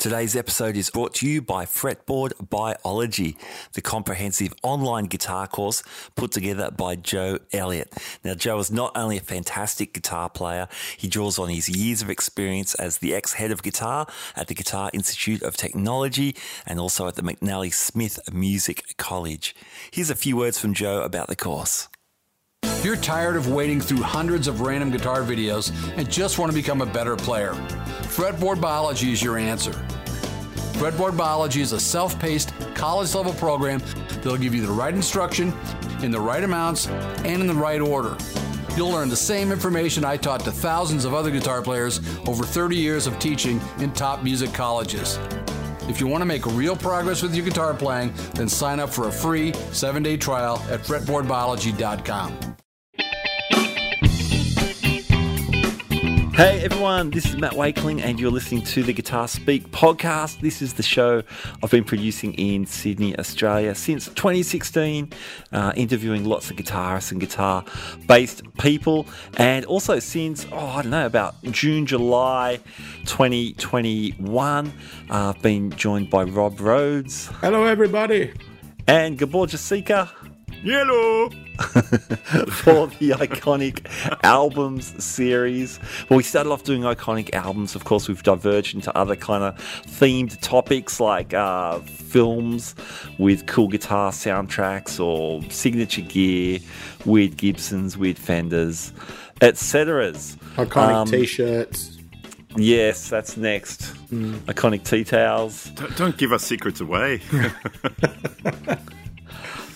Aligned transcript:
Today's 0.00 0.34
episode 0.34 0.78
is 0.78 0.88
brought 0.88 1.12
to 1.16 1.28
you 1.28 1.42
by 1.42 1.66
Fretboard 1.66 2.32
Biology, 2.48 3.36
the 3.74 3.82
comprehensive 3.82 4.54
online 4.62 5.04
guitar 5.04 5.46
course 5.46 5.82
put 6.16 6.32
together 6.32 6.70
by 6.70 6.96
Joe 6.96 7.38
Elliott. 7.52 7.92
Now, 8.24 8.32
Joe 8.32 8.58
is 8.60 8.70
not 8.70 8.96
only 8.96 9.18
a 9.18 9.20
fantastic 9.20 9.92
guitar 9.92 10.30
player, 10.30 10.68
he 10.96 11.06
draws 11.06 11.38
on 11.38 11.50
his 11.50 11.68
years 11.68 12.00
of 12.00 12.08
experience 12.08 12.74
as 12.76 12.96
the 12.96 13.14
ex 13.14 13.34
head 13.34 13.50
of 13.50 13.62
guitar 13.62 14.06
at 14.36 14.46
the 14.46 14.54
Guitar 14.54 14.88
Institute 14.94 15.42
of 15.42 15.58
Technology 15.58 16.34
and 16.66 16.80
also 16.80 17.06
at 17.06 17.16
the 17.16 17.22
McNally 17.22 17.70
Smith 17.70 18.18
Music 18.32 18.94
College. 18.96 19.54
Here's 19.90 20.08
a 20.08 20.14
few 20.14 20.34
words 20.34 20.58
from 20.58 20.72
Joe 20.72 21.02
about 21.02 21.26
the 21.26 21.36
course. 21.36 21.89
If 22.80 22.86
you're 22.86 22.96
tired 22.96 23.36
of 23.36 23.48
wading 23.48 23.82
through 23.82 24.00
hundreds 24.00 24.48
of 24.48 24.62
random 24.62 24.90
guitar 24.90 25.20
videos 25.20 25.70
and 25.98 26.10
just 26.10 26.38
want 26.38 26.50
to 26.50 26.56
become 26.56 26.80
a 26.80 26.86
better 26.86 27.14
player, 27.14 27.52
Fretboard 28.04 28.58
Biology 28.58 29.12
is 29.12 29.22
your 29.22 29.36
answer. 29.36 29.72
Fretboard 30.78 31.14
Biology 31.14 31.60
is 31.60 31.72
a 31.72 31.78
self 31.78 32.18
paced, 32.18 32.54
college 32.74 33.14
level 33.14 33.34
program 33.34 33.82
that'll 34.22 34.38
give 34.38 34.54
you 34.54 34.64
the 34.64 34.72
right 34.72 34.94
instruction 34.94 35.52
in 36.02 36.10
the 36.10 36.18
right 36.18 36.42
amounts 36.42 36.86
and 36.86 37.42
in 37.42 37.46
the 37.46 37.52
right 37.52 37.82
order. 37.82 38.16
You'll 38.74 38.92
learn 38.92 39.10
the 39.10 39.14
same 39.14 39.52
information 39.52 40.02
I 40.02 40.16
taught 40.16 40.40
to 40.44 40.50
thousands 40.50 41.04
of 41.04 41.12
other 41.12 41.30
guitar 41.30 41.60
players 41.60 42.00
over 42.26 42.44
30 42.44 42.76
years 42.76 43.06
of 43.06 43.18
teaching 43.18 43.60
in 43.80 43.92
top 43.92 44.22
music 44.22 44.54
colleges. 44.54 45.18
If 45.86 46.00
you 46.00 46.06
want 46.06 46.22
to 46.22 46.26
make 46.26 46.46
real 46.46 46.76
progress 46.76 47.20
with 47.20 47.34
your 47.34 47.44
guitar 47.44 47.74
playing, 47.74 48.14
then 48.36 48.48
sign 48.48 48.80
up 48.80 48.88
for 48.88 49.08
a 49.08 49.12
free 49.12 49.52
seven 49.70 50.02
day 50.02 50.16
trial 50.16 50.64
at 50.70 50.80
fretboardbiology.com. 50.80 52.49
Hey 56.34 56.62
everyone, 56.64 57.10
this 57.10 57.26
is 57.26 57.36
Matt 57.36 57.52
Wakeling, 57.52 58.00
and 58.00 58.18
you're 58.18 58.30
listening 58.30 58.62
to 58.62 58.82
the 58.82 58.92
Guitar 58.92 59.28
Speak 59.28 59.68
podcast. 59.72 60.40
This 60.40 60.62
is 60.62 60.74
the 60.74 60.82
show 60.82 61.22
I've 61.62 61.70
been 61.70 61.84
producing 61.84 62.32
in 62.34 62.64
Sydney, 62.66 63.18
Australia 63.18 63.74
since 63.74 64.06
2016, 64.06 65.12
uh, 65.52 65.72
interviewing 65.76 66.24
lots 66.24 66.50
of 66.50 66.56
guitarists 66.56 67.10
and 67.10 67.20
guitar 67.20 67.64
based 68.06 68.42
people, 68.58 69.06
and 69.36 69.64
also 69.66 69.98
since, 69.98 70.46
oh, 70.52 70.56
I 70.56 70.82
don't 70.82 70.92
know, 70.92 71.04
about 71.04 71.34
June, 71.50 71.84
July 71.84 72.60
2021. 73.06 74.66
Uh, 74.66 74.72
I've 75.10 75.42
been 75.42 75.70
joined 75.72 76.08
by 76.10 76.22
Rob 76.22 76.60
Rhodes. 76.60 77.26
Hello, 77.40 77.64
everybody. 77.64 78.32
And 78.86 79.18
Gabor 79.18 79.46
Jasika. 79.46 80.08
Hello. 80.62 81.30
for 81.60 82.86
the 82.86 83.10
iconic 83.10 83.86
albums 84.22 85.02
series. 85.02 85.78
Well, 86.08 86.18
we 86.18 86.22
started 86.22 86.50
off 86.50 86.64
doing 86.64 86.82
iconic 86.82 87.32
albums. 87.32 87.74
Of 87.74 87.84
course, 87.84 88.08
we've 88.08 88.22
diverged 88.22 88.74
into 88.74 88.96
other 88.96 89.16
kind 89.16 89.42
of 89.42 89.56
themed 89.86 90.38
topics 90.42 91.00
like 91.00 91.32
uh, 91.32 91.78
films 91.80 92.74
with 93.18 93.46
cool 93.46 93.68
guitar 93.68 94.10
soundtracks 94.10 95.02
or 95.02 95.42
signature 95.50 96.02
gear, 96.02 96.60
weird 97.06 97.38
Gibsons, 97.38 97.96
weird 97.96 98.18
Fenders, 98.18 98.92
etc. 99.40 100.12
Iconic 100.12 100.94
um, 100.94 101.08
t-shirts. 101.08 101.98
Yes, 102.56 103.08
that's 103.08 103.36
next. 103.36 103.80
Mm. 104.08 104.40
Iconic 104.40 104.84
tea 104.84 105.04
towels. 105.04 105.70
Don't, 105.70 105.96
don't 105.96 106.16
give 106.18 106.32
us 106.32 106.42
secrets 106.42 106.80
away. 106.80 107.22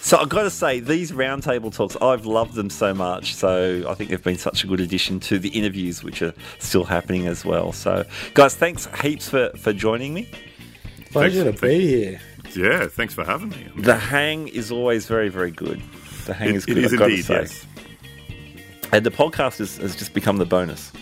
So 0.05 0.19
I've 0.19 0.29
got 0.29 0.43
to 0.43 0.51
say, 0.51 0.81
these 0.81 1.13
roundtable 1.13 1.75
talks, 1.75 1.97
I've 1.97 2.27
loved 2.27 2.57
them 2.57 2.69
so 2.69 2.93
much. 2.93 3.35
So 3.35 3.87
I 3.89 3.95
think 3.95 4.11
they've 4.11 4.23
been 4.23 4.37
such 4.37 4.63
a 4.63 4.67
good 4.67 4.79
addition 4.79 5.19
to 5.21 5.39
the 5.39 5.49
interviews, 5.49 6.05
which 6.05 6.21
are 6.21 6.35
still 6.59 6.85
happening 6.85 7.27
as 7.27 7.43
well. 7.43 7.73
So, 7.73 8.05
guys, 8.35 8.55
thanks 8.55 8.87
heaps 9.01 9.31
for, 9.31 9.49
for 9.57 9.73
joining 9.73 10.13
me. 10.13 10.29
Pleasure 11.11 11.45
thanks, 11.45 11.61
to 11.61 11.67
be 11.67 11.87
here. 11.87 12.21
Yeah, 12.55 12.87
thanks 12.87 13.15
for 13.15 13.25
having 13.25 13.49
me. 13.49 13.67
The 13.79 13.97
hang 13.97 14.49
is 14.49 14.71
always 14.71 15.07
very, 15.07 15.31
very 15.31 15.51
good. 15.51 15.81
The 16.27 16.35
hang 16.35 16.51
it, 16.51 16.57
is 16.57 16.67
good. 16.67 16.77
It 16.77 16.85
is 16.85 16.93
indeed, 16.93 17.27
yes. 17.27 17.67
And 18.93 19.07
the 19.07 19.11
podcast 19.11 19.57
has, 19.57 19.79
has 19.79 19.97
just 19.97 20.13
become 20.13 20.37
the 20.37 20.45
bonus. 20.45 20.93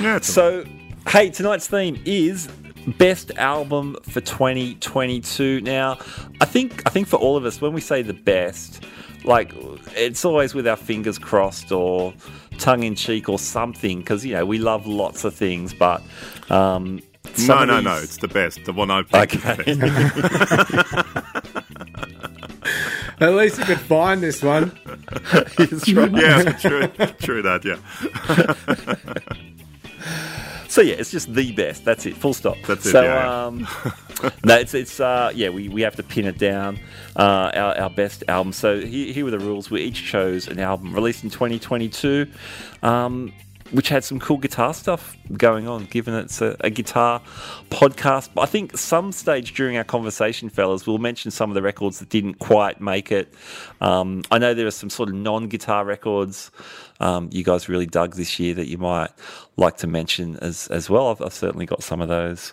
Yeah, 0.00 0.18
so, 0.18 0.64
hey, 1.06 1.30
tonight's 1.30 1.68
theme 1.68 2.02
is 2.04 2.48
best 2.86 3.30
album 3.36 3.96
for 4.02 4.20
2022 4.20 5.60
now 5.60 5.96
i 6.40 6.44
think 6.44 6.82
i 6.86 6.90
think 6.90 7.06
for 7.06 7.16
all 7.16 7.36
of 7.36 7.44
us 7.44 7.60
when 7.60 7.72
we 7.72 7.80
say 7.80 8.02
the 8.02 8.12
best 8.12 8.84
like 9.24 9.52
it's 9.94 10.24
always 10.24 10.54
with 10.54 10.66
our 10.66 10.76
fingers 10.76 11.18
crossed 11.18 11.70
or 11.70 12.12
tongue 12.58 12.82
in 12.82 12.94
cheek 12.94 13.28
or 13.28 13.38
something 13.38 14.00
because 14.00 14.24
you 14.24 14.34
know 14.34 14.44
we 14.44 14.58
love 14.58 14.86
lots 14.86 15.24
of 15.24 15.34
things 15.34 15.72
but 15.72 16.02
um 16.50 17.00
no 17.46 17.64
no 17.64 17.76
these... 17.76 17.84
no 17.84 17.96
it's 17.98 18.16
the 18.18 18.28
best 18.28 18.64
the 18.64 18.72
one 18.72 18.90
i 18.90 19.02
picked 19.02 19.46
okay. 19.46 19.78
At 23.22 23.34
least 23.34 23.58
you 23.58 23.64
could 23.64 23.78
find 23.78 24.20
this 24.20 24.42
one. 24.42 24.76
yeah, 25.86 26.52
true, 26.58 26.88
true 27.20 27.40
that. 27.42 27.62
Yeah. 27.64 27.78
So 30.72 30.80
yeah, 30.80 30.94
it's 30.94 31.10
just 31.10 31.34
the 31.34 31.52
best. 31.52 31.84
That's 31.84 32.06
it. 32.06 32.16
Full 32.16 32.32
stop. 32.32 32.56
That's 32.66 32.86
it. 32.86 32.92
So 32.92 33.02
yeah. 33.02 33.44
um, 33.44 33.68
no, 34.44 34.54
it's 34.56 34.72
it's 34.72 35.00
uh, 35.00 35.30
yeah. 35.34 35.50
We, 35.50 35.68
we 35.68 35.82
have 35.82 35.96
to 35.96 36.02
pin 36.02 36.24
it 36.24 36.38
down. 36.38 36.78
Uh, 37.14 37.50
our, 37.54 37.78
our 37.78 37.90
best 37.90 38.24
album. 38.26 38.54
So 38.54 38.80
here, 38.80 39.12
here 39.12 39.26
were 39.26 39.30
the 39.30 39.38
rules. 39.38 39.70
We 39.70 39.82
each 39.82 40.02
chose 40.02 40.48
an 40.48 40.58
album 40.58 40.94
released 40.94 41.24
in 41.24 41.28
2022. 41.28 42.26
Um, 42.82 43.34
which 43.72 43.88
had 43.88 44.04
some 44.04 44.20
cool 44.20 44.38
guitar 44.38 44.72
stuff 44.72 45.16
going 45.32 45.66
on, 45.66 45.86
given 45.86 46.14
it's 46.14 46.40
a, 46.40 46.56
a, 46.60 46.70
guitar 46.70 47.20
podcast. 47.70 48.30
But 48.34 48.42
I 48.42 48.46
think 48.46 48.76
some 48.76 49.12
stage 49.12 49.54
during 49.54 49.76
our 49.76 49.84
conversation, 49.84 50.48
fellas, 50.48 50.86
we'll 50.86 50.98
mention 50.98 51.30
some 51.30 51.50
of 51.50 51.54
the 51.54 51.62
records 51.62 51.98
that 51.98 52.08
didn't 52.08 52.34
quite 52.34 52.80
make 52.80 53.10
it. 53.10 53.32
Um, 53.80 54.22
I 54.30 54.38
know 54.38 54.54
there 54.54 54.66
are 54.66 54.70
some 54.70 54.90
sort 54.90 55.08
of 55.08 55.14
non 55.14 55.48
guitar 55.48 55.84
records 55.84 56.50
um, 57.02 57.28
you 57.32 57.42
guys 57.42 57.68
really 57.68 57.84
dug 57.84 58.14
this 58.14 58.38
year 58.38 58.54
that 58.54 58.68
you 58.68 58.78
might 58.78 59.10
like 59.56 59.76
to 59.78 59.88
mention 59.88 60.36
as 60.36 60.68
as 60.68 60.88
well. 60.88 61.08
I've, 61.08 61.20
I've 61.20 61.32
certainly 61.34 61.66
got 61.66 61.82
some 61.82 62.00
of 62.00 62.08
those. 62.08 62.52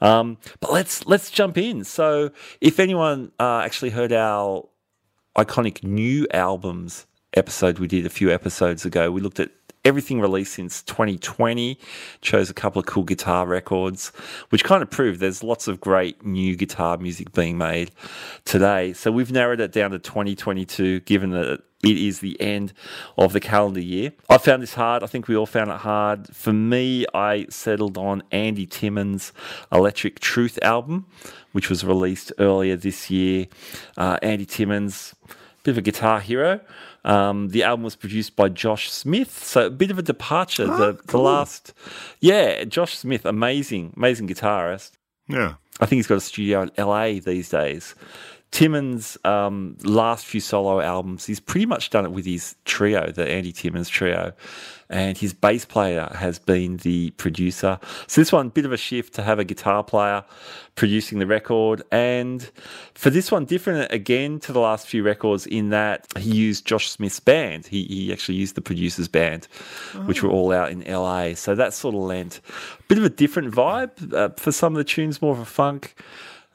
Um, 0.00 0.38
but 0.60 0.72
let's 0.72 1.04
let's 1.06 1.30
jump 1.30 1.58
in. 1.58 1.84
So, 1.84 2.30
if 2.60 2.78
anyone 2.78 3.32
uh, 3.40 3.62
actually 3.64 3.90
heard 3.90 4.12
our 4.12 4.66
iconic 5.36 5.82
new 5.82 6.26
albums 6.32 7.06
episode 7.34 7.78
we 7.78 7.88
did 7.88 8.06
a 8.06 8.10
few 8.10 8.30
episodes 8.30 8.84
ago, 8.84 9.10
we 9.10 9.20
looked 9.20 9.40
at 9.40 9.50
everything 9.84 10.20
released 10.20 10.54
since 10.54 10.82
2020. 10.82 11.78
Chose 12.20 12.50
a 12.50 12.54
couple 12.54 12.80
of 12.80 12.86
cool 12.86 13.04
guitar 13.04 13.46
records, 13.46 14.08
which 14.50 14.64
kind 14.64 14.82
of 14.82 14.90
proved 14.90 15.20
there's 15.20 15.42
lots 15.42 15.68
of 15.68 15.80
great 15.80 16.24
new 16.24 16.56
guitar 16.56 16.96
music 16.98 17.32
being 17.32 17.58
made 17.58 17.90
today. 18.44 18.92
So 18.92 19.10
we've 19.10 19.32
narrowed 19.32 19.60
it 19.60 19.72
down 19.72 19.90
to 19.92 19.98
2022, 19.98 21.00
given 21.00 21.30
that 21.30 21.62
it 21.82 21.96
is 21.96 22.20
the 22.20 22.38
end 22.40 22.72
of 23.16 23.32
the 23.32 23.40
calendar 23.40 23.80
year. 23.80 24.12
I 24.28 24.38
found 24.38 24.62
this 24.62 24.74
hard. 24.74 25.02
I 25.02 25.06
think 25.06 25.28
we 25.28 25.36
all 25.36 25.46
found 25.46 25.70
it 25.70 25.78
hard. 25.78 26.34
For 26.34 26.52
me, 26.52 27.06
I 27.14 27.46
settled 27.48 27.96
on 27.96 28.22
Andy 28.30 28.66
Timmons' 28.66 29.32
Electric 29.72 30.20
Truth 30.20 30.58
album, 30.60 31.06
which 31.52 31.70
was 31.70 31.82
released 31.82 32.32
earlier 32.38 32.76
this 32.76 33.10
year. 33.10 33.46
Uh, 33.96 34.18
Andy 34.22 34.44
Timmons, 34.44 35.14
bit 35.62 35.72
of 35.72 35.78
a 35.78 35.82
guitar 35.82 36.20
hero. 36.20 36.60
Um, 37.04 37.48
the 37.48 37.62
album 37.62 37.84
was 37.84 37.96
produced 37.96 38.36
by 38.36 38.48
Josh 38.48 38.90
Smith, 38.90 39.44
so 39.44 39.66
a 39.66 39.70
bit 39.70 39.90
of 39.90 39.98
a 39.98 40.02
departure. 40.02 40.66
Oh, 40.68 40.76
the, 40.76 40.94
cool. 40.94 41.20
the 41.20 41.24
last, 41.24 41.72
yeah, 42.20 42.64
Josh 42.64 42.98
Smith, 42.98 43.24
amazing, 43.24 43.94
amazing 43.96 44.28
guitarist. 44.28 44.92
Yeah, 45.28 45.54
I 45.80 45.86
think 45.86 45.98
he's 45.98 46.06
got 46.06 46.16
a 46.16 46.20
studio 46.20 46.62
in 46.62 46.70
LA 46.76 47.20
these 47.20 47.48
days. 47.48 47.94
Timmons' 48.50 49.16
um, 49.24 49.76
last 49.84 50.26
few 50.26 50.40
solo 50.40 50.80
albums, 50.80 51.24
he's 51.24 51.38
pretty 51.38 51.66
much 51.66 51.90
done 51.90 52.04
it 52.04 52.10
with 52.10 52.26
his 52.26 52.56
trio, 52.64 53.12
the 53.12 53.28
Andy 53.28 53.52
Timmons 53.52 53.88
trio, 53.88 54.32
and 54.88 55.16
his 55.16 55.32
bass 55.32 55.64
player 55.64 56.10
has 56.16 56.40
been 56.40 56.78
the 56.78 57.12
producer. 57.12 57.78
So 58.08 58.20
this 58.20 58.32
one, 58.32 58.48
bit 58.48 58.64
of 58.64 58.72
a 58.72 58.76
shift 58.76 59.14
to 59.14 59.22
have 59.22 59.38
a 59.38 59.44
guitar 59.44 59.84
player 59.84 60.24
producing 60.74 61.20
the 61.20 61.28
record, 61.28 61.82
and 61.92 62.50
for 62.94 63.08
this 63.08 63.30
one, 63.30 63.44
different 63.44 63.92
again 63.92 64.40
to 64.40 64.52
the 64.52 64.60
last 64.60 64.88
few 64.88 65.04
records 65.04 65.46
in 65.46 65.68
that 65.70 66.08
he 66.18 66.32
used 66.32 66.66
Josh 66.66 66.90
Smith's 66.90 67.20
band. 67.20 67.68
He, 67.68 67.84
he 67.84 68.12
actually 68.12 68.38
used 68.38 68.56
the 68.56 68.62
producer's 68.62 69.06
band, 69.06 69.46
oh. 69.94 70.00
which 70.00 70.24
were 70.24 70.30
all 70.30 70.52
out 70.52 70.72
in 70.72 70.80
LA. 70.80 71.34
So 71.34 71.54
that 71.54 71.72
sort 71.72 71.94
of 71.94 72.00
lent 72.00 72.40
a 72.80 72.82
bit 72.88 72.98
of 72.98 73.04
a 73.04 73.10
different 73.10 73.54
vibe 73.54 74.12
uh, 74.12 74.30
for 74.30 74.50
some 74.50 74.72
of 74.72 74.78
the 74.78 74.84
tunes, 74.84 75.22
more 75.22 75.32
of 75.32 75.38
a 75.38 75.44
funk 75.44 75.94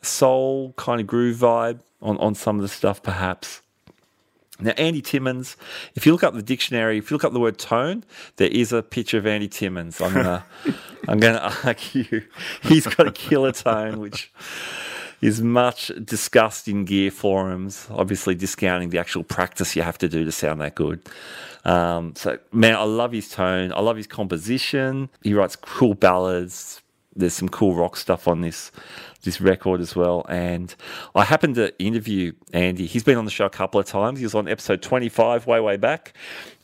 soul 0.05 0.73
kind 0.77 1.01
of 1.01 1.07
groove 1.07 1.37
vibe 1.37 1.79
on, 2.01 2.17
on 2.17 2.35
some 2.35 2.57
of 2.57 2.61
the 2.61 2.67
stuff, 2.67 3.01
perhaps. 3.01 3.61
Now, 4.59 4.71
Andy 4.77 5.01
Timmons, 5.01 5.57
if 5.95 6.05
you 6.05 6.13
look 6.13 6.23
up 6.23 6.33
the 6.33 6.41
dictionary, 6.41 6.97
if 6.97 7.11
you 7.11 7.15
look 7.15 7.25
up 7.25 7.33
the 7.33 7.41
word 7.41 7.57
tone, 7.57 8.05
there 8.37 8.47
is 8.47 8.71
a 8.71 8.81
picture 8.81 9.17
of 9.17 9.27
Andy 9.27 9.49
Timmons. 9.49 9.99
I'm 9.99 10.13
gonna, 10.13 10.45
I'm 11.09 11.19
gonna 11.19 11.53
argue 11.65 12.21
he's 12.63 12.87
got 12.87 13.07
a 13.07 13.11
killer 13.11 13.51
tone, 13.51 13.99
which 13.99 14.31
is 15.21 15.41
much 15.41 15.91
discussed 16.05 16.69
in 16.69 16.85
gear 16.85 17.11
forums. 17.11 17.87
Obviously, 17.91 18.33
discounting 18.33 18.91
the 18.91 18.97
actual 18.97 19.23
practice 19.23 19.75
you 19.75 19.81
have 19.81 19.97
to 19.97 20.07
do 20.07 20.23
to 20.23 20.31
sound 20.31 20.61
that 20.61 20.75
good. 20.75 21.01
Um, 21.65 22.15
so, 22.15 22.37
man, 22.53 22.75
I 22.75 22.83
love 22.83 23.11
his 23.11 23.29
tone. 23.29 23.73
I 23.73 23.81
love 23.81 23.97
his 23.97 24.07
composition. 24.07 25.09
He 25.21 25.33
writes 25.33 25.57
cool 25.57 25.95
ballads, 25.95 26.81
there's 27.15 27.33
some 27.33 27.49
cool 27.49 27.75
rock 27.75 27.95
stuff 27.95 28.27
on 28.27 28.41
this 28.41 28.71
this 29.25 29.41
record 29.41 29.81
as 29.81 29.95
well. 29.95 30.25
And 30.29 30.73
I 31.13 31.25
happened 31.25 31.55
to 31.55 31.77
interview 31.77 32.31
Andy. 32.53 32.85
He's 32.85 33.03
been 33.03 33.17
on 33.17 33.25
the 33.25 33.31
show 33.31 33.45
a 33.45 33.49
couple 33.49 33.79
of 33.79 33.85
times. 33.85 34.19
He 34.19 34.25
was 34.25 34.35
on 34.35 34.47
episode 34.47 34.81
25 34.81 35.45
way 35.45 35.59
way 35.59 35.77
back, 35.77 36.13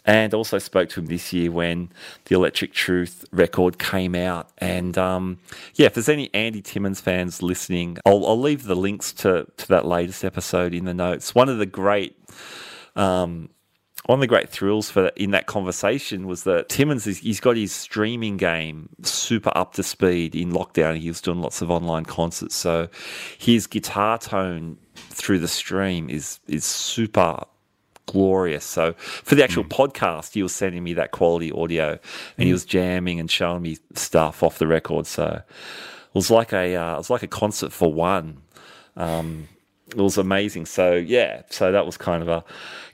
and 0.06 0.34
also 0.34 0.58
spoke 0.58 0.90
to 0.90 1.02
him 1.02 1.08
this 1.08 1.32
year 1.34 1.52
when 1.52 1.90
the 2.26 2.36
Electric 2.36 2.74
Truth 2.74 3.26
record 3.32 3.78
came 3.78 4.16
out. 4.16 4.50
And 4.58 4.98
um, 4.98 5.40
yeah, 5.76 5.88
if 5.88 5.94
there's 5.94 6.10
any 6.10 6.34
Andy 6.34 6.62
Timmons 6.62 7.02
fans 7.02 7.44
listening, 7.44 7.98
I'll, 8.06 8.26
I'll 8.26 8.40
leave 8.40 8.64
the 8.64 8.76
links 8.76 9.14
to 9.14 9.48
to 9.58 9.68
that 9.68 9.86
latest 9.86 10.24
episode 10.24 10.74
in 10.74 10.86
the 10.86 10.94
notes. 10.94 11.36
One 11.36 11.50
of 11.50 11.58
the 11.58 11.66
great 11.66 12.18
um, 12.96 13.50
one 14.12 14.20
of 14.20 14.22
the 14.22 14.28
great 14.28 14.50
thrills 14.50 14.92
for 14.92 15.08
in 15.16 15.32
that 15.32 15.46
conversation 15.46 16.28
was 16.28 16.44
that 16.44 16.68
Timmons 16.68 17.08
is, 17.08 17.20
he's 17.20 17.40
got 17.40 17.56
his 17.56 17.72
streaming 17.72 18.36
game 18.36 18.90
super 19.04 19.54
up 19.56 19.74
to 19.76 19.84
speed 19.84 20.36
in 20.36 20.52
lockdown. 20.52 20.98
He 20.98 21.08
was 21.08 21.22
doing 21.22 21.42
lots 21.42 21.62
of 21.62 21.72
online 21.72 22.04
concerts, 22.04 22.54
so 22.54 22.90
his 23.38 23.68
guitar 23.68 24.18
tone 24.18 24.78
through 24.96 25.40
the 25.40 25.48
stream 25.48 26.10
is 26.10 26.42
is 26.50 26.66
super 26.66 27.46
glorious. 28.06 28.66
So 28.66 28.96
for 28.98 29.36
the 29.36 29.46
actual 29.46 29.64
mm. 29.64 29.70
podcast, 29.70 30.34
he 30.34 30.44
was 30.44 30.54
sending 30.54 30.84
me 30.84 30.94
that 30.96 31.12
quality 31.12 31.50
audio, 31.50 31.92
and 31.92 32.00
mm. 32.38 32.44
he 32.44 32.52
was 32.52 32.66
jamming 32.66 33.18
and 33.18 33.32
showing 33.32 33.62
me 33.62 33.78
stuff 33.96 34.44
off 34.44 34.58
the 34.58 34.68
record. 34.68 35.08
So 35.08 35.42
it 35.42 36.14
was 36.14 36.30
like 36.30 36.52
a 36.52 36.76
uh, 36.76 36.96
it 36.96 36.98
was 36.98 37.10
like 37.10 37.24
a 37.24 37.28
concert 37.28 37.72
for 37.72 37.94
one. 37.94 38.42
Um, 38.98 39.48
it 39.92 39.98
was 39.98 40.18
amazing. 40.18 40.66
So 40.66 40.94
yeah, 40.94 41.44
so 41.50 41.72
that 41.72 41.86
was 41.86 41.98
kind 41.98 42.22
of 42.22 42.30
a 42.30 42.44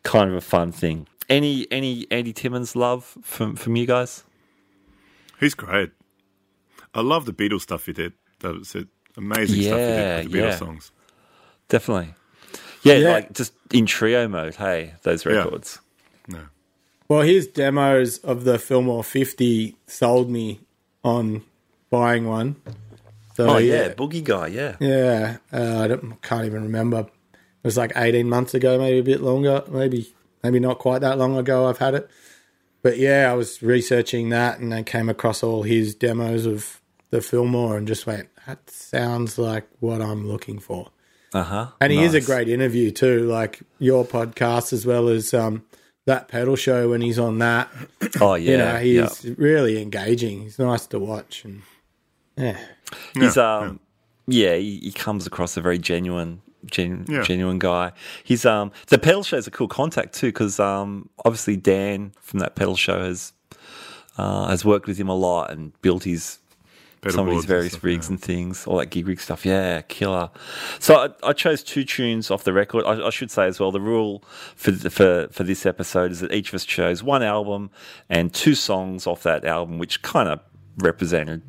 kind 0.04 0.30
of 0.30 0.36
a 0.36 0.42
fun 0.42 0.72
thing. 0.72 1.08
Any 1.30 1.68
any 1.72 2.08
Andy 2.12 2.34
Timmons 2.34 2.76
love 2.76 3.18
from 3.22 3.56
from 3.56 3.76
you 3.76 3.86
guys? 3.86 4.24
He's 5.40 5.54
great. 5.54 5.92
I 6.94 7.02
love 7.02 7.26
the 7.26 7.34
Beatles 7.34 7.62
stuff 7.62 7.86
he 7.86 7.94
did. 7.94 8.14
That 8.40 8.58
was 8.58 8.74
it. 8.76 8.88
Amazing 9.16 9.62
yeah, 9.62 9.70
stuff 9.70 9.80
he 9.80 9.86
did 9.86 10.24
with 10.24 10.32
the 10.32 10.38
Beatles 10.38 10.52
yeah. 10.52 10.56
songs. 10.56 10.92
Definitely. 11.70 12.14
Yeah, 12.84 12.96
yeah, 12.96 13.10
like 13.10 13.34
just 13.34 13.54
in 13.74 13.86
trio 13.86 14.28
mode. 14.28 14.56
Hey, 14.56 14.94
those 15.04 15.26
records. 15.26 15.80
Yeah. 16.28 16.46
Well, 17.08 17.22
his 17.22 17.48
demos 17.48 18.18
of 18.20 18.44
the 18.44 18.60
Fillmore 18.60 19.04
50 19.04 19.76
sold 19.88 20.30
me 20.30 20.60
on 21.04 21.44
buying 21.90 22.28
one. 22.28 22.58
So, 23.38 23.48
oh 23.48 23.58
yeah, 23.58 23.94
Boogie 23.94 24.24
Guy, 24.24 24.48
yeah, 24.48 24.78
yeah. 24.80 25.38
Uh, 25.54 25.84
I 25.84 25.88
don't 25.88 26.20
can't 26.24 26.46
even 26.46 26.64
remember. 26.64 27.02
It 27.02 27.64
was 27.64 27.78
like 27.78 27.92
eighteen 27.96 28.28
months 28.28 28.56
ago, 28.56 28.80
maybe 28.80 28.98
a 28.98 29.04
bit 29.04 29.22
longer, 29.22 29.64
maybe 29.70 30.12
maybe 30.42 30.60
not 30.60 30.80
quite 30.80 31.02
that 31.02 31.20
long 31.20 31.38
ago. 31.38 31.68
I've 31.68 31.78
had 31.78 31.94
it, 31.94 32.10
but 32.82 32.98
yeah, 32.98 33.30
I 33.30 33.36
was 33.36 33.62
researching 33.62 34.30
that 34.30 34.58
and 34.58 34.74
I 34.74 34.82
came 34.82 35.08
across 35.08 35.44
all 35.44 35.62
his 35.62 35.94
demos 35.94 36.48
of 36.48 36.82
the 37.12 37.22
Fillmore 37.22 37.78
and 37.78 37.88
just 37.88 38.08
went, 38.08 38.28
that 38.48 38.68
sounds 38.72 39.38
like 39.38 39.68
what 39.82 40.02
I'm 40.02 40.28
looking 40.28 40.58
for. 40.58 40.90
Uh 41.32 41.44
huh. 41.44 41.68
And 41.80 41.92
he 41.92 42.00
nice. 42.00 42.16
is 42.16 42.24
a 42.24 42.26
great 42.26 42.50
interview 42.50 42.90
too, 42.90 43.28
like 43.28 43.60
your 43.78 44.04
podcast 44.04 44.74
as 44.74 44.84
well 44.84 45.10
as 45.10 45.32
um, 45.36 45.64
that 46.08 46.28
pedal 46.28 46.56
show 46.56 46.90
when 46.90 47.02
he's 47.02 47.20
on 47.20 47.38
that. 47.38 47.70
Oh 48.20 48.34
yeah, 48.34 48.52
you 48.52 48.58
know, 48.58 48.78
he's 48.78 49.38
really 49.38 49.80
engaging. 49.80 50.42
He's 50.42 50.58
nice 50.58 50.88
to 50.88 50.98
watch 50.98 51.46
and 51.46 51.62
yeah. 52.38 52.58
He's 53.14 53.38
um 53.38 53.80
yeah, 54.28 54.54
yeah 54.54 54.56
he, 54.58 54.80
he, 54.80 54.92
comes 54.92 55.28
across 55.28 55.58
a 55.58 55.62
very 55.62 55.78
genuine 55.78 56.42
Gen, 56.66 57.06
yeah. 57.08 57.24
genuine 57.24 57.60
guy. 57.60 57.94
He's 58.24 58.46
um 58.46 58.72
the 58.88 58.98
pedal 58.98 59.24
show 59.24 59.38
is 59.38 59.48
a 59.48 59.52
cool 59.52 59.68
contact 59.68 60.14
too 60.14 60.28
because 60.28 60.60
um 60.60 61.10
obviously 61.26 61.56
Dan 61.56 62.14
from 62.22 62.40
that 62.40 62.56
pedal 62.56 62.76
show 62.76 63.04
has 63.04 63.34
uh, 64.18 64.48
has 64.48 64.66
worked 64.66 64.88
with 64.88 64.98
him 64.98 65.10
a 65.10 65.16
lot 65.16 65.52
and 65.52 65.80
built 65.82 66.04
his 66.04 66.40
pedal 67.02 67.16
some 67.16 67.28
of 67.28 67.36
his 67.36 67.46
various 67.46 67.66
and 67.66 67.72
stuff, 67.74 67.84
rigs 67.84 68.08
yeah. 68.08 68.14
and 68.14 68.22
things, 68.22 68.68
all 68.68 68.78
that 68.78 68.88
gig 68.88 69.08
rig 69.08 69.20
stuff. 69.20 69.46
Yeah, 69.46 69.82
killer. 69.84 70.30
So 70.80 70.96
I, 70.96 71.30
I 71.30 71.34
chose 71.34 71.64
two 71.64 71.84
tunes 71.84 72.32
off 72.32 72.44
the 72.44 72.54
record. 72.54 72.86
I, 72.86 73.08
I, 73.08 73.10
should 73.12 73.32
say 73.32 73.46
as 73.46 73.60
well 73.60 73.72
the 73.72 73.82
rule 73.82 74.24
for 74.56 74.72
for 74.72 75.28
for 75.32 75.44
this 75.44 75.66
episode 75.66 76.12
is 76.12 76.20
that 76.22 76.34
each 76.34 76.50
of 76.50 76.56
us 76.56 76.66
chose 76.66 77.04
one 77.04 77.24
album 77.24 77.70
and 78.10 78.34
two 78.34 78.56
songs 78.56 79.08
off 79.08 79.24
that 79.24 79.46
album, 79.46 79.78
which 79.78 80.02
kind 80.02 80.30
of 80.30 80.40
represented 80.78 81.42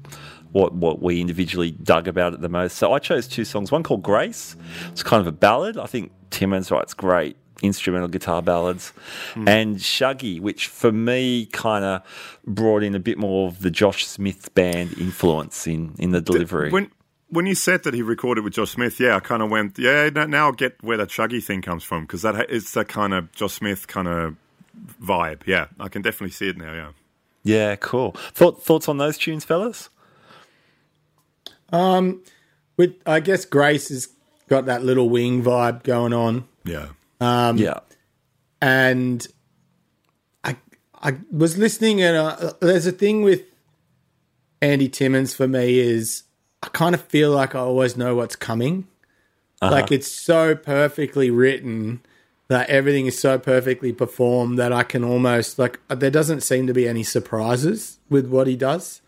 what 0.53 0.75
what 0.75 1.03
we 1.03 1.21
individually 1.21 1.71
dug 1.71 2.09
about 2.09 2.35
it 2.35 2.41
the 2.41 2.49
most. 2.49 2.77
So 2.77 2.93
I 2.93 2.99
chose 2.99 3.29
two 3.29 3.45
songs. 3.45 3.71
One 3.71 3.83
called 3.83 4.03
Grace. 4.03 4.57
It's 4.91 5.03
kind 5.03 5.21
of 5.21 5.27
a 5.27 5.33
ballad. 5.33 5.79
I 5.79 5.87
think 5.87 6.13
Timmons 6.31 6.71
writes 6.71 6.95
great 6.95 7.37
instrumental 7.63 8.09
guitar 8.09 8.41
ballads, 8.41 8.93
mm. 9.35 9.49
and 9.49 9.79
Shuggie, 9.79 10.41
which 10.41 10.69
for 10.69 10.93
me 10.93 11.47
kind 11.47 11.85
of 11.85 12.03
brought 12.47 12.83
in 12.83 12.95
a 12.95 13.01
bit 13.01 13.19
more 13.19 13.49
of 13.49 13.61
the 13.61 13.71
Josh 13.71 14.07
Smith 14.07 14.55
band 14.55 14.97
influence 14.99 15.67
in 15.67 15.95
in 15.99 16.13
the 16.13 16.21
delivery. 16.21 16.71
When 16.71 16.91
when 17.31 17.47
you 17.47 17.55
said 17.55 17.83
that 17.83 17.95
he 17.95 18.03
recorded 18.03 18.45
with 18.45 18.55
Josh 18.55 18.71
Smith, 18.71 18.99
yeah, 18.99 19.17
I 19.17 19.21
kind 19.21 19.43
of 19.43 19.51
went, 19.51 19.79
yeah, 19.79 20.09
now 20.09 20.49
I 20.49 20.53
get 20.53 20.83
where 20.83 20.97
that 20.97 21.09
Shuggie 21.09 21.43
thing 21.43 21.63
comes 21.63 21.85
from 21.85 22.03
because 22.03 22.23
that 22.23 22.47
it's 22.49 22.73
that 22.73 22.89
kind 22.89 23.13
of 23.13 23.31
Josh 23.33 23.55
Smith 23.55 23.87
kind 23.87 24.09
of 24.09 24.37
vibe. 25.03 25.43
Yeah, 25.47 25.67
I 25.79 25.89
can 25.89 26.03
definitely 26.03 26.33
see 26.33 26.49
it 26.49 26.57
now. 26.57 26.73
Yeah. 26.73 26.91
Yeah, 27.45 27.77
cool. 27.77 28.13
Thought, 28.33 28.63
thoughts 28.63 28.89
on 28.89 28.99
those 28.99 29.17
tunes, 29.17 29.45
fellas? 29.45 29.91
Um, 31.73 32.23
with 32.77 32.95
I 33.07 33.21
guess 33.21 33.45
Grace 33.45 33.89
has 33.89 34.09
got 34.49 34.67
that 34.67 34.83
little 34.83 35.09
wing 35.09 35.43
vibe 35.43 35.83
going 35.83 36.13
on. 36.13 36.49
Yeah. 36.65 36.89
Um, 37.21 37.59
yeah. 37.59 37.81
And 38.61 39.27
I 40.45 40.57
I 41.03 41.17
was 41.31 41.59
listening, 41.59 42.01
and 42.03 42.17
uh, 42.17 42.53
there's 42.61 42.87
a 42.87 42.93
thing 42.93 43.23
with 43.23 43.43
Andy 44.61 44.89
Timmons 44.89 45.35
for 45.35 45.47
me 45.47 45.79
is 45.79 46.25
I 46.63 46.69
kind 46.69 46.95
of 46.95 47.03
feel 47.03 47.31
like 47.31 47.55
I 47.55 47.61
always 47.61 47.97
know 47.97 48.15
what's 48.15 48.37
coming. 48.37 48.87
Uh-huh. 49.61 49.73
Like 49.73 49.93
it's 49.93 50.11
so 50.11 50.55
perfectly 50.55 51.31
written 51.31 52.01
that 52.49 52.69
everything 52.71 53.07
is 53.07 53.19
so 53.19 53.39
perfectly 53.39 53.93
performed 53.93 54.59
that 54.59 54.73
I 54.73 54.83
can 54.83 55.05
almost 55.05 55.59
like 55.59 55.81
there 55.89 56.11
doesn't 56.11 56.41
seem 56.43 56.67
to 56.67 56.73
be 56.73 56.89
any 56.89 57.03
surprises 57.03 57.99
with 58.09 58.27
what 58.29 58.47
he 58.47 58.57
does. 58.57 59.03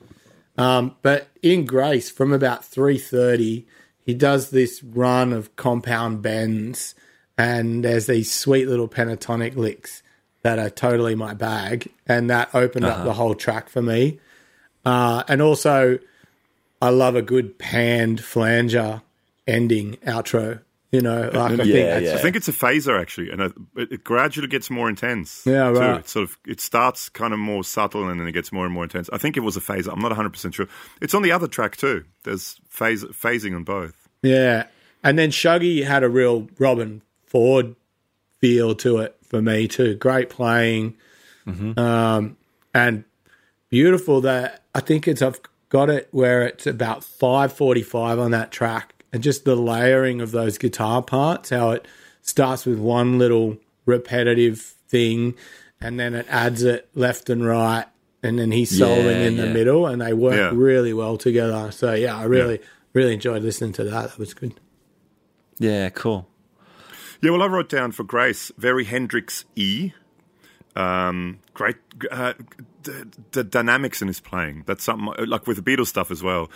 Um, 0.61 0.95
but 1.01 1.29
in 1.43 1.65
Grace, 1.65 2.11
from 2.11 2.33
about 2.33 2.65
three 2.65 2.99
thirty, 2.99 3.67
he 4.05 4.13
does 4.15 4.51
this 4.51 4.83
run 4.83 5.33
of 5.33 5.57
compound 5.57 6.21
bends, 6.21 6.95
and 7.39 7.83
there's 7.83 8.07
these 8.07 8.31
sweet 8.31 8.69
little 8.69 8.89
pentatonic 8.89 9.57
licks 9.57 10.03
that 10.43 10.59
are 10.59 10.71
totally 10.71 11.15
my 11.15 11.33
bag, 11.33 11.91
and 12.07 12.29
that 12.29 12.55
opened 12.55 12.85
uh-huh. 12.85 13.01
up 13.01 13.05
the 13.05 13.15
whole 13.15 13.35
track 13.35 13.71
for 13.71 13.81
me. 13.81 14.21
Uh, 14.85 15.23
and 15.29 15.41
also, 15.41 15.99
I 16.83 16.91
love 16.91 17.17
a 17.17 17.23
good 17.23 17.59
panned 17.59 18.23
flanger 18.23 19.03
ending 19.47 19.97
outro 20.07 20.61
you 20.91 21.01
know, 21.01 21.31
like 21.33 21.61
I, 21.61 21.63
yeah, 21.63 21.95
think 21.95 22.07
yeah. 22.07 22.15
I 22.15 22.19
think 22.19 22.35
it's 22.35 22.49
a 22.49 22.53
phaser 22.53 23.01
actually, 23.01 23.31
and 23.31 23.41
it, 23.41 23.53
it, 23.77 24.05
gradually 24.05 24.49
gets 24.49 24.71
more 24.71 24.89
intense. 24.89 25.43
Yeah, 25.47 25.69
right. 25.69 26.01
It 26.01 26.09
sort 26.09 26.25
of 26.25 26.37
it 26.45 26.61
starts 26.61 27.09
kind 27.09 27.33
of 27.33 27.39
more 27.39 27.63
subtle, 27.63 28.09
and 28.09 28.19
then 28.19 28.27
it 28.27 28.33
gets 28.33 28.51
more 28.51 28.65
and 28.65 28.75
more 28.75 28.83
intense. 28.83 29.09
I 29.13 29.19
think 29.19 29.37
it 29.37 29.41
was 29.41 29.57
a 29.57 29.61
phaser. 29.61 29.93
I'm 29.93 30.01
not 30.01 30.11
100 30.11 30.31
percent 30.31 30.55
sure. 30.55 30.67
It's 31.01 31.15
on 31.15 31.23
the 31.23 31.31
other 31.31 31.47
track 31.47 31.77
too. 31.77 32.05
There's 32.25 32.61
phase 32.69 33.05
phasing 33.05 33.55
on 33.55 33.63
both. 33.63 34.09
Yeah, 34.23 34.67
and 35.05 35.17
then 35.17 35.31
Shuggie 35.31 35.85
had 35.85 36.03
a 36.03 36.09
real 36.09 36.43
Robben 36.59 37.03
Ford 37.25 37.77
feel 38.41 38.75
to 38.77 38.99
it 38.99 39.17
for 39.23 39.41
me 39.41 39.69
too. 39.69 39.95
Great 39.95 40.29
playing, 40.29 40.97
mm-hmm. 41.47 41.79
um, 41.79 42.37
and 42.75 43.05
beautiful. 43.69 44.23
That 44.23 44.65
I 44.75 44.81
think 44.81 45.07
it's 45.07 45.23
I've 45.23 45.41
got 45.69 45.89
it 45.89 46.09
where 46.11 46.43
it's 46.43 46.67
about 46.67 47.03
5:45 47.03 48.21
on 48.21 48.33
that 48.33 48.51
track 48.51 49.00
and 49.13 49.23
just 49.23 49.45
the 49.45 49.57
layering 49.57 50.21
of 50.21 50.31
those 50.31 50.59
guitar 50.59 51.03
parts, 51.03 51.51
how 51.51 51.71
it 51.71 51.87
starts 52.23 52.67
with 52.67 52.79
one 52.79 53.19
little 53.19 53.57
repetitive 53.87 54.61
thing 54.89 55.35
and 55.81 55.99
then 55.99 56.15
it 56.15 56.27
adds 56.29 56.63
it 56.63 56.89
left 56.95 57.31
and 57.31 57.45
right 57.45 57.87
and 58.23 58.39
then 58.39 58.51
he's 58.51 58.79
soloing 58.79 59.05
yeah, 59.05 59.27
in 59.27 59.37
the 59.37 59.47
yeah. 59.47 59.53
middle 59.53 59.87
and 59.87 60.03
they 60.03 60.13
work 60.13 60.35
yeah. 60.35 60.51
really 60.53 60.93
well 60.93 61.17
together. 61.17 61.71
So 61.71 61.95
yeah, 61.95 62.17
I 62.17 62.25
really 62.25 62.61
really 62.93 63.15
enjoyed 63.15 63.43
listening 63.43 63.73
to 63.75 63.85
that. 63.85 64.11
That 64.11 64.19
was 64.19 64.35
good. 64.35 64.61
Yeah, 65.59 65.89
cool. 65.91 66.29
Yeah, 67.23 67.33
well, 67.33 67.43
I 67.43 67.47
wrote 67.47 67.69
down 67.69 67.93
for 67.93 68.05
Grace 68.05 68.51
very 68.57 68.85
Hendrix 68.85 69.45
E. 69.55 69.93
Um, 70.77 71.41
great, 71.53 71.77
uh, 72.11 72.35
the, 72.85 73.09
the, 73.33 73.45
dynamics 73.45 74.01
in 74.01 74.09
his 74.09 74.21
playing. 74.21 74.63
That's 74.67 74.85
something 74.85 75.13
like 75.27 75.47
with 75.47 75.63
the 75.63 75.63
Beatles 75.63 75.89
stuff 75.89 76.11
as 76.11 76.23
well. 76.23 76.49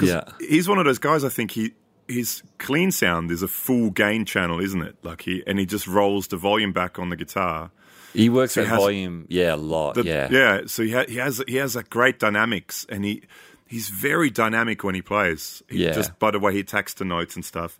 Yeah, 0.00 0.24
he's 0.38 0.68
one 0.68 0.78
of 0.78 0.84
those 0.84 0.98
guys. 0.98 1.24
I 1.24 1.28
think 1.28 1.50
he 1.50 1.72
his 2.08 2.42
clean 2.58 2.90
sound 2.90 3.30
is 3.30 3.42
a 3.42 3.48
full 3.48 3.90
gain 3.90 4.24
channel, 4.24 4.60
isn't 4.60 4.82
it? 4.82 4.96
Like 5.02 5.22
he 5.22 5.42
and 5.46 5.58
he 5.58 5.66
just 5.66 5.86
rolls 5.86 6.28
the 6.28 6.36
volume 6.36 6.72
back 6.72 6.98
on 6.98 7.10
the 7.10 7.16
guitar. 7.16 7.70
He 8.12 8.30
works 8.30 8.54
so 8.54 8.64
that 8.64 8.76
volume, 8.76 9.26
yeah, 9.28 9.54
a 9.54 9.56
lot. 9.56 9.94
The, 9.94 10.04
yeah, 10.04 10.28
yeah. 10.30 10.60
So 10.66 10.82
he, 10.82 10.92
ha- 10.92 11.04
he 11.06 11.16
has 11.16 11.42
he 11.46 11.56
has 11.56 11.74
that 11.74 11.90
great 11.90 12.18
dynamics, 12.18 12.86
and 12.88 13.04
he 13.04 13.22
he's 13.66 13.88
very 13.88 14.30
dynamic 14.30 14.82
when 14.84 14.94
he 14.94 15.02
plays. 15.02 15.62
He, 15.68 15.84
yeah, 15.84 15.92
just 15.92 16.18
by 16.18 16.30
the 16.30 16.38
way 16.38 16.54
he 16.54 16.60
attacks 16.60 16.94
the 16.94 17.04
notes 17.04 17.36
and 17.36 17.44
stuff. 17.44 17.78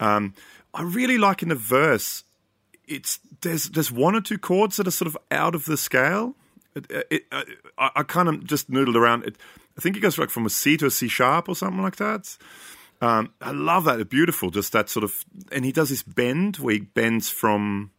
Um, 0.00 0.34
I 0.74 0.82
really 0.82 1.18
like 1.18 1.42
in 1.42 1.50
the 1.50 1.54
verse. 1.54 2.24
It's 2.88 3.20
there's 3.42 3.66
there's 3.66 3.92
one 3.92 4.16
or 4.16 4.20
two 4.20 4.38
chords 4.38 4.76
that 4.78 4.88
are 4.88 4.92
sort 4.92 5.06
of 5.06 5.16
out 5.30 5.54
of 5.54 5.66
the 5.66 5.76
scale. 5.76 6.34
It, 6.74 7.06
it, 7.10 7.22
I, 7.78 7.90
I 7.96 8.02
kind 8.02 8.28
of 8.28 8.44
just 8.44 8.70
noodled 8.70 8.96
around. 8.96 9.24
It, 9.24 9.36
I 9.78 9.80
think 9.80 9.96
it 9.96 10.00
goes 10.00 10.18
like 10.18 10.30
from 10.30 10.46
a 10.46 10.50
C 10.50 10.76
to 10.78 10.86
a 10.86 10.90
C 10.90 11.08
sharp 11.08 11.48
or 11.48 11.54
something 11.54 11.82
like 11.82 11.96
that. 11.96 12.36
Um, 13.00 13.32
I 13.40 13.52
love 13.52 13.84
that. 13.84 14.00
It's 14.00 14.10
beautiful. 14.10 14.50
Just 14.50 14.72
that 14.72 14.88
sort 14.88 15.04
of, 15.04 15.24
and 15.50 15.64
he 15.64 15.72
does 15.72 15.88
this 15.88 16.02
bend 16.02 16.56
where 16.56 16.74
he 16.74 16.80
bends 16.80 17.30
from 17.30 17.90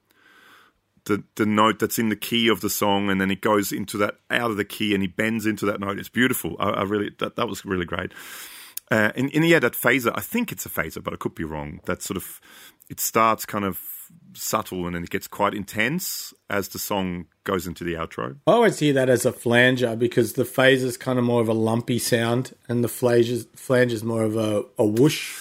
the 1.05 1.23
the 1.35 1.45
note 1.45 1.79
that's 1.79 1.97
in 1.97 2.09
the 2.09 2.15
key 2.15 2.47
of 2.47 2.61
the 2.61 2.69
song, 2.69 3.09
and 3.09 3.19
then 3.19 3.31
it 3.31 3.41
goes 3.41 3.71
into 3.71 3.97
that 3.97 4.15
out 4.29 4.51
of 4.51 4.57
the 4.57 4.65
key, 4.65 4.93
and 4.93 5.01
he 5.01 5.07
bends 5.07 5.45
into 5.45 5.65
that 5.65 5.79
note. 5.79 5.97
It's 5.97 6.09
beautiful. 6.09 6.55
I, 6.59 6.69
I 6.69 6.83
really 6.83 7.11
that 7.19 7.35
that 7.35 7.47
was 7.47 7.65
really 7.65 7.85
great. 7.85 8.11
Uh, 8.91 9.11
and, 9.15 9.33
and 9.33 9.47
yeah, 9.47 9.59
that 9.59 9.73
phaser. 9.73 10.11
I 10.13 10.21
think 10.21 10.51
it's 10.51 10.65
a 10.65 10.69
phaser, 10.69 11.01
but 11.01 11.13
I 11.13 11.17
could 11.17 11.33
be 11.33 11.45
wrong. 11.45 11.79
That 11.85 12.01
sort 12.03 12.17
of 12.17 12.41
it 12.89 12.99
starts 12.99 13.45
kind 13.45 13.65
of 13.65 13.79
subtle, 14.33 14.85
and 14.85 14.95
then 14.95 15.03
it 15.03 15.09
gets 15.09 15.27
quite 15.27 15.53
intense 15.53 16.33
as 16.49 16.69
the 16.69 16.79
song 16.79 17.25
goes 17.43 17.67
into 17.67 17.83
the 17.83 17.93
outro. 17.95 18.37
I 18.47 18.51
always 18.51 18.79
hear 18.79 18.93
that 18.93 19.09
as 19.09 19.25
a 19.25 19.31
flanger 19.33 19.95
because 19.95 20.33
the 20.33 20.45
phase 20.45 20.83
is 20.83 20.97
kind 20.97 21.19
of 21.19 21.25
more 21.25 21.41
of 21.41 21.49
a 21.49 21.53
lumpy 21.53 21.99
sound, 21.99 22.53
and 22.69 22.83
the 22.83 22.87
flange 22.89 23.45
flange 23.55 23.91
is 23.93 24.03
more 24.03 24.23
of 24.23 24.35
a, 24.35 24.63
a 24.77 24.85
whoosh. 24.85 25.37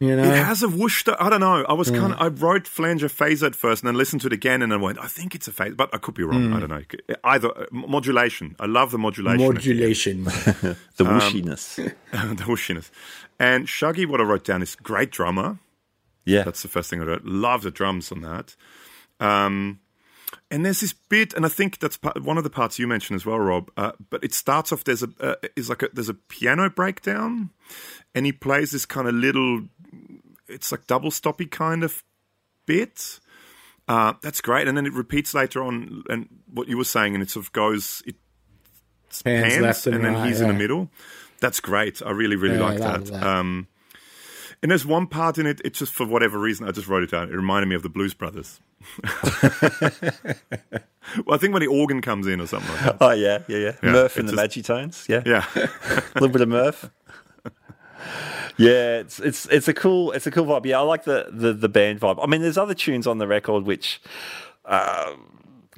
You 0.00 0.16
know, 0.16 0.24
It 0.24 0.34
has 0.44 0.64
a 0.64 0.68
whoosh. 0.68 1.04
I 1.20 1.30
don't 1.30 1.38
know. 1.38 1.64
I 1.68 1.74
was 1.74 1.88
kind 1.92 2.12
of. 2.12 2.20
I 2.20 2.26
wrote 2.26 2.66
flanger 2.66 3.06
phaser 3.08 3.46
at 3.46 3.54
first, 3.54 3.82
and 3.82 3.86
then 3.88 3.94
listened 3.94 4.22
to 4.22 4.26
it 4.26 4.32
again, 4.32 4.60
and 4.60 4.72
I 4.72 4.76
went, 4.76 4.98
I 4.98 5.06
think 5.06 5.36
it's 5.36 5.46
a 5.46 5.52
phaser, 5.52 5.76
but 5.76 5.90
I 5.94 5.98
could 5.98 6.14
be 6.14 6.24
wrong. 6.24 6.52
I 6.52 6.58
don't 6.58 6.70
know. 6.70 6.82
Either 7.22 7.56
uh, 7.56 7.66
modulation. 7.70 8.56
I 8.58 8.66
love 8.66 8.90
the 8.90 8.98
modulation. 8.98 9.46
modulation. 9.54 10.24
The 10.96 11.04
Um, 11.06 11.20
whooshiness. 11.20 11.76
the 12.10 12.44
whooshiness. 12.44 12.90
And 13.38 13.68
Shuggie, 13.68 14.06
what 14.06 14.20
I 14.20 14.24
wrote 14.24 14.44
down 14.44 14.60
is 14.60 14.74
great 14.74 15.12
drummer. 15.12 15.58
Yeah. 16.24 16.42
That's 16.42 16.62
the 16.62 16.68
first 16.68 16.90
thing 16.90 17.00
I 17.00 17.04
wrote. 17.04 17.24
Love 17.24 17.62
the 17.62 17.70
drums 17.70 18.12
on 18.12 18.22
that. 18.22 18.56
Um, 19.20 19.80
and 20.50 20.64
there's 20.64 20.80
this 20.80 20.92
bit, 20.92 21.34
and 21.34 21.44
I 21.44 21.48
think 21.48 21.78
that's 21.78 21.96
part, 21.96 22.22
one 22.22 22.38
of 22.38 22.44
the 22.44 22.50
parts 22.50 22.78
you 22.78 22.86
mentioned 22.86 23.16
as 23.16 23.26
well, 23.26 23.38
Rob. 23.38 23.70
Uh, 23.76 23.92
but 24.10 24.22
it 24.24 24.34
starts 24.34 24.72
off. 24.72 24.84
There's 24.84 25.02
a 25.02 25.08
uh, 25.20 25.34
is 25.56 25.68
like 25.68 25.82
a, 25.82 25.88
there's 25.92 26.08
a 26.08 26.14
piano 26.14 26.70
breakdown, 26.70 27.50
and 28.14 28.26
he 28.26 28.32
plays 28.32 28.70
this 28.70 28.86
kind 28.86 29.08
of 29.08 29.14
little. 29.14 29.62
It's 30.48 30.72
like 30.72 30.86
double 30.86 31.10
stoppy 31.10 31.50
kind 31.50 31.84
of 31.84 32.02
bit. 32.66 33.20
Uh, 33.88 34.14
that's 34.22 34.40
great, 34.40 34.68
and 34.68 34.76
then 34.76 34.86
it 34.86 34.92
repeats 34.92 35.34
later 35.34 35.62
on, 35.62 36.02
and 36.08 36.28
what 36.52 36.68
you 36.68 36.76
were 36.76 36.84
saying, 36.84 37.14
and 37.14 37.22
it 37.22 37.30
sort 37.30 37.46
of 37.46 37.52
goes. 37.52 38.02
It 38.06 38.16
Hands, 39.26 39.52
pans, 39.52 39.62
left 39.62 39.86
and, 39.86 39.96
and 39.96 40.04
then 40.04 40.14
right. 40.14 40.28
he's 40.28 40.40
in 40.40 40.48
the 40.48 40.54
middle. 40.54 40.90
That's 41.40 41.60
great. 41.60 42.00
I 42.00 42.12
really, 42.12 42.36
really 42.36 42.56
Yeah, 42.56 42.62
like 42.62 42.78
that. 42.78 43.04
that. 43.06 43.22
Um, 43.22 43.66
and 44.62 44.70
there's 44.70 44.86
one 44.86 45.06
part 45.06 45.38
in 45.38 45.46
it. 45.46 45.60
It's 45.64 45.78
just 45.78 45.92
for 45.92 46.06
whatever 46.06 46.38
reason, 46.38 46.68
I 46.68 46.72
just 46.72 46.88
wrote 46.88 47.02
it 47.02 47.10
down. 47.10 47.28
It 47.28 47.34
reminded 47.34 47.68
me 47.68 47.74
of 47.74 47.82
the 47.82 47.88
Blues 47.88 48.14
Brothers. 48.14 48.60
well, 49.02 49.12
I 51.34 51.36
think 51.38 51.52
when 51.52 51.60
the 51.60 51.68
organ 51.68 52.00
comes 52.00 52.26
in 52.26 52.40
or 52.40 52.46
something 52.46 52.70
like 52.74 52.84
that. 52.84 52.96
Oh 53.00 53.10
yeah, 53.10 53.38
yeah, 53.48 53.58
yeah. 53.58 53.72
Murph 53.82 54.16
and 54.16 54.28
it's 54.28 54.36
the 54.36 54.48
just- 54.48 54.68
Magictones. 54.68 55.08
Yeah, 55.08 55.22
Yeah, 55.26 55.44
a 56.14 56.14
little 56.14 56.28
bit 56.28 56.40
of 56.40 56.48
Murph. 56.48 56.90
Yeah, 58.58 58.98
it's 58.98 59.18
it's 59.20 59.46
it's 59.46 59.68
a 59.68 59.74
cool 59.74 60.12
it's 60.12 60.26
a 60.26 60.30
cool 60.30 60.44
vibe. 60.44 60.66
Yeah, 60.66 60.78
I 60.78 60.82
like 60.82 61.04
the 61.04 61.26
the, 61.30 61.52
the 61.52 61.68
band 61.68 62.00
vibe. 62.00 62.18
I 62.22 62.26
mean, 62.26 62.42
there's 62.42 62.58
other 62.58 62.74
tunes 62.74 63.06
on 63.06 63.18
the 63.18 63.26
record 63.26 63.64
which 63.64 64.00
uh, 64.64 65.12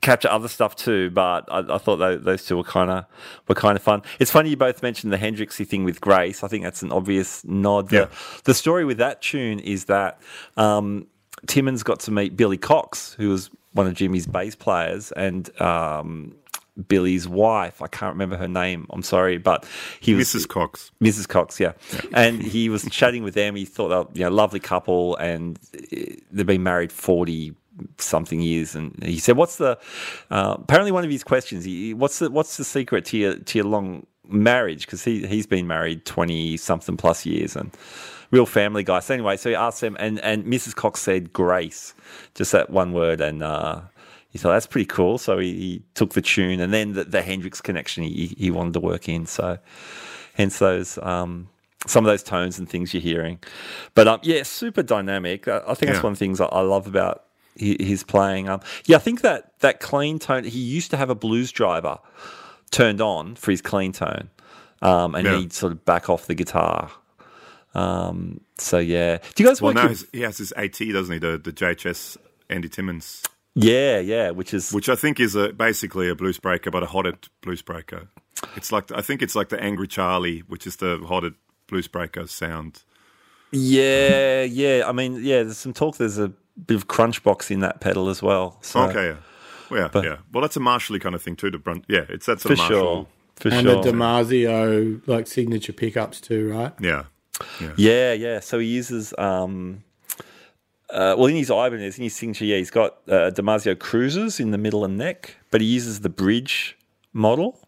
capture 0.04 0.28
other 0.28 0.48
stuff 0.48 0.76
too, 0.76 1.10
but 1.10 1.44
I, 1.50 1.74
I 1.74 1.78
thought 1.78 1.96
those, 1.96 2.22
those 2.22 2.46
two 2.46 2.56
were 2.56 2.64
kind 2.64 2.90
of 2.90 3.06
were 3.48 3.54
kind 3.54 3.76
of 3.76 3.82
fun. 3.82 4.02
It's 4.18 4.30
funny 4.30 4.50
you 4.50 4.56
both 4.56 4.82
mentioned 4.82 5.12
the 5.12 5.16
Hendrixy 5.16 5.66
thing 5.66 5.82
with 5.84 6.00
Grace. 6.00 6.44
I 6.44 6.48
think 6.48 6.62
that's 6.62 6.82
an 6.82 6.92
obvious 6.92 7.44
nod. 7.44 7.90
Yeah. 7.90 8.04
The, 8.04 8.10
the 8.44 8.54
story 8.54 8.84
with 8.84 8.98
that 8.98 9.22
tune 9.22 9.58
is 9.58 9.86
that 9.86 10.20
um, 10.56 11.06
Timmons 11.46 11.82
got 11.82 12.00
to 12.00 12.10
meet 12.10 12.36
Billy 12.36 12.58
Cox, 12.58 13.14
who 13.14 13.30
was 13.30 13.50
one 13.72 13.86
of 13.86 13.94
Jimi's 13.94 14.26
bass 14.26 14.54
players, 14.54 15.10
and 15.12 15.50
um, 15.60 16.36
Billy's 16.86 17.26
wife. 17.26 17.80
I 17.82 17.86
can't 17.86 18.14
remember 18.14 18.36
her 18.36 18.48
name. 18.48 18.86
I'm 18.90 19.02
sorry, 19.02 19.38
but 19.38 19.66
he 20.00 20.14
was 20.14 20.28
Mrs. 20.28 20.48
Cox. 20.48 20.90
Mrs. 21.02 21.28
Cox, 21.28 21.58
yeah. 21.58 21.72
And 22.12 22.42
he 22.42 22.68
was 22.68 22.84
chatting 22.90 23.22
with 23.22 23.34
them. 23.34 23.56
He 23.56 23.64
thought 23.64 23.88
they 23.88 23.96
were, 23.96 24.06
you 24.12 24.24
know, 24.24 24.34
lovely 24.34 24.60
couple, 24.60 25.16
and 25.16 25.58
eh, 25.92 26.16
they've 26.30 26.46
been 26.46 26.62
married 26.62 26.92
forty 26.92 27.54
something 27.98 28.40
years. 28.40 28.74
And 28.74 29.02
he 29.02 29.18
said, 29.18 29.36
"What's 29.36 29.56
the?" 29.56 29.78
Uh, 30.30 30.56
apparently, 30.58 30.92
one 30.92 31.04
of 31.04 31.10
his 31.10 31.24
questions. 31.24 31.64
He, 31.64 31.94
what's 31.94 32.18
the 32.18 32.30
What's 32.30 32.56
the 32.56 32.64
secret 32.64 33.04
to 33.06 33.16
your 33.16 33.36
to 33.36 33.58
your 33.58 33.66
long 33.66 34.06
marriage? 34.28 34.86
Because 34.86 35.04
he 35.04 35.26
he's 35.26 35.46
been 35.46 35.66
married 35.66 36.04
twenty 36.04 36.56
something 36.56 36.96
plus 36.96 37.26
years 37.26 37.56
and. 37.56 37.70
Real 38.30 38.46
family 38.46 38.82
guy. 38.82 38.98
So 38.98 39.14
anyway, 39.14 39.36
so 39.36 39.50
he 39.50 39.54
asked 39.54 39.80
them, 39.80 39.96
and, 40.00 40.18
and 40.20 40.44
Mrs. 40.44 40.74
Cox 40.74 41.00
said 41.00 41.32
grace, 41.32 41.94
just 42.34 42.50
that 42.50 42.68
one 42.68 42.92
word, 42.92 43.20
and 43.20 43.44
uh, 43.44 43.82
he 44.30 44.38
thought 44.38 44.54
that's 44.54 44.66
pretty 44.66 44.86
cool. 44.86 45.18
So 45.18 45.38
he, 45.38 45.52
he 45.52 45.82
took 45.94 46.14
the 46.14 46.22
tune, 46.22 46.58
and 46.58 46.72
then 46.74 46.94
the, 46.94 47.04
the 47.04 47.22
Hendrix 47.22 47.60
connection 47.60 48.02
he, 48.02 48.34
he 48.36 48.50
wanted 48.50 48.72
to 48.72 48.80
work 48.80 49.08
in. 49.08 49.26
So 49.26 49.58
hence 50.34 50.58
those 50.58 50.98
um, 50.98 51.48
some 51.86 52.04
of 52.04 52.10
those 52.10 52.24
tones 52.24 52.58
and 52.58 52.68
things 52.68 52.92
you're 52.92 53.02
hearing. 53.02 53.38
But 53.94 54.08
um, 54.08 54.20
yeah, 54.22 54.42
super 54.42 54.82
dynamic. 54.82 55.46
I, 55.46 55.62
I 55.68 55.74
think 55.74 55.92
that's 55.92 56.02
one 56.02 56.12
of 56.12 56.18
the 56.18 56.24
things 56.24 56.40
I, 56.40 56.46
I 56.46 56.62
love 56.62 56.88
about 56.88 57.23
hi- 57.58 57.76
his 57.80 58.02
playing. 58.04 58.48
Um, 58.48 58.60
yeah, 58.86 58.96
I 58.96 59.00
think 59.00 59.20
that 59.22 59.58
that 59.60 59.80
clean 59.80 60.18
tone. 60.18 60.44
He 60.44 60.58
used 60.60 60.90
to 60.92 60.96
have 60.96 61.10
a 61.10 61.14
blues 61.14 61.52
driver 61.52 61.98
turned 62.70 63.00
on 63.00 63.34
for 63.36 63.50
his 63.50 63.60
clean 63.62 63.92
tone, 63.92 64.30
um, 64.82 65.14
and 65.14 65.26
Yeah. 65.26 65.36
he'd 65.38 65.52
sort 65.52 65.72
of 65.72 65.84
back 65.84 66.08
off 66.08 66.26
the 66.26 66.34
guitar. 66.34 66.90
Um, 67.74 68.40
so 68.58 68.78
yeah, 68.78 69.18
do 69.34 69.42
you 69.42 69.48
guys 69.48 69.60
Well, 69.60 69.74
now 69.74 69.92
he 70.12 70.20
has 70.20 70.38
his 70.38 70.52
AT, 70.52 70.78
doesn't 70.92 71.12
he? 71.12 71.18
The, 71.18 71.38
the 71.38 71.52
JHS 71.52 72.16
Andy 72.48 72.68
Timmons, 72.68 73.22
yeah, 73.54 73.98
yeah, 73.98 74.30
which 74.30 74.54
is 74.54 74.72
which 74.72 74.88
I 74.88 74.94
think 74.94 75.18
is 75.18 75.34
a, 75.34 75.52
basically 75.52 76.08
a 76.08 76.14
blues 76.14 76.38
breaker, 76.38 76.70
but 76.70 76.82
a 76.84 76.86
hotted 76.86 77.28
blues 77.40 77.62
breaker. 77.62 78.08
It's 78.56 78.70
like 78.70 78.92
I 78.92 79.00
think 79.00 79.22
it's 79.22 79.34
like 79.34 79.48
the 79.48 79.60
Angry 79.60 79.88
Charlie, 79.88 80.40
which 80.46 80.66
is 80.68 80.76
the 80.76 80.98
hotted 80.98 81.34
blues 81.66 81.88
breaker 81.88 82.26
sound. 82.28 82.82
Yeah, 83.54 84.42
yeah. 84.42 84.84
I 84.86 84.92
mean, 84.92 85.16
yeah. 85.22 85.42
There's 85.42 85.58
some 85.58 85.72
talk. 85.72 85.96
There's 85.96 86.18
a 86.18 86.28
bit 86.66 86.76
of 86.76 86.88
crunch 86.88 87.22
box 87.22 87.50
in 87.50 87.60
that 87.60 87.80
pedal 87.80 88.08
as 88.08 88.22
well. 88.22 88.58
So, 88.62 88.80
okay, 88.88 89.06
yeah. 89.08 89.16
Well, 89.70 89.90
yeah, 89.94 90.02
yeah. 90.02 90.16
Well, 90.32 90.42
that's 90.42 90.56
a 90.56 90.60
Marshally 90.60 91.00
kind 91.00 91.14
of 91.14 91.22
thing 91.22 91.36
too. 91.36 91.50
To 91.50 91.58
brunt, 91.58 91.84
yeah, 91.88 92.04
it's 92.08 92.26
that 92.26 92.40
for 92.40 92.54
sort 92.54 92.60
of 92.60 92.66
sure, 92.66 93.06
for 93.36 93.48
and 93.48 93.66
sure. 93.66 93.82
the 93.82 93.90
DiMarzio 93.92 95.06
like 95.08 95.26
signature 95.26 95.72
pickups 95.72 96.20
too, 96.20 96.50
right? 96.52 96.72
Yeah, 96.80 97.04
Yeah, 97.76 98.12
yeah. 98.12 98.40
So 98.40 98.58
he 98.58 98.66
uses, 98.66 99.14
um, 99.18 99.82
uh, 100.90 101.14
well, 101.16 101.26
in 101.26 101.36
his 101.36 101.50
Ibanez, 101.50 101.96
in 101.98 102.04
his 102.04 102.14
signature, 102.14 102.44
yeah, 102.44 102.58
he's 102.58 102.70
got 102.70 102.98
uh, 103.08 103.30
DiMarzio 103.30 103.78
cruisers 103.78 104.38
in 104.38 104.50
the 104.50 104.58
middle 104.58 104.84
and 104.84 104.96
neck, 104.98 105.36
but 105.50 105.60
he 105.60 105.66
uses 105.66 106.00
the 106.00 106.10
bridge 106.10 106.76
model, 107.12 107.58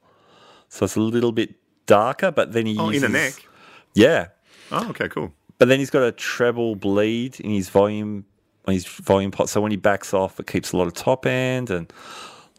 so 0.69 0.85
it's 0.85 0.97
a 0.97 1.01
little 1.01 1.33
bit 1.33 1.55
darker. 1.87 2.31
But 2.31 2.53
then 2.53 2.67
he 2.67 2.73
uses 2.73 2.85
Oh, 2.87 2.91
in 2.91 3.01
the 3.01 3.09
neck. 3.19 3.33
yeah. 3.95 4.27
Oh, 4.71 4.91
okay, 4.91 5.09
cool. 5.09 5.33
But 5.59 5.69
then 5.69 5.79
he's 5.79 5.91
got 5.91 6.03
a 6.03 6.13
treble 6.13 6.77
bleed 6.77 7.41
in 7.41 7.51
his 7.51 7.69
volume, 7.69 8.25
on 8.67 8.75
his 8.75 8.87
volume 8.87 9.31
pot. 9.31 9.49
So 9.49 9.61
when 9.61 9.71
he 9.71 9.77
backs 9.77 10.13
off, 10.13 10.39
it 10.39 10.47
keeps 10.47 10.73
a 10.73 10.77
lot 10.77 10.87
of 10.87 10.95
top 10.95 11.25
end 11.27 11.71
and 11.71 11.91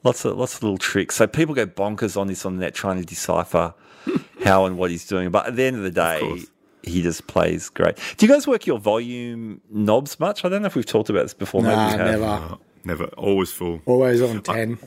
lots 0.04 0.26
of 0.26 0.38
lots 0.38 0.56
of 0.56 0.64
little 0.64 0.78
tricks. 0.78 1.16
So 1.16 1.28
people 1.28 1.54
go 1.54 1.66
bonkers 1.68 2.20
on 2.20 2.28
this 2.28 2.46
on 2.46 2.56
the 2.56 2.62
net 2.62 2.74
trying 2.74 2.98
to 3.00 3.06
decipher 3.06 3.74
how 4.44 4.66
and 4.66 4.78
what 4.78 4.92
he's 4.92 5.06
doing. 5.06 5.30
But 5.30 5.48
at 5.48 5.56
the 5.56 5.64
end 5.64 5.76
of 5.76 5.84
the 5.84 5.92
day, 5.92 6.20
course. 6.22 6.48
he 6.84 7.02
just 7.02 7.28
plays 7.28 7.70
great. 7.70 7.98
Do 8.18 8.26
you 8.26 8.32
guys 8.32 8.48
work 8.48 8.66
your 8.66 8.80
volume 8.80 9.62
knobs 9.70 10.20
much? 10.20 10.44
I 10.44 10.50
don't 10.50 10.62
know 10.62 10.68
if 10.68 10.76
we've 10.76 10.86
talked 10.86 11.10
about 11.10 11.24
this 11.24 11.34
before. 11.34 11.62
Nah, 11.62 11.92
we 11.92 11.98
never. 11.98 12.26
Oh, 12.26 12.60
never, 12.84 13.06
always 13.18 13.52
full. 13.52 13.82
Always 13.86 14.22
on 14.22 14.42
ten. 14.42 14.80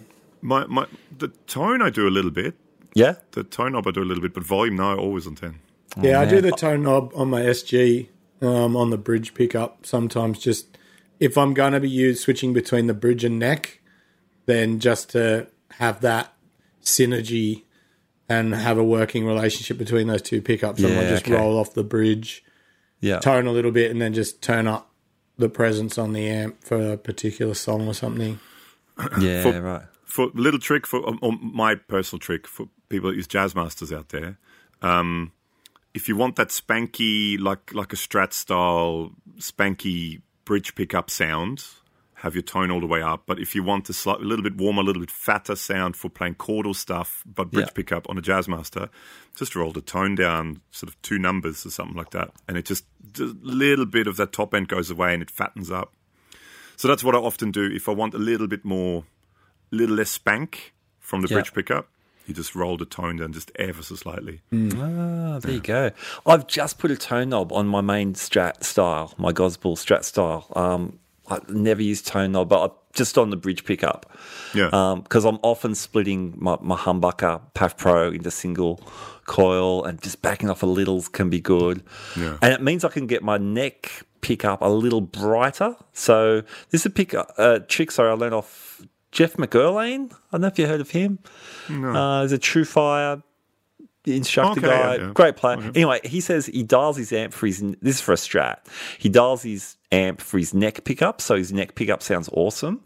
My 0.42 0.66
my 0.66 0.86
the 1.16 1.28
tone 1.46 1.82
I 1.82 1.90
do 1.90 2.08
a 2.08 2.10
little 2.10 2.30
bit. 2.30 2.54
Yeah. 2.94 3.16
The 3.32 3.44
tone 3.44 3.72
knob 3.72 3.86
I 3.86 3.92
do 3.92 4.02
a 4.02 4.04
little 4.04 4.22
bit, 4.22 4.34
but 4.34 4.42
volume 4.42 4.76
no, 4.76 4.96
always 4.96 5.26
on 5.26 5.36
ten. 5.36 5.60
Yeah, 6.00 6.20
I 6.20 6.24
do 6.24 6.40
the 6.40 6.52
tone 6.52 6.82
knob 6.82 7.12
on 7.14 7.30
my 7.30 7.42
SG 7.42 8.08
um, 8.42 8.76
on 8.76 8.90
the 8.90 8.98
bridge 8.98 9.34
pickup. 9.34 9.86
Sometimes 9.86 10.38
just 10.38 10.78
if 11.18 11.36
I'm 11.36 11.54
going 11.54 11.72
to 11.72 11.80
be 11.80 11.90
used 11.90 12.22
switching 12.22 12.52
between 12.52 12.86
the 12.86 12.94
bridge 12.94 13.24
and 13.24 13.38
neck, 13.38 13.80
then 14.46 14.80
just 14.80 15.10
to 15.10 15.48
have 15.72 16.00
that 16.00 16.32
synergy 16.82 17.64
and 18.28 18.54
have 18.54 18.78
a 18.78 18.84
working 18.84 19.26
relationship 19.26 19.76
between 19.76 20.06
those 20.06 20.22
two 20.22 20.40
pickups, 20.40 20.82
I 20.82 20.88
might 20.88 21.08
just 21.08 21.24
okay. 21.24 21.34
roll 21.34 21.58
off 21.58 21.74
the 21.74 21.84
bridge, 21.84 22.44
Yeah. 23.00 23.18
tone 23.18 23.46
a 23.46 23.52
little 23.52 23.72
bit, 23.72 23.90
and 23.90 24.00
then 24.00 24.14
just 24.14 24.40
turn 24.40 24.66
up 24.66 24.92
the 25.36 25.48
presence 25.48 25.98
on 25.98 26.12
the 26.12 26.28
amp 26.28 26.62
for 26.62 26.92
a 26.92 26.96
particular 26.96 27.54
song 27.54 27.88
or 27.88 27.94
something. 27.94 28.38
Yeah. 29.20 29.42
For- 29.50 29.60
right. 29.60 29.82
For 30.04 30.28
little 30.34 30.58
trick 30.58 30.88
for 30.88 31.08
um, 31.08 31.20
um, 31.22 31.52
my 31.54 31.76
personal 31.76 32.18
trick 32.18 32.48
for 32.48 32.68
people 32.88 33.10
that 33.10 33.16
use 33.16 33.28
jazz 33.28 33.54
masters 33.54 33.92
out 33.92 34.08
there. 34.08 34.38
Um, 34.82 35.30
if 35.94 36.08
you 36.08 36.16
want 36.16 36.36
that 36.36 36.48
spanky, 36.48 37.38
like 37.38 37.72
like 37.74 37.92
a 37.92 37.96
Strat 37.96 38.32
style 38.32 39.12
spanky 39.38 40.22
bridge 40.44 40.74
pickup 40.74 41.10
sound, 41.10 41.64
have 42.14 42.34
your 42.34 42.42
tone 42.42 42.70
all 42.70 42.80
the 42.80 42.86
way 42.86 43.02
up. 43.02 43.22
But 43.26 43.38
if 43.38 43.54
you 43.54 43.62
want 43.62 43.88
a, 43.88 43.92
slight, 43.92 44.20
a 44.20 44.24
little 44.24 44.42
bit 44.42 44.56
warmer, 44.56 44.82
a 44.82 44.84
little 44.84 45.00
bit 45.00 45.10
fatter 45.10 45.56
sound 45.56 45.96
for 45.96 46.08
playing 46.10 46.34
chordal 46.36 46.74
stuff, 46.76 47.22
but 47.26 47.50
bridge 47.50 47.66
Yeah. 47.66 47.72
pickup 47.72 48.08
on 48.10 48.18
a 48.18 48.20
jazz 48.20 48.46
master, 48.48 48.90
just 49.36 49.56
roll 49.56 49.72
the 49.72 49.80
tone 49.80 50.14
down 50.16 50.60
sort 50.70 50.90
of 50.90 51.00
two 51.02 51.18
numbers 51.18 51.64
or 51.64 51.70
something 51.70 51.96
like 51.96 52.10
that, 52.10 52.30
and 52.48 52.56
it 52.56 52.66
just 52.66 52.84
just 53.12 53.34
a 53.34 53.38
little 53.42 53.86
bit 53.86 54.06
of 54.06 54.16
that 54.18 54.32
top 54.32 54.54
end 54.54 54.68
goes 54.68 54.90
away 54.90 55.12
and 55.14 55.22
it 55.22 55.30
fattens 55.30 55.70
up. 55.70 55.92
So 56.76 56.86
that's 56.88 57.02
what 57.02 57.14
I 57.14 57.18
often 57.18 57.50
do 57.50 57.64
if 57.70 57.88
I 57.88 57.92
want 57.92 58.14
a 58.14 58.18
little 58.18 58.46
bit 58.46 58.64
more, 58.64 59.04
little 59.70 59.96
less 59.96 60.10
spank 60.10 60.72
from 60.98 61.22
the 61.22 61.28
Yeah. 61.28 61.36
bridge 61.38 61.52
pickup. 61.52 61.88
You 62.26 62.34
just 62.34 62.54
roll 62.54 62.76
the 62.76 62.84
tone 62.84 63.16
down 63.16 63.32
just 63.32 63.50
ever 63.56 63.82
so 63.82 63.96
slightly. 63.96 64.40
Ah, 64.52 65.40
there 65.40 65.52
you 65.52 65.60
go. 65.60 65.90
I've 66.24 66.46
just 66.46 66.78
put 66.78 66.90
a 66.90 66.96
tone 66.96 67.30
knob 67.30 67.52
on 67.52 67.66
my 67.66 67.80
main 67.80 68.14
Strat 68.14 68.62
style, 68.62 69.14
my 69.18 69.32
Gosball 69.32 69.76
Strat 69.76 70.04
style. 70.04 70.46
Um, 70.54 71.00
I 71.28 71.40
never 71.48 71.82
use 71.82 72.02
tone 72.02 72.32
knob, 72.32 72.48
but 72.48 72.70
I, 72.70 72.74
just 72.92 73.18
on 73.18 73.30
the 73.30 73.36
bridge 73.36 73.64
pickup. 73.64 74.16
Yeah. 74.54 74.96
Because 75.02 75.24
I'm 75.24 75.38
often 75.42 75.74
splitting 75.74 76.34
my, 76.36 76.56
my 76.60 76.76
humbucker 76.76 77.40
PAF 77.54 77.76
Pro 77.76 78.10
into 78.10 78.30
single 78.30 78.80
coil 79.26 79.84
and 79.84 80.00
just 80.02 80.22
backing 80.22 80.50
off 80.50 80.62
a 80.62 80.66
little 80.66 81.02
can 81.02 81.30
be 81.30 81.40
good. 81.40 81.82
Yeah. 82.16 82.36
And 82.42 82.52
it 82.52 82.62
means 82.62 82.84
I 82.84 82.88
can 82.88 83.06
get 83.06 83.22
my 83.22 83.38
neck 83.38 84.04
pickup 84.20 84.60
a 84.60 84.68
little 84.68 85.00
brighter. 85.00 85.76
So 85.92 86.42
this 86.70 86.82
is 86.82 86.86
a 86.86 86.90
pick 86.90 87.14
uh, 87.14 87.60
trick, 87.68 87.90
sorry, 87.90 88.10
I 88.10 88.14
learned 88.14 88.34
off 88.34 88.69
Jeff 89.12 89.34
McErlain. 89.34 90.12
I 90.12 90.16
don't 90.32 90.40
know 90.42 90.46
if 90.48 90.58
you 90.58 90.66
heard 90.66 90.80
of 90.80 90.90
him. 90.90 91.18
No. 91.68 91.94
Uh, 91.94 92.22
he's 92.22 92.32
a 92.32 92.38
TrueFire 92.38 93.22
instructor 94.06 94.60
Okay, 94.60 94.68
guy, 94.68 94.94
yeah, 94.96 95.06
yeah. 95.06 95.12
great 95.12 95.36
player. 95.36 95.58
Anyway, 95.74 96.00
he 96.04 96.20
says 96.20 96.46
he 96.46 96.62
dials 96.62 96.96
his 96.96 97.12
amp 97.12 97.32
for 97.32 97.46
his. 97.46 97.60
This 97.82 97.96
is 97.96 98.00
for 98.00 98.12
a 98.12 98.16
Strat. 98.16 98.58
He 98.98 99.08
dials 99.08 99.42
his 99.42 99.76
amp 99.92 100.20
for 100.20 100.38
his 100.38 100.54
neck 100.54 100.84
pickup, 100.84 101.20
so 101.20 101.36
his 101.36 101.52
neck 101.52 101.74
pickup 101.74 102.02
sounds 102.02 102.28
awesome. 102.32 102.80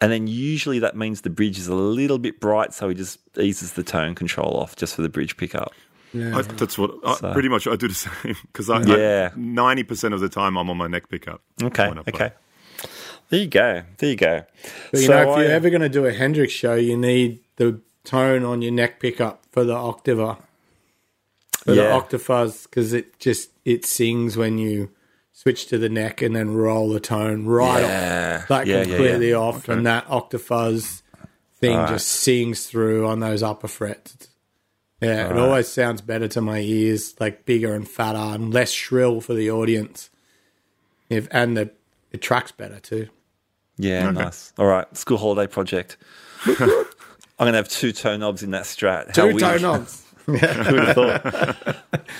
And 0.00 0.12
then 0.12 0.26
usually 0.26 0.78
that 0.80 0.94
means 0.96 1.22
the 1.22 1.30
bridge 1.30 1.58
is 1.58 1.68
a 1.68 1.74
little 1.74 2.18
bit 2.18 2.38
bright, 2.40 2.72
so 2.74 2.88
he 2.88 2.94
just 2.94 3.18
eases 3.38 3.72
the 3.72 3.82
tone 3.82 4.14
control 4.14 4.56
off 4.56 4.76
just 4.76 4.94
for 4.94 5.02
the 5.02 5.08
bridge 5.08 5.36
pickup. 5.36 5.72
I, 6.14 6.40
that's 6.42 6.78
what 6.78 6.92
I, 7.04 7.14
So- 7.16 7.32
pretty 7.32 7.48
much 7.48 7.66
I 7.66 7.76
do 7.76 7.88
the 7.88 7.94
same 8.22 8.36
because 8.46 8.70
I 8.70 8.80
Yeah. 8.82 9.30
ninety 9.36 9.82
percent 9.82 10.14
of 10.14 10.20
the 10.20 10.28
time 10.30 10.56
I'm 10.56 10.70
on 10.70 10.76
my 10.78 10.86
neck 10.86 11.08
pickup. 11.10 11.42
Okay, 11.62 11.88
when 11.88 11.98
I 11.98 12.02
play. 12.02 12.12
okay. 12.26 12.34
There 13.28 13.40
you 13.40 13.46
go. 13.48 13.82
There 13.98 14.10
you 14.10 14.16
go. 14.16 14.44
But 14.92 15.00
you 15.00 15.06
So 15.06 15.12
know, 15.12 15.22
if 15.32 15.36
I- 15.38 15.42
you're 15.42 15.52
ever 15.52 15.70
going 15.70 15.82
to 15.82 15.88
do 15.88 16.06
a 16.06 16.12
Hendrix 16.12 16.52
show, 16.52 16.74
you 16.74 16.96
need 16.96 17.40
the 17.56 17.80
tone 18.04 18.44
on 18.44 18.62
your 18.62 18.72
neck 18.72 19.00
pickup 19.00 19.42
for 19.50 19.64
the 19.64 19.74
Octavia, 19.74 20.38
for 21.58 21.74
the 21.74 21.82
Yeah. 21.82 21.98
octafuzz, 22.00 22.64
because 22.64 22.92
it 22.92 23.18
just 23.18 23.50
it 23.64 23.84
sings 23.84 24.36
when 24.36 24.58
you 24.58 24.90
switch 25.32 25.66
to 25.66 25.76
the 25.76 25.88
neck 25.88 26.22
and 26.22 26.36
then 26.36 26.54
roll 26.54 26.88
the 26.88 27.00
tone 27.00 27.44
right 27.46 27.80
Yeah. 27.80 28.40
off, 28.42 28.50
like 28.50 28.66
Yeah, 28.68 28.84
completely 28.84 29.32
off, 29.34 29.68
and 29.68 29.84
that 29.84 30.06
octafuzz 30.06 31.02
thing 31.60 31.76
just 31.88 32.06
sings 32.06 32.66
through 32.66 33.06
on 33.06 33.18
those 33.20 33.42
upper 33.42 33.66
frets. 33.66 34.28
Yeah, 35.02 35.30
it 35.30 35.36
always 35.36 35.66
sounds 35.68 36.00
better 36.00 36.28
to 36.28 36.40
my 36.40 36.60
ears, 36.60 37.14
like 37.18 37.44
bigger 37.44 37.74
and 37.74 37.86
fatter 37.88 38.16
and 38.34 38.54
less 38.54 38.70
shrill 38.70 39.20
for 39.20 39.34
the 39.34 39.50
audience. 39.50 40.08
If 41.10 41.26
and 41.32 41.56
the 41.56 41.70
it 42.12 42.22
tracks 42.22 42.52
better 42.52 42.78
too. 42.80 43.08
Yeah, 43.78 44.10
nice. 44.10 44.52
All 44.58 44.66
right, 44.66 44.86
school 44.96 45.18
holiday 45.18 45.46
project. 45.46 45.96
I'm 46.46 46.56
gonna 47.38 47.52
have 47.58 47.68
two 47.68 47.92
toe 47.92 48.16
knobs 48.16 48.42
in 48.42 48.50
that 48.52 48.64
Strat. 48.64 49.08
How 49.08 49.12
Two 49.12 49.26
weird. 49.34 49.40
tone 49.40 49.62
knobs. 49.62 50.02
Who'd 50.26 50.40
have 50.40 50.94
thought? 50.94 51.76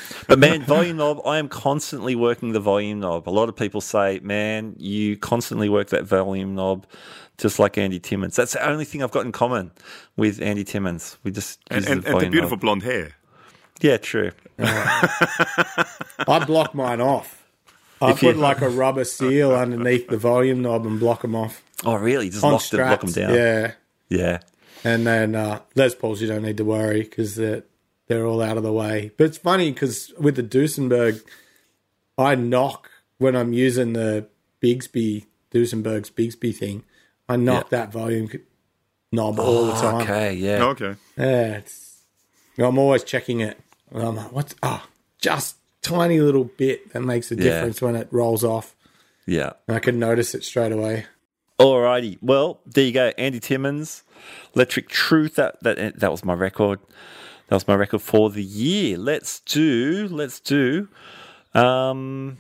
but 0.29 0.39
man, 0.39 0.63
volume 0.63 0.99
knob, 0.99 1.21
I 1.27 1.39
am 1.39 1.49
constantly 1.49 2.15
working 2.15 2.53
the 2.53 2.61
volume 2.61 3.01
knob. 3.01 3.29
A 3.29 3.31
lot 3.31 3.49
of 3.49 3.57
people 3.57 3.81
say, 3.81 4.21
man, 4.23 4.77
you 4.79 5.17
constantly 5.17 5.69
work 5.69 5.89
that 5.89 6.05
volume 6.05 6.55
knob 6.55 6.87
just 7.39 7.59
like 7.59 7.77
Andy 7.79 7.99
Timmons. 7.99 8.37
That's 8.37 8.53
the 8.53 8.65
only 8.69 8.85
thing 8.85 9.03
I've 9.03 9.11
got 9.11 9.25
in 9.27 9.33
common 9.33 9.73
with 10.17 10.41
Andy 10.41 10.63
Timmons. 10.63 11.19
We 11.25 11.33
just 11.33 11.59
And, 11.69 11.81
use 11.83 11.91
and, 11.91 12.03
the 12.05 12.11
and 12.13 12.21
the 12.21 12.31
beautiful 12.31 12.57
knob. 12.57 12.61
blonde 12.61 12.83
hair. 12.85 13.13
Yeah, 13.81 13.97
true. 13.97 14.31
I 14.59 16.45
block 16.47 16.75
mine 16.75 17.01
off. 17.01 17.46
I 18.01 18.11
If 18.13 18.23
you- 18.23 18.33
put 18.33 18.39
like 18.41 18.61
a 18.61 18.69
rubber 18.69 19.05
seal 19.05 19.55
underneath 19.55 20.09
the 20.09 20.17
volume 20.19 20.63
knob 20.63 20.87
and 20.87 21.01
block 21.01 21.23
them 21.23 21.35
off 21.35 21.63
Oh, 21.85 21.95
really? 21.97 22.31
Just 22.31 22.43
on 22.45 22.53
lock 22.53 22.69
them, 22.69 22.81
lock 22.81 23.01
them 23.01 23.13
down. 23.13 23.35
Yeah, 23.35 23.73
Yeah. 24.09 24.39
and 24.85 25.07
then 25.07 25.35
uh, 25.35 25.61
Les 25.75 25.95
Pauls 25.95 26.21
you 26.23 26.27
don't 26.29 26.43
need 26.43 26.57
to 26.57 26.65
worry 26.65 27.03
because 27.03 27.37
they're 27.37 27.65
they're 28.09 28.25
all 28.27 28.41
out 28.41 28.57
of 28.57 28.63
the 28.63 28.73
way. 28.73 29.11
But 29.17 29.25
it's 29.25 29.39
funny 29.39 29.73
because 29.73 30.13
with 30.19 30.37
the 30.37 30.43
Duesenberg, 30.43 31.23
I 32.17 32.35
knock 32.37 32.91
when 33.19 33.35
I'm 33.37 33.53
using 33.53 33.93
the 33.95 34.27
Bigsby 34.63 35.27
Duesenberg's 35.53 36.11
Bigsby 36.11 36.55
thing. 36.57 36.85
I 37.29 37.37
knock 37.37 37.71
that 37.71 37.91
volume 37.93 38.31
knob 39.13 39.41
all 39.41 39.67
the 39.67 39.73
time. 39.73 40.03
Okay, 40.03 40.35
yeah. 40.35 40.65
Okay. 40.67 40.95
Yeah, 41.19 41.57
it's, 41.57 42.03
I'm 42.59 42.79
always 42.79 43.03
checking 43.05 43.41
it. 43.41 43.59
And 43.91 44.03
I'm 44.03 44.17
like, 44.17 44.33
what's 44.33 44.55
ah, 44.63 44.87
just 45.21 45.57
tiny 45.89 46.21
little 46.21 46.45
bit 46.45 46.93
that 46.93 47.01
makes 47.01 47.31
a 47.31 47.35
Yeah. 47.37 47.43
difference 47.45 47.81
when 47.83 47.97
it 47.97 48.09
rolls 48.11 48.43
off. 48.45 48.75
Yeah. 49.27 49.53
And 49.69 49.77
I 49.77 49.81
can 49.81 49.99
notice 49.99 50.35
it 50.35 50.45
straight 50.45 50.73
away. 50.73 51.07
Alrighty. 51.59 52.19
Well, 52.21 52.61
there 52.67 52.85
you 52.85 52.93
go. 52.93 53.13
Andy 53.17 53.41
Timmons, 53.41 54.03
Electric 54.55 54.89
Truth. 54.89 55.37
That 55.37 55.63
that 55.63 55.99
that 56.01 56.11
was 56.11 56.25
my 56.25 56.35
record. 56.35 56.81
That 57.49 57.57
was 57.57 57.67
my 57.67 57.75
record 57.75 58.03
for 58.03 58.29
the 58.31 58.43
year. 58.43 58.99
Let's 58.99 59.41
do. 59.41 60.09
Let's 60.11 60.41
do. 60.41 60.89
Um, 61.55 62.39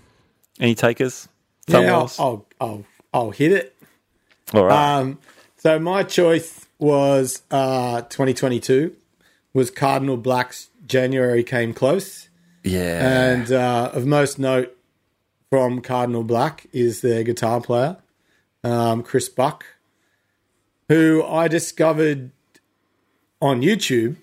any 0.61 0.75
takers? 0.75 1.29
Yeah, 1.69 1.79
I'll. 1.97 2.13
I'll, 2.19 2.47
I'll, 2.61 2.85
I'll 3.15 3.31
hit 3.31 3.53
it. 3.53 3.77
All 4.53 4.65
right. 4.67 4.99
Um, 4.99 5.19
so 5.57 5.79
my 5.79 6.03
choice 6.03 6.67
was 6.79 7.43
uh, 7.51 8.03
2022 8.03 8.95
was 9.55 9.71
Cardinal 9.71 10.19
Black's 10.19 10.69
January 10.87 11.43
came 11.43 11.73
close, 11.73 12.26
yeah. 12.67 13.33
and 13.33 13.53
uh, 13.53 13.91
of 13.95 14.07
most 14.07 14.39
note 14.39 14.77
from 15.51 15.81
Cardinal 15.81 16.25
Black 16.25 16.67
is 16.73 17.01
their 17.01 17.23
guitar 17.23 17.61
player, 17.61 17.97
um, 18.65 19.03
Chris 19.03 19.29
Buck, 19.29 19.65
who 20.89 21.25
I 21.25 21.49
discovered 21.49 22.31
on 23.41 23.63
YouTube 23.63 24.17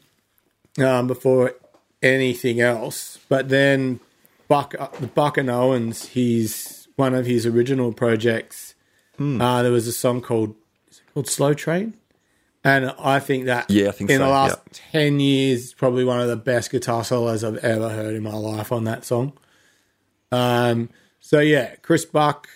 um, 0.80 1.08
before 1.08 1.56
anything 2.02 2.60
else. 2.62 3.20
But 3.30 3.50
then 3.50 4.00
Buck, 4.48 4.76
uh, 4.78 4.90
Buck 5.16 5.38
and 5.38 5.50
Evans, 5.50 6.10
he's 6.10 6.88
one 6.96 7.16
of 7.16 7.26
his 7.26 7.46
original 7.46 7.94
projects. 7.94 8.76
Uh, 9.42 9.64
there 9.64 9.72
was 9.72 9.88
a 9.88 9.94
song 9.94 10.22
called 10.22 10.56
is 10.90 10.98
it 11.00 11.14
called 11.14 11.28
Slow 11.28 11.54
Train, 11.54 11.96
and 12.64 12.94
I 12.98 13.20
think 13.20 13.46
that 13.46 13.70
Yeah, 13.70 13.90
I 13.90 13.92
think 13.92 14.10
in 14.10 14.18
so, 14.18 14.26
the 14.26 14.30
last 14.30 14.58
yeah. 14.68 14.80
ten 14.92 15.20
years, 15.20 15.74
probably 15.74 16.04
one 16.04 16.22
of 16.22 16.28
the 16.28 16.36
best 16.36 16.72
guitar 16.72 17.04
solos 17.04 17.44
I've 17.44 17.58
ever 17.58 17.90
heard 17.90 18.16
in 18.16 18.24
my 18.24 18.34
life 18.34 18.72
on 18.72 18.86
that 18.86 19.06
song. 19.06 19.34
Um, 20.32 20.90
so 21.20 21.40
yeah, 21.40 21.76
Chris 21.82 22.06
Buck, 22.06 22.48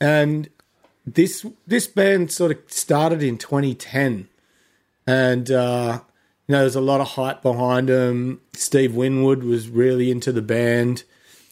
and 0.00 0.48
this 1.06 1.44
this 1.66 1.86
band 1.86 2.32
sort 2.32 2.52
of 2.52 2.58
started 2.66 3.22
in 3.22 3.38
2010, 3.38 4.28
and 5.06 5.50
uh, 5.50 6.00
you 6.48 6.52
know 6.52 6.60
there's 6.60 6.74
a 6.74 6.80
lot 6.80 7.00
of 7.00 7.08
hype 7.08 7.42
behind 7.42 7.88
them. 7.88 8.40
Steve 8.54 8.94
Winwood 8.94 9.42
was 9.42 9.68
really 9.68 10.10
into 10.10 10.32
the 10.32 10.42
band 10.42 11.04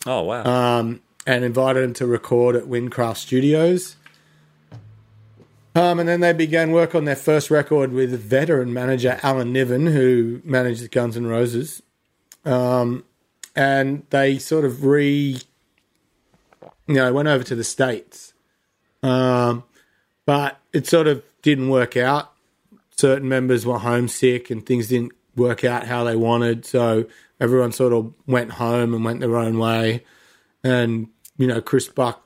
oh 0.07 0.23
wow. 0.23 0.45
um, 0.45 1.01
and 1.27 1.45
invited 1.45 1.85
him 1.85 1.95
to 1.95 2.07
record 2.07 2.57
at 2.57 2.65
Wincraft 2.65 3.17
Studios. 3.17 3.97
Um, 5.75 6.01
and 6.01 6.09
then 6.09 6.21
they 6.21 6.33
began 6.33 6.71
work 6.71 6.95
on 6.95 7.07
their 7.07 7.17
first 7.17 7.51
record 7.51 7.93
with 7.93 8.13
veteran 8.21 8.73
manager 8.73 9.19
Alan 9.23 9.53
Niven, 9.53 9.87
who 9.87 10.43
managed 10.45 10.83
the 10.83 10.89
Guns 10.89 11.17
N' 11.17 11.27
Roses. 11.27 11.83
Um, 12.45 13.05
and 13.57 14.05
they 14.11 14.39
sort 14.39 14.65
of 14.65 14.85
re, 14.85 15.41
you 16.87 16.95
know, 16.95 17.13
went 17.13 17.29
over 17.29 17.45
to 17.45 17.55
the 17.55 17.65
States. 17.65 18.35
Um, 19.03 19.65
but 20.27 20.61
it 20.73 20.87
sort 20.87 21.07
of 21.07 21.23
didn't 21.41 21.71
work 21.71 21.97
out. 21.97 22.33
Certain 22.97 23.29
members 23.29 23.65
were 23.65 23.79
homesick 23.79 24.51
and 24.51 24.65
things 24.65 24.89
didn't 24.89 25.13
work 25.35 25.65
out 25.65 25.87
how 25.87 26.05
they 26.05 26.17
wanted. 26.17 26.67
So 26.67 27.07
everyone 27.41 27.73
sort 27.73 27.93
of 27.93 28.13
went 28.27 28.53
home 28.53 28.95
and 28.95 29.05
went 29.05 29.21
their 29.21 29.37
own 29.37 29.59
way. 29.59 30.05
And, 30.63 31.09
you 31.39 31.47
know, 31.47 31.61
Chris 31.61 31.89
Buck 31.89 32.25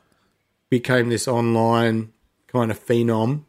became 0.69 1.09
this 1.09 1.29
online 1.29 2.13
kind 2.57 2.71
of 2.71 2.87
phenom 2.87 3.43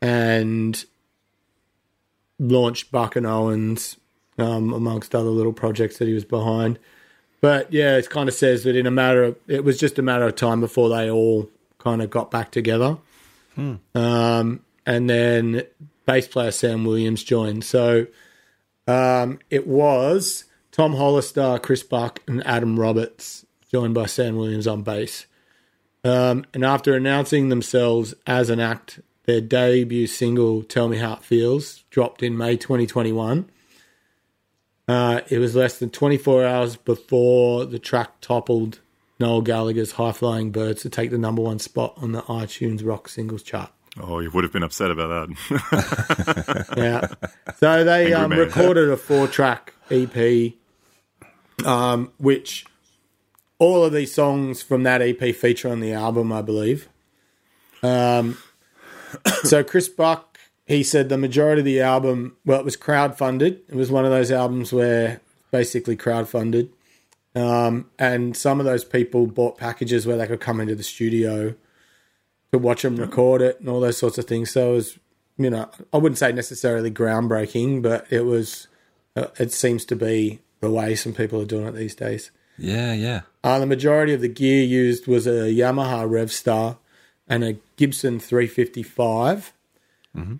and 0.00 0.84
launched 2.38 2.90
Buck 2.90 3.16
and 3.16 3.26
Evans 3.26 3.98
um, 4.38 4.72
amongst 4.72 5.14
other 5.14 5.28
little 5.28 5.52
projects 5.52 5.98
that 5.98 6.08
he 6.08 6.14
was 6.14 6.24
behind. 6.24 6.78
But 7.42 7.70
yeah, 7.70 7.96
it 7.96 8.08
kind 8.08 8.28
of 8.28 8.34
says 8.34 8.64
that 8.64 8.76
in 8.76 8.86
a 8.86 8.90
matter 8.90 9.24
of, 9.24 9.36
it 9.46 9.62
was 9.64 9.78
just 9.78 9.98
a 9.98 10.02
matter 10.02 10.26
of 10.26 10.36
time 10.36 10.60
before 10.60 10.88
they 10.88 11.10
all 11.10 11.50
kind 11.78 12.00
of 12.00 12.08
got 12.08 12.30
back 12.30 12.50
together. 12.50 12.96
Um, 13.94 14.60
and 14.86 15.10
then 15.10 15.62
bass 16.06 16.26
player 16.26 16.50
Sam 16.50 16.84
Williams 16.86 17.22
joined. 17.22 17.64
So 17.64 18.06
um, 18.88 19.38
it 19.50 19.66
was 19.66 20.44
Tom 20.72 20.96
Hollister, 20.96 21.58
Chris 21.62 21.82
Buck, 21.82 22.20
and 22.26 22.44
Adam 22.46 22.80
Roberts, 22.80 23.44
joined 23.70 23.92
by 23.92 24.06
Sam 24.06 24.36
Williams 24.36 24.66
on 24.66 24.82
bass. 24.82 25.26
Um, 26.04 26.44
and 26.52 26.64
after 26.64 26.94
announcing 26.94 27.48
themselves 27.48 28.14
as 28.26 28.50
an 28.50 28.60
act, 28.60 29.00
their 29.24 29.40
debut 29.40 30.06
single, 30.06 30.62
Tell 30.62 30.88
Me 30.88 30.98
How 30.98 31.14
It 31.14 31.22
Feels, 31.22 31.84
dropped 31.90 32.22
in 32.22 32.36
May 32.36 32.56
2021. 32.56 33.50
Uh, 34.86 35.20
it 35.30 35.38
was 35.38 35.56
less 35.56 35.78
than 35.78 35.88
24 35.88 36.44
hours 36.44 36.76
before 36.76 37.64
the 37.64 37.78
track 37.78 38.20
toppled 38.20 38.80
Noel 39.18 39.40
Gallagher's 39.40 39.92
High 39.92 40.12
Flying 40.12 40.50
Birds 40.50 40.82
to 40.82 40.90
take 40.90 41.10
the 41.10 41.16
number 41.16 41.40
one 41.40 41.58
spot 41.58 41.94
on 41.96 42.12
the 42.12 42.20
iTunes 42.22 42.84
rock 42.84 43.08
singles 43.08 43.42
chart. 43.42 43.70
Oh, 43.98 44.18
you 44.18 44.30
would 44.32 44.44
have 44.44 44.52
been 44.52 44.64
upset 44.64 44.90
about 44.90 45.28
that. 45.28 46.66
Yeah. 46.76 47.06
So 47.56 47.84
they 47.84 48.12
um, 48.12 48.32
recorded 48.32 48.90
a 48.90 48.96
four 48.96 49.28
track 49.28 49.72
EP, 49.90 50.52
um, 51.64 52.12
which 52.18 52.66
all 53.58 53.84
of 53.84 53.92
these 53.92 54.14
songs 54.14 54.62
from 54.62 54.82
that 54.82 55.02
EP 55.02 55.34
feature 55.34 55.68
on 55.68 55.80
the 55.80 55.92
album, 55.92 56.32
I 56.32 56.42
believe. 56.42 56.88
Um, 57.82 58.38
so 59.44 59.62
Chris 59.62 59.88
Buck, 59.88 60.38
he 60.66 60.82
said 60.82 61.08
the 61.08 61.18
majority 61.18 61.60
of 61.60 61.66
the 61.66 61.80
album, 61.80 62.36
well, 62.44 62.60
it 62.60 62.64
was 62.64 62.76
crowdfunded. 62.76 63.60
It 63.68 63.74
was 63.74 63.90
one 63.90 64.04
of 64.04 64.10
those 64.10 64.30
albums 64.30 64.72
where 64.72 65.20
basically 65.50 65.96
crowdfunded. 65.96 66.70
Um, 67.34 67.90
and 67.98 68.36
some 68.36 68.60
of 68.60 68.66
those 68.66 68.84
people 68.84 69.26
bought 69.26 69.58
packages 69.58 70.06
where 70.06 70.16
they 70.16 70.26
could 70.26 70.40
come 70.40 70.60
into 70.60 70.74
the 70.74 70.82
studio 70.82 71.54
to 72.52 72.58
watch 72.58 72.82
them 72.82 72.96
record 72.96 73.42
it 73.42 73.58
and 73.60 73.68
all 73.68 73.80
those 73.80 73.98
sorts 73.98 74.18
of 74.18 74.24
things. 74.26 74.52
So 74.52 74.72
it 74.72 74.74
was, 74.74 74.98
you 75.36 75.50
know, 75.50 75.68
I 75.92 75.98
wouldn't 75.98 76.18
say 76.18 76.32
necessarily 76.32 76.90
groundbreaking, 76.90 77.82
but 77.82 78.06
it 78.10 78.24
was, 78.24 78.68
uh, 79.16 79.26
it 79.38 79.52
seems 79.52 79.84
to 79.86 79.96
be 79.96 80.40
the 80.60 80.70
way 80.70 80.94
some 80.94 81.12
people 81.12 81.40
are 81.40 81.46
doing 81.46 81.66
it 81.66 81.74
these 81.74 81.96
days. 81.96 82.30
Yeah, 82.56 82.92
yeah. 82.92 83.22
Uh, 83.42 83.58
the 83.58 83.66
majority 83.66 84.14
of 84.14 84.20
the 84.20 84.28
gear 84.28 84.62
used 84.62 85.06
was 85.06 85.26
a 85.26 85.50
Yamaha 85.52 86.08
RevStar 86.08 86.78
and 87.28 87.44
a 87.44 87.56
Gibson 87.76 88.20
355, 88.20 89.52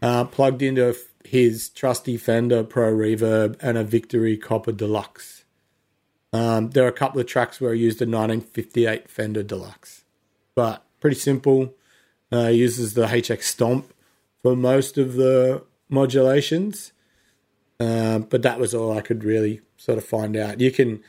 uh, 0.02 0.24
plugged 0.24 0.62
into 0.62 0.94
his 1.24 1.68
trusty 1.70 2.16
Fender 2.16 2.62
Pro 2.62 2.92
Reverb 2.92 3.56
and 3.60 3.76
a 3.76 3.84
Victory 3.84 4.36
Copper 4.36 4.72
Deluxe. 4.72 5.44
Um, 6.32 6.70
there 6.70 6.84
are 6.84 6.88
a 6.88 6.92
couple 6.92 7.20
of 7.20 7.26
tracks 7.26 7.60
where 7.60 7.70
I 7.70 7.74
used 7.74 8.00
a 8.02 8.04
1958 8.04 9.08
Fender 9.08 9.42
Deluxe, 9.42 10.04
but 10.54 10.84
pretty 11.00 11.16
simple. 11.16 11.74
Uh, 12.32 12.48
uses 12.48 12.94
the 12.94 13.06
HX 13.06 13.42
Stomp 13.44 13.92
for 14.42 14.56
most 14.56 14.98
of 14.98 15.14
the 15.14 15.62
modulations, 15.88 16.92
uh, 17.78 18.18
but 18.18 18.42
that 18.42 18.58
was 18.58 18.74
all 18.74 18.96
I 18.96 19.00
could 19.00 19.22
really 19.22 19.60
sort 19.76 19.98
of 19.98 20.04
find 20.04 20.36
out. 20.36 20.60
You 20.60 20.72
can 20.72 21.04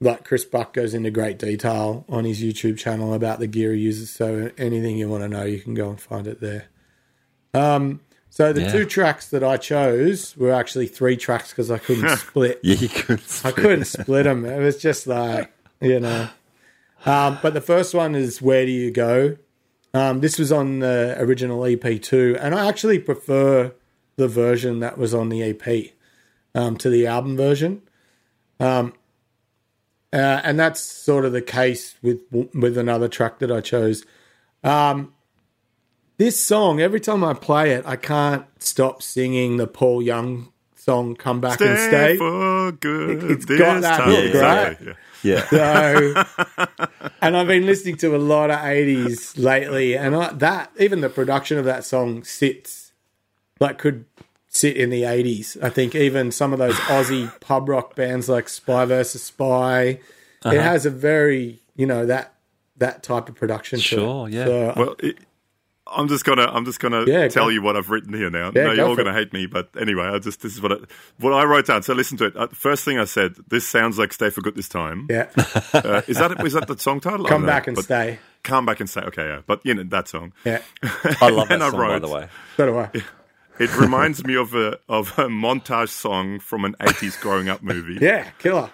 like 0.00 0.24
Chris 0.24 0.44
Buck 0.44 0.72
goes 0.72 0.92
into 0.94 1.10
great 1.10 1.38
detail 1.38 2.04
on 2.08 2.24
his 2.24 2.42
YouTube 2.42 2.76
channel 2.78 3.14
about 3.14 3.38
the 3.38 3.46
gear 3.46 3.72
he 3.72 3.80
uses. 3.80 4.10
So 4.10 4.50
anything 4.58 4.96
you 4.98 5.08
want 5.08 5.22
to 5.22 5.28
know, 5.28 5.44
you 5.44 5.58
can 5.60 5.74
go 5.74 5.88
and 5.88 6.00
find 6.00 6.26
it 6.26 6.40
there. 6.40 6.66
Um, 7.54 8.00
so 8.28 8.52
the 8.52 8.62
Yeah. 8.62 8.72
two 8.72 8.84
tracks 8.84 9.28
that 9.28 9.42
I 9.42 9.56
chose 9.56 10.36
were 10.36 10.52
actually 10.52 10.86
three 10.88 11.16
tracks 11.16 11.50
because 11.50 11.70
I 11.70 11.78
couldn't 11.78 12.16
split. 12.18 12.60
Yeah, 12.62 12.74
you 12.76 12.88
could. 12.88 13.22
I 13.44 13.50
couldn't 13.52 13.86
split 13.86 14.24
them. 14.24 14.44
It 14.44 14.58
was 14.58 14.76
just 14.76 15.06
like 15.06 15.50
you 15.80 16.00
know. 16.00 16.28
Um, 17.06 17.38
but 17.42 17.54
the 17.54 17.60
first 17.60 17.94
one 17.94 18.14
is 18.14 18.42
"Where 18.42 18.66
Do 18.66 18.72
You 18.72 18.90
Go." 18.90 19.36
Um, 19.94 20.20
this 20.20 20.38
was 20.38 20.52
on 20.52 20.80
the 20.80 21.14
original 21.18 21.64
EP 21.64 22.02
too, 22.02 22.36
and 22.40 22.54
I 22.54 22.68
actually 22.68 22.98
prefer 22.98 23.72
the 24.16 24.28
version 24.28 24.80
that 24.80 24.98
was 24.98 25.14
on 25.14 25.30
the 25.30 25.42
EP 25.42 25.92
um, 26.54 26.76
to 26.78 26.90
the 26.90 27.06
album 27.06 27.36
version. 27.36 27.80
Um, 28.60 28.92
uh, 30.16 30.40
and 30.44 30.58
that's 30.58 30.80
sort 30.80 31.24
of 31.26 31.32
the 31.32 31.42
case 31.42 31.94
with 32.02 32.20
with 32.54 32.78
another 32.78 33.08
track 33.08 33.38
that 33.40 33.52
I 33.52 33.60
chose. 33.60 34.04
Um, 34.64 35.12
this 36.16 36.40
song, 36.42 36.80
every 36.80 37.00
time 37.00 37.22
I 37.22 37.34
play 37.34 37.72
it, 37.72 37.84
I 37.86 37.96
can't 37.96 38.46
stop 38.58 39.02
singing 39.02 39.58
the 39.58 39.66
Paul 39.66 40.00
Young 40.02 40.52
song 40.74 41.14
"Come 41.16 41.40
Back 41.40 41.60
and 41.60 41.78
Stay 41.78 41.88
Stay." 41.88 42.16
for 42.16 42.72
good. 42.72 43.30
It's 43.30 43.44
this 43.44 43.58
got 43.60 43.82
that 43.82 43.98
time. 43.98 44.08
hook, 44.10 44.24
Exactly, 44.24 44.86
right? 44.88 44.96
yeah. 45.22 45.46
Yeah. 45.52 46.24
So, 46.24 46.24
and 47.20 47.36
I've 47.36 47.48
been 47.48 47.66
listening 47.66 47.96
to 47.98 48.16
a 48.16 48.18
lot 48.18 48.50
of 48.50 48.58
'80s 48.60 49.36
lately, 49.38 49.96
and 49.96 50.16
I, 50.16 50.32
that 50.34 50.70
even 50.78 51.00
the 51.02 51.10
production 51.10 51.58
of 51.58 51.64
that 51.66 51.84
song 51.84 52.24
sits 52.24 52.92
like 53.60 53.76
could 53.78 54.04
sit 54.56 54.76
in 54.76 54.90
the 54.90 55.02
'80s. 55.02 55.56
I 55.62 55.70
think 55.70 55.94
even 55.94 56.32
some 56.32 56.52
of 56.52 56.58
those 56.58 56.74
Aussie 56.74 57.30
pub 57.40 57.68
rock 57.68 57.94
bands 57.94 58.28
like 58.28 58.48
Spy 58.48 58.84
versus 58.86 59.22
Spy, 59.22 60.00
Uh-huh. 60.42 60.54
it 60.54 60.60
has 60.60 60.86
a 60.86 60.90
very 60.90 61.60
you 61.76 61.86
know 61.86 62.06
that 62.06 62.32
that 62.78 63.02
type 63.02 63.28
of 63.28 63.34
production. 63.34 63.78
to 63.78 63.84
it. 63.84 63.88
Sure, 63.88 64.28
yeah. 64.28 64.44
So, 64.44 64.72
Well, 64.76 64.96
it, 65.00 65.16
I'm 65.88 66.08
just 66.08 66.24
gonna 66.24 66.46
I'm 66.46 66.64
just 66.64 66.80
gonna 66.80 67.04
Yeah, 67.06 67.28
tell 67.28 67.44
go. 67.44 67.48
you 67.50 67.62
what 67.62 67.76
I've 67.76 67.90
written 67.90 68.12
here 68.12 68.28
now. 68.28 68.50
Yeah, 68.54 68.64
no, 68.64 68.72
you're 68.72 68.86
all 68.88 68.96
gonna 68.96 69.10
it. 69.10 69.14
hate 69.14 69.32
me, 69.32 69.46
but 69.46 69.68
anyway, 69.80 70.02
I 70.06 70.18
just 70.18 70.42
this 70.42 70.52
is 70.54 70.60
what 70.60 70.72
I, 70.72 70.76
what 71.20 71.32
I 71.32 71.44
wrote 71.44 71.66
down. 71.66 71.82
So 71.84 71.94
listen 71.94 72.18
to 72.18 72.24
it. 72.24 72.36
Uh, 72.36 72.48
first 72.48 72.84
thing 72.84 72.98
I 72.98 73.04
said, 73.04 73.36
this 73.48 73.66
sounds 73.68 73.96
like 73.96 74.12
"Stay 74.12 74.30
for 74.30 74.40
Good" 74.40 74.56
this 74.56 74.68
time. 74.68 75.06
yeah, 75.08 75.28
Uh, 75.72 76.02
is 76.08 76.18
that 76.18 76.44
is 76.44 76.54
that 76.54 76.66
the 76.66 76.76
song 76.76 76.98
title? 77.00 77.24
Come 77.24 77.42
don't 77.42 77.42
know, 77.42 77.46
back 77.46 77.66
and 77.68 77.76
but 77.76 77.84
stay. 77.84 78.18
Come 78.42 78.66
back 78.66 78.80
and 78.80 78.90
stay. 78.90 79.02
Okay, 79.02 79.26
yeah, 79.26 79.40
but 79.46 79.60
you 79.64 79.74
know 79.74 79.84
that 79.84 80.08
song. 80.08 80.32
Yeah, 80.44 80.60
I 81.20 81.30
love 81.30 81.48
that 81.50 81.54
And 81.54 81.62
I 81.62 81.70
song, 81.70 81.78
by 81.78 81.98
the 82.00 82.08
way. 82.08 82.28
so 82.56 82.66
do 82.66 82.78
I. 82.78 82.90
It 83.58 83.74
reminds 83.78 84.24
me 84.24 84.36
of 84.36 84.54
a 84.54 84.78
of 84.88 85.10
a 85.18 85.28
montage 85.28 85.88
song 85.88 86.38
from 86.40 86.64
an 86.64 86.74
80s 86.80 87.20
growing 87.20 87.48
up 87.48 87.62
movie. 87.62 87.98
Yeah, 88.00 88.28
killer. 88.38 88.70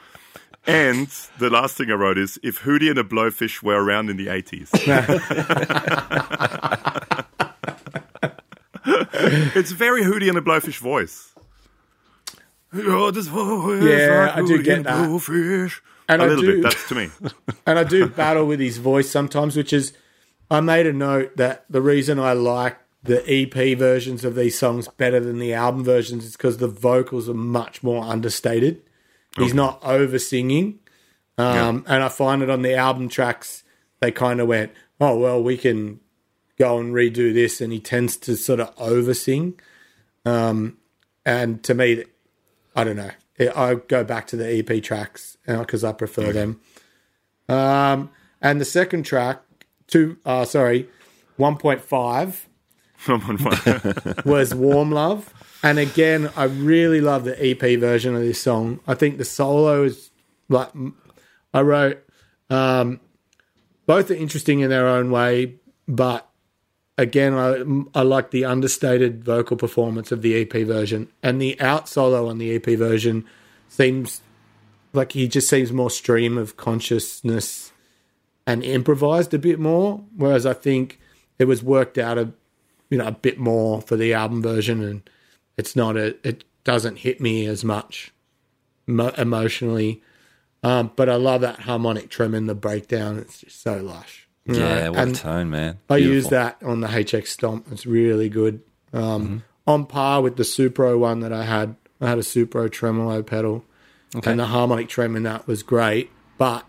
And 0.66 1.08
the 1.38 1.50
last 1.50 1.76
thing 1.76 1.90
I 1.90 1.94
wrote 1.94 2.18
is 2.18 2.38
if 2.42 2.60
Hootie 2.62 2.88
and 2.88 2.96
the 2.96 3.04
Blowfish 3.04 3.62
were 3.62 3.82
around 3.82 4.10
in 4.10 4.16
the 4.16 4.28
80s. 4.28 4.70
it's 9.56 9.72
very 9.72 10.02
Hootie 10.02 10.28
and 10.28 10.36
the 10.36 10.42
Blowfish 10.42 10.78
voice. 10.78 11.30
Oh, 12.74 13.10
this 13.10 13.26
voice 13.26 13.82
Yeah, 13.82 14.32
I 14.34 14.42
do 14.42 14.62
get 14.62 14.84
that. 14.84 15.08
Blowfish. 15.08 15.80
And 16.08 16.22
a 16.22 16.24
I 16.24 16.28
little 16.28 16.42
do- 16.44 16.52
bit. 16.54 16.62
That's 16.62 16.88
to 16.88 16.94
me. 16.94 17.10
and 17.66 17.78
I 17.78 17.84
do 17.84 18.06
battle 18.08 18.46
with 18.46 18.60
his 18.60 18.78
voice 18.78 19.10
sometimes, 19.10 19.56
which 19.56 19.72
is 19.72 19.92
I 20.50 20.60
made 20.60 20.86
a 20.86 20.92
note 20.92 21.36
that 21.36 21.64
the 21.70 21.80
reason 21.82 22.18
I 22.18 22.32
like 22.32 22.78
the 23.02 23.24
EP 23.28 23.76
versions 23.76 24.24
of 24.24 24.34
these 24.34 24.58
songs 24.58 24.88
better 24.88 25.18
than 25.18 25.38
the 25.38 25.52
album 25.52 25.84
versions 25.84 26.24
is 26.24 26.32
because 26.32 26.58
the 26.58 26.68
vocals 26.68 27.28
are 27.28 27.34
much 27.34 27.82
more 27.82 28.04
understated. 28.04 28.82
He's 29.36 29.54
not 29.54 29.82
over 29.82 30.18
singing, 30.18 30.78
um, 31.38 31.84
and 31.88 32.02
I 32.02 32.08
find 32.08 32.42
it 32.42 32.50
on 32.50 32.62
the 32.62 32.74
album 32.74 33.08
tracks 33.08 33.64
they 34.00 34.10
kind 34.10 34.40
of 34.40 34.48
went, 34.48 34.72
"Oh 35.00 35.16
well, 35.16 35.42
we 35.42 35.56
can 35.56 36.00
go 36.58 36.78
and 36.78 36.92
redo 36.92 37.32
this," 37.32 37.60
and 37.60 37.72
he 37.72 37.80
tends 37.80 38.16
to 38.18 38.36
sort 38.36 38.60
of 38.60 38.74
over 38.76 39.14
sing. 39.14 39.58
Um, 40.26 40.76
and 41.24 41.62
to 41.64 41.74
me, 41.74 42.04
I 42.76 42.84
don't 42.84 42.96
know. 42.96 43.12
I 43.56 43.74
go 43.74 44.04
back 44.04 44.26
to 44.28 44.36
the 44.36 44.58
EP 44.58 44.82
tracks 44.82 45.38
because 45.46 45.82
I 45.82 45.92
prefer 45.92 46.32
them. 46.32 46.60
Um, 47.48 48.10
and 48.40 48.60
the 48.60 48.64
second 48.64 49.04
track, 49.04 49.42
two, 49.86 50.18
uh, 50.26 50.44
sorry, 50.44 50.88
one 51.36 51.56
point 51.56 51.80
five 51.80 52.48
was 54.24 54.54
"Warm 54.54 54.90
Love," 54.92 55.32
and 55.62 55.78
again, 55.78 56.30
I 56.36 56.44
really 56.44 57.00
love 57.00 57.24
the 57.24 57.36
EP 57.44 57.78
version 57.78 58.14
of 58.14 58.22
this 58.22 58.40
song. 58.40 58.80
I 58.86 58.94
think 58.94 59.18
the 59.18 59.24
solo 59.24 59.84
is 59.84 60.10
like 60.48 60.70
I 61.54 61.62
wrote. 61.62 62.04
Um, 62.50 63.00
both 63.86 64.10
are 64.10 64.14
interesting 64.14 64.60
in 64.60 64.70
their 64.70 64.86
own 64.86 65.10
way, 65.10 65.56
but 65.88 66.28
again, 66.98 67.34
I, 67.34 67.98
I 67.98 68.02
like 68.02 68.30
the 68.30 68.44
understated 68.44 69.24
vocal 69.24 69.56
performance 69.56 70.12
of 70.12 70.22
the 70.22 70.40
EP 70.40 70.52
version, 70.66 71.08
and 71.22 71.40
the 71.40 71.60
out 71.60 71.88
solo 71.88 72.28
on 72.28 72.38
the 72.38 72.54
EP 72.54 72.66
version 72.78 73.24
seems 73.68 74.20
like 74.92 75.12
he 75.12 75.26
just 75.26 75.48
seems 75.48 75.72
more 75.72 75.90
stream 75.90 76.36
of 76.36 76.56
consciousness 76.56 77.72
and 78.46 78.62
improvised 78.62 79.32
a 79.32 79.38
bit 79.38 79.58
more. 79.58 80.04
Whereas 80.16 80.44
I 80.44 80.52
think 80.52 81.00
it 81.38 81.46
was 81.46 81.62
worked 81.62 81.98
out 81.98 82.18
a 82.18 82.32
you 82.92 82.98
know 82.98 83.06
a 83.06 83.12
bit 83.12 83.38
more 83.38 83.80
for 83.80 83.96
the 83.96 84.12
album 84.12 84.42
version, 84.42 84.82
and 84.84 85.08
it's 85.56 85.74
not 85.74 85.96
a 85.96 86.14
it 86.28 86.44
doesn't 86.64 86.96
hit 86.98 87.20
me 87.20 87.46
as 87.46 87.64
much 87.64 88.12
mo- 88.86 89.14
emotionally. 89.18 90.02
Um, 90.62 90.92
but 90.94 91.08
I 91.08 91.16
love 91.16 91.40
that 91.40 91.60
harmonic 91.60 92.08
trem 92.10 92.34
in 92.34 92.46
the 92.46 92.54
breakdown. 92.54 93.18
It's 93.18 93.40
just 93.40 93.62
so 93.62 93.78
lush. 93.82 94.28
you 94.44 94.54
know, 94.54 94.58
Yeah, 94.68 94.88
what 94.90 94.98
and- 95.00 95.16
a 95.16 95.18
tone, 95.18 95.50
man. 95.50 95.78
I 95.90 95.96
use 95.96 96.28
that 96.28 96.62
on 96.62 96.80
the 96.80 96.88
HX 96.88 97.26
Stomp. 97.28 97.66
It's 97.72 97.86
really 97.86 98.28
good. 98.28 98.60
Um, 98.92 99.02
Mm-hmm. 99.24 99.36
On 99.64 99.86
par 99.86 100.20
with 100.22 100.36
the 100.36 100.42
Supro 100.42 100.98
one 100.98 101.20
that 101.20 101.32
I 101.32 101.44
had. 101.44 101.76
I 102.00 102.08
had 102.08 102.18
a 102.18 102.22
Supro 102.22 102.68
tremolo 102.70 103.22
pedal, 103.22 103.64
and 104.24 104.38
the 104.40 104.46
harmonic 104.46 104.88
trem 104.88 105.14
in 105.14 105.22
that 105.22 105.46
was 105.46 105.62
great, 105.62 106.10
but 106.36 106.66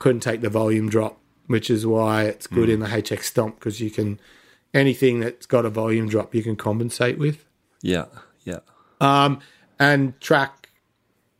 couldn't 0.00 0.20
take 0.22 0.40
the 0.40 0.50
volume 0.50 0.88
drop, 0.88 1.20
which 1.46 1.70
is 1.70 1.86
why 1.86 2.24
it's 2.24 2.48
good 2.48 2.68
Mm. 2.68 2.72
in 2.72 2.80
the 2.80 2.88
HX 2.88 3.22
Stomp 3.28 3.58
because 3.60 3.80
you 3.80 3.88
can 3.90 4.18
anything 4.74 5.20
that's 5.20 5.46
got 5.46 5.64
a 5.64 5.70
volume 5.70 6.08
drop 6.08 6.34
you 6.34 6.42
can 6.42 6.56
compensate 6.56 7.16
with. 7.18 7.44
Yeah, 7.80 8.06
yeah. 8.44 8.58
Um, 9.00 9.40
and 9.78 10.18
track 10.20 10.68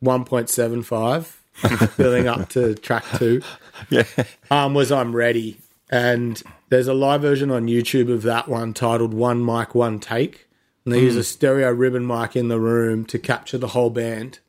1.75, 0.03 1.97
building 1.97 2.27
up 2.33 2.49
to 2.49 2.75
track 2.75 3.03
two, 3.17 3.41
Yeah. 3.89 4.03
um, 4.49 4.73
was 4.73 4.91
I'm 4.91 5.15
Ready. 5.15 5.57
And 5.89 6.41
there's 6.69 6.87
a 6.87 6.93
live 6.93 7.21
version 7.21 7.51
on 7.51 7.67
YouTube 7.67 8.11
of 8.11 8.23
that 8.23 8.47
one 8.47 8.73
titled 8.73 9.13
One 9.13 9.45
Mic, 9.45 9.75
One 9.75 9.99
Take. 9.99 10.47
And 10.83 10.93
they 10.93 10.99
use 11.01 11.15
a 11.15 11.23
stereo 11.23 11.71
ribbon 11.71 12.05
mic 12.05 12.35
in 12.35 12.47
the 12.47 12.59
room 12.59 13.05
to 13.05 13.17
capture 13.19 13.57
the 13.57 13.69
whole 13.69 13.89
band. 13.89 14.39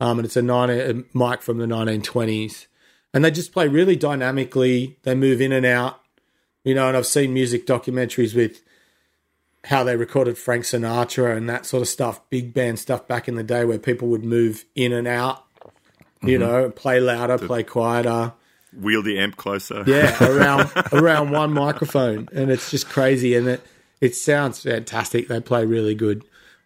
Um, 0.00 0.18
and 0.18 0.26
it's 0.26 0.36
a, 0.36 0.42
90, 0.42 0.80
a 0.80 0.94
mic 1.16 1.42
from 1.42 1.58
the 1.58 1.66
1920s. 1.66 2.66
And 3.12 3.24
they 3.24 3.30
just 3.30 3.52
play 3.52 3.68
really 3.68 3.96
dynamically. 3.96 4.98
They 5.02 5.14
move 5.14 5.40
in 5.40 5.52
and 5.52 5.66
out, 5.66 6.00
you 6.68 6.74
know. 6.74 6.88
And 6.88 6.96
I've 6.96 7.06
seen 7.06 7.32
music 7.32 7.66
documentaries 7.66 8.34
with 8.34 8.62
how 9.64 9.84
they 9.84 9.96
recorded 9.96 10.36
Frank 10.36 10.64
Sinatra 10.64 11.36
and 11.36 11.48
that 11.48 11.66
sort 11.66 11.82
of 11.82 11.88
stuff, 11.88 12.20
big 12.30 12.52
band 12.52 12.78
stuff 12.78 13.08
back 13.08 13.28
in 13.28 13.34
the 13.34 13.42
day 13.42 13.64
where 13.64 13.78
people 13.78 14.08
would 14.08 14.24
move 14.24 14.64
in 14.74 14.92
and 14.92 15.08
out, 15.08 15.44
you 16.22 16.38
know, 16.38 16.70
play 16.70 17.00
louder, 17.00 17.38
play 17.38 17.62
quieter. 17.62 18.32
Wheel 18.78 19.02
the 19.02 19.18
amp 19.18 19.36
closer. 19.36 19.82
Yeah, 19.86 20.22
around 20.22 20.70
around 20.92 21.30
one 21.30 21.52
microphone, 21.54 22.28
and 22.32 22.50
it's 22.50 22.70
just 22.70 22.88
crazy, 22.88 23.34
and 23.34 23.48
it 23.48 23.66
it 24.00 24.14
sounds 24.14 24.62
fantastic. 24.62 25.28
They 25.28 25.40
play 25.40 25.64
really 25.64 25.94
good, 25.94 26.24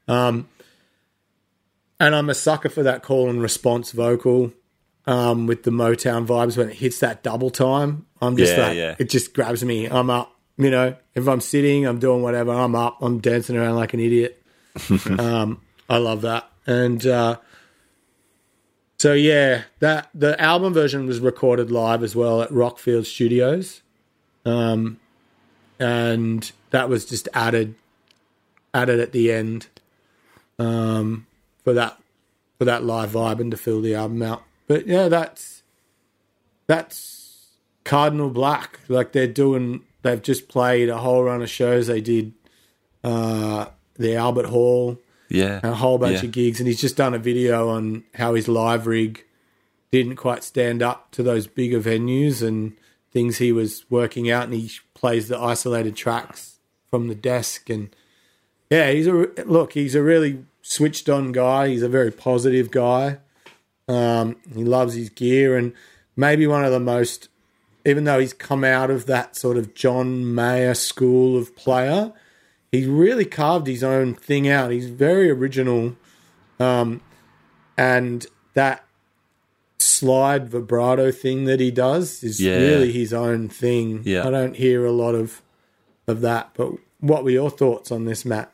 um, 0.08 0.48
and 2.00 2.14
I'm 2.14 2.28
a 2.28 2.34
sucker 2.34 2.68
for 2.68 2.82
that 2.82 3.04
call 3.04 3.30
and 3.30 3.40
response 3.40 3.92
vocal 3.92 4.52
um, 5.06 5.46
with 5.46 5.62
the 5.62 5.70
Motown 5.70 6.26
vibes 6.26 6.56
when 6.56 6.70
it 6.70 6.76
hits 6.76 6.98
that 7.00 7.22
double 7.22 7.50
time. 7.50 8.06
I'm 8.22 8.36
just 8.36 8.56
Yeah, 8.56 8.66
like, 8.68 8.76
yeah. 8.76 8.94
it 8.98 9.10
just 9.10 9.34
grabs 9.34 9.64
me. 9.64 9.86
I'm 9.86 10.08
up, 10.08 10.34
you 10.56 10.70
know. 10.70 10.96
If 11.14 11.26
I'm 11.28 11.40
sitting, 11.40 11.84
I'm 11.86 11.98
doing 11.98 12.22
whatever. 12.22 12.52
I'm 12.52 12.74
up. 12.74 12.98
I'm 13.02 13.18
dancing 13.18 13.56
around 13.56 13.74
like 13.76 13.92
an 13.94 14.00
idiot. 14.00 14.42
um, 15.18 15.60
I 15.90 15.98
love 15.98 16.22
that, 16.22 16.48
and 16.66 17.04
uh, 17.06 17.36
so 18.98 19.12
yeah, 19.12 19.64
that 19.80 20.08
the 20.14 20.40
album 20.40 20.72
version 20.72 21.06
was 21.06 21.20
recorded 21.20 21.70
live 21.70 22.02
as 22.02 22.14
well 22.16 22.40
at 22.40 22.48
Rockfield 22.50 23.04
Studios, 23.04 23.82
um, 24.46 24.98
and 25.78 26.50
that 26.70 26.88
was 26.88 27.04
just 27.04 27.28
added 27.34 27.74
added 28.72 29.00
at 29.00 29.12
the 29.12 29.30
end 29.30 29.66
um, 30.58 31.26
for 31.64 31.74
that 31.74 31.98
for 32.58 32.64
that 32.64 32.84
live 32.84 33.10
vibe 33.10 33.40
and 33.40 33.50
to 33.50 33.56
fill 33.56 33.82
the 33.82 33.94
album 33.94 34.22
out. 34.22 34.42
But 34.68 34.86
yeah, 34.86 35.08
that's 35.08 35.62
that's 36.66 37.21
Cardinal 37.84 38.30
Black. 38.30 38.80
Like 38.88 39.12
they're 39.12 39.26
doing, 39.26 39.82
they've 40.02 40.22
just 40.22 40.48
played 40.48 40.88
a 40.88 40.98
whole 40.98 41.24
run 41.24 41.42
of 41.42 41.50
shows. 41.50 41.86
They 41.86 42.00
did 42.00 42.32
uh, 43.04 43.66
the 43.96 44.14
Albert 44.16 44.46
Hall 44.46 44.98
Yeah. 45.28 45.60
a 45.62 45.72
whole 45.74 45.98
bunch 45.98 46.18
Yeah. 46.22 46.26
of 46.26 46.32
gigs, 46.32 46.60
and 46.60 46.66
he's 46.68 46.80
just 46.80 46.96
done 46.96 47.14
a 47.14 47.18
video 47.18 47.68
on 47.68 48.04
how 48.14 48.34
his 48.34 48.48
live 48.48 48.86
rig 48.86 49.24
didn't 49.90 50.16
quite 50.16 50.42
stand 50.44 50.82
up 50.82 51.10
to 51.12 51.22
those 51.22 51.46
bigger 51.46 51.80
venues 51.80 52.46
and 52.46 52.72
things 53.12 53.38
he 53.38 53.52
was 53.52 53.84
working 53.90 54.30
out, 54.30 54.44
and 54.44 54.54
he 54.54 54.70
plays 54.94 55.28
the 55.28 55.38
isolated 55.38 55.94
tracks 55.96 56.58
from 56.90 57.08
the 57.08 57.14
desk, 57.14 57.68
and 57.68 57.94
yeah, 58.70 58.90
he's 58.90 59.06
a 59.06 59.28
look. 59.44 59.72
He's 59.74 59.94
a 59.94 60.02
really 60.02 60.44
switched 60.62 61.08
on 61.10 61.32
guy. 61.32 61.68
He's 61.68 61.82
a 61.82 61.88
very 61.88 62.10
positive 62.10 62.70
guy. 62.70 63.18
Um, 63.88 64.36
he 64.54 64.64
loves 64.64 64.94
his 64.94 65.10
gear, 65.10 65.56
and 65.58 65.72
maybe 66.16 66.46
one 66.46 66.64
of 66.64 66.70
the 66.72 66.80
most, 66.80 67.28
even 67.84 68.04
though 68.04 68.18
he's 68.18 68.32
come 68.32 68.64
out 68.64 68.90
of 68.90 69.06
that 69.06 69.36
sort 69.36 69.56
of 69.56 69.74
John 69.74 70.34
Mayer 70.34 70.74
school 70.74 71.36
of 71.36 71.54
player, 71.56 72.12
he's 72.70 72.86
really 72.86 73.24
carved 73.24 73.66
his 73.66 73.82
own 73.82 74.14
thing 74.14 74.48
out. 74.48 74.70
He's 74.70 74.88
very 74.88 75.30
original, 75.30 75.96
um, 76.60 77.00
and 77.76 78.26
that 78.54 78.84
slide 79.78 80.48
vibrato 80.48 81.10
thing 81.10 81.44
that 81.46 81.58
he 81.60 81.70
does 81.70 82.22
is 82.22 82.40
Yeah. 82.40 82.56
really 82.56 82.92
his 82.92 83.12
own 83.12 83.48
thing. 83.48 84.02
Yeah. 84.04 84.26
I 84.26 84.30
don't 84.30 84.54
hear 84.56 84.84
a 84.84 84.92
lot 84.92 85.14
of 85.14 85.42
of 86.08 86.20
that. 86.20 86.50
But 86.54 86.72
what 87.00 87.22
were 87.24 87.30
your 87.30 87.50
thoughts 87.50 87.90
on 87.92 88.04
this, 88.04 88.24
Matt? 88.24 88.52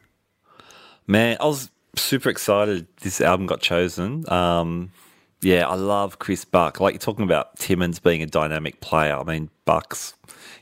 Man, 1.07 1.37
I 1.41 1.47
was 1.47 1.71
super 1.97 2.29
excited 2.29 2.87
this 3.01 3.21
album 3.23 3.47
got 3.47 3.61
chosen. 3.61 4.31
Um, 4.31 4.93
yeah, 5.41 5.67
I 5.69 5.75
love 5.75 6.19
Chris 6.19 6.45
Buck. 6.45 6.81
Like 6.81 6.95
you're 6.95 6.99
talking 7.01 7.25
about 7.25 7.57
Timmons 7.59 7.99
being 8.01 8.23
a 8.23 8.27
dynamic 8.27 8.81
player. 8.81 9.17
I 9.17 9.25
mean, 9.25 9.51
Buck's 9.65 10.15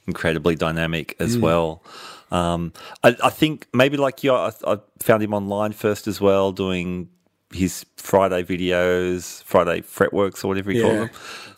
incredibly 0.06 0.54
dynamic 0.56 1.16
as 1.18 1.36
well. 1.38 1.82
Um, 2.30 2.72
I, 3.04 3.16
I 3.22 3.30
think 3.30 3.66
maybe 3.72 3.96
like 3.96 4.22
you, 4.24 4.32
I, 4.34 4.52
I 4.66 4.78
found 5.00 5.22
him 5.22 5.32
online 5.34 5.72
first 5.72 6.06
as 6.08 6.20
well, 6.20 6.52
doing 6.52 7.08
his 7.52 7.86
Friday 7.96 8.42
videos, 8.42 9.42
Friday 9.44 9.80
fretworks 9.82 10.44
or 10.44 10.48
whatever 10.48 10.70
he 10.72 10.78
Yeah. 10.78 10.82
called 10.82 11.10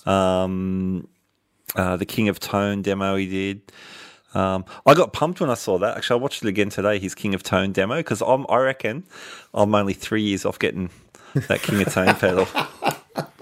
them. 0.04 0.12
Um, 0.14 1.08
uh, 1.74 1.96
the 1.96 2.06
King 2.06 2.28
of 2.28 2.38
Tone 2.40 2.82
demo 2.82 3.16
he 3.16 3.26
did. 3.28 3.72
Um, 4.34 4.64
I 4.86 4.94
got 4.94 5.12
pumped 5.14 5.40
when 5.40 5.48
I 5.50 5.54
saw 5.54 5.78
that. 5.78 5.96
Actually, 5.96 6.20
I 6.20 6.22
watched 6.22 6.44
it 6.44 6.48
again 6.48 6.68
today. 6.68 6.98
His 6.98 7.14
King 7.14 7.34
of 7.34 7.42
Tone 7.42 7.72
demo 7.72 7.96
because 7.96 8.20
I'm 8.22 8.46
I 8.50 8.58
reckon 8.58 9.04
I'm 9.54 9.74
only 9.74 9.94
three 9.94 10.22
years 10.22 10.44
off 10.44 10.58
getting 10.58 10.90
that 11.48 11.62
King 11.62 11.80
of 11.82 11.92
Tone 11.92 12.14
pedal. 12.20 12.46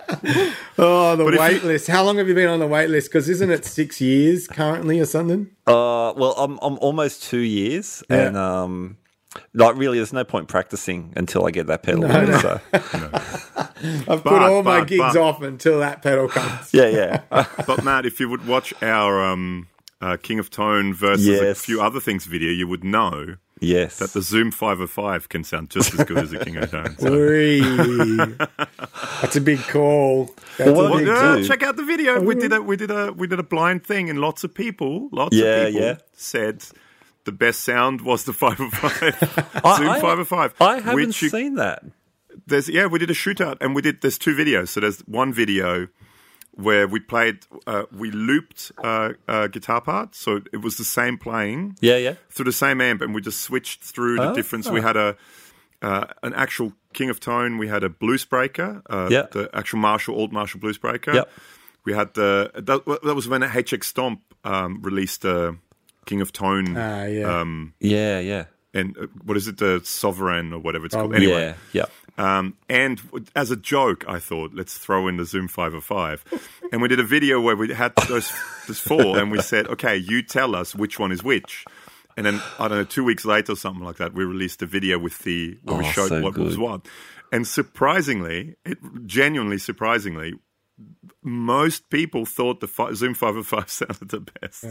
Oh, 0.79 1.17
the 1.17 1.27
if 1.29 1.41
wait 1.41 1.65
list. 1.65 1.87
How 1.87 2.05
long 2.05 2.19
have 2.19 2.29
you 2.29 2.35
been 2.35 2.49
on 2.49 2.59
the 2.61 2.67
wait 2.67 2.91
list? 2.91 3.09
Because 3.11 3.29
isn't 3.31 3.51
it 3.51 3.65
six 3.65 4.01
years 4.01 4.47
currently 4.47 5.01
or 5.01 5.07
something? 5.07 5.49
Uh, 5.67 6.13
well, 6.17 6.35
I'm 6.37 6.59
I'm 6.63 6.79
almost 6.81 7.23
two 7.23 7.39
years, 7.39 8.03
Yeah. 8.11 8.27
and 8.29 8.37
um, 8.37 8.97
like 9.55 9.77
really, 9.77 9.99
there's 9.99 10.13
no 10.13 10.25
point 10.25 10.49
practicing 10.49 11.13
until 11.17 11.47
I 11.47 11.51
get 11.51 11.67
that 11.69 11.83
pedal. 11.83 12.03
So 12.41 12.61
I've 12.73 14.07
put 14.07 14.25
But- 14.25 14.43
all 14.51 14.63
my 14.63 14.85
gigs 14.85 15.01
but- 15.15 15.17
off 15.17 15.43
until 15.43 15.81
that 15.81 16.03
pedal 16.03 16.29
comes. 16.29 16.73
yeah, 16.75 16.89
yeah, 17.31 17.47
But 17.67 17.83
Matt, 17.85 18.07
if 18.07 18.21
you 18.21 18.29
would 18.29 18.47
watch 18.47 18.75
our 18.83 19.25
um, 19.25 19.69
uh, 20.01 20.17
King 20.23 20.39
of 20.39 20.51
Tone 20.51 20.93
versus 20.95 21.27
a 21.41 21.55
few 21.55 21.81
other 21.81 22.01
things 22.01 22.27
video, 22.27 22.51
you 22.51 22.67
would 22.69 22.85
know 22.85 23.37
yes. 23.61 23.99
that 23.99 24.13
the 24.13 24.23
Zoom 24.23 24.51
505 24.51 25.29
can 25.29 25.45
sound 25.45 25.71
just 25.71 25.95
as 25.95 26.05
good 26.05 26.19
as 26.19 26.31
the 26.31 26.39
King 26.45 26.57
of 26.57 26.71
Tone. 26.71 26.97
So. 26.99 27.09
That's 29.23 29.37
a 29.37 29.41
big 29.41 29.61
call. 29.61 30.31
That's 30.59 30.71
Well, 30.71 30.87
a 30.87 30.91
what 30.91 30.99
big 30.99 31.07
do- 31.07 31.13
Yeah, 31.13 31.43
check 31.47 31.63
out 31.63 31.77
the 31.77 31.85
video. 31.85 32.21
We 32.21 32.35
did 32.35 32.53
a 32.53 32.61
we 32.63 32.77
did 32.77 32.91
a 32.91 33.13
we 33.13 33.27
did 33.27 33.39
a 33.39 33.43
blind 33.43 33.85
thing, 33.85 34.11
and 34.11 34.19
lots 34.21 34.45
of 34.45 34.55
people, 34.55 35.09
lots 35.13 35.37
Yeah, 35.37 35.45
of 35.45 35.67
people 35.69 35.81
yeah. 35.83 35.97
said 36.13 36.65
the 37.25 37.33
best 37.33 37.61
sound 37.61 38.03
was 38.03 38.25
the 38.25 38.33
505 38.33 39.61
I- 39.65 39.77
Zoom 39.79 39.89
I- 39.91 40.01
505. 40.01 40.55
I 40.61 40.75
haven't 40.81 40.95
which 40.95 41.23
you- 41.23 41.29
seen 41.29 41.55
that. 41.57 41.83
there's 42.47 42.69
yeah 42.69 42.87
we 42.87 42.99
did 42.99 43.11
a 43.11 43.15
shootout 43.15 43.57
and 43.61 43.75
we 43.75 43.83
did 43.83 44.01
there's 44.03 44.19
two 44.19 44.35
videos 44.37 44.69
so 44.69 44.79
there's 44.81 45.01
one 45.09 45.33
video 45.33 45.89
where 46.57 46.87
we 46.89 46.99
played 47.01 47.39
uh, 47.67 47.85
we 47.93 48.11
looped 48.11 48.73
uh, 48.83 49.13
uh, 49.29 49.47
guitar 49.49 49.81
parts 49.81 50.19
so 50.19 50.41
it 50.53 50.61
was 50.63 50.77
the 50.79 50.85
same 50.85 51.19
playing 51.19 51.77
Yeah, 51.81 51.97
yeah. 51.99 52.15
through 52.31 52.47
the 52.47 52.53
same 52.53 52.81
amp 52.81 53.03
and 53.03 53.15
we 53.15 53.21
just 53.21 53.41
switched 53.43 53.83
through 53.83 54.17
the 54.17 54.31
Oh. 54.31 54.35
difference 54.35 54.69
we 54.71 54.81
had 54.81 54.97
a 54.97 55.17
uh, 55.83 56.07
an 56.23 56.33
actual 56.35 56.73
king 56.95 57.11
of 57.11 57.21
tone 57.21 57.59
we 57.59 57.69
had 57.69 57.85
a 57.85 57.89
blues 57.91 58.25
breaker 58.25 58.83
uh, 58.89 59.09
Yeah. 59.11 59.27
the 59.31 59.51
actual 59.53 59.79
marshall 59.81 60.15
old 60.17 60.33
marshall 60.33 60.59
blues 60.61 60.79
breaker 60.79 61.13
Yep. 61.15 61.29
we 61.85 61.93
had 61.93 62.15
the 62.15 62.51
that, 62.55 62.85
that 63.05 63.15
was 63.15 63.29
when 63.29 63.43
hx 63.43 63.85
stomp 63.85 64.21
um, 64.45 64.81
released 64.83 65.25
uh, 65.27 65.53
king 66.07 66.21
of 66.23 66.33
tone 66.33 66.75
Ah, 66.77 67.05
yeah. 67.05 67.41
um, 67.41 67.75
Yeah, 67.81 68.19
yeah. 68.21 68.45
and 68.73 68.97
uh, 68.97 69.07
what 69.25 69.37
is 69.37 69.47
it 69.49 69.59
the 69.59 69.81
sovereign 69.85 70.53
or 70.55 70.61
whatever 70.61 70.87
it's 70.87 70.95
called 70.95 71.13
Oh, 71.13 71.17
anyway 71.17 71.55
Yeah, 71.73 71.83
yeah. 71.83 71.85
Um, 72.19 72.57
and 72.69 73.01
as 73.35 73.51
a 73.51 73.57
joke, 73.57 74.05
I 74.09 74.19
thought, 74.19 74.53
let's 74.55 74.79
throw 74.79 75.09
in 75.09 75.17
the 75.17 75.25
Zoom 75.25 75.49
505. 75.49 76.25
and 76.73 76.81
we 76.83 76.89
did 76.89 77.01
a 77.01 77.05
video 77.05 77.41
where 77.41 77.57
we 77.57 77.73
had 77.75 77.95
those, 78.09 78.33
those 78.67 78.79
four, 78.79 79.19
and 79.19 79.31
we 79.31 79.41
said, 79.43 79.67
okay, 79.69 79.97
you 79.97 80.23
tell 80.23 80.55
us 80.57 80.75
which 80.75 80.99
one 80.99 81.13
is 81.13 81.23
which. 81.23 81.65
And 82.17 82.25
then, 82.25 82.41
I 82.59 82.69
don't 82.69 82.79
know, 82.79 82.85
two 82.85 83.05
weeks 83.05 83.25
later 83.27 83.53
or 83.53 83.57
something 83.57 83.85
like 83.85 83.97
that, 83.97 84.15
we 84.15 84.25
released 84.25 84.63
a 84.63 84.67
video 84.67 84.99
with 84.99 85.19
the, 85.21 85.59
where 85.65 85.77
we 85.79 85.85
Oh, 85.85 85.91
showed 85.91 86.09
so 86.09 86.23
what 86.23 86.39
was 86.39 86.57
what. 86.57 86.87
And 87.33 87.47
surprisingly, 87.47 88.57
it 88.65 88.79
genuinely 89.05 89.59
surprisingly, 89.59 90.33
most 91.23 91.91
people 91.91 92.25
thought 92.25 92.61
the 92.61 92.69
fi- 92.69 92.93
Zoom 92.95 93.13
505 93.15 93.71
sounded 94.01 94.09
the 94.09 94.21
best. 94.41 94.65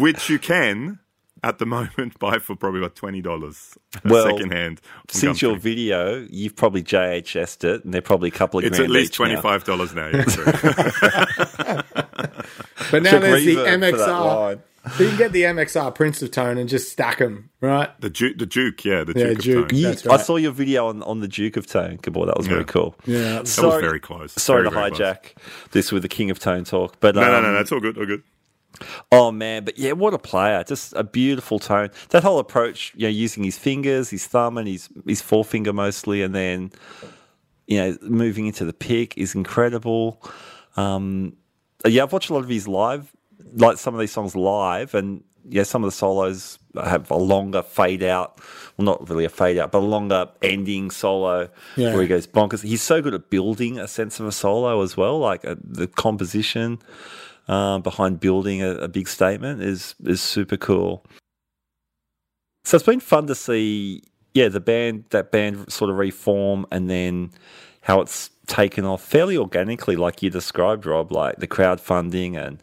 which 0.00 0.28
you 0.28 0.38
can, 0.38 0.98
at 1.42 1.58
the 1.58 1.66
moment, 1.76 2.18
buy 2.18 2.38
for 2.38 2.54
probably 2.56 2.80
about 2.80 2.94
$20 2.96 3.76
Well, 4.04 4.24
second 4.24 4.52
hand. 4.52 4.80
Since 5.08 5.42
your 5.42 5.56
video, 5.56 6.26
you've 6.30 6.56
probably 6.56 6.82
JHS'd 6.82 7.64
it, 7.64 7.84
and 7.84 7.92
they're 7.94 8.02
probably 8.02 8.28
a 8.28 8.32
couple 8.32 8.58
of 8.58 8.64
It's 8.66 8.76
grand 8.78 8.90
at 8.90 8.94
least 8.94 9.14
twenty 9.14 9.36
five 9.36 9.64
dollars 9.64 9.94
now. 9.94 10.08
Yeah, 10.12 10.24
true. 10.24 10.44
But 12.90 13.02
now 13.02 13.10
Took 13.12 13.22
there's 13.22 13.44
the 13.44 13.54
reverb 13.56 13.90
for 13.90 13.96
that 13.96 14.08
MXR. 14.08 14.60
So 14.96 15.02
you 15.04 15.10
can 15.10 15.18
get 15.18 15.32
the 15.32 15.42
MXR 15.42 15.94
Prince 15.94 16.22
of 16.22 16.30
Tone 16.30 16.56
and 16.56 16.66
just 16.68 16.90
stack 16.90 17.18
them, 17.18 17.50
right? 17.60 17.90
the 18.00 18.08
Duke, 18.08 18.38
the 18.38 18.46
Duke, 18.46 18.82
yeah, 18.84 19.04
the 19.04 19.12
Yeah, 19.14 19.26
Duke, 19.34 19.38
Duke. 19.42 19.64
of 19.64 19.68
Tone. 19.70 19.78
You- 19.78 19.86
That's 19.88 20.06
I 20.06 20.16
saw 20.16 20.36
your 20.36 20.52
video 20.52 20.86
on, 20.88 21.02
on 21.02 21.20
the 21.20 21.28
Duke 21.28 21.58
of 21.58 21.66
Tone, 21.66 21.98
Gabor. 22.02 22.24
That 22.26 22.38
was 22.38 22.46
very 22.46 22.64
cool. 22.64 22.96
Yeah. 23.04 23.18
That 23.34 23.48
Sorry- 23.48 23.68
was 23.74 23.80
very 23.82 24.00
close. 24.00 24.32
Sorry 24.32 24.62
Very, 24.62 24.70
to 24.70 24.74
very 24.74 24.90
close. 24.90 25.00
hijack 25.00 25.32
this 25.72 25.92
with 25.92 26.02
the 26.02 26.08
King 26.08 26.30
of 26.30 26.38
Tone 26.38 26.64
talk, 26.64 26.96
but 26.98 27.14
No, 27.14 27.20
no, 27.20 27.36
um, 27.36 27.42
no, 27.42 27.52
no, 27.52 27.58
it's 27.60 27.70
all 27.70 27.80
good, 27.80 27.98
all 27.98 28.06
good. 28.06 28.22
Oh 29.12 29.30
man, 29.32 29.64
but 29.64 29.78
yeah, 29.78 29.92
what 29.92 30.14
a 30.14 30.18
player! 30.18 30.62
Just 30.64 30.92
a 30.94 31.04
beautiful 31.04 31.58
tone. 31.58 31.90
That 32.10 32.22
whole 32.22 32.38
approach, 32.38 32.92
you 32.96 33.02
know, 33.04 33.08
using 33.10 33.44
his 33.44 33.58
fingers, 33.58 34.10
his 34.10 34.26
thumb, 34.26 34.58
and 34.58 34.66
his 34.68 34.88
his 35.06 35.20
forefinger 35.22 35.72
mostly, 35.72 36.22
and 36.22 36.34
then 36.34 36.70
you 37.66 37.78
know 37.78 37.96
moving 38.02 38.46
into 38.46 38.64
the 38.64 38.72
pick 38.72 39.16
is 39.18 39.34
incredible. 39.34 40.22
Um, 40.76 41.36
yeah, 41.86 42.02
I've 42.02 42.12
watched 42.12 42.30
a 42.30 42.34
lot 42.34 42.42
of 42.44 42.48
his 42.48 42.68
live, 42.68 43.12
like 43.54 43.78
some 43.78 43.94
of 43.94 44.00
these 44.00 44.12
songs 44.12 44.34
live, 44.36 44.94
and 44.94 45.22
yeah, 45.48 45.62
some 45.64 45.82
of 45.82 45.88
the 45.88 45.96
solos 45.96 46.58
have 46.74 47.10
a 47.10 47.16
longer 47.16 47.62
fade 47.62 48.02
out. 48.02 48.38
Well, 48.76 48.84
not 48.84 49.08
really 49.08 49.24
a 49.24 49.28
fade 49.30 49.58
out, 49.58 49.72
but 49.72 49.78
a 49.78 49.86
longer 49.86 50.28
ending 50.42 50.90
solo 50.90 51.48
Yeah. 51.76 51.92
where 51.92 52.02
he 52.02 52.08
goes 52.08 52.26
bonkers. 52.26 52.62
He's 52.62 52.82
so 52.82 53.02
good 53.02 53.14
at 53.14 53.30
building 53.30 53.78
a 53.78 53.88
sense 53.88 54.20
of 54.20 54.26
a 54.26 54.32
solo 54.32 54.82
as 54.82 54.96
well, 54.96 55.18
like 55.18 55.44
uh, 55.44 55.56
the 55.62 55.86
composition 55.86 56.78
uh, 57.50 57.80
behind 57.80 58.20
building 58.20 58.62
a, 58.62 58.70
a 58.76 58.88
big 58.88 59.08
statement 59.08 59.60
is 59.60 59.96
is 60.04 60.22
super 60.22 60.56
cool. 60.56 61.04
So 62.64 62.76
it's 62.76 62.86
been 62.86 63.00
fun 63.00 63.26
to 63.26 63.34
see, 63.34 64.04
yeah, 64.34 64.48
the 64.48 64.60
band 64.60 65.04
that 65.10 65.32
band 65.32 65.70
sort 65.70 65.90
of 65.90 65.96
reform, 65.98 66.64
and 66.70 66.88
then 66.88 67.32
how 67.82 68.00
it's 68.00 68.30
taken 68.46 68.84
off 68.84 69.02
fairly 69.02 69.36
organically, 69.36 69.96
like 69.96 70.22
you 70.22 70.30
described, 70.30 70.86
Rob, 70.86 71.12
like 71.12 71.36
the 71.36 71.48
crowdfunding 71.48 72.38
and. 72.38 72.62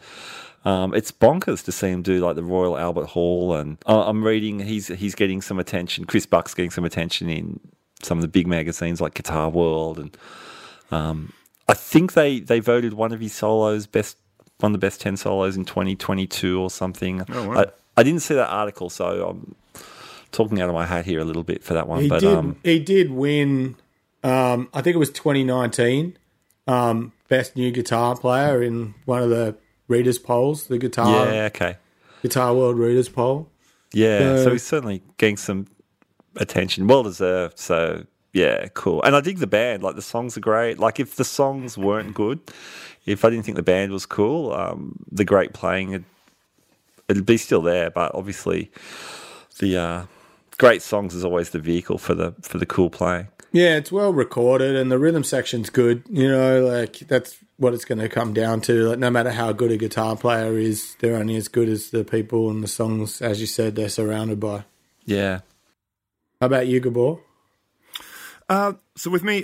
Um, 0.66 0.94
it's 0.94 1.14
bonkers 1.14 1.64
to 1.64 1.72
see 1.72 1.88
him 1.88 2.02
do 2.02 2.20
like 2.20 2.36
the 2.36 2.44
Royal 2.44 2.78
Albert 2.78 3.06
Hall, 3.06 3.56
and 3.56 3.78
uh, 3.86 4.04
I'm 4.06 4.22
reading 4.22 4.60
he's 4.60 4.88
he's 4.88 5.16
getting 5.16 5.42
some 5.42 5.60
attention. 5.60 6.04
Chris 6.04 6.26
Buck's 6.26 6.54
getting 6.54 6.72
some 6.72 6.84
attention 6.84 7.30
in 7.30 7.62
some 8.04 8.18
of 8.18 8.22
the 8.22 8.28
big 8.28 8.48
magazines 8.48 9.00
like 9.00 9.14
Guitar 9.14 9.48
World, 9.50 9.98
and 9.98 10.18
um, 10.92 11.32
I 11.70 11.74
think 11.74 12.14
they 12.14 12.42
they 12.42 12.60
voted 12.60 12.96
one 12.96 13.14
of 13.14 13.22
his 13.22 13.34
solos 13.34 13.88
best 13.88 14.18
one 14.60 14.72
of 14.74 14.80
the 14.80 14.86
best 14.86 15.02
ten 15.02 15.18
solos 15.18 15.56
in 15.56 15.66
2022 15.66 16.60
or 16.60 16.70
something. 16.70 17.24
Oh, 17.30 17.48
wow. 17.50 17.62
I, 17.62 17.66
I 17.98 18.04
didn't 18.04 18.22
see 18.22 18.34
that 18.36 18.50
article, 18.50 18.90
so 18.90 19.28
I'm 19.30 19.56
talking 20.32 20.62
out 20.62 20.70
of 20.70 20.76
my 20.76 20.86
hat 20.86 21.06
here 21.06 21.20
a 21.20 21.26
little 21.26 21.44
bit 21.44 21.64
for 21.64 21.74
that 21.74 21.88
one. 21.88 22.02
He 22.04 22.10
but 22.10 22.20
did. 22.22 22.34
um, 22.36 22.56
he 22.64 22.80
did 22.80 23.12
win. 23.12 23.76
Um, 24.24 24.70
I 24.74 24.82
think 24.82 24.96
it 24.96 25.00
was 25.00 25.12
2019. 25.12 26.18
Um, 26.68 27.14
best 27.30 27.56
new 27.56 27.72
guitar 27.72 28.16
player 28.18 28.62
in 28.62 28.94
one 29.06 29.22
of 29.24 29.30
the 29.30 29.56
readers 29.88 30.20
polls, 30.20 30.68
the 30.68 30.78
guitar 30.78 31.32
yeah, 31.34 31.44
okay, 31.46 31.78
guitar 32.22 32.54
world 32.54 32.78
readers 32.78 33.08
poll. 33.10 33.50
yeah. 33.94 34.20
So- 34.38 34.44
so 34.46 34.52
he's 34.52 34.64
certainly 34.64 35.02
getting 35.18 35.38
some 35.38 35.68
attention, 36.36 36.88
well 36.88 37.04
deserved. 37.04 37.58
So 37.58 38.06
yeah, 38.38 38.68
cool. 38.76 39.02
And 39.02 39.16
I 39.16 39.22
dig 39.22 39.40
the 39.40 39.48
band. 39.48 39.82
Like 39.82 39.96
the 39.96 40.02
songs 40.04 40.38
are 40.38 40.42
great. 40.42 40.78
Like 40.78 41.00
if 41.00 41.16
the 41.16 41.24
songs 41.24 41.76
weren't 41.76 42.14
good, 42.14 42.40
if 43.08 43.26
I 43.26 43.32
didn't 43.32 43.46
think 43.46 43.56
the 43.56 43.64
band 43.64 43.92
was 43.92 44.06
cool, 44.06 44.54
um, 44.54 44.96
the 45.12 45.26
great 45.26 45.54
playing, 45.54 45.90
it'd, 45.92 46.06
it'd 47.08 47.26
be 47.26 47.38
still 47.38 47.64
there. 47.64 47.90
But 47.90 48.14
obviously, 48.14 48.70
the 49.58 49.78
uh, 49.78 50.06
great 50.60 50.84
songs 50.84 51.16
is 51.16 51.26
always 51.26 51.50
the 51.50 51.58
vehicle 51.58 51.98
for 51.98 52.14
the 52.14 52.36
for 52.44 52.60
the 52.60 52.68
cool 52.68 52.92
playing. 52.92 53.30
Yeah, 53.54 53.78
it's 53.78 53.92
well 53.92 54.14
recorded 54.14 54.76
and 54.76 54.92
the 54.92 55.00
rhythm 55.00 55.24
section's 55.24 55.72
good. 55.72 56.04
You 56.08 56.30
know, 56.30 56.64
like 56.64 57.00
that's 57.08 57.40
what 57.58 57.74
it's 57.74 57.86
going 57.86 57.98
to 57.98 58.10
come 58.10 58.34
down 58.34 58.62
to. 58.62 58.90
Like 58.90 59.00
no 59.00 59.10
matter 59.10 59.32
how 59.32 59.52
good 59.52 59.72
a 59.72 59.78
guitar 59.78 60.16
player 60.16 60.60
is, 60.60 60.96
they're 61.00 61.16
only 61.16 61.38
as 61.38 61.48
good 61.48 61.70
as 61.70 61.90
the 61.90 62.04
people 62.04 62.52
and 62.52 62.64
the 62.64 62.68
songs, 62.68 63.20
as 63.20 63.42
you 63.42 63.48
said, 63.48 63.76
they're 63.76 63.90
surrounded 63.90 64.40
by. 64.40 64.66
Yeah. 65.06 65.40
How 66.40 66.46
about 66.46 66.68
you, 66.68 66.80
Gabor? 66.80 67.22
Uh, 68.50 68.74
so 68.96 69.10
with 69.10 69.24
me, 69.24 69.44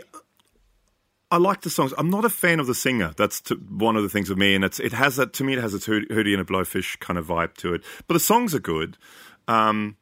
I 1.32 1.38
like 1.38 1.62
the 1.62 1.70
songs. 1.70 1.94
I'm 1.98 2.10
not 2.10 2.26
a 2.26 2.30
fan 2.30 2.60
of 2.60 2.68
the 2.68 2.76
singer. 2.76 3.14
That's 3.18 3.42
t- 3.42 3.56
one 3.56 3.96
of 3.96 4.04
the 4.04 4.10
things 4.10 4.30
with 4.30 4.38
me, 4.38 4.54
and 4.56 4.64
it's 4.64 4.80
it 4.80 4.94
has 4.94 5.16
that 5.16 5.34
to 5.34 5.44
me. 5.44 5.54
It 5.54 5.60
has 5.60 5.74
a 5.74 5.80
Hoot- 5.80 6.10
Hootie 6.10 6.34
and 6.34 6.42
a 6.42 6.46
Blowfish 6.46 7.00
kind 7.00 7.18
of 7.18 7.26
vibe 7.26 7.56
to 7.56 7.74
it. 7.74 7.84
But 8.08 8.14
the 8.14 8.20
songs 8.20 8.54
are 8.54 8.60
good. 8.60 8.98
Um, 9.48 9.98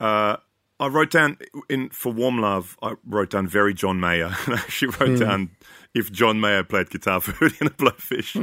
uh, 0.00 0.38
I 0.80 0.88
wrote 0.88 1.10
down 1.10 1.36
in 1.68 1.90
for 1.90 2.12
Warm 2.12 2.38
Love. 2.38 2.76
I 2.82 2.94
wrote 3.06 3.30
down 3.30 3.46
very 3.46 3.74
John 3.74 4.00
Mayer. 4.00 4.34
And 4.46 4.54
I 4.54 4.58
actually 4.58 4.96
wrote 4.98 5.18
down 5.20 5.50
if 5.94 6.10
John 6.10 6.40
Mayer 6.40 6.64
played 6.64 6.90
guitar 6.90 7.20
for 7.20 7.32
Hootie 7.48 7.60
and 7.60 7.70
a 7.70 7.74
Blowfish. 7.74 8.34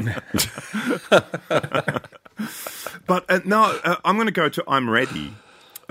but 3.08 3.26
uh, 3.30 3.40
no, 3.46 3.80
uh, 3.84 3.96
I'm 4.06 4.16
going 4.16 4.28
to 4.28 4.32
go 4.32 4.48
to 4.48 4.64
I'm 4.68 4.90
Ready 4.90 5.34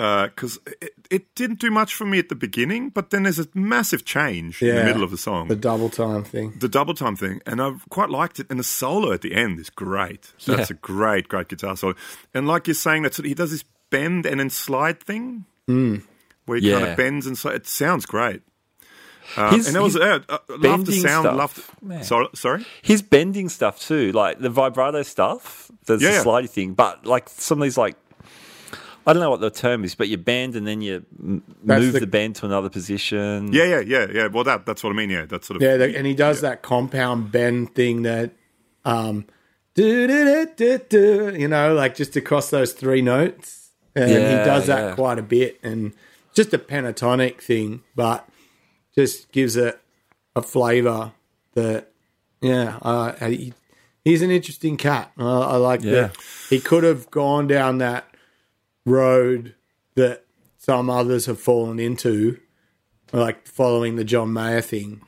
because 0.01 0.59
it, 0.81 0.93
it 1.11 1.35
didn't 1.35 1.59
do 1.59 1.71
much 1.71 1.95
for 1.95 2.07
me 2.07 2.19
at 2.19 2.29
the 2.31 2.35
beginning, 2.35 2.89
but 2.89 3.11
then 3.11 3.25
there's 3.25 3.39
a 3.39 3.47
massive 3.55 4.05
change 4.05 4.63
in 4.63 4.75
the 4.75 4.85
middle 4.85 5.03
of 5.03 5.11
the 5.11 5.19
song. 5.19 5.49
The 5.49 5.57
double 5.57 5.91
time 5.91 6.25
thing. 6.25 6.55
the 6.59 6.69
double 6.69 6.95
time 6.95 7.17
thing, 7.17 7.43
and 7.45 7.61
I 7.61 7.73
quite 7.91 8.09
liked 8.09 8.41
it. 8.41 8.47
And 8.49 8.59
the 8.59 8.65
solo 8.65 9.13
at 9.13 9.21
the 9.21 9.35
end 9.35 9.59
is 9.61 9.69
great. 9.69 10.33
That's 10.47 10.71
Yeah. 10.71 10.77
a 10.77 10.79
great, 10.81 11.29
great 11.29 11.49
guitar 11.49 11.77
solo. 11.77 11.95
And 12.33 12.47
like 12.49 12.67
you're 12.67 12.75
saying, 12.75 13.03
that 13.03 13.17
he 13.17 13.35
does 13.35 13.51
this 13.51 13.65
bend 13.91 14.25
and 14.25 14.41
then 14.41 14.49
slide 14.51 15.01
thing, 15.03 15.45
where 15.67 16.59
he 16.59 16.71
kind 16.73 16.87
of 16.87 16.97
bends 16.97 17.27
and 17.27 17.37
slide. 17.37 17.57
It 17.57 17.67
sounds 17.67 18.07
great. 18.07 18.43
Uh, 19.37 19.51
His- 19.55 19.69
and 19.69 19.77
it 19.77 19.81
was 19.81 19.93
his 19.95 20.03
uh, 20.03 20.19
uh, 20.29 20.39
love 20.59 20.87
the 20.87 20.93
sound. 20.93 21.25
stuff, 21.25 21.37
Love. 21.37 21.77
man. 21.83 22.03
Sorry, 22.05 22.27
sorry. 22.35 22.67
His 22.83 23.01
bending 23.03 23.49
stuff 23.49 23.79
too, 23.81 24.11
like 24.13 24.41
the 24.41 24.51
vibrato 24.51 25.03
stuff, 25.03 25.71
there's 25.87 26.03
Yeah, 26.03 26.11
the 26.11 26.17
yeah. 26.17 26.25
slidey 26.25 26.51
thing, 26.51 26.75
but 26.75 27.07
like 27.07 27.29
some 27.29 27.61
of 27.61 27.65
these 27.67 27.79
like 27.79 27.97
I 29.11 29.13
don't 29.13 29.21
know 29.23 29.31
what 29.31 29.41
the 29.41 29.51
term 29.51 29.83
is, 29.85 29.95
but 29.95 30.09
you 30.09 30.17
bend 30.17 30.55
and 30.57 30.67
then 30.67 30.81
you 30.81 31.05
m- 31.19 31.43
move 31.65 31.93
the- 31.95 32.01
the, 32.01 32.07
bend 32.07 32.37
to 32.37 32.47
another 32.47 32.69
position. 32.71 33.53
Yeah, 33.53 33.65
yeah, 33.65 33.81
yeah, 33.81 34.07
yeah. 34.13 34.27
Well, 34.29 34.45
that 34.45 34.67
that's 34.67 34.83
what 34.85 34.91
I 34.91 34.97
mean. 34.97 35.11
Yeah, 35.11 35.27
that's 35.27 35.47
sort 35.47 35.57
of 35.57 35.63
Yeah, 35.63 35.77
the, 35.77 35.97
and 35.97 36.07
he 36.07 36.15
does 36.15 36.41
that 36.43 36.63
compound 36.63 37.33
bend 37.33 37.75
thing 37.75 38.03
that, 38.03 38.33
um, 38.85 39.27
do, 39.75 40.07
do, 40.07 40.25
do, 40.25 40.49
do, 40.57 40.79
do, 41.33 41.39
you 41.39 41.49
know, 41.49 41.75
like 41.75 41.95
just 41.95 42.17
across 42.17 42.51
those 42.51 42.73
three 42.73 43.03
notes. 43.03 43.71
And 43.97 44.09
he 44.11 44.17
does 44.17 44.67
that 44.69 44.81
yeah. 44.91 44.95
quite 44.95 45.19
a 45.19 45.23
bit. 45.23 45.59
And 45.63 45.93
just 46.33 46.55
a 46.55 46.59
pentatonic 46.59 47.41
thing, 47.41 47.83
but 47.97 48.29
just 48.95 49.33
gives 49.33 49.57
it 49.57 49.81
a 50.37 50.43
flavor 50.43 51.13
that, 51.55 51.91
yeah, 52.41 52.79
uh, 52.83 53.13
he, 53.27 53.53
he's 54.05 54.23
an 54.23 54.31
interesting 54.31 54.77
cat. 54.77 55.11
I, 55.19 55.25
I 55.25 55.57
like 55.57 55.83
Yeah. 55.83 55.93
that. 55.93 56.17
He 56.49 56.61
could 56.61 56.85
have 56.85 57.11
gone 57.11 57.47
down 57.49 57.79
that 57.79 58.07
road 58.85 59.55
that 59.95 60.25
some 60.57 60.91
others 60.91 61.27
have 61.27 61.41
fallen 61.41 61.79
into, 61.79 62.39
like 63.13 63.47
following 63.47 63.97
the 63.97 64.05
John 64.05 64.33
Mayer 64.33 64.61
thing, 64.61 65.03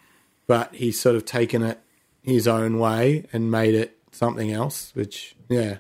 but 0.47 0.75
he's 0.75 1.01
sort 1.01 1.17
of 1.17 1.25
taken 1.25 1.63
it 1.63 1.81
his 2.23 2.47
own 2.47 2.79
way 2.79 3.27
and 3.33 3.51
made 3.51 3.75
it 3.75 3.99
something 4.13 4.53
else, 4.53 4.93
which, 4.95 5.35
yeah. 5.49 5.79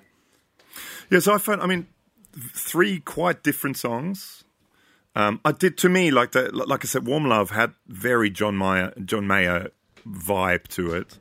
Yeah, 1.11 1.21
so 1.21 1.35
I 1.35 1.39
found, 1.39 1.63
I 1.63 1.67
mean, 1.67 1.87
three 2.35 3.01
quite 3.01 3.43
different 3.43 3.77
songs. 3.77 4.45
Um, 5.15 5.41
I 5.45 5.53
did 5.53 5.77
to 5.79 5.89
me 5.89 6.11
like 6.11 6.33
the 6.33 6.51
like 6.53 6.85
I 6.85 6.89
said, 6.89 7.07
Warm 7.07 7.27
Love 7.27 7.51
had 7.51 7.75
very 7.87 8.31
John 8.31 8.57
Mayer 8.57 8.95
John 9.05 9.27
Mayer 9.27 9.71
vibe 10.09 10.69
to 10.69 10.95
it. 10.95 11.19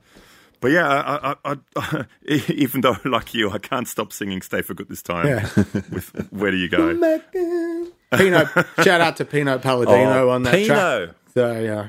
But 0.62 0.71
yeah, 0.71 0.88
I, 0.88 1.36
I, 1.43 1.58
I, 1.76 2.06
even 2.47 2.82
though 2.82 2.95
like 3.06 3.34
you, 3.34 3.50
I 3.50 3.58
can't 3.58 3.88
stop 3.88 4.13
singing 4.13 4.41
"Stay 4.41 4.62
for 4.62 4.74
Good 4.74 4.88
this 4.89 5.02
time." 5.02 5.28
Yeah. 5.28 5.50
with 5.91 6.28
"Where 6.32 6.52
Do 6.52 6.58
You 6.58 6.69
Go." 6.69 6.93
Pino, 8.15 8.45
shout 8.84 9.02
out 9.02 9.17
to 9.17 9.26
Pino 9.26 9.58
Palladino 9.58 10.28
Oh, 10.28 10.30
on 10.30 10.43
that 10.43 10.54
Pino. 10.54 11.06
track. 11.08 11.15
So, 11.34 11.60
yeah. 11.60 11.88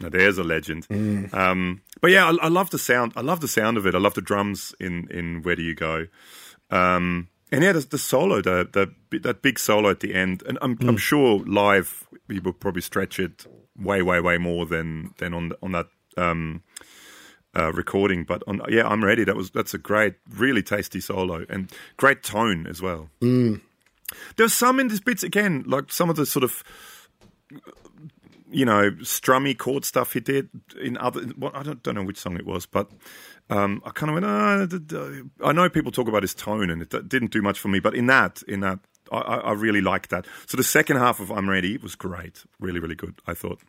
Now, 0.00 0.08
there's 0.08 0.38
a 0.38 0.42
legend. 0.44 0.86
Um, 1.32 1.82
but 2.00 2.10
yeah, 2.10 2.26
I, 2.30 2.46
I 2.46 2.48
love 2.48 2.70
the 2.70 2.78
sound. 2.78 3.12
I 3.16 3.20
love 3.20 3.40
the 3.40 3.48
sound 3.48 3.76
of 3.76 3.86
it. 3.86 3.94
I 3.94 3.98
love 3.98 4.14
the 4.14 4.22
drums 4.22 4.74
in 4.80 5.08
in 5.10 5.42
"Where 5.42 5.56
Do 5.56 5.62
You 5.62 5.74
Go." 5.74 6.06
Um, 6.70 7.28
and 7.52 7.64
yeah, 7.64 7.72
the, 7.72 7.80
the 7.80 7.98
solo, 7.98 8.40
the, 8.40 8.68
the 9.10 9.18
that 9.18 9.42
big 9.42 9.58
solo 9.58 9.90
at 9.90 10.00
the 10.00 10.14
end, 10.14 10.42
and 10.46 10.56
I'm, 10.62 10.78
I'm 10.82 10.96
sure 10.96 11.40
live 11.46 12.06
he 12.28 12.38
will 12.38 12.52
probably 12.52 12.82
stretch 12.82 13.18
it 13.18 13.44
way, 13.76 14.02
way, 14.02 14.20
way 14.20 14.38
more 14.38 14.66
than 14.66 15.14
than 15.18 15.34
on 15.34 15.48
the, 15.50 15.58
on 15.62 15.72
that 15.72 15.86
um, 16.16 16.62
uh, 17.56 17.72
recording. 17.72 18.24
But 18.24 18.42
on, 18.46 18.60
yeah, 18.68 18.86
I'm 18.86 19.04
ready. 19.04 19.24
That 19.24 19.36
was 19.36 19.50
that's 19.50 19.74
a 19.74 19.78
great, 19.78 20.14
really 20.28 20.62
tasty 20.62 21.00
solo 21.00 21.44
and 21.48 21.70
great 21.96 22.22
tone 22.22 22.66
as 22.66 22.80
well. 22.82 23.10
There's 24.36 24.54
some 24.54 24.80
in 24.80 24.88
this 24.88 25.00
bits 25.00 25.22
again, 25.22 25.64
like 25.66 25.92
some 25.92 26.10
of 26.10 26.16
the 26.16 26.26
sort 26.26 26.44
of 26.44 26.62
you 28.50 28.64
know 28.64 28.90
strummy 29.02 29.56
chord 29.56 29.84
stuff 29.84 30.12
he 30.12 30.20
did 30.20 30.48
in 30.80 30.96
other. 30.98 31.22
Well, 31.38 31.52
I 31.54 31.62
don't, 31.62 31.82
don't 31.82 31.94
know 31.94 32.02
which 32.04 32.18
song 32.18 32.36
it 32.36 32.46
was, 32.46 32.66
but 32.66 32.90
um, 33.48 33.82
I 33.84 33.90
kind 33.90 34.10
of 34.16 34.70
went. 34.70 34.88
D- 34.88 35.22
I 35.44 35.52
know 35.52 35.68
people 35.68 35.92
talk 35.92 36.08
about 36.08 36.22
his 36.22 36.34
tone, 36.34 36.70
and 36.70 36.82
it 36.82 36.90
d- 36.90 37.02
didn't 37.06 37.30
do 37.30 37.42
much 37.42 37.58
for 37.58 37.68
me. 37.68 37.80
But 37.80 37.94
in 37.94 38.06
that, 38.06 38.42
in 38.48 38.60
that, 38.60 38.78
I, 39.12 39.18
I 39.18 39.52
really 39.52 39.80
liked 39.80 40.10
that. 40.10 40.26
So 40.46 40.56
the 40.56 40.64
second 40.64 40.96
half 40.96 41.20
of 41.20 41.30
"I'm 41.30 41.48
Ready" 41.48 41.76
was 41.76 41.94
great, 41.94 42.44
really, 42.58 42.80
really 42.80 42.94
good. 42.94 43.20
I 43.26 43.34
thought. 43.34 43.60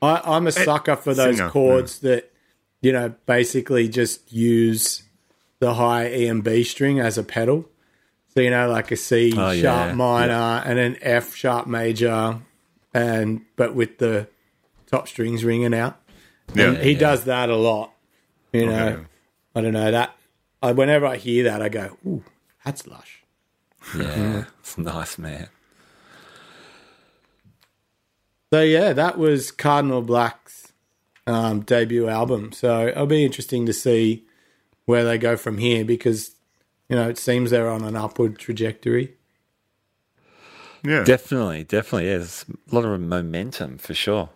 I, 0.00 0.20
I'm 0.24 0.46
a 0.46 0.52
sucker 0.52 0.96
for 0.96 1.12
those 1.12 1.36
singer, 1.36 1.50
chords 1.50 1.98
that, 2.00 2.30
you 2.80 2.92
know, 2.92 3.14
basically 3.26 3.88
just 3.88 4.32
use 4.32 5.02
the 5.58 5.74
high 5.74 6.12
E 6.12 6.26
and 6.26 6.42
B 6.44 6.62
string 6.62 7.00
as 7.00 7.18
a 7.18 7.22
pedal. 7.24 7.68
So, 8.34 8.40
you 8.40 8.50
know, 8.50 8.68
like 8.68 8.90
a 8.92 8.96
C 8.96 9.32
Oh, 9.36 9.50
yeah, 9.50 9.62
sharp 9.62 9.96
minor 9.96 10.62
and 10.64 10.78
an 10.78 10.96
F 11.00 11.34
sharp 11.34 11.66
major, 11.66 12.40
and 12.94 13.40
but 13.56 13.74
with 13.74 13.98
the 13.98 14.28
top 14.86 15.08
strings 15.08 15.44
ringing 15.44 15.74
out. 15.74 16.00
Yeah. 16.54 16.68
And 16.68 16.78
he 16.78 16.94
does 16.94 17.24
that 17.24 17.50
a 17.50 17.56
lot. 17.56 17.92
You 18.52 18.66
know, 18.66 18.86
Okay. 18.88 19.02
I 19.54 19.60
don't 19.60 19.72
know 19.72 19.90
that. 19.90 20.14
I, 20.62 20.72
whenever 20.72 21.06
I 21.06 21.16
hear 21.16 21.44
that, 21.44 21.60
I 21.62 21.68
go, 21.68 21.96
"Ooh, 22.06 22.24
that's 22.64 22.86
lush." 22.86 23.22
Yeah, 23.96 24.44
it's 24.60 24.76
nice, 24.78 25.18
man. 25.18 25.48
So 28.52 28.62
yeah, 28.62 28.92
that 28.92 29.18
was 29.18 29.50
Cardinal 29.50 30.02
Black's 30.02 30.37
um, 31.28 31.60
debut 31.60 32.08
album. 32.08 32.52
So 32.52 32.88
it'll 32.88 33.06
be 33.06 33.24
interesting 33.24 33.66
to 33.66 33.72
see 33.72 34.24
where 34.86 35.04
they 35.04 35.18
go 35.18 35.36
from 35.36 35.58
here 35.58 35.84
because 35.84 36.34
you 36.88 36.96
know 36.96 37.08
it 37.08 37.18
seems 37.18 37.50
they're 37.50 37.70
on 37.70 37.84
an 37.84 37.94
upward 37.94 38.38
trajectory. 38.38 39.14
Yeah. 40.84 41.04
Definitely, 41.04 41.64
definitely. 41.64 42.08
Yeah, 42.08 42.18
there's 42.18 42.44
a 42.70 42.74
lot 42.74 42.84
of 42.84 43.00
momentum 43.00 43.78
for 43.78 43.94
sure. 43.94 44.30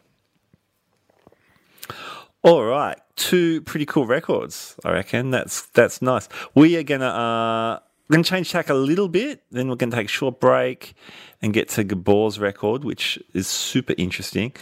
All 2.43 2.65
right, 2.65 2.99
two 3.15 3.63
pretty 3.63 3.87
cool 3.87 4.07
records. 4.07 4.75
I 4.85 4.93
reckon 4.93 5.31
that's 5.31 5.63
that's 5.69 6.03
nice. 6.03 6.29
We 6.55 6.77
are 6.77 6.83
gonna 6.83 7.07
uh, 7.07 7.79
we're 8.09 8.17
going 8.17 8.25
to 8.25 8.31
change 8.31 8.51
tack 8.51 8.69
a 8.69 8.75
little 8.75 9.09
bit. 9.09 9.43
Then 9.51 9.69
we're 9.69 9.77
going 9.77 9.91
to 9.91 9.97
take 9.97 10.07
a 10.07 10.11
short 10.11 10.39
break 10.39 10.95
and 11.43 11.53
get 11.53 11.69
to 11.71 11.85
Gabor's 11.85 12.39
record, 12.39 12.85
which 12.85 13.19
is 13.35 13.47
super 13.47 13.95
interesting. 13.99 14.53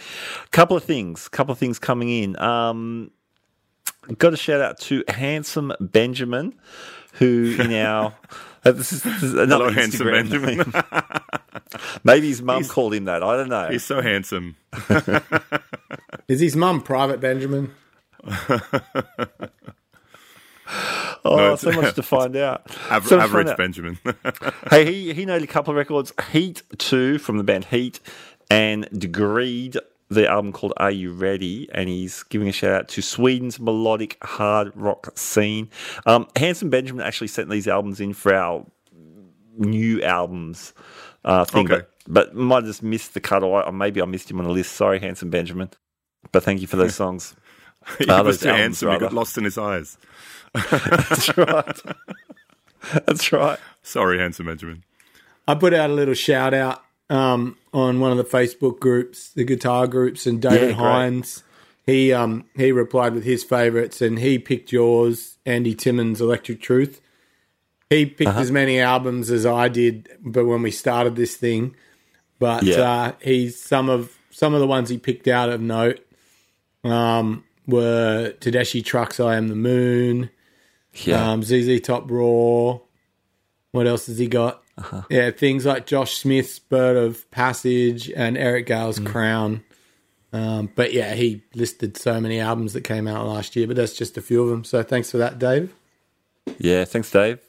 Couple 0.51 0.75
of 0.75 0.83
things, 0.83 1.27
couple 1.27 1.51
of 1.51 1.59
things 1.59 1.79
coming 1.79 2.09
in. 2.09 2.39
Um, 2.39 3.11
got 4.17 4.33
a 4.33 4.37
shout 4.37 4.61
out 4.61 4.79
to 4.81 5.03
Handsome 5.07 5.73
Benjamin, 5.79 6.55
who 7.13 7.55
in 7.59 7.73
our 7.73 8.15
uh, 8.63 8.71
this 8.71 8.93
is, 8.93 9.01
this 9.01 9.23
is 9.23 9.33
another 9.33 9.71
Hello, 9.71 9.71
handsome 9.71 10.07
Benjamin. 10.07 10.73
Maybe 12.03 12.27
his 12.27 12.43
mum 12.43 12.63
called 12.65 12.93
him 12.93 13.05
that. 13.05 13.23
I 13.23 13.35
don't 13.35 13.49
know. 13.49 13.69
He's 13.69 13.83
so 13.83 14.01
handsome. 14.01 14.55
Is 16.27 16.39
his 16.41 16.55
mum 16.55 16.81
private 16.81 17.19
Benjamin? 17.19 17.73
Oh, 21.25 21.55
so 21.55 21.71
much 21.71 21.93
to 21.95 22.03
find 22.03 22.35
out. 22.35 22.63
Aver- 22.91 23.07
So 23.07 23.19
find 23.19 23.21
average 23.21 23.47
out. 23.47 23.57
Benjamin. 23.57 23.99
Hey, 24.69 24.85
he 24.85 25.13
he 25.13 25.25
nailed 25.25 25.43
a 25.43 25.47
couple 25.47 25.71
of 25.71 25.77
records. 25.77 26.11
Heat 26.31 26.63
two 26.77 27.17
from 27.19 27.37
the 27.37 27.43
band 27.43 27.65
Heat, 27.65 27.99
and 28.49 28.89
Degreed 28.91 29.77
the 30.09 30.27
album 30.27 30.51
called 30.51 30.73
Are 30.77 30.91
You 30.91 31.13
Ready? 31.13 31.69
And 31.73 31.87
he's 31.87 32.23
giving 32.23 32.47
a 32.49 32.51
shout 32.51 32.71
out 32.73 32.87
to 32.89 33.01
Sweden's 33.01 33.59
melodic 33.59 34.17
hard 34.23 34.71
rock 34.75 35.17
scene. 35.17 35.69
Um, 36.05 36.27
Handsome 36.35 36.69
Benjamin 36.69 37.05
actually 37.05 37.27
sent 37.29 37.49
these 37.49 37.67
albums 37.67 38.01
in 38.01 38.13
for 38.13 38.33
our 38.33 38.65
new 39.57 40.01
albums 40.01 40.73
uh, 41.23 41.45
thing, 41.45 41.65
Okay. 41.71 41.83
but 42.07 42.31
but 42.31 42.35
might 42.35 42.55
have 42.57 42.65
just 42.65 42.83
missed 42.83 43.13
the 43.13 43.19
cut, 43.21 43.43
or 43.43 43.71
maybe 43.71 44.01
I 44.01 44.05
missed 44.05 44.29
him 44.31 44.39
on 44.39 44.45
the 44.45 44.51
list. 44.51 44.73
Sorry, 44.73 44.99
Handsome 44.99 45.29
Benjamin. 45.29 45.69
But 46.31 46.43
thank 46.43 46.61
you 46.61 46.67
for 46.67 46.77
those 46.77 46.95
songs. 46.95 47.35
he 47.99 48.05
Ah, 48.09 48.21
was 48.23 48.39
too 48.39 48.49
handsome. 48.49 48.91
He 48.91 48.97
got 48.99 49.13
lost 49.13 49.37
in 49.37 49.43
his 49.43 49.57
eyes. 49.57 49.97
That's 50.53 51.37
right. 51.37 51.79
That's 53.05 53.31
right. 53.31 53.59
Sorry, 53.83 54.17
handsome 54.19 54.47
Benjamin. 54.47 54.83
I 55.47 55.55
put 55.55 55.73
out 55.73 55.89
a 55.89 55.93
little 55.93 56.13
shout 56.13 56.53
out 56.53 56.83
um, 57.09 57.57
on 57.73 57.99
one 57.99 58.11
of 58.11 58.17
the 58.17 58.23
Facebook 58.23 58.79
groups, 58.79 59.29
the 59.29 59.43
guitar 59.43 59.87
groups, 59.87 60.25
and 60.25 60.41
David 60.41 60.69
Yeah. 60.71 60.75
Hines. 60.75 61.43
He 61.85 62.13
um, 62.13 62.45
he 62.55 62.71
replied 62.71 63.13
with 63.13 63.23
his 63.23 63.43
favourites, 63.43 64.01
and 64.01 64.19
he 64.19 64.37
picked 64.39 64.71
yours, 64.71 65.37
Andy 65.45 65.73
Timmons' 65.73 66.21
Electric 66.21 66.61
Truth. 66.61 67.01
He 67.89 68.05
picked 68.05 68.29
Uh-huh. 68.29 68.39
as 68.39 68.51
many 68.51 68.79
albums 68.79 69.29
as 69.31 69.45
I 69.45 69.67
did, 69.67 70.07
but 70.21 70.45
when 70.45 70.61
we 70.61 70.71
started 70.71 71.15
this 71.15 71.35
thing, 71.35 71.75
but 72.39 72.63
Yeah. 72.63 72.81
uh, 72.81 73.11
he's 73.21 73.59
some 73.59 73.89
of 73.89 74.17
some 74.29 74.53
of 74.53 74.59
the 74.59 74.67
ones 74.67 74.89
he 74.89 74.97
picked 74.97 75.27
out 75.27 75.49
of 75.49 75.59
note 75.59 75.99
um, 76.83 77.43
were 77.67 78.33
Tedeschi 78.39 78.83
Trucks, 78.85 79.19
I 79.19 79.35
Am 79.35 79.49
the 79.49 79.55
Moon, 79.55 80.29
Yeah. 80.93 81.31
um, 81.31 81.43
ZZ 81.43 81.79
Top 81.81 82.09
Raw. 82.09 82.79
What 83.71 83.87
else 83.87 84.07
has 84.07 84.17
he 84.17 84.27
got? 84.27 84.61
Uh-huh. 84.77 85.03
Yeah, 85.09 85.31
things 85.31 85.65
like 85.65 85.85
Josh 85.85 86.17
Smith's 86.17 86.59
Bird 86.59 86.97
of 86.97 87.29
Passage 87.31 88.09
and 88.11 88.37
Eric 88.37 88.65
Gales' 88.65 88.99
Mm. 88.99 89.05
Crown. 89.05 89.63
Um, 90.33 90.69
but 90.75 90.93
yeah, 90.93 91.13
he 91.13 91.43
listed 91.55 91.97
so 91.97 92.19
many 92.21 92.39
albums 92.39 92.73
that 92.73 92.81
came 92.81 93.07
out 93.07 93.27
last 93.27 93.55
year, 93.55 93.67
but 93.67 93.75
that's 93.75 93.93
just 93.93 94.17
a 94.17 94.21
few 94.21 94.41
of 94.43 94.49
them. 94.49 94.63
So 94.63 94.81
thanks 94.83 95.11
for 95.11 95.17
that, 95.17 95.39
Dave. 95.39 95.73
Yeah, 96.57 96.85
thanks, 96.85 97.11
Dave. 97.11 97.39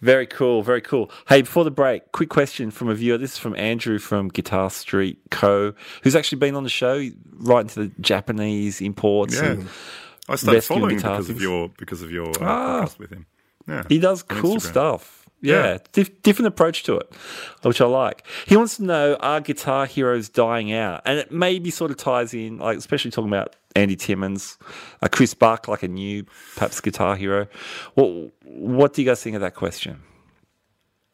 Very 0.00 0.26
cool, 0.26 0.64
very 0.64 0.80
cool. 0.80 1.12
Hey, 1.28 1.42
before 1.42 1.62
the 1.62 1.70
break, 1.70 2.10
quick 2.10 2.28
question 2.28 2.72
from 2.72 2.88
a 2.88 2.94
viewer. 2.94 3.18
This 3.18 3.32
is 3.34 3.38
from 3.38 3.54
Andrew 3.56 4.00
from 4.00 4.28
Guitar 4.28 4.68
Street 4.68 5.20
Co., 5.30 5.74
who's 6.02 6.16
actually 6.16 6.38
been 6.38 6.56
on 6.56 6.64
the 6.64 6.68
show, 6.68 7.08
right 7.34 7.60
into 7.60 7.84
the 7.86 7.92
Japanese 8.00 8.80
imports. 8.80 9.36
Yeah. 9.36 9.44
And 9.52 9.68
I 10.28 10.36
started 10.36 10.62
following 10.64 10.96
guitar 10.96 11.12
because 11.16 11.30
of 11.30 11.40
your 11.40 11.68
because 11.78 12.02
of 12.02 12.10
your 12.10 12.28
uh, 12.28 12.32
Ah. 12.40 12.82
podcast 12.84 12.98
with 12.98 13.10
him. 13.10 13.26
Yeah, 13.68 13.84
he 13.88 13.98
does 13.98 14.22
cool 14.22 14.56
Instagram. 14.56 14.60
stuff. 14.70 15.18
Yeah, 15.40 15.62
Yeah. 15.72 15.78
Dif- 15.92 16.22
different 16.22 16.46
approach 16.48 16.84
to 16.84 16.96
it, 16.98 17.12
which 17.62 17.80
I 17.80 17.86
like. 17.86 18.24
He 18.46 18.56
wants 18.56 18.76
to 18.76 18.84
know 18.84 19.16
are 19.16 19.40
guitar 19.40 19.86
heroes 19.86 20.28
dying 20.28 20.72
out? 20.72 21.02
And 21.04 21.18
it 21.18 21.32
maybe 21.32 21.70
sort 21.70 21.90
of 21.90 21.96
ties 21.96 22.32
in, 22.32 22.58
like 22.58 22.78
especially 22.78 23.10
talking 23.10 23.28
about 23.28 23.56
Andy 23.74 23.96
Timmons, 23.96 24.56
uh, 25.02 25.08
Chris 25.08 25.34
Buck, 25.34 25.66
like 25.66 25.82
a 25.82 25.88
new 25.88 26.24
perhaps 26.54 26.80
guitar 26.80 27.16
hero. 27.16 27.48
What 27.94 28.30
what 28.44 28.94
do 28.94 29.02
you 29.02 29.08
guys 29.08 29.20
think 29.22 29.34
of 29.34 29.40
that 29.42 29.54
question? 29.56 30.02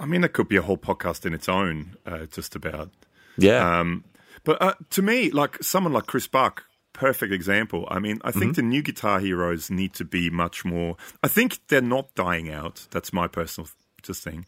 I 0.01 0.05
mean, 0.07 0.21
that 0.21 0.31
could 0.35 0.49
be 0.49 0.57
a 0.57 0.63
whole 0.63 0.77
podcast 0.79 1.25
in 1.27 1.33
its 1.35 1.49
own, 1.49 1.97
uh, 2.07 2.27
just 2.27 2.55
about. 2.55 2.91
Yeah, 3.39 3.81
Um, 3.81 4.05
but 4.45 4.61
uh, 4.63 4.75
to 4.91 5.03
me, 5.03 5.31
like 5.31 5.63
someone 5.63 5.93
like 5.93 6.07
Chris 6.07 6.27
Buck, 6.27 6.65
perfect 6.99 7.33
example. 7.33 7.87
I 7.91 7.99
mean, 7.99 8.19
I 8.23 8.31
Mm-hmm. 8.31 8.41
think 8.41 8.57
the 8.57 8.63
new 8.63 8.83
guitar 8.83 9.21
heroes 9.21 9.71
need 9.71 9.93
to 9.95 10.05
be 10.05 10.31
much 10.31 10.65
more. 10.65 10.97
I 11.23 11.29
think 11.29 11.59
they're 11.69 11.81
not 11.97 12.15
dying 12.15 12.51
out. 12.53 12.87
That's 12.91 13.13
my 13.13 13.27
personal 13.29 13.69
just 14.03 14.23
thing, 14.25 14.45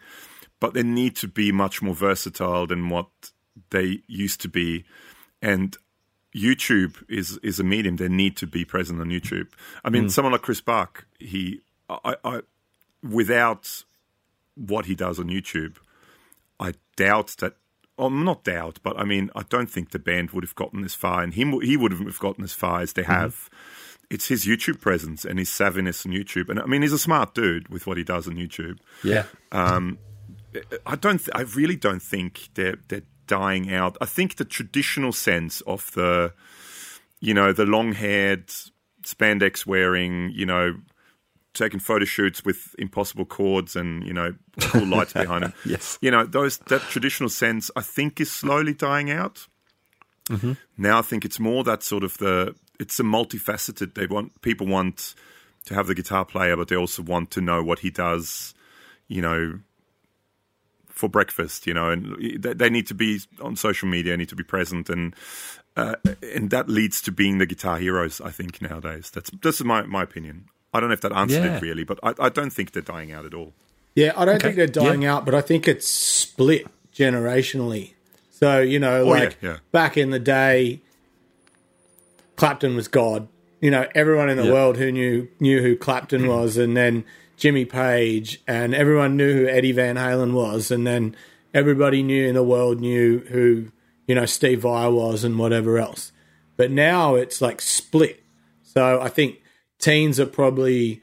but 0.60 0.74
they 0.74 0.82
need 0.82 1.14
to 1.16 1.28
be 1.28 1.52
much 1.52 1.80
more 1.82 1.94
versatile 1.94 2.66
than 2.66 2.88
what 2.88 3.08
they 3.70 4.02
used 4.06 4.40
to 4.42 4.48
be, 4.48 4.84
and. 5.40 5.76
YouTube 6.32 6.94
is 7.08 7.38
is 7.42 7.58
a 7.58 7.64
medium. 7.64 7.96
They 7.96 8.08
need 8.08 8.36
to 8.36 8.46
be 8.46 8.64
present 8.64 9.00
on 9.00 9.08
YouTube. 9.08 9.48
I 9.84 9.90
mean, 9.90 10.08
someone 10.10 10.30
like 10.32 10.42
Chris 10.42 10.60
Buck, 10.60 11.04
he, 11.18 11.60
I, 11.88 12.14
I, 12.24 12.40
without 13.02 13.84
what 14.54 14.86
he 14.86 14.94
does 14.94 15.18
on 15.18 15.26
YouTube, 15.26 15.74
I 16.60 16.74
doubt 16.94 17.34
that. 17.40 17.54
Not 18.08 18.44
doubt, 18.44 18.78
but 18.82 18.98
I 18.98 19.04
mean, 19.04 19.30
I 19.34 19.42
don't 19.48 19.70
think 19.70 19.90
the 19.90 19.98
band 19.98 20.30
would 20.30 20.44
have 20.44 20.54
gotten 20.54 20.84
as 20.84 20.94
far, 20.94 21.22
and 21.22 21.34
him 21.34 21.60
he 21.60 21.76
would 21.76 21.92
have 21.92 22.18
gotten 22.18 22.44
as 22.44 22.52
far 22.52 22.80
as 22.80 22.92
they 22.94 23.02
mm-hmm. 23.02 23.12
have. 23.12 23.50
It's 24.08 24.26
his 24.26 24.44
YouTube 24.44 24.80
presence 24.80 25.24
and 25.24 25.38
his 25.38 25.48
savviness 25.48 26.04
on 26.04 26.12
YouTube, 26.12 26.48
and 26.48 26.58
I 26.58 26.66
mean, 26.66 26.82
he's 26.82 26.92
a 26.92 26.98
smart 26.98 27.34
dude 27.34 27.68
with 27.68 27.86
what 27.86 27.96
he 27.96 28.04
does 28.04 28.26
on 28.26 28.34
YouTube. 28.34 28.78
yeah. 29.04 29.24
Um, 29.52 29.98
I 30.84 30.96
don't. 30.96 31.18
Th- 31.18 31.30
I 31.34 31.42
really 31.42 31.76
don't 31.76 32.02
think 32.02 32.48
they're 32.54 32.78
they're 32.88 33.02
dying 33.26 33.72
out. 33.72 33.96
I 34.00 34.06
think 34.06 34.36
the 34.36 34.44
traditional 34.44 35.12
sense 35.12 35.60
of 35.60 35.92
the, 35.92 36.32
you 37.20 37.32
know, 37.32 37.52
the 37.52 37.64
long 37.64 37.92
haired, 37.92 38.48
spandex 39.04 39.64
wearing, 39.64 40.32
you 40.34 40.44
know, 40.44 40.74
taking 41.52 41.80
photo 41.80 42.04
shoots 42.04 42.44
with 42.44 42.74
impossible 42.78 43.24
chords 43.24 43.74
and 43.76 44.06
you 44.06 44.12
know 44.12 44.34
cool 44.60 44.86
lights 44.86 45.12
behind 45.12 45.44
them. 45.44 45.52
Yes. 45.64 45.98
you 46.00 46.10
know 46.10 46.24
those 46.24 46.58
that 46.68 46.80
traditional 46.82 47.28
sense. 47.30 47.70
I 47.76 47.82
think 47.82 48.20
is 48.20 48.30
slowly 48.30 48.74
dying 48.74 49.10
out. 49.10 49.46
Now 50.78 50.98
I 51.00 51.02
think 51.02 51.24
it's 51.24 51.40
more 51.40 51.64
that 51.64 51.82
sort 51.82 52.04
of 52.04 52.16
the. 52.18 52.54
It's 52.78 53.00
a 53.00 53.02
multifaceted. 53.02 53.94
They 53.94 54.06
want 54.06 54.40
people 54.42 54.66
want 54.66 55.14
to 55.66 55.74
have 55.74 55.86
the 55.88 55.94
guitar 55.94 56.24
player, 56.24 56.56
but 56.56 56.68
they 56.68 56.76
also 56.76 57.02
want 57.02 57.30
to 57.32 57.40
know 57.40 57.62
what 57.64 57.80
he 57.80 57.90
does. 57.90 58.54
You 59.08 59.22
know, 59.22 59.58
for 60.88 61.08
breakfast, 61.08 61.66
you 61.66 61.74
know, 61.74 61.90
and 61.90 62.16
they- 62.42 62.54
they 62.54 62.70
need 62.70 62.86
to 62.86 62.94
be 62.94 63.20
on 63.40 63.56
social 63.56 63.88
media, 63.88 64.16
need 64.16 64.28
to 64.28 64.36
be 64.36 64.44
present, 64.44 64.88
and 64.88 65.16
uh, 65.76 65.96
and 66.22 66.50
that 66.50 66.68
leads 66.68 67.00
to 67.02 67.12
being 67.12 67.38
the 67.38 67.46
guitar 67.46 67.78
heroes. 67.78 68.20
I 68.20 68.30
think 68.30 68.62
nowadays, 68.62 69.10
that's 69.10 69.30
this 69.42 69.56
is 69.60 69.64
my 69.64 69.82
my 69.82 70.02
opinion. 70.04 70.44
I 70.72 70.80
don't 70.80 70.88
know 70.88 70.94
if 70.94 71.00
that 71.00 71.12
answered 71.12 71.44
Yeah. 71.44 71.56
it 71.56 71.62
really, 71.62 71.84
but 71.84 71.98
I, 72.02 72.14
I 72.18 72.28
don't 72.28 72.50
think 72.50 72.72
they're 72.72 72.82
dying 72.82 73.12
out 73.12 73.24
at 73.26 73.34
all. 73.34 73.52
Yeah, 73.94 74.12
I 74.16 74.24
don't 74.24 74.36
Okay. 74.36 74.48
think 74.48 74.56
they're 74.56 74.66
dying 74.84 75.04
out, 75.04 75.24
but 75.24 75.34
I 75.34 75.40
think 75.40 75.66
it's 75.66 75.88
split 75.88 76.66
generationally. 76.94 77.94
So, 78.30 78.60
you 78.60 78.78
know, 78.78 79.02
Oh, 79.02 79.08
like 79.08 79.36
yeah. 79.42 79.58
back 79.72 79.96
in 79.96 80.10
the 80.10 80.18
day, 80.20 80.80
Clapton 82.36 82.76
was 82.76 82.88
God. 82.88 83.28
You 83.60 83.70
know, 83.70 83.86
everyone 83.94 84.30
in 84.30 84.36
the 84.36 84.44
Yeah. 84.46 84.52
world 84.52 84.76
who 84.78 84.90
knew 84.90 85.28
knew 85.40 85.60
who 85.60 85.76
Clapton 85.76 86.22
hmm. 86.22 86.28
was, 86.28 86.56
and 86.56 86.76
then 86.76 87.04
Jimmy 87.36 87.64
Page, 87.64 88.40
and 88.46 88.74
everyone 88.74 89.16
knew 89.16 89.32
who 89.34 89.46
Eddie 89.46 89.72
Van 89.72 89.96
Halen 89.96 90.32
was, 90.32 90.70
and 90.70 90.86
then 90.86 91.14
everybody 91.52 92.02
knew 92.02 92.26
in 92.26 92.34
the 92.34 92.42
world 92.42 92.80
knew 92.80 93.18
who 93.28 93.66
you 94.06 94.14
know 94.14 94.24
Steve 94.26 94.60
Vai 94.62 94.88
was, 94.88 95.24
and 95.24 95.38
whatever 95.38 95.78
else. 95.78 96.12
But 96.56 96.70
now 96.70 97.16
it's 97.16 97.40
like 97.42 97.60
split. 97.60 98.22
So 98.62 99.00
I 99.00 99.08
think 99.08 99.39
teens 99.80 100.20
are 100.20 100.26
probably 100.26 101.02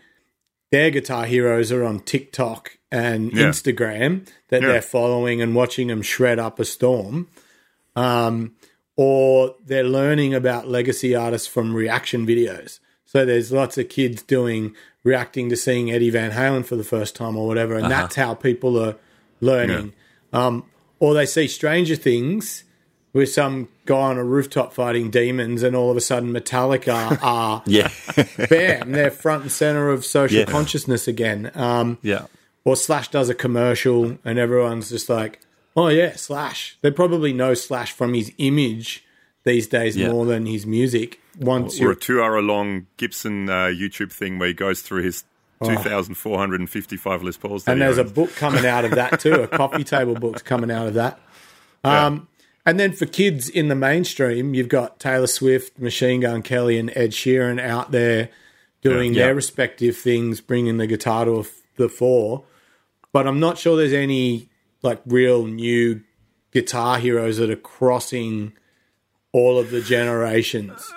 their 0.71 0.89
guitar 0.91 1.25
heroes 1.25 1.71
are 1.71 1.83
on 1.83 1.99
TikTok 2.01 2.77
and 2.91 3.31
Yeah. 3.33 3.45
Instagram 3.49 4.27
that 4.49 4.61
Yeah. 4.61 4.67
they're 4.69 4.81
following 4.81 5.41
and 5.41 5.55
watching 5.55 5.87
them 5.87 6.01
shred 6.01 6.39
up 6.39 6.59
a 6.59 6.65
storm. 6.65 7.27
Um, 7.95 8.53
or 8.95 9.55
they're 9.65 9.83
learning 9.83 10.33
about 10.33 10.67
legacy 10.67 11.15
artists 11.15 11.47
from 11.47 11.73
reaction 11.75 12.25
videos. 12.25 12.79
So 13.05 13.25
there's 13.25 13.51
lots 13.51 13.77
of 13.77 13.89
kids 13.89 14.21
doing 14.23 14.75
reacting 15.03 15.49
to 15.49 15.55
seeing 15.55 15.91
Eddie 15.91 16.09
Van 16.09 16.31
Halen 16.31 16.65
for 16.65 16.75
the 16.75 16.83
first 16.83 17.15
time 17.15 17.37
or 17.37 17.47
whatever, 17.47 17.75
and 17.75 17.89
that's 17.89 18.15
how 18.15 18.33
people 18.33 18.77
are 18.77 18.95
learning. 19.39 19.93
Um, 20.33 20.65
or 20.99 21.13
they 21.13 21.25
see 21.25 21.47
Stranger 21.47 21.95
Things 21.95 22.63
with 23.17 23.29
some 23.29 23.67
guy 23.85 23.95
on 23.97 24.17
a 24.17 24.23
rooftop 24.23 24.71
fighting 24.73 25.09
demons, 25.11 25.63
and 25.63 25.75
all 25.75 25.91
of 25.91 25.97
a 25.97 26.01
sudden 26.01 26.31
Metallica 26.31 27.17
are 27.23 27.63
Yeah. 27.65 27.89
bam, 28.49 28.91
they're 28.93 29.11
front 29.11 29.41
and 29.43 29.51
center 29.51 29.89
of 29.89 30.05
social 30.05 30.39
Yeah. 30.39 30.45
consciousness 30.45 31.07
again. 31.07 31.51
Um, 31.55 31.97
yeah. 32.01 32.27
or 32.63 32.75
Slash 32.77 33.09
does 33.11 33.29
a 33.29 33.33
commercial, 33.33 34.17
and 34.25 34.37
everyone's 34.39 34.89
just 34.89 35.09
like, 35.09 35.39
"Oh 35.75 35.87
yeah, 35.89 36.15
Slash." 36.15 36.77
They 36.81 36.91
probably 36.91 37.33
know 37.33 37.53
Slash 37.53 37.91
from 37.91 38.13
his 38.13 38.31
image 38.37 39.03
these 39.45 39.67
days 39.67 39.95
Yeah. 39.97 40.09
more 40.11 40.25
than 40.25 40.45
his 40.45 40.65
music. 40.65 41.19
Once 41.39 41.79
Or 41.79 41.83
you 41.83 41.91
a 41.91 41.95
two-hour-long 41.95 42.87
Gibson 42.97 43.47
uh, 43.49 43.67
YouTube 43.67 44.11
thing 44.11 44.37
where 44.39 44.47
he 44.49 44.53
goes 44.53 44.81
through 44.81 45.03
his 45.03 45.23
2,455 45.63 47.23
Les 47.23 47.37
Pauls. 47.37 47.63
and 47.67 47.77
he 47.79 47.85
there's 47.85 47.97
a 47.97 48.03
book 48.03 48.35
coming 48.35 48.65
out 48.65 48.85
of 48.85 48.91
that 48.91 49.19
too. 49.19 49.33
A 49.43 49.47
coffee 49.61 49.83
table 49.83 50.15
book's 50.15 50.41
coming 50.41 50.71
out 50.71 50.87
of 50.87 50.93
that. 50.95 51.19
Um, 51.83 52.27
And 52.67 52.77
then 52.79 52.91
for 52.91 53.05
kids 53.05 53.47
in 53.47 53.69
the 53.69 53.75
mainstream, 53.75 54.53
you've 54.53 54.67
got 54.67 54.99
Taylor 54.99 55.25
Swift, 55.27 55.79
Machine 55.79 56.19
Gun 56.19 56.41
Kelly, 56.41 56.77
and 56.77 56.91
Ed 56.95 57.11
Sheeran 57.11 57.61
out 57.61 57.91
there 57.91 58.29
doing 58.81 59.13
Yeah. 59.13 59.27
their 59.27 59.35
respective 59.35 59.95
things, 59.95 60.41
bringing 60.41 60.75
the 60.75 60.85
guitar 60.85 61.23
to 61.25 61.47
the 61.77 61.87
fore. 61.87 62.43
But 63.13 63.25
I'm 63.25 63.39
not 63.39 63.57
sure 63.57 63.77
there's 63.77 63.93
any 63.93 64.49
like 64.83 65.01
real 65.07 65.47
new 65.47 66.01
guitar 66.51 66.99
heroes 66.99 67.37
that 67.37 67.49
are 67.49 67.55
crossing 67.55 68.51
all 69.31 69.57
of 69.57 69.71
the 69.71 69.81
generations. 69.81 70.91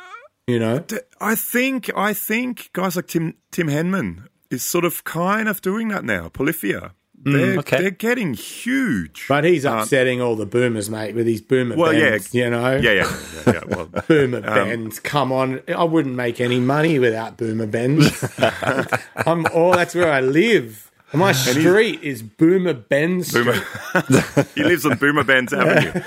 You 0.49 0.59
know, 0.59 0.85
I 1.21 1.37
think 1.37 1.89
I 1.97 2.13
think 2.15 2.71
guys 2.73 2.97
like 2.97 3.07
Tim 3.07 3.35
Tim 3.53 3.69
Henson 3.69 4.29
is 4.51 4.65
sort 4.65 4.85
of 4.85 5.05
kind 5.05 5.49
of 5.49 5.63
doing 5.63 5.87
that 5.89 6.05
now. 6.05 6.29
Polyphia. 6.31 6.95
They're, 7.23 7.59
okay. 7.59 7.83
they're 7.83 7.91
getting 7.91 8.33
huge. 8.33 9.27
but 9.29 9.45
he's 9.45 9.67
upsetting 9.67 10.23
all 10.23 10.37
the 10.37 10.47
boomers, 10.47 10.89
mate, 10.89 11.15
with 11.15 11.27
his 11.27 11.43
boomer 11.43 11.77
well, 11.77 11.93
yeah. 11.93 12.19
You 12.33 12.49
know, 12.49 12.77
yeah, 12.77 12.93
yeah, 12.93 13.21
yeah. 13.47 13.53
yeah 13.53 13.61
well, 13.67 13.87
Boomer 14.09 14.41
Benz, 14.41 15.01
come 15.01 15.31
on! 15.31 15.61
I 15.69 15.85
wouldn't 15.85 16.15
make 16.15 16.41
any 16.41 16.61
money 16.61 16.99
without 16.99 17.37
Boomer 17.37 17.67
Benz. 17.67 18.25
I'm 19.17 19.45
all 19.55 19.73
that's 19.73 19.95
where 19.95 20.11
I 20.11 20.21
live. 20.21 20.91
My 21.13 21.33
street 21.33 22.03
is 22.03 22.23
Boomer 22.23 22.75
Benz. 22.75 23.33
Boomer. 23.33 23.53
he 24.55 24.63
lives 24.63 24.87
on 24.87 24.97
Boomer 24.97 25.25
Benz 25.25 25.53
Avenue. 25.53 26.01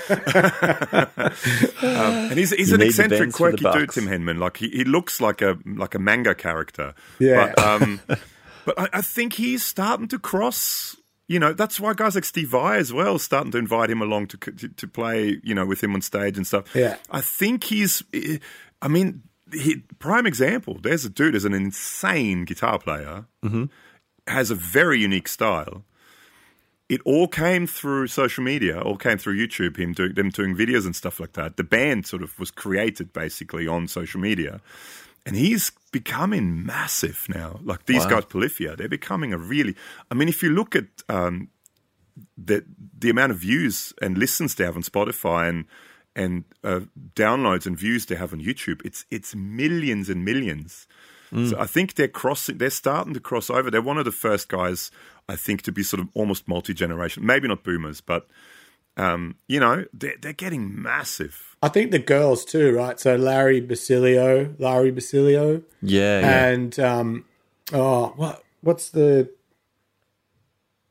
um, 1.82 2.32
and 2.32 2.40
he's, 2.40 2.52
he's 2.52 2.72
an 2.72 2.82
eccentric, 2.82 3.20
Benz 3.20 3.38
for 3.38 3.52
the 3.52 3.58
quirky 3.58 3.80
dude. 3.80 3.90
Tim 3.92 4.08
Henson. 4.08 4.40
Like 4.40 4.58
he, 4.58 4.70
he 4.70 4.86
looks 4.86 5.20
like 5.20 5.42
a 5.42 5.58
like 5.66 5.94
a 5.94 6.00
manga 6.00 6.34
character. 6.34 6.96
Yeah. 7.20 7.54
But, 7.56 7.66
um, 7.66 8.02
but 8.66 8.80
I, 8.80 8.90
I 8.94 9.02
think 9.02 9.34
he's 9.34 9.64
starting 9.64 10.08
to 10.10 10.20
cross. 10.20 10.96
You 11.28 11.40
know, 11.40 11.54
that's 11.54 11.80
why 11.80 11.94
guys 11.94 12.16
like 12.16 12.26
Steve 12.26 12.50
Vai 12.50 12.78
as 12.78 12.92
well 12.92 13.18
starting 13.18 13.52
to 13.52 13.58
invite 13.58 13.90
him 13.90 14.02
along 14.02 14.28
to 14.28 14.38
to, 14.38 14.68
to 14.68 14.88
play. 14.88 15.40
You 15.44 15.56
know, 15.56 15.66
with 15.66 15.84
him 15.84 15.94
on 15.94 16.02
stage 16.02 16.38
and 16.38 16.46
stuff. 16.46 16.74
Yeah. 16.76 16.98
I 17.10 17.22
think 17.22 17.66
he's. 17.66 18.04
I 18.82 18.88
mean, 18.88 19.24
he, 19.52 19.84
prime 20.00 20.26
example. 20.26 20.80
There's 20.82 21.06
a 21.06 21.10
dude. 21.10 21.34
There's 21.34 21.46
an 21.46 21.54
insane 21.54 22.46
guitar 22.46 22.80
player. 22.80 23.26
Mm-hmm. 23.44 23.66
Has 24.28 24.52
a 24.52 24.56
very 24.56 25.00
unique 25.00 25.28
style 25.28 25.84
it 26.90 27.02
all 27.06 27.28
came 27.28 27.66
through 27.66 28.08
social 28.08 28.44
media, 28.44 28.80
all 28.80 28.98
came 28.98 29.18
through 29.18 29.36
YouTube, 29.36 29.78
him 29.78 29.94
doing 29.94 30.14
them 30.14 30.30
doing 30.30 30.56
videos 30.56 30.86
and 30.86 30.96
stuff 30.96 31.20
like 31.20 31.34
that. 31.34 31.58
The 31.58 31.64
band 31.64 32.06
sort 32.06 32.22
of 32.22 32.38
was 32.40 32.52
created 32.52 33.14
basically 33.14 33.68
on 33.68 33.88
social 33.88 34.20
media. 34.20 34.62
And 35.26 35.36
he's 35.36 35.72
becoming 35.92 36.66
massive 36.66 37.26
now. 37.30 37.60
Like 37.64 37.86
these 37.86 38.06
guys, 38.06 38.26
Polyphia, 38.26 38.76
they're 38.76 38.90
becoming 38.90 39.32
a 39.32 39.38
really. 39.38 39.76
I 40.12 40.16
mean, 40.16 40.28
if 40.28 40.44
you 40.44 40.50
look 40.50 40.76
at 40.76 40.86
um, 41.08 41.48
the 42.38 42.66
the 42.98 43.10
amount 43.10 43.32
of 43.32 43.38
views 43.38 43.94
and 44.02 44.18
listens 44.18 44.56
they 44.56 44.66
have 44.66 44.76
on 44.76 44.84
Spotify 44.84 45.48
and 45.48 45.66
and 46.16 46.44
uh, 46.64 46.82
downloads 47.16 47.66
and 47.66 47.78
views 47.78 48.06
they 48.08 48.16
have 48.16 48.34
on 48.34 48.42
YouTube, 48.42 48.82
it's 48.84 49.06
it's 49.10 49.34
millions 49.34 50.10
and 50.10 50.26
millions. 50.26 50.88
So 51.50 51.60
I 51.60 51.66
think 51.66 51.96
they're 51.96 52.08
crossing. 52.08 52.60
They're 52.60 52.70
starting 52.70 53.16
to 53.16 53.20
cross 53.20 53.50
over. 53.50 53.72
They're 53.72 53.82
one 53.82 53.98
of 53.98 54.06
the 54.06 54.12
first 54.12 54.50
guys, 54.50 54.92
I 55.28 55.36
think, 55.36 55.64
to 55.64 55.72
be 55.72 55.82
sort 55.82 56.00
of 56.00 56.10
almost 56.14 56.48
multi 56.48 56.76
generation. 56.76 57.26
Maybe 57.26 57.48
not 57.48 57.64
boomers, 57.64 58.02
but 58.02 58.28
um, 58.98 59.36
you 59.48 59.60
know, 59.60 59.86
they're 59.94 60.16
they're 60.22 60.34
getting 60.34 60.82
massive. 60.82 61.56
I 61.62 61.70
think 61.70 61.92
the 61.92 62.00
girls 62.00 62.44
too, 62.46 62.76
right? 62.76 63.00
So 63.00 63.16
Lari 63.16 63.60
Basilio, 63.62 64.54
Lari 64.60 64.92
Basilio, 64.92 65.64
Yeah, 65.82 66.20
yeah. 66.20 66.46
and 66.48 66.80
um, 66.80 67.26
oh, 67.72 68.14
what 68.16 68.44
what's 68.62 68.90
the 68.90 69.30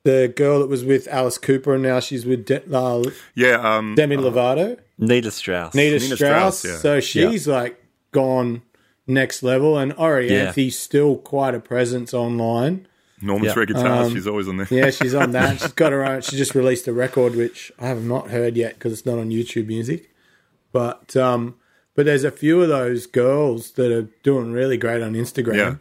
the 0.05 0.33
girl 0.35 0.59
that 0.61 0.69
was 0.69 0.85
with 0.85 1.07
Alice 1.09 1.39
Cooper 1.39 1.75
and 1.75 1.83
now 1.85 2.01
she's 2.01 2.27
with 2.27 2.45
De- 2.45 2.77
uh, 2.77 3.05
Yeah, 3.37 3.77
um, 3.77 3.95
Demi 3.95 4.17
Lovato, 4.17 4.79
Nita 4.99 5.31
Strauss. 5.31 5.75
Nita, 5.75 5.99
Nina 6.01 6.17
Strauss. 6.17 6.59
Strauss, 6.59 6.65
yeah. 6.65 6.79
So 6.79 7.01
she's 7.01 7.47
like 7.47 7.81
gone 8.11 8.63
next 9.07 9.43
level, 9.43 9.79
and 9.79 9.93
Orianthi's 9.97 10.79
still 10.79 11.17
quite 11.17 11.55
a 11.55 11.61
presence 11.61 12.13
online. 12.13 12.89
Norman's 13.23 13.53
Yeah. 13.55 13.59
Red 13.61 13.69
Guitars. 13.69 14.13
she's 14.13 14.27
always 14.27 14.49
on 14.49 14.57
there. 14.57 14.67
Um, 14.71 14.77
Yeah, 14.77 14.91
she's 14.91 15.15
on 15.15 15.33
that. 15.33 15.61
She's 15.61 15.73
got 15.73 15.93
her 15.93 16.05
own. 16.05 16.21
She 16.23 16.37
just 16.37 16.55
released 16.55 16.87
a 16.89 16.93
record, 16.93 17.35
which 17.37 17.71
I 17.79 17.87
have 17.89 18.03
not 18.05 18.31
heard 18.31 18.57
yet 18.57 18.75
because 18.75 18.93
it's 18.93 19.07
not 19.07 19.19
on 19.19 19.31
YouTube 19.31 19.67
Music. 19.67 20.11
But 20.73 21.17
um, 21.17 21.57
but 21.95 22.07
there's 22.07 22.25
a 22.25 22.31
few 22.31 22.63
of 22.63 22.69
those 22.69 23.07
girls 23.07 23.73
that 23.73 23.93
are 23.93 24.09
doing 24.23 24.53
really 24.53 24.77
great 24.77 25.03
on 25.03 25.13
Instagram. 25.15 25.79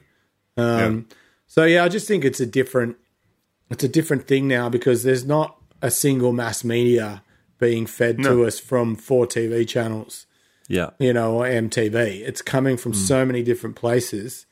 Yeah. 0.58 0.64
Um, 0.86 1.08
So 1.48 1.66
yeah, 1.66 1.84
I 1.84 1.90
just 1.90 2.08
think 2.08 2.24
it's 2.26 2.40
a 2.40 2.46
different 2.46 2.98
it's 3.70 3.84
a 3.84 3.88
different 3.90 4.28
thing 4.28 4.48
now 4.48 4.68
because 4.70 5.04
there's 5.04 5.26
not 5.26 5.58
a 5.82 5.90
single 5.90 6.34
mass 6.34 6.64
media 6.64 7.24
being 7.58 7.86
fed 7.86 8.22
to 8.24 8.44
us 8.46 8.60
from 8.60 8.96
four 8.96 9.26
TV 9.28 9.68
channels, 9.68 10.26
Yeah. 10.68 10.90
you 11.00 11.14
know, 11.14 11.36
or 11.36 11.46
MTV. 11.46 11.96
It's 12.28 12.42
coming 12.42 12.76
from 12.76 12.94
so 12.94 13.26
many 13.26 13.44
different 13.44 13.76
places 13.76 14.46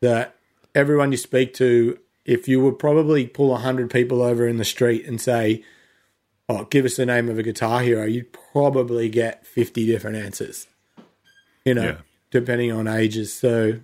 that 0.00 0.34
everyone 0.74 1.12
you 1.12 1.18
speak 1.18 1.52
to, 1.54 1.98
if 2.28 2.46
you 2.46 2.60
would 2.60 2.78
probably 2.78 3.26
pull 3.26 3.54
a 3.54 3.58
hundred 3.58 3.90
people 3.90 4.20
over 4.22 4.46
in 4.46 4.58
the 4.58 4.64
street 4.64 5.06
and 5.06 5.20
say, 5.20 5.64
"Oh, 6.48 6.64
give 6.64 6.84
us 6.84 6.96
the 6.96 7.06
name 7.06 7.28
of 7.28 7.38
a 7.38 7.42
guitar 7.42 7.80
hero," 7.82 8.04
you'd 8.04 8.32
probably 8.32 9.08
get 9.08 9.46
fifty 9.46 9.86
different 9.86 10.16
answers. 10.16 10.66
You 11.64 11.74
know, 11.74 11.82
Yeah. 11.82 11.96
depending 12.30 12.70
on 12.70 12.86
ages. 12.86 13.32
So, 13.32 13.80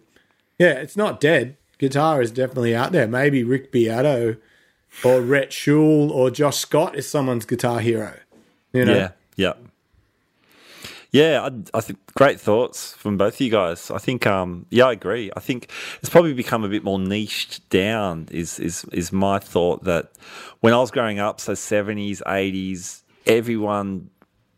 yeah, 0.59 0.75
it's 0.75 0.97
not 0.97 1.21
dead. 1.21 1.57
Guitar 1.79 2.23
is 2.23 2.31
definitely 2.31 2.75
out 2.77 2.93
there. 2.93 3.09
Maybe 3.09 3.43
Rick 3.43 3.73
Beato 3.73 4.37
or 5.03 5.21
Rhett 5.21 5.53
Shull 5.53 6.11
or 6.13 6.31
Josh 6.31 6.59
Scott 6.59 6.97
is 6.97 7.07
someone's 7.09 7.45
guitar 7.47 7.81
hero. 7.81 8.15
You 8.73 8.85
know, 8.85 8.95
Yeah, 8.95 9.09
yeah, 9.37 9.53
yeah. 11.15 11.49
I, 11.49 11.79
I 11.79 11.81
think 11.81 11.99
great 12.15 12.39
thoughts 12.41 12.93
from 13.01 13.17
both 13.17 13.35
of 13.35 13.41
you 13.41 13.51
guys. 13.51 13.91
I 13.91 13.99
think, 13.99 14.27
um, 14.27 14.67
yeah, 14.71 14.87
I 14.91 14.93
agree. 14.93 15.31
I 15.37 15.41
think 15.41 15.71
it's 16.01 16.11
probably 16.11 16.35
become 16.35 16.65
a 16.65 16.69
bit 16.69 16.83
more 16.85 16.99
niched 16.99 17.69
down. 17.71 18.27
Is 18.31 18.59
is 18.59 18.85
is 18.93 19.13
my 19.13 19.39
thought 19.39 19.85
that 19.85 20.13
when 20.61 20.75
I 20.75 20.81
was 20.85 20.91
growing 20.91 21.21
up, 21.21 21.41
so 21.41 21.55
seventies, 21.55 22.21
eighties, 22.27 23.05
everyone 23.25 24.11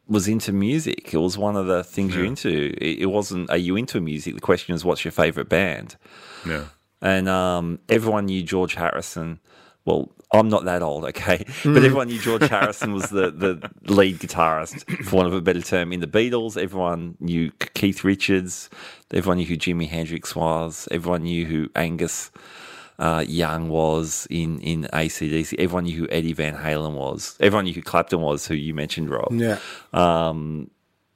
was 0.09 0.29
into 0.29 0.53
music. 0.53 1.13
It 1.13 1.19
was 1.19 1.37
one 1.37 1.57
of 1.57 1.67
the 1.67 1.83
things 1.83 2.15
you're 2.15 2.25
into. 2.25 2.73
It, 2.81 3.01
it 3.03 3.07
wasn't, 3.07 3.51
are 3.51 3.57
you 3.57 3.75
into 3.77 4.01
music? 4.01 4.35
The 4.35 4.41
question 4.41 4.75
is, 4.77 4.85
what's 4.85 5.05
your 5.05 5.11
favorite 5.13 5.49
band? 5.49 5.97
Yeah. 6.47 6.67
and 7.03 7.29
um, 7.29 7.79
everyone 7.89 8.27
knew 8.27 8.43
George 8.43 8.75
Harrison. 8.75 9.41
Well, 9.85 10.13
I'm 10.37 10.49
not 10.49 10.65
that 10.65 10.83
old, 10.83 11.05
okay, 11.07 11.45
but 11.65 11.85
everyone 11.85 12.09
knew 12.09 12.21
George 12.21 12.49
Harrison 12.49 12.93
was 12.93 13.11
the, 13.11 13.31
the 13.31 13.71
lead 13.93 14.19
guitarist, 14.19 15.05
for 15.05 15.17
want 15.17 15.29
of 15.29 15.35
a 15.35 15.41
better 15.41 15.63
term, 15.63 15.93
in 15.93 16.01
the 16.01 16.07
Beatles. 16.07 16.61
Everyone 16.61 17.17
knew 17.21 17.51
Keith 17.75 18.05
Richards. 18.05 18.71
Everyone 19.13 19.39
knew 19.39 19.47
who 19.47 19.57
Jimi 19.57 19.89
Hendrix 19.89 20.35
was. 20.35 20.89
Everyone 20.91 21.23
knew 21.23 21.47
who 21.47 21.69
Angus 21.75 22.31
uh, 22.99 23.25
Young 23.27 23.69
was 23.69 24.27
in 24.31 24.61
in 24.61 24.85
ACDC. 24.93 25.55
Everyone 25.59 25.85
knew 25.85 25.97
who 25.97 26.09
Eddie 26.11 26.33
Van 26.33 26.57
Halen 26.57 26.95
was. 26.95 27.37
Everyone 27.41 27.65
knew 27.65 27.75
who 27.75 27.83
Clapton 27.83 28.21
was, 28.21 28.47
who 28.47 28.55
you 28.55 28.75
mentioned, 28.75 29.11
Rob 29.11 29.33
yeah. 29.33 29.59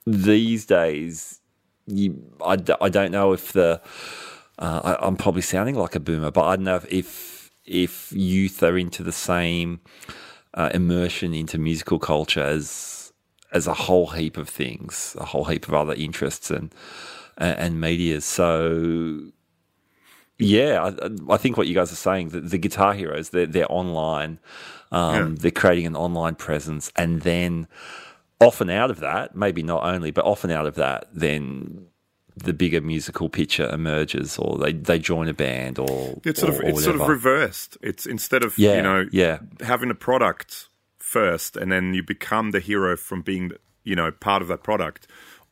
these 0.06 0.66
days, 0.66 1.40
you, 1.86 2.22
I, 2.44 2.56
I 2.80 2.88
don't 2.88 3.10
know 3.10 3.32
if 3.32 3.52
the 3.52 3.80
uh, 4.60 4.96
I, 5.00 5.06
I'm 5.06 5.16
probably 5.16 5.42
sounding 5.42 5.74
like 5.74 5.94
a 5.94 6.00
boomer, 6.00 6.30
but 6.30 6.44
I 6.44 6.56
don't 6.56 6.64
know 6.64 6.76
if 6.76 6.92
if, 6.92 7.29
if 7.70 8.12
youth 8.12 8.62
are 8.62 8.76
into 8.76 9.02
the 9.02 9.12
same 9.12 9.80
uh, 10.54 10.70
immersion 10.74 11.34
into 11.34 11.58
musical 11.58 11.98
culture 11.98 12.42
as 12.42 13.12
as 13.52 13.66
a 13.66 13.74
whole 13.74 14.08
heap 14.08 14.36
of 14.36 14.48
things, 14.48 15.16
a 15.18 15.24
whole 15.24 15.44
heap 15.44 15.68
of 15.68 15.74
other 15.74 15.94
interests 15.94 16.50
and 16.50 16.74
and, 17.38 17.58
and 17.58 17.80
medias. 17.80 18.24
So. 18.24 19.32
Yeah, 20.42 20.90
I, 21.02 21.34
I 21.34 21.36
think 21.36 21.58
what 21.58 21.66
you 21.66 21.74
guys 21.74 21.92
are 21.92 21.96
saying, 21.96 22.30
the, 22.30 22.40
the 22.40 22.56
guitar 22.56 22.94
heroes, 22.94 23.28
they're, 23.28 23.44
they're 23.44 23.70
online. 23.70 24.38
Um, 24.90 25.14
Yeah. 25.14 25.34
They're 25.38 25.50
creating 25.50 25.86
an 25.86 25.96
online 25.96 26.34
presence. 26.34 26.90
And 26.96 27.20
then 27.20 27.68
often 28.40 28.70
out 28.70 28.90
of 28.90 29.00
that, 29.00 29.36
maybe 29.36 29.62
not 29.62 29.84
only, 29.84 30.10
but 30.10 30.24
often 30.24 30.50
out 30.50 30.66
of 30.66 30.76
that, 30.76 31.08
then 31.12 31.89
the 32.44 32.52
bigger 32.52 32.80
musical 32.80 33.28
picture 33.28 33.68
emerges, 33.72 34.38
or 34.38 34.58
they, 34.58 34.72
they 34.72 34.98
join 34.98 35.28
a 35.28 35.34
band, 35.34 35.78
or 35.78 36.20
It's 36.24 36.40
sort 36.40 36.52
or- 36.54 36.56
of 36.56 36.64
or 36.64 36.68
it's 36.70 36.84
sort 36.84 36.96
of 37.00 37.08
reversed. 37.08 37.76
It's 37.82 38.06
instead 38.06 38.42
of 38.42 38.56
Yeah, 38.58 38.76
you 38.76 38.82
know 38.82 39.06
yeah. 39.12 39.38
having 39.60 39.90
a 39.90 39.94
product 39.94 40.68
first, 40.98 41.56
and 41.56 41.70
then 41.72 41.94
you 41.94 42.02
become 42.02 42.50
the 42.50 42.60
hero 42.60 42.96
from 42.96 43.22
being 43.22 43.52
you 43.84 43.94
know 43.96 44.10
part 44.10 44.42
of 44.42 44.48
that 44.48 44.62
product. 44.62 45.06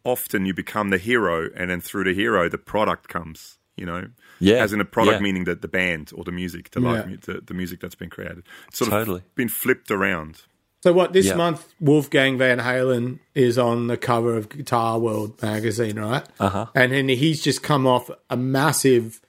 Often 0.05 0.47
you 0.47 0.55
become 0.55 0.91
the 0.91 0.99
hero, 0.99 1.51
and 1.55 1.71
then 1.71 1.81
through 1.81 2.05
the 2.05 2.15
hero, 2.15 2.49
the 2.49 2.59
product 2.59 3.09
comes. 3.09 3.59
You 3.77 3.87
know, 3.87 4.09
Yeah, 4.41 4.57
as 4.65 4.73
in 4.73 4.81
a 4.81 4.85
product 4.85 5.19
yeah. 5.19 5.23
meaning 5.23 5.45
that 5.45 5.63
the 5.63 5.69
band 5.69 6.11
or 6.13 6.25
the 6.25 6.33
music, 6.33 6.71
the 6.73 6.81
live 6.81 7.05
Yeah. 7.05 7.11
mu- 7.11 7.17
the, 7.19 7.41
the 7.47 7.55
music 7.55 7.79
that's 7.81 7.95
been 7.95 8.11
created. 8.11 8.43
It's 8.67 8.79
sort 8.79 8.91
Totally. 8.91 9.21
of 9.21 9.35
been 9.37 9.49
flipped 9.49 9.91
around. 9.93 10.43
So 10.83 10.93
what 10.93 11.13
this 11.13 11.27
Yeah. 11.27 11.35
month 11.35 11.67
Wolfgang 11.81 12.39
Van 12.39 12.59
Halen 12.59 13.19
is 13.35 13.59
on 13.59 13.89
the 13.89 13.97
cover 13.97 14.37
of 14.37 14.49
Guitar 14.49 14.99
World 14.99 15.41
magazine, 15.43 15.99
right? 15.99 16.25
Uh-huh. 16.39 16.67
And 16.75 16.93
then 16.93 17.09
he's 17.09 17.43
just 17.43 17.63
come 17.63 17.87
off 17.87 18.11
a 18.31 18.37
massive 18.37 19.21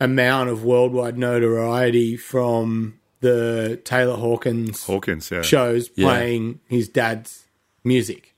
amount 0.00 0.50
of 0.50 0.64
worldwide 0.64 1.16
notoriety 1.16 2.16
from 2.16 2.98
the 3.20 3.80
Taylor 3.84 4.16
Hawkins 4.16 4.82
Hawkins, 4.84 5.30
yeah. 5.30 5.42
shows 5.42 5.90
Yeah. 5.94 6.08
playing 6.08 6.60
his 6.68 6.88
dad's 6.88 7.44
music. 7.84 8.34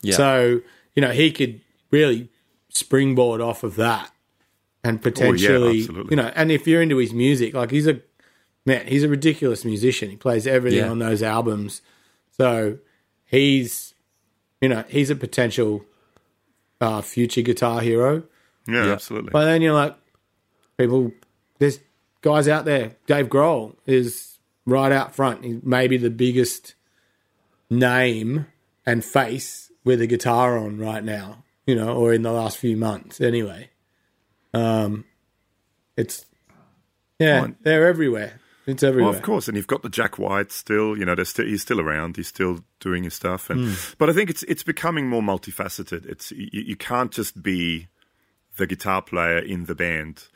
Yeah. 0.00 0.16
So, 0.16 0.60
you 0.94 1.00
know, 1.02 1.12
he 1.12 1.30
could 1.30 1.60
really 1.90 2.28
springboard 2.70 3.40
off 3.40 3.62
of 3.62 3.76
that 3.76 4.10
and 4.82 5.00
potentially, 5.00 5.80
absolutely. 5.80 6.10
you 6.10 6.16
know, 6.16 6.32
and 6.34 6.50
if 6.50 6.66
you're 6.66 6.82
into 6.82 6.96
his 6.96 7.12
music, 7.12 7.54
like 7.54 7.70
he's 7.70 7.86
a 7.86 8.00
man, 8.66 8.86
he's 8.86 9.02
a 9.04 9.08
ridiculous 9.08 9.64
musician. 9.64 10.10
He 10.10 10.16
plays 10.16 10.46
everything 10.46 10.80
Yeah. 10.80 10.90
on 10.90 10.98
those 10.98 11.22
albums. 11.22 11.82
So 12.32 12.78
he's, 13.24 13.94
you 14.60 14.68
know, 14.68 14.84
he's 14.88 15.10
a 15.10 15.16
potential 15.16 15.84
uh, 16.80 17.00
future 17.02 17.42
guitar 17.42 17.80
hero. 17.80 18.24
yeah, 18.66 18.86
Yeah. 18.86 18.92
absolutely. 18.92 19.30
But 19.30 19.44
then 19.46 19.62
you're 19.62 19.74
like, 19.74 19.96
people, 20.78 21.12
there's 21.58 21.78
guys 22.22 22.48
out 22.48 22.64
there. 22.64 22.96
Dave 23.06 23.28
Grohl 23.28 23.76
is 23.86 24.38
right 24.66 24.90
out 24.92 25.14
front. 25.14 25.44
He's 25.44 25.62
maybe 25.62 25.96
the 25.96 26.10
biggest 26.10 26.74
name 27.70 28.46
and 28.86 29.04
face 29.04 29.70
with 29.84 30.00
a 30.00 30.06
guitar 30.06 30.58
on 30.58 30.78
right 30.78 31.04
now, 31.04 31.44
you 31.66 31.74
know, 31.74 31.94
or 31.96 32.12
in 32.12 32.22
the 32.22 32.32
last 32.32 32.58
few 32.58 32.76
months 32.76 33.20
anyway. 33.20 33.70
Um, 34.52 35.04
it's, 35.96 36.26
yeah, 37.18 37.48
they're 37.62 37.86
everywhere. 37.86 38.40
It's 38.66 38.82
everywhere. 38.82 39.10
Well, 39.10 39.16
of 39.18 39.22
course, 39.22 39.46
and 39.48 39.56
you've 39.56 39.66
got 39.66 39.82
the 39.82 39.90
Jack 39.90 40.18
White 40.18 40.50
still. 40.50 40.96
You 40.96 41.04
know, 41.04 41.14
there's 41.14 41.28
still, 41.28 41.44
he's 41.44 41.60
still 41.62 41.80
around. 41.80 42.16
He's 42.16 42.28
still 42.28 42.60
doing 42.80 43.04
his 43.04 43.12
stuff, 43.14 43.50
and 43.50 43.66
Hmm. 43.68 43.74
but 43.98 44.08
I 44.08 44.12
think 44.14 44.30
it's 44.30 44.42
it's 44.44 44.62
becoming 44.62 45.08
more 45.08 45.20
multifaceted. 45.22 46.06
It's 46.06 46.30
you, 46.32 46.48
you 46.52 46.76
can't 46.76 47.10
just 47.10 47.42
be 47.42 47.88
the 48.56 48.66
guitar 48.66 49.02
player 49.02 49.38
in 49.38 49.66
the 49.66 49.74
band. 49.74 50.28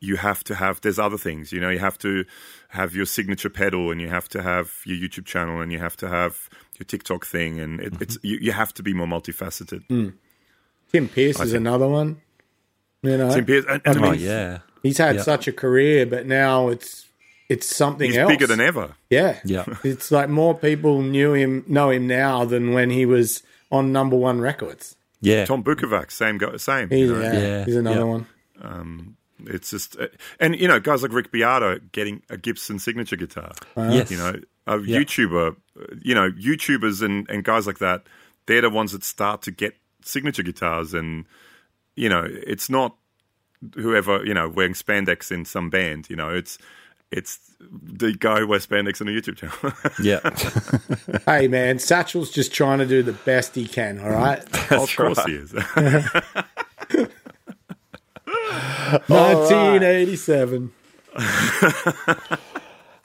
You 0.00 0.16
have 0.16 0.42
to 0.44 0.54
have. 0.56 0.80
There's 0.80 0.98
other 0.98 1.18
things. 1.18 1.52
You 1.52 1.60
know, 1.60 1.68
you 1.70 1.78
have 1.78 1.98
to 1.98 2.24
have 2.70 2.94
your 2.94 3.06
signature 3.06 3.50
pedal, 3.50 3.90
and 3.92 4.00
you 4.00 4.08
have 4.08 4.28
to 4.30 4.42
have 4.42 4.72
your 4.84 4.96
YouTube 4.96 5.26
channel, 5.26 5.60
and 5.60 5.70
you 5.70 5.78
have 5.78 5.96
to 5.98 6.08
have 6.08 6.48
your 6.78 6.86
TikTok 6.86 7.24
thing, 7.24 7.60
and 7.60 7.78
it, 7.80 7.92
it's 8.00 8.18
you, 8.22 8.38
you 8.40 8.52
have 8.52 8.72
to 8.74 8.82
be 8.82 8.94
more 8.94 9.06
multifaceted. 9.06 9.86
Hmm. 9.88 10.08
Tim 10.90 11.06
Pierce 11.08 11.36
is 11.38 11.52
think- 11.52 11.60
another 11.60 11.86
one. 11.86 12.20
You 13.02 13.16
know, 13.16 13.32
Tim 13.32 13.44
Pierce, 13.46 13.64
and, 13.68 13.80
and 13.84 13.96
I 13.98 14.08
oh 14.08 14.10
mean, 14.10 14.20
yeah. 14.20 14.58
he's 14.82 14.98
had 14.98 15.16
Yeah. 15.16 15.22
such 15.22 15.46
a 15.48 15.52
career, 15.52 16.04
but 16.04 16.26
now 16.26 16.68
it's 16.68 17.06
it's 17.50 17.66
something 17.66 18.06
he's 18.08 18.16
else. 18.16 18.30
bigger 18.30 18.46
than 18.46 18.60
ever. 18.60 18.94
Yeah. 19.10 19.38
Yeah. 19.44 19.64
It's 19.84 20.10
like 20.10 20.28
more 20.30 20.54
people 20.56 21.02
knew 21.02 21.34
him 21.34 21.64
know 21.66 21.90
him 21.90 22.06
now 22.06 22.44
than 22.46 22.72
when 22.72 22.88
he 22.90 23.04
was 23.04 23.42
on 23.70 23.92
number 23.92 24.16
one 24.16 24.40
records. 24.40 24.96
Yeah. 25.20 25.44
Tom 25.44 25.62
Bukovac, 25.62 26.10
same 26.10 26.38
go, 26.38 26.56
same. 26.56 26.88
He's, 26.88 27.08
you 27.10 27.14
know? 27.16 27.20
yeah, 27.22 27.32
Yeah. 27.40 27.64
he's 27.66 27.76
another 27.76 28.00
Yeah. 28.00 28.04
one. 28.64 29.16
It's 29.46 29.70
just, 29.70 29.98
uh, 29.98 30.08
and 30.38 30.58
you 30.58 30.68
know, 30.68 30.78
guys 30.80 31.02
like 31.02 31.12
Rick 31.12 31.32
Beato 31.32 31.78
getting 31.92 32.22
a 32.28 32.36
Gibson 32.36 32.78
signature 32.78 33.16
guitar. 33.16 33.52
Yes. 33.76 34.10
You 34.10 34.18
know, 34.18 34.34
a 34.66 34.78
YouTuber, 34.78 35.56
uh, 35.80 35.84
you 36.02 36.14
know, 36.14 36.30
YouTubers 36.30 37.02
and, 37.02 37.28
and 37.30 37.42
guys 37.42 37.66
like 37.66 37.78
that, 37.78 38.04
they're 38.46 38.60
the 38.60 38.68
ones 38.70 38.92
that 38.92 39.02
start 39.02 39.40
to 39.42 39.50
get 39.50 39.76
signature 40.04 40.42
guitars. 40.42 40.92
And, 40.92 41.24
you 41.96 42.08
know, 42.10 42.22
it's 42.28 42.68
not 42.68 42.96
whoever, 43.74 44.24
you 44.26 44.34
know, 44.34 44.48
wearing 44.48 44.74
spandex 44.74 45.32
in 45.32 45.44
some 45.46 45.70
band, 45.70 46.10
you 46.10 46.16
know, 46.16 46.28
it's, 46.30 46.58
it's 47.12 47.38
the 47.60 48.12
guy 48.12 48.38
who 48.40 48.46
wears 48.46 48.66
spandex 48.66 49.00
on 49.00 49.08
a 49.08 49.10
YouTube 49.10 49.36
channel. 49.36 49.56
Yeah. 50.02 50.20
Hey 51.26 51.48
man, 51.48 51.78
Satchel's 51.78 52.30
just 52.30 52.52
trying 52.52 52.78
to 52.78 52.86
do 52.86 53.02
the 53.02 53.12
best 53.12 53.54
he 53.54 53.66
can, 53.66 53.98
all 54.00 54.10
right? 54.10 54.38
of 54.72 54.96
course 54.96 55.24
he 55.24 55.32
is. 55.34 55.52
1987. 59.08 60.72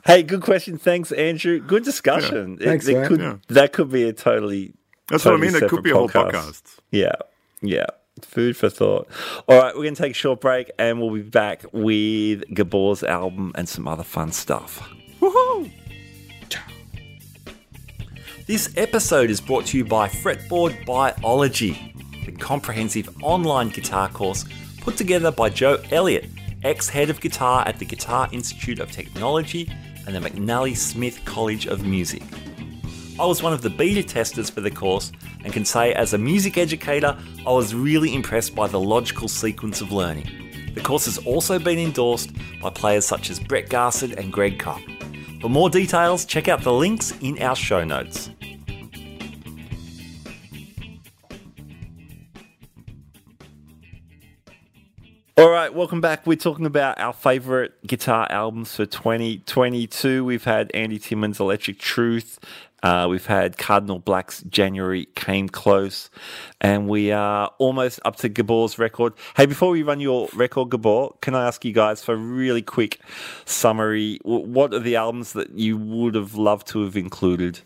hey, 0.05 0.23
good 0.23 0.41
question. 0.41 0.77
Thanks, 0.77 1.11
Andrew. 1.11 1.59
Good 1.59 1.83
discussion. 1.83 2.57
It- 2.59 2.65
Thanks, 2.65 2.87
it 2.87 2.93
man. 2.95 3.07
could, 3.07 3.19
Yeah. 3.19 3.37
That 3.49 3.73
could 3.73 3.91
be 3.91 4.03
a 4.07 4.13
totally. 4.13 4.73
That's 5.07 5.23
totally 5.23 5.47
what 5.47 5.49
I 5.49 5.53
mean. 5.53 5.63
It 5.63 5.69
could 5.69 5.83
be 5.83 5.91
a 5.91 5.95
whole 5.95 6.09
podcast. 6.09 6.77
Yeah. 6.91 7.13
Yeah. 7.61 7.85
Food 8.25 8.57
for 8.57 8.69
thought. 8.69 9.07
All 9.47 9.57
right, 9.59 9.75
we're 9.75 9.83
going 9.83 9.95
to 9.95 10.01
take 10.01 10.11
a 10.11 10.15
short 10.15 10.41
break 10.41 10.71
and 10.77 10.99
we'll 10.99 11.13
be 11.13 11.21
back 11.21 11.63
with 11.71 12.41
Gabor's 12.53 13.03
album 13.03 13.51
and 13.55 13.69
some 13.69 13.87
other 13.87 14.03
fun 14.03 14.31
stuff. 14.31 14.87
Woohoo! 15.21 15.71
This 18.47 18.71
episode 18.77 19.31
is 19.31 19.41
brought 19.41 19.65
to 19.67 19.77
you 19.77 19.85
by 19.85 20.07
Fretboard 20.07 20.85
Biology, 20.85 21.95
the 22.25 22.31
comprehensive 22.31 23.09
online 23.23 23.69
guitar 23.69 24.07
course 24.07 24.45
put 24.81 24.97
together 24.97 25.31
by 25.31 25.49
Joe 25.49 25.81
Elliott, 25.89 26.29
ex 26.63 26.87
head 26.87 27.09
of 27.09 27.19
guitar 27.19 27.67
at 27.67 27.79
the 27.79 27.85
Guitar 27.85 28.29
Institute 28.31 28.79
of 28.79 28.91
Technology 28.91 29.67
and 30.05 30.15
the 30.15 30.19
McNally 30.19 30.77
Smith 30.77 31.19
College 31.25 31.65
of 31.65 31.87
Music. 31.87 32.21
I 33.17 33.25
was 33.25 33.41
one 33.41 33.53
of 33.53 33.61
the 33.61 33.69
beta 33.69 34.03
testers 34.03 34.49
for 34.49 34.59
the 34.59 34.69
course 34.69 35.13
and 35.45 35.53
can 35.53 35.63
say, 35.63 35.93
as 35.93 36.13
a 36.13 36.17
music 36.17 36.57
educator, 36.57 37.17
I 37.47 37.49
was 37.49 37.73
really 37.73 38.13
impressed 38.13 38.53
by 38.53 38.67
the 38.67 38.77
logical 38.77 39.29
sequence 39.29 39.79
of 39.79 39.93
learning. 39.93 40.73
The 40.75 40.81
course 40.81 41.05
has 41.05 41.17
also 41.19 41.57
been 41.57 41.79
endorsed 41.79 42.31
by 42.61 42.71
players 42.71 43.05
such 43.05 43.29
as 43.29 43.39
Brett 43.39 43.69
Garsed 43.69 44.03
and 44.03 44.33
Greg 44.33 44.59
Kopp. 44.59 44.81
For 45.39 45.49
more 45.49 45.69
details, 45.69 46.25
check 46.25 46.49
out 46.49 46.63
the 46.63 46.73
links 46.73 47.13
in 47.21 47.41
our 47.41 47.55
show 47.55 47.85
notes. 47.85 48.31
All 55.37 55.49
right, 55.49 55.73
welcome 55.73 56.01
back. 56.01 56.27
We're 56.27 56.35
talking 56.35 56.65
about 56.65 56.99
our 56.99 57.13
favorite 57.13 57.85
guitar 57.87 58.27
albums 58.29 58.75
for 58.75 58.85
2022. 58.85 60.25
We've 60.25 60.43
had 60.43 60.69
Andy 60.73 60.99
Timmons' 60.99 61.39
Electric 61.39 61.79
Truth. 61.79 62.39
Uh, 62.85 63.07
we've 63.07 63.25
had 63.25 63.57
Cardinal 63.57 63.97
Black's 63.97 64.43
January 64.43 65.07
Came 65.15 65.49
Close. 65.49 66.11
And 66.61 66.87
we 66.87 67.11
are 67.11 67.51
almost 67.57 67.99
up 68.05 68.17
to 68.17 68.29
Gabor's 68.29 68.77
record. 68.77 69.13
Hey, 69.35 69.47
before 69.47 69.71
we 69.71 69.81
run 69.81 69.99
your 69.99 70.29
record, 70.35 70.69
Gabor, 70.69 71.15
can 71.19 71.33
I 71.33 71.47
ask 71.47 71.65
you 71.65 71.73
guys 71.73 72.03
for 72.03 72.13
a 72.13 72.17
really 72.17 72.61
quick 72.61 72.99
summary? 73.45 74.19
What 74.23 74.71
are 74.75 74.79
the 74.79 74.97
albums 74.97 75.33
that 75.33 75.57
you 75.57 75.77
would 75.77 76.13
have 76.13 76.35
loved 76.35 76.67
to 76.67 76.83
have 76.83 76.95
included 76.95 77.61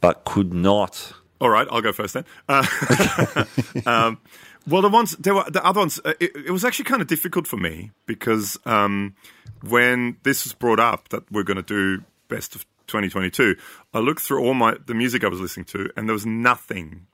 but 0.00 0.24
could 0.24 0.52
not? 0.52 1.12
All 1.40 1.50
right, 1.50 1.68
I'll 1.70 1.80
go 1.80 1.92
first 1.92 2.14
then. 2.14 2.24
Uh, 2.48 2.66
um, 3.86 4.18
well, 4.66 4.82
the 4.82 4.88
ones 4.88 5.12
there 5.18 5.36
were 5.36 5.48
the 5.48 5.64
other 5.64 5.78
ones. 5.78 6.00
Uh, 6.04 6.14
it, 6.18 6.32
it 6.34 6.50
was 6.50 6.64
actually 6.64 6.86
kind 6.86 7.00
of 7.00 7.06
difficult 7.06 7.46
for 7.46 7.58
me 7.58 7.92
because 8.06 8.58
um, 8.64 9.14
when 9.62 10.16
this 10.24 10.42
was 10.42 10.52
brought 10.52 10.80
up 10.80 11.10
that 11.10 11.30
we're 11.30 11.44
going 11.44 11.58
to 11.58 11.62
do 11.62 12.02
best 12.26 12.56
of 12.56 12.66
2022, 12.88 13.56
I 13.94 13.98
looked 14.00 14.20
through 14.20 14.44
all 14.44 14.54
my 14.54 14.76
the 14.86 14.94
music 14.94 15.24
I 15.24 15.28
was 15.28 15.40
listening 15.40 15.66
to, 15.66 15.90
and 15.96 16.08
there 16.08 16.14
was 16.14 16.26
nothing 16.26 17.06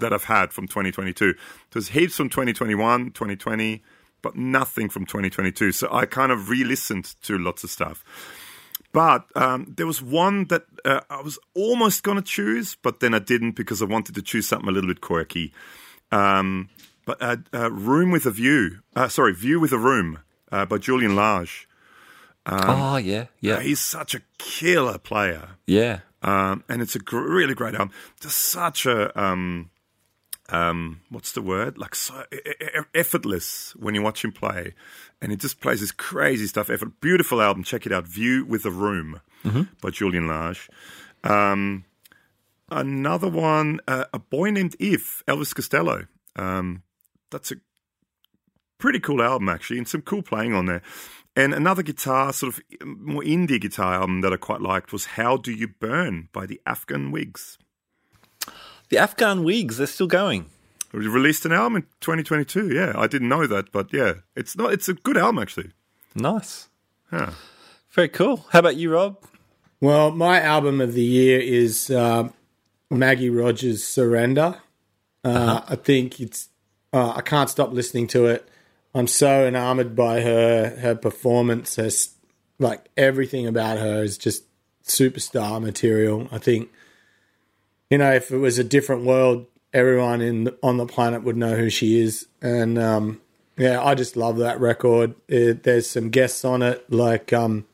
that 0.00 0.12
I've 0.12 0.24
had 0.24 0.52
from 0.52 0.66
2022. 0.66 1.34
There's 1.70 1.88
heaps 1.88 2.16
from 2.16 2.28
2021, 2.28 3.12
2020, 3.12 3.82
but 4.20 4.36
nothing 4.36 4.88
from 4.88 5.06
2022. 5.06 5.72
So 5.72 5.88
I 5.92 6.06
kind 6.06 6.32
of 6.32 6.48
re-listened 6.48 7.14
to 7.22 7.38
lots 7.38 7.64
of 7.64 7.70
stuff. 7.70 8.04
But 8.92 9.26
um, 9.34 9.72
there 9.76 9.86
was 9.86 10.02
one 10.02 10.46
that 10.46 10.64
uh, 10.84 11.00
I 11.08 11.22
was 11.22 11.38
almost 11.54 12.02
going 12.02 12.16
to 12.16 12.22
choose, 12.22 12.76
but 12.82 13.00
then 13.00 13.14
I 13.14 13.20
didn't 13.20 13.52
because 13.52 13.80
I 13.80 13.86
wanted 13.86 14.14
to 14.16 14.22
choose 14.22 14.46
something 14.46 14.68
a 14.68 14.72
little 14.72 14.88
bit 14.88 15.00
quirky. 15.00 15.52
Um, 16.10 16.68
but 17.06 17.20
uh, 17.22 17.36
uh, 17.54 17.70
Room 17.70 18.10
with 18.10 18.26
a 18.26 18.30
View, 18.30 18.80
uh, 18.94 19.08
sorry, 19.08 19.34
View 19.34 19.58
with 19.60 19.72
a 19.72 19.78
Room 19.78 20.20
uh, 20.50 20.66
by 20.66 20.76
Julian 20.76 21.16
Lage. 22.46 22.64
oh, 22.66 22.96
yeah, 22.96 23.26
yeah, 23.40 23.60
He's 23.60 23.80
such 23.80 24.14
a 24.14 24.22
killer 24.38 24.98
player. 24.98 25.50
yeah. 25.66 26.00
Um, 26.24 26.62
and 26.68 26.80
it's 26.80 26.94
a 26.94 27.00
gr- 27.00 27.18
really 27.18 27.54
great 27.54 27.74
album. 27.74 27.90
Just 28.20 28.36
such 28.38 28.86
a 28.86 29.10
um, 29.20 29.70
um, 30.50 31.00
what's 31.10 31.32
the 31.32 31.42
word? 31.42 31.78
Like 31.78 31.96
so 31.96 32.24
e- 32.32 32.36
e- 32.60 32.80
effortless 32.94 33.74
when 33.76 33.96
you 33.96 34.02
watch 34.02 34.24
him 34.24 34.30
play, 34.30 34.74
and 35.20 35.32
he 35.32 35.36
just 35.36 35.60
plays 35.60 35.80
this 35.80 35.90
crazy 35.90 36.46
stuff. 36.46 36.70
Effort, 36.70 37.00
beautiful 37.00 37.42
album. 37.42 37.64
Check 37.64 37.86
it 37.86 37.92
out. 37.92 38.06
View 38.06 38.44
with 38.44 38.64
a 38.64 38.70
Room 38.70 39.20
by 39.80 39.90
Julian 39.90 40.28
Lage. 40.28 40.68
Um, 41.24 41.84
another 42.70 43.28
one, 43.28 43.80
uh, 43.88 44.04
a 44.12 44.20
boy 44.20 44.50
named 44.50 44.76
If, 44.78 45.24
Elvis 45.26 45.52
Costello. 45.54 46.06
Um, 46.36 46.82
that's 47.32 47.50
a 47.50 47.56
pretty 48.78 49.00
cool 49.00 49.22
album 49.22 49.48
actually, 49.48 49.78
and 49.78 49.88
some 49.88 50.02
cool 50.02 50.22
playing 50.22 50.54
on 50.54 50.66
there. 50.66 50.82
And 51.34 51.54
another 51.54 51.82
guitar, 51.82 52.32
sort 52.32 52.54
of 52.54 52.62
more 52.84 53.22
indie 53.22 53.60
guitar 53.60 53.94
album 53.94 54.20
that 54.20 54.32
I 54.32 54.36
quite 54.36 54.60
liked 54.60 54.92
was 54.92 55.06
"How 55.16 55.36
Do 55.36 55.52
You 55.52 55.68
Burn" 55.68 56.28
by 56.32 56.46
the 56.46 56.60
Afghan 56.66 57.10
Whigs. 57.10 57.58
The 58.90 58.98
Afghan 58.98 59.42
Whigs, 59.42 59.78
they're 59.78 59.86
still 59.86 60.06
going. 60.06 60.46
We 60.92 61.06
released 61.06 61.46
an 61.46 61.52
album 61.52 61.76
in 61.76 61.82
2022. 62.00 62.74
Yeah, 62.74 62.92
I 62.94 63.06
didn't 63.06 63.30
know 63.30 63.46
that, 63.46 63.72
but 63.72 63.92
yeah, 63.94 64.14
it's 64.36 64.56
not. 64.56 64.74
It's 64.74 64.88
a 64.88 64.94
good 64.94 65.16
album 65.16 65.38
actually. 65.38 65.70
Nice. 66.14 66.68
Yeah. 67.10 67.32
Very 67.90 68.08
cool. 68.08 68.46
How 68.50 68.58
about 68.58 68.76
you, 68.76 68.92
Rob? 68.92 69.18
Well, 69.80 70.10
my 70.12 70.40
album 70.40 70.80
of 70.80 70.92
the 70.94 71.02
year 71.02 71.40
is 71.40 71.90
uh, 71.90 72.28
Maggie 72.90 73.30
Rogers' 73.30 73.84
Surrender. 73.84 74.60
Uh, 75.24 75.62
I 75.68 75.76
think 75.76 76.20
it's, 76.20 76.48
uh, 76.92 77.12
I 77.16 77.20
can't 77.20 77.50
stop 77.50 77.72
listening 77.72 78.06
to 78.08 78.26
it. 78.26 78.48
I'm 78.94 79.06
so 79.06 79.46
enamored 79.46 79.96
by 79.96 80.20
her 80.20 80.76
her 80.80 80.94
performance. 80.94 81.76
Her 81.76 81.90
like 82.58 82.86
everything 82.96 83.46
about 83.46 83.78
her 83.78 84.02
is 84.02 84.18
just 84.18 84.44
superstar 84.84 85.62
material. 85.62 86.28
I 86.30 86.38
think 86.38 86.70
you 87.90 87.98
know 87.98 88.12
if 88.12 88.30
it 88.30 88.38
was 88.38 88.58
a 88.58 88.64
different 88.64 89.04
world, 89.04 89.46
everyone 89.72 90.20
in 90.20 90.50
on 90.62 90.76
the 90.76 90.86
planet 90.86 91.22
would 91.22 91.36
know 91.36 91.56
who 91.56 91.70
she 91.70 92.00
is. 92.00 92.26
And 92.40 92.78
um, 92.78 93.20
yeah, 93.56 93.82
I 93.82 93.94
just 93.94 94.16
love 94.16 94.38
that 94.38 94.60
record. 94.60 95.14
It, 95.28 95.62
there's 95.62 95.88
some 95.88 96.10
guests 96.10 96.44
on 96.44 96.62
it, 96.62 96.90
like 96.90 97.32
um, 97.32 97.66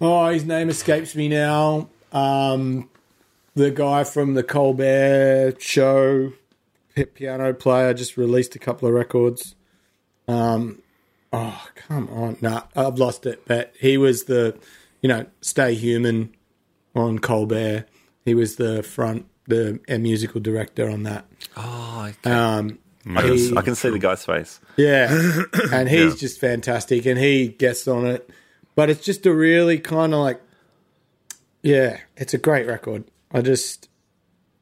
oh, 0.00 0.28
his 0.28 0.44
name 0.44 0.68
escapes 0.68 1.14
me 1.14 1.28
now. 1.28 1.88
Um, 2.12 2.88
the 3.54 3.70
guy 3.70 4.04
from 4.04 4.34
the 4.34 4.42
Colbert 4.42 5.60
Show, 5.60 6.32
pi- 6.96 7.04
piano 7.04 7.52
player, 7.52 7.92
just 7.92 8.16
released 8.16 8.54
a 8.54 8.58
couple 8.58 8.88
of 8.88 8.94
records. 8.94 9.54
Um, 10.30 10.82
oh, 11.32 11.66
come 11.74 12.08
on, 12.08 12.36
nah, 12.40 12.62
I've 12.76 12.98
lost 12.98 13.26
it. 13.26 13.42
But 13.46 13.74
he 13.80 13.96
was 13.98 14.24
the, 14.24 14.58
you 15.02 15.08
know, 15.08 15.26
Stay 15.40 15.74
Human 15.74 16.34
on 16.94 17.18
Colbert. 17.18 17.86
He 18.24 18.34
was 18.34 18.56
the 18.56 18.82
front, 18.82 19.26
the 19.46 19.80
uh, 19.88 19.98
musical 19.98 20.40
director 20.40 20.88
on 20.90 21.02
that. 21.04 21.24
Oh, 21.56 22.06
okay. 22.10 22.30
Um, 22.30 22.78
I, 23.16 23.22
can, 23.22 23.36
he- 23.36 23.56
I 23.56 23.62
can 23.62 23.74
see 23.74 23.90
the 23.90 23.98
guy's 24.08 24.24
face. 24.24 24.60
yeah, 24.76 25.08
and 25.72 25.88
he's 25.88 26.12
Yeah. 26.14 26.18
just 26.18 26.38
fantastic, 26.40 27.06
and 27.06 27.18
he 27.18 27.48
gets 27.48 27.88
on 27.88 28.06
it. 28.06 28.28
But 28.76 28.88
it's 28.90 29.04
just 29.04 29.26
a 29.26 29.34
really 29.34 29.78
kind 29.78 30.14
of 30.14 30.20
like, 30.20 30.40
yeah, 31.62 31.98
it's 32.16 32.34
a 32.34 32.38
great 32.38 32.66
record. 32.66 33.04
I 33.32 33.40
just, 33.42 33.88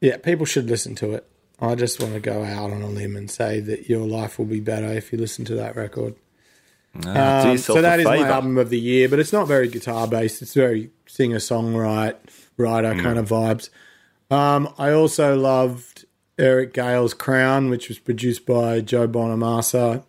yeah, 0.01 0.17
people 0.17 0.47
should 0.47 0.69
listen 0.69 0.95
to 0.97 1.13
it. 1.15 1.27
I 1.61 1.75
just 1.75 2.01
want 2.01 2.15
to 2.15 2.21
go 2.21 2.45
out 2.45 2.71
on 2.71 2.83
a 2.83 2.89
limb 2.89 3.17
and 3.17 3.31
say 3.31 3.61
that 3.61 3.89
your 3.89 4.07
life 4.07 4.39
will 4.39 4.47
be 4.47 4.61
better 4.61 4.87
if 4.93 5.13
you 5.13 5.19
listen 5.19 5.45
to 5.47 5.55
that 5.57 5.75
record. 5.77 6.15
Ah, 7.05 7.51
Um, 7.51 7.59
so 7.59 7.83
that 7.83 7.99
is 8.01 8.05
my 8.07 8.29
album 8.29 8.59
of 8.59 8.71
the 8.71 8.79
year, 8.79 9.09
but 9.09 9.19
it's 9.19 9.33
not 9.33 9.47
very 9.49 9.69
guitar 9.69 10.07
based. 10.07 10.41
It's 10.43 10.55
very 10.55 10.91
singer 11.07 11.39
songwriter 11.39 12.17
writer 12.57 12.95
Mm. 12.95 13.03
kind 13.03 13.19
of 13.19 13.29
vibes. 13.29 13.71
Um, 14.31 14.73
I 14.79 14.91
also 14.93 15.37
loved 15.37 16.05
Eric 16.39 16.73
Gales' 16.75 17.15
Crown, 17.15 17.71
which 17.71 17.89
was 17.89 17.99
produced 17.99 18.47
by 18.47 18.81
Joe 18.81 19.09
Bonamassa, 19.09 20.05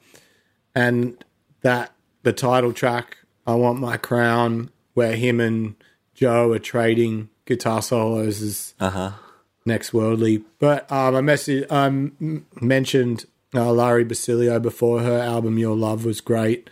and 0.76 1.24
that 1.62 1.92
the 2.24 2.34
title 2.34 2.74
track 2.74 3.18
"I 3.48 3.56
Want 3.56 3.80
My 3.80 3.98
Crown," 3.98 4.70
where 4.94 5.16
him 5.16 5.40
and 5.40 5.76
Joe 6.14 6.52
are 6.54 6.60
trading 6.60 7.30
guitar 7.46 7.82
solos, 7.82 8.42
is 8.42 8.74
Uh 8.80 8.90
huh. 8.90 9.12
Next 9.70 9.94
worldly. 9.94 10.44
But 10.60 10.92
um, 10.92 11.16
I 11.16 11.22
message, 11.22 11.66
um, 11.72 12.46
mentioned 12.60 13.26
uh, 13.54 13.72
Lari 13.72 14.04
Basilio 14.04 14.60
before 14.60 15.02
her 15.02 15.20
album 15.20 15.58
Your 15.58 15.76
Love 15.76 16.04
was 16.06 16.22
great. 16.22 16.70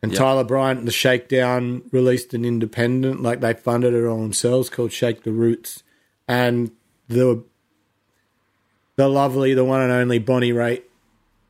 And 0.00 0.12
Yep. 0.12 0.18
Tyler 0.18 0.44
Bryant 0.44 0.78
and 0.78 0.88
the 0.88 0.92
Shakedown 0.92 1.82
released 1.90 2.32
an 2.32 2.44
independent, 2.44 3.20
like 3.20 3.40
they 3.40 3.52
funded 3.52 3.94
it 3.94 4.06
all 4.06 4.22
themselves, 4.22 4.70
called 4.70 4.92
Shake 4.92 5.24
the 5.24 5.32
Roots. 5.32 5.82
And 6.28 6.70
the 7.08 7.42
the 8.96 9.08
lovely, 9.08 9.54
the 9.54 9.64
one 9.64 9.80
and 9.80 9.92
only 9.92 10.18
Bonnie 10.18 10.52
Raitt 10.52 10.82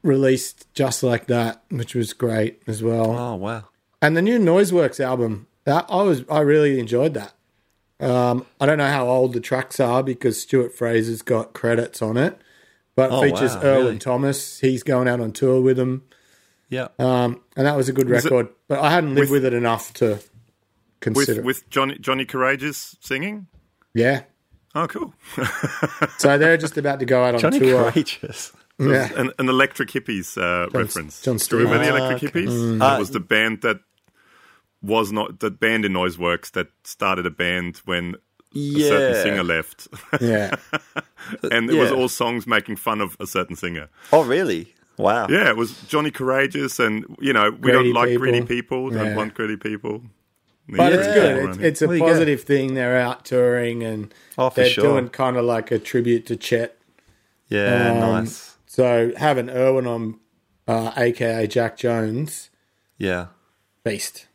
released 0.03 0.66
just 0.74 1.03
like 1.03 1.26
that, 1.26 1.62
which 1.70 1.95
was 1.95 2.12
great 2.12 2.62
as 2.66 2.82
well. 2.82 3.12
Oh 3.12 3.34
wow. 3.36 3.64
And 4.01 4.16
the 4.16 4.22
new 4.22 4.39
Noiseworks 4.39 5.01
album, 5.01 5.47
that 5.64 5.84
I 5.89 6.03
was 6.03 6.24
I 6.30 6.41
really 6.41 6.80
enjoyed 6.80 7.14
that. 7.14 7.34
Um, 8.01 8.46
I 8.61 8.66
don't 8.66 8.78
know 8.78 8.86
how 8.88 9.09
old 9.09 9.32
the 9.32 9.40
tracks 9.40 9.80
are 9.80 10.03
because 10.03 10.40
Stuart 10.40 10.72
Fraser's 10.74 11.22
got 11.22 11.53
credits 11.53 12.01
on 12.01 12.16
it, 12.16 12.40
but 12.94 13.11
Oh, 13.11 13.22
features 13.22 13.55
wow, 13.57 13.62
Irwin 13.64 13.84
really? 13.86 13.99
Thomas. 13.99 14.61
He's 14.61 14.82
going 14.82 15.09
out 15.09 15.20
on 15.20 15.32
tour 15.32 15.61
with 15.61 15.76
them, 15.78 16.03
Yeah. 16.68 16.88
um, 16.99 17.40
and 17.57 17.66
that 17.66 17.76
was 17.76 17.88
a 17.88 17.92
good 17.92 18.09
Was 18.09 18.24
it- 18.24 18.30
record. 18.30 18.49
but 18.68 18.78
I 18.78 18.90
hadn't 18.90 19.14
lived 19.16 19.30
with- 19.32 19.42
with, 19.42 19.53
it 19.53 19.57
enough 19.57 19.92
to 19.94 20.07
With 20.11 20.30
consider. 21.01 21.42
with 21.42 21.68
Johnny 21.70 21.96
Johnny 21.99 22.24
Courageous 22.24 22.96
singing. 23.01 23.46
yeah, 23.94 24.22
Oh, 24.74 24.86
cool. 24.86 25.12
so 26.18 26.38
they're 26.38 26.57
just 26.59 26.76
about 26.76 27.01
to 27.01 27.07
go 27.07 27.24
out 27.24 27.34
on 27.34 27.40
tour. 27.40 27.51
Johnny 27.51 27.59
tour. 27.66 27.90
Courageous. 27.90 28.53
Yeah, 28.78 29.09
an, 29.16 29.32
an 29.40 29.49
Electric 29.49 29.88
Hippies 29.90 30.36
uh, 30.40 30.68
reference. 30.70 31.20
John 31.22 31.38
Do 31.38 31.59
you 31.59 31.64
remember 31.64 31.84
the 31.84 31.96
Electric 31.96 32.32
Hippies? 32.32 32.49
Mm. 32.49 32.78
That 32.78 32.94
Uh, 32.94 32.99
was 33.01 33.11
the 33.11 33.18
band 33.18 33.62
that 33.62 33.80
was 34.82 35.10
not 35.12 35.40
the 35.40 35.50
band 35.50 35.84
in 35.84 35.92
Noise 35.92 36.18
Works 36.18 36.50
that 36.50 36.68
started 36.84 37.26
a 37.26 37.30
band 37.30 37.78
when 37.84 38.14
a 38.54 38.80
certain 38.80 39.22
singer 39.22 39.42
left, 39.44 39.88
yeah. 40.20 40.54
and 41.52 41.70
it 41.70 41.78
was 41.78 41.90
all 41.92 42.08
songs 42.08 42.46
making 42.46 42.76
fun 42.76 43.00
of 43.00 43.16
a 43.20 43.26
certain 43.26 43.56
singer. 43.56 43.88
Oh 44.12 44.24
really? 44.24 44.74
Wow. 44.96 45.26
Yeah, 45.28 45.48
it 45.48 45.56
was 45.56 45.80
Johnny 45.82 46.10
Courageous, 46.10 46.78
and 46.80 47.04
you 47.20 47.32
know 47.32 47.50
we 47.50 47.58
Greedy 47.58 47.92
don't 47.92 47.92
like 47.94 48.08
people. 48.08 48.20
greedy 48.20 48.42
people, 48.46 48.90
don't 48.90 49.06
Yeah. 49.06 49.16
want 49.16 49.34
greedy 49.34 49.56
people. 49.56 50.02
But 50.68 50.92
Yeah, 50.92 50.98
it's 50.98 51.06
good. 51.08 51.38
right. 51.44 51.48
It's, 51.50 51.58
it's 51.58 51.82
a 51.82 51.86
There 51.86 51.96
you 51.96 52.02
go. 52.02 52.08
positive 52.08 52.42
thing. 52.42 52.74
They're 52.74 52.98
out 52.98 53.24
touring 53.24 53.82
and 53.82 54.12
Oh, 54.36 54.50
they're 54.54 54.68
sure. 54.68 54.84
doing 54.84 55.08
kind 55.08 55.36
of 55.38 55.44
like 55.46 55.70
a 55.70 55.78
tribute 55.78 56.26
to 56.26 56.36
Chet 56.36 56.78
Yeah. 57.48 57.92
Um, 57.92 58.00
nice. 58.00 58.56
So 58.66 59.12
having 59.16 59.48
Irwin 59.48 59.86
on, 59.86 60.20
uh, 60.66 60.92
aka 60.96 61.46
Jack 61.46 61.78
Jones, 61.78 62.50
Yeah. 62.98 63.28
beast. 63.82 64.26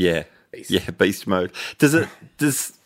Yeah. 0.00 0.24
Beast. 0.52 0.70
Yeah. 0.70 0.90
Beast 0.90 1.26
mode. 1.26 1.52
Does 1.78 1.94
it 1.94 2.08
does 2.38 2.76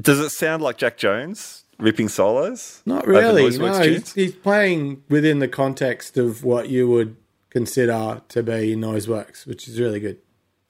does 0.00 0.20
it 0.20 0.30
sound 0.30 0.62
like 0.62 0.78
Jack 0.78 0.96
Jones 0.96 1.64
ripping 1.78 2.08
solos? 2.08 2.82
Not 2.86 3.06
really. 3.06 3.56
No, 3.58 3.80
he's, 3.82 4.12
he's 4.14 4.34
playing 4.34 5.02
within 5.08 5.40
the 5.40 5.48
context 5.48 6.16
of 6.16 6.42
what 6.44 6.68
you 6.70 6.88
would 6.88 7.16
consider 7.50 8.22
to 8.28 8.42
be 8.42 8.76
Noiseworks, 8.76 9.46
which 9.46 9.66
is 9.68 9.78
really 9.80 10.00
good. 10.00 10.18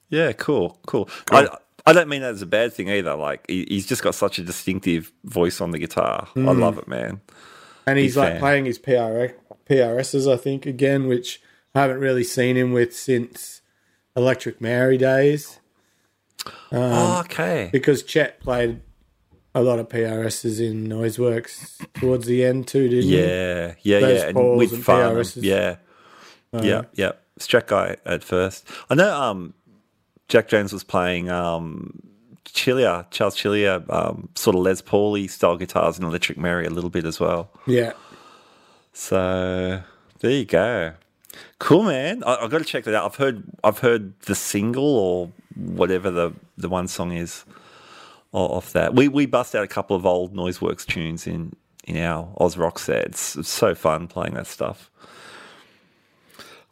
Yeah, 0.08 0.32
cool, 0.32 0.78
cool. 0.86 1.08
I 1.30 1.48
I 1.86 1.92
don't 1.92 2.08
mean 2.08 2.22
that 2.22 2.32
as 2.34 2.42
a 2.42 2.46
bad 2.46 2.72
thing 2.72 2.88
either. 2.90 3.14
Like 3.14 3.44
he, 3.48 3.66
he's 3.68 3.86
just 3.86 4.02
got 4.02 4.14
such 4.14 4.38
a 4.38 4.42
distinctive 4.42 5.12
voice 5.24 5.60
on 5.60 5.70
the 5.70 5.78
guitar. 5.78 6.28
I 6.34 6.38
Mm. 6.40 6.58
love 6.58 6.78
it, 6.78 6.88
man. 6.88 7.20
And 7.86 7.98
he's 7.98 8.14
Big 8.14 8.18
like 8.24 8.32
fan. 8.32 8.40
playing 8.40 8.64
his 8.66 8.78
PRS, 8.78 9.32
PRSs, 9.68 10.32
I 10.32 10.36
think, 10.36 10.66
again, 10.66 11.06
which 11.06 11.40
I 11.74 11.80
haven't 11.82 11.98
really 12.00 12.24
seen 12.24 12.56
him 12.56 12.72
with 12.72 12.94
since 12.94 13.59
Electric 14.16 14.60
Mary 14.60 14.98
days. 14.98 15.60
Um, 16.72 16.80
oh, 16.92 17.20
okay. 17.20 17.68
Because 17.72 18.02
Chet 18.02 18.40
played 18.40 18.80
a 19.54 19.62
lot 19.62 19.78
of 19.78 19.88
PRSs 19.88 20.60
in 20.60 20.86
Noiseworks 20.88 21.84
towards 21.94 22.26
the 22.26 22.44
end 22.44 22.66
too, 22.68 22.88
didn't 22.88 23.10
he? 23.10 23.18
Yeah, 23.20 23.74
yeah, 23.82 23.98
Les 23.98 24.18
yeah. 24.20 24.28
And 24.28 24.56
with 24.56 24.72
and 24.72 24.84
Farnham. 24.84 25.16
PRSs. 25.16 25.42
Yeah, 25.42 25.76
Uh, 26.52 26.62
yeah, 26.62 26.82
yeah. 26.94 27.12
Strat 27.38 27.66
guy 27.66 27.96
at 28.04 28.22
first. 28.22 28.66
I 28.90 28.94
know. 28.94 29.14
Um, 29.20 29.54
Jack 30.28 30.48
Jones 30.48 30.72
was 30.72 30.84
playing 30.84 31.28
um, 31.30 31.98
Chilia, 32.44 33.06
Charles 33.10 33.34
Chilia, 33.36 33.82
um, 33.92 34.28
sort 34.36 34.54
of 34.56 34.62
Les 34.62 34.80
Pauly 34.82 35.28
style 35.28 35.56
guitars 35.56 35.98
in 35.98 36.04
Electric 36.04 36.38
Mary 36.38 36.66
a 36.66 36.70
little 36.70 36.90
bit 36.90 37.04
as 37.04 37.18
well. 37.18 37.50
Yeah. 37.66 37.92
So 38.92 39.82
there 40.20 40.30
you 40.30 40.44
go. 40.44 40.92
Cool, 41.58 41.84
man. 41.84 42.22
I, 42.24 42.36
I've 42.36 42.50
got 42.50 42.58
to 42.58 42.64
check 42.64 42.84
that 42.84 42.94
out. 42.94 43.04
I've 43.04 43.16
heard 43.16 43.42
I've 43.62 43.78
heard 43.78 44.18
the 44.20 44.34
single 44.34 44.84
or 44.84 45.30
whatever 45.56 46.10
the 46.10 46.32
the 46.56 46.68
one 46.68 46.88
song 46.88 47.12
is 47.12 47.44
off 48.32 48.72
that. 48.72 48.94
We 48.94 49.08
we 49.08 49.26
bust 49.26 49.54
out 49.54 49.64
a 49.64 49.68
couple 49.68 49.96
of 49.96 50.06
old 50.06 50.34
Noiseworks 50.34 50.86
tunes 50.86 51.26
in 51.26 51.54
in 51.84 51.96
our 51.96 52.28
Oz 52.38 52.56
Rock 52.56 52.78
set. 52.78 53.04
It's, 53.06 53.36
it's 53.36 53.48
so 53.48 53.74
fun 53.74 54.06
playing 54.06 54.34
that 54.34 54.46
stuff. 54.46 54.90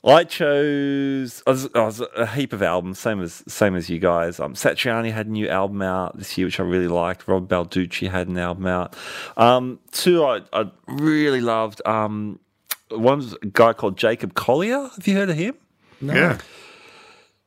I 0.04 0.22
chose 0.22 1.42
I 1.46 1.50
was, 1.50 1.68
I 1.74 1.84
was 1.84 2.00
a 2.16 2.26
heap 2.26 2.52
of 2.52 2.62
albums, 2.62 3.00
same 3.00 3.20
as 3.20 3.42
same 3.48 3.74
as 3.74 3.90
you 3.90 3.98
guys. 3.98 4.38
Um, 4.38 4.54
Satriani 4.54 5.12
had 5.12 5.26
a 5.26 5.30
new 5.30 5.48
album 5.48 5.82
out 5.82 6.16
this 6.16 6.38
year, 6.38 6.46
which 6.46 6.60
I 6.60 6.62
really 6.62 6.88
liked. 6.88 7.26
Rob 7.26 7.48
Balducci 7.48 8.08
had 8.08 8.28
an 8.28 8.38
album 8.38 8.66
out. 8.66 8.94
Um, 9.36 9.80
two 9.90 10.24
I, 10.24 10.42
I 10.52 10.70
really 10.86 11.40
loved. 11.40 11.82
Um, 11.84 12.38
one's 12.90 13.34
a 13.42 13.46
guy 13.46 13.72
called 13.72 13.96
Jacob 13.98 14.34
Collier. 14.34 14.88
Have 14.94 15.06
you 15.06 15.14
heard 15.14 15.30
of 15.30 15.36
him? 15.36 15.54
Yeah, 16.00 16.38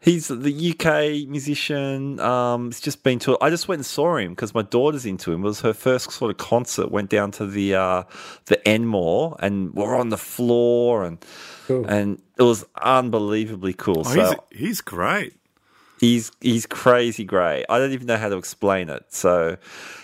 He's 0.04 0.30
the 0.30 0.72
UK 0.72 1.30
musician. 1.30 2.20
Um, 2.20 2.66
he's 2.70 2.82
just 2.82 3.04
been 3.04 3.20
to. 3.20 3.38
I 3.40 3.52
just 3.52 3.68
went 3.68 3.80
and 3.80 3.86
saw 3.86 4.18
him 4.18 4.32
because 4.32 4.54
my 4.56 4.64
daughter's 4.64 5.06
into 5.06 5.32
him. 5.32 5.42
It 5.42 5.44
was 5.44 5.62
her 5.62 5.74
first 5.74 6.12
sort 6.12 6.32
of 6.32 6.38
concert. 6.38 6.90
Went 6.90 7.12
down 7.12 7.30
to 7.34 7.46
the 7.46 7.76
uh, 7.76 8.04
the 8.46 8.68
Enmore 8.68 9.36
and 9.40 9.72
we're 9.76 9.96
on 9.96 10.10
the 10.10 10.18
floor 10.18 11.04
and 11.06 11.24
Cool. 11.68 11.86
and 11.86 12.20
it 12.38 12.42
was 12.44 12.66
unbelievably 12.82 13.74
cool. 13.74 14.00
oh, 14.00 14.14
so 14.16 14.46
he's 14.52 14.60
he's 14.60 14.82
great. 14.82 15.36
He's 16.02 16.32
he's 16.42 16.66
crazy 16.66 17.24
great. 17.24 17.66
I 17.70 17.80
don't 17.80 17.92
even 17.94 18.08
know 18.08 18.18
how 18.18 18.28
to 18.28 18.36
explain 18.38 18.90
it. 18.90 19.06
So 19.10 19.56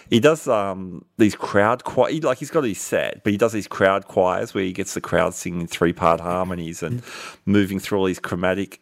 he 0.10 0.22
does 0.22 0.48
um 0.48 1.04
these 1.18 1.36
crowd 1.36 1.84
choir 1.84 2.12
he, 2.12 2.22
like 2.22 2.38
he's 2.38 2.52
got 2.52 2.64
his 2.64 2.80
set, 2.80 3.24
but 3.24 3.32
he 3.34 3.38
does 3.38 3.52
these 3.52 3.68
crowd 3.68 4.08
choirs 4.08 4.54
where 4.54 4.64
he 4.64 4.72
gets 4.72 4.94
the 4.94 5.02
crowd 5.02 5.34
singing 5.34 5.68
three 5.68 5.92
part 5.92 6.22
harmonies 6.22 6.82
and 6.82 7.02
moving 7.46 7.80
through 7.80 7.98
all 8.00 8.06
these 8.06 8.20
chromatic 8.20 8.82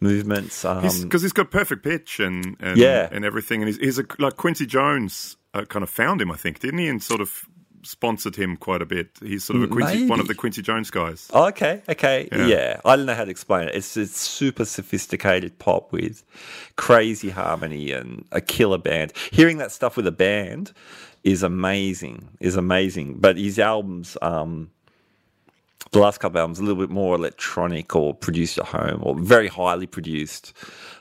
movements. 0.00 0.64
Um, 0.64 0.82
Because 1.02 1.22
he's 1.22 1.32
got 1.32 1.50
perfect 1.50 1.82
pitch 1.82 2.20
and 2.20 2.56
and, 2.60 2.76
Yeah. 2.76 3.08
and 3.10 3.24
everything, 3.24 3.62
and 3.62 3.68
he's, 3.68 3.78
he's 3.78 3.98
a, 3.98 4.04
like 4.18 4.36
Quincy 4.36 4.66
Jones 4.66 5.36
uh, 5.54 5.64
kind 5.64 5.82
of 5.82 5.88
found 5.88 6.20
him, 6.20 6.30
I 6.30 6.36
think, 6.36 6.58
didn't 6.60 6.80
he? 6.80 6.88
And 6.88 7.02
sort 7.02 7.20
of 7.22 7.46
sponsored 7.82 8.36
him 8.36 8.56
quite 8.56 8.82
a 8.82 8.86
bit. 8.86 9.08
He's 9.20 9.44
sort 9.44 9.56
of 9.58 9.62
a 9.64 9.68
Quincy, 9.68 10.06
one 10.08 10.20
of 10.20 10.28
the 10.28 10.34
Quincy 10.34 10.62
Jones 10.62 10.90
guys. 10.90 11.28
Oh, 11.32 11.46
okay, 11.48 11.82
okay, 11.88 12.28
Yeah. 12.32 12.46
yeah. 12.46 12.80
I 12.84 12.96
don't 12.96 13.06
know 13.06 13.14
how 13.14 13.24
to 13.24 13.30
explain 13.30 13.68
it. 13.68 13.74
It's 13.74 13.96
it's 13.96 14.18
super 14.18 14.64
sophisticated 14.64 15.58
pop 15.58 15.92
with 15.92 16.24
crazy 16.76 17.30
harmony 17.30 17.92
and 17.92 18.24
a 18.32 18.40
killer 18.40 18.78
band. 18.78 19.12
Hearing 19.32 19.58
that 19.58 19.72
stuff 19.72 19.96
with 19.96 20.06
a 20.06 20.12
band 20.12 20.72
is 21.24 21.42
amazing. 21.42 22.28
Is 22.40 22.56
amazing. 22.56 23.18
But 23.18 23.36
his 23.36 23.58
albums, 23.58 24.16
um, 24.22 24.70
the 25.92 25.98
last 26.00 26.18
couple 26.18 26.38
of 26.38 26.42
albums, 26.42 26.58
a 26.58 26.62
little 26.62 26.80
bit 26.82 26.90
more 26.90 27.14
electronic 27.14 27.94
or 27.94 28.14
produced 28.14 28.58
at 28.58 28.66
home 28.66 29.00
or 29.02 29.14
very 29.18 29.48
highly 29.48 29.86
produced. 29.86 30.52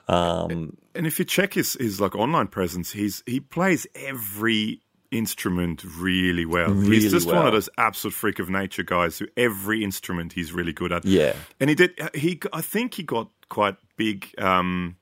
Um, 0.08 0.78
And 0.94 1.06
if 1.08 1.20
you 1.20 1.26
check 1.26 1.54
his 1.56 1.74
his 1.74 2.00
like 2.00 2.16
online 2.16 2.48
presence, 2.48 2.92
he's 2.94 3.22
he 3.26 3.40
plays 3.40 3.86
every 3.96 4.80
instrument 5.18 5.84
really 5.98 6.46
well. 6.46 6.70
Really 6.72 7.00
he's 7.02 7.12
just 7.12 7.28
one 7.28 7.46
of 7.46 7.54
those 7.54 7.70
absolute 7.78 8.14
freak 8.14 8.40
of 8.40 8.50
nature 8.50 8.84
guys 8.84 9.18
who 9.20 9.28
every 9.38 9.84
instrument 9.84 10.34
he's 10.34 10.52
really 10.52 10.74
good 10.74 10.92
at. 10.92 11.06
Yeah. 11.06 11.34
and 11.60 11.70
he 11.70 11.76
did. 11.76 11.92
He 12.14 12.40
I 12.54 12.62
think 12.62 12.94
he 12.96 13.04
got 13.04 13.30
quite 13.50 13.76
big. 13.98 14.28
Um, 14.38 14.96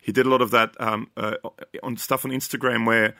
he 0.00 0.12
did 0.12 0.26
a 0.26 0.28
lot 0.30 0.42
of 0.42 0.50
that 0.52 0.74
um, 0.80 1.10
uh, 1.16 1.34
on 1.82 1.96
stuff 1.96 2.24
on 2.24 2.30
Instagram 2.30 2.86
where 2.86 3.14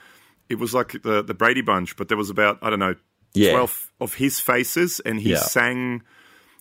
it 0.49 0.59
was 0.59 0.73
like 0.75 1.03
the 1.03 1.23
the 1.23 1.35
Brady 1.35 1.63
Bunch, 1.63 1.97
but 1.97 2.09
there 2.09 2.17
was 2.17 2.31
about 2.31 2.59
I 2.63 2.71
don't 2.71 2.79
know 2.79 2.95
Yeah. 3.35 3.53
twelve 3.53 3.91
of 4.01 4.15
his 4.15 4.41
faces, 4.41 5.01
and 5.01 5.21
he 5.21 5.31
Yeah. 5.31 5.39
sang. 5.39 6.03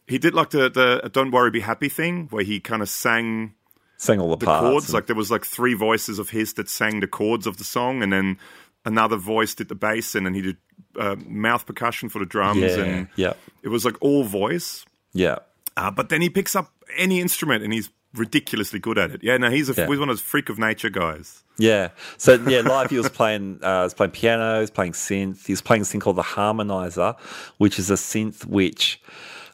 He 0.07 0.17
did 0.17 0.33
like 0.33 0.49
the 0.51 0.69
the 0.69 1.09
"Don't 1.09 1.31
Worry, 1.31 1.51
Be 1.51 1.59
Happy" 1.61 1.89
thing, 1.89 2.27
where 2.31 2.43
he 2.43 2.59
kind 2.59 2.81
of 2.81 2.89
sang 2.89 3.53
sang 3.97 4.19
all 4.19 4.29
the, 4.29 4.38
the 4.38 4.45
parts. 4.45 4.61
chords. 4.61 4.86
and- 4.88 4.93
Like 4.93 5.05
there 5.07 5.15
was 5.15 5.31
like 5.31 5.45
three 5.45 5.73
voices 5.73 6.19
of 6.19 6.29
his 6.31 6.53
that 6.55 6.69
sang 6.69 6.99
the 6.99 7.07
chords 7.07 7.47
of 7.47 7.57
the 7.57 7.63
song, 7.63 8.03
and 8.03 8.11
then 8.11 8.38
another 8.86 9.17
voice 9.17 9.55
did 9.55 9.67
the 9.67 9.75
bass, 9.75 10.15
and 10.15 10.25
then 10.25 10.33
he 10.33 10.41
did 10.41 10.57
uh, 10.97 11.15
mouth 11.25 11.65
percussion 11.65 12.09
for 12.09 12.19
the 12.19 12.25
drums, 12.25 12.61
yeah, 12.61 12.79
and 12.83 13.07
yeah, 13.15 13.33
it 13.63 13.69
was 13.69 13.83
like 13.86 13.97
all 14.01 14.23
voice. 14.23 14.86
yeah. 15.13 15.39
Uh, 15.77 15.91
but 15.91 16.07
then 16.07 16.21
he 16.21 16.29
picks 16.29 16.55
up 16.55 16.71
any 16.95 17.19
instrument, 17.19 17.61
and 17.63 17.73
he's 17.73 17.89
ridiculously 18.13 18.79
good 18.79 18.97
at 18.97 19.11
it. 19.11 19.21
Yeah, 19.21 19.36
no, 19.36 19.49
he's 19.49 19.67
a 19.69 19.73
Yeah. 19.73 19.88
he's 19.88 19.99
one 19.99 20.07
of 20.09 20.15
those 20.15 20.21
freak 20.21 20.47
of 20.47 20.57
nature 20.57 20.89
guys. 20.89 21.43
Yeah. 21.57 21.89
So 22.17 22.36
yeah, 22.47 22.61
live 22.61 22.89
he 22.89 22.97
was 22.97 23.09
playing 23.09 23.59
uh, 23.61 23.83
was 23.83 23.93
playing 23.93 24.11
piano, 24.11 24.55
he 24.55 24.61
was 24.61 24.71
playing 24.71 24.93
synth, 24.93 25.45
he 25.45 25.51
was 25.51 25.61
playing 25.61 25.81
this 25.81 25.91
thing 25.91 25.99
called 25.99 26.15
the 26.15 26.23
harmonizer, 26.23 27.17
which 27.57 27.77
is 27.77 27.89
a 27.91 27.95
synth 27.95 28.45
which 28.45 29.01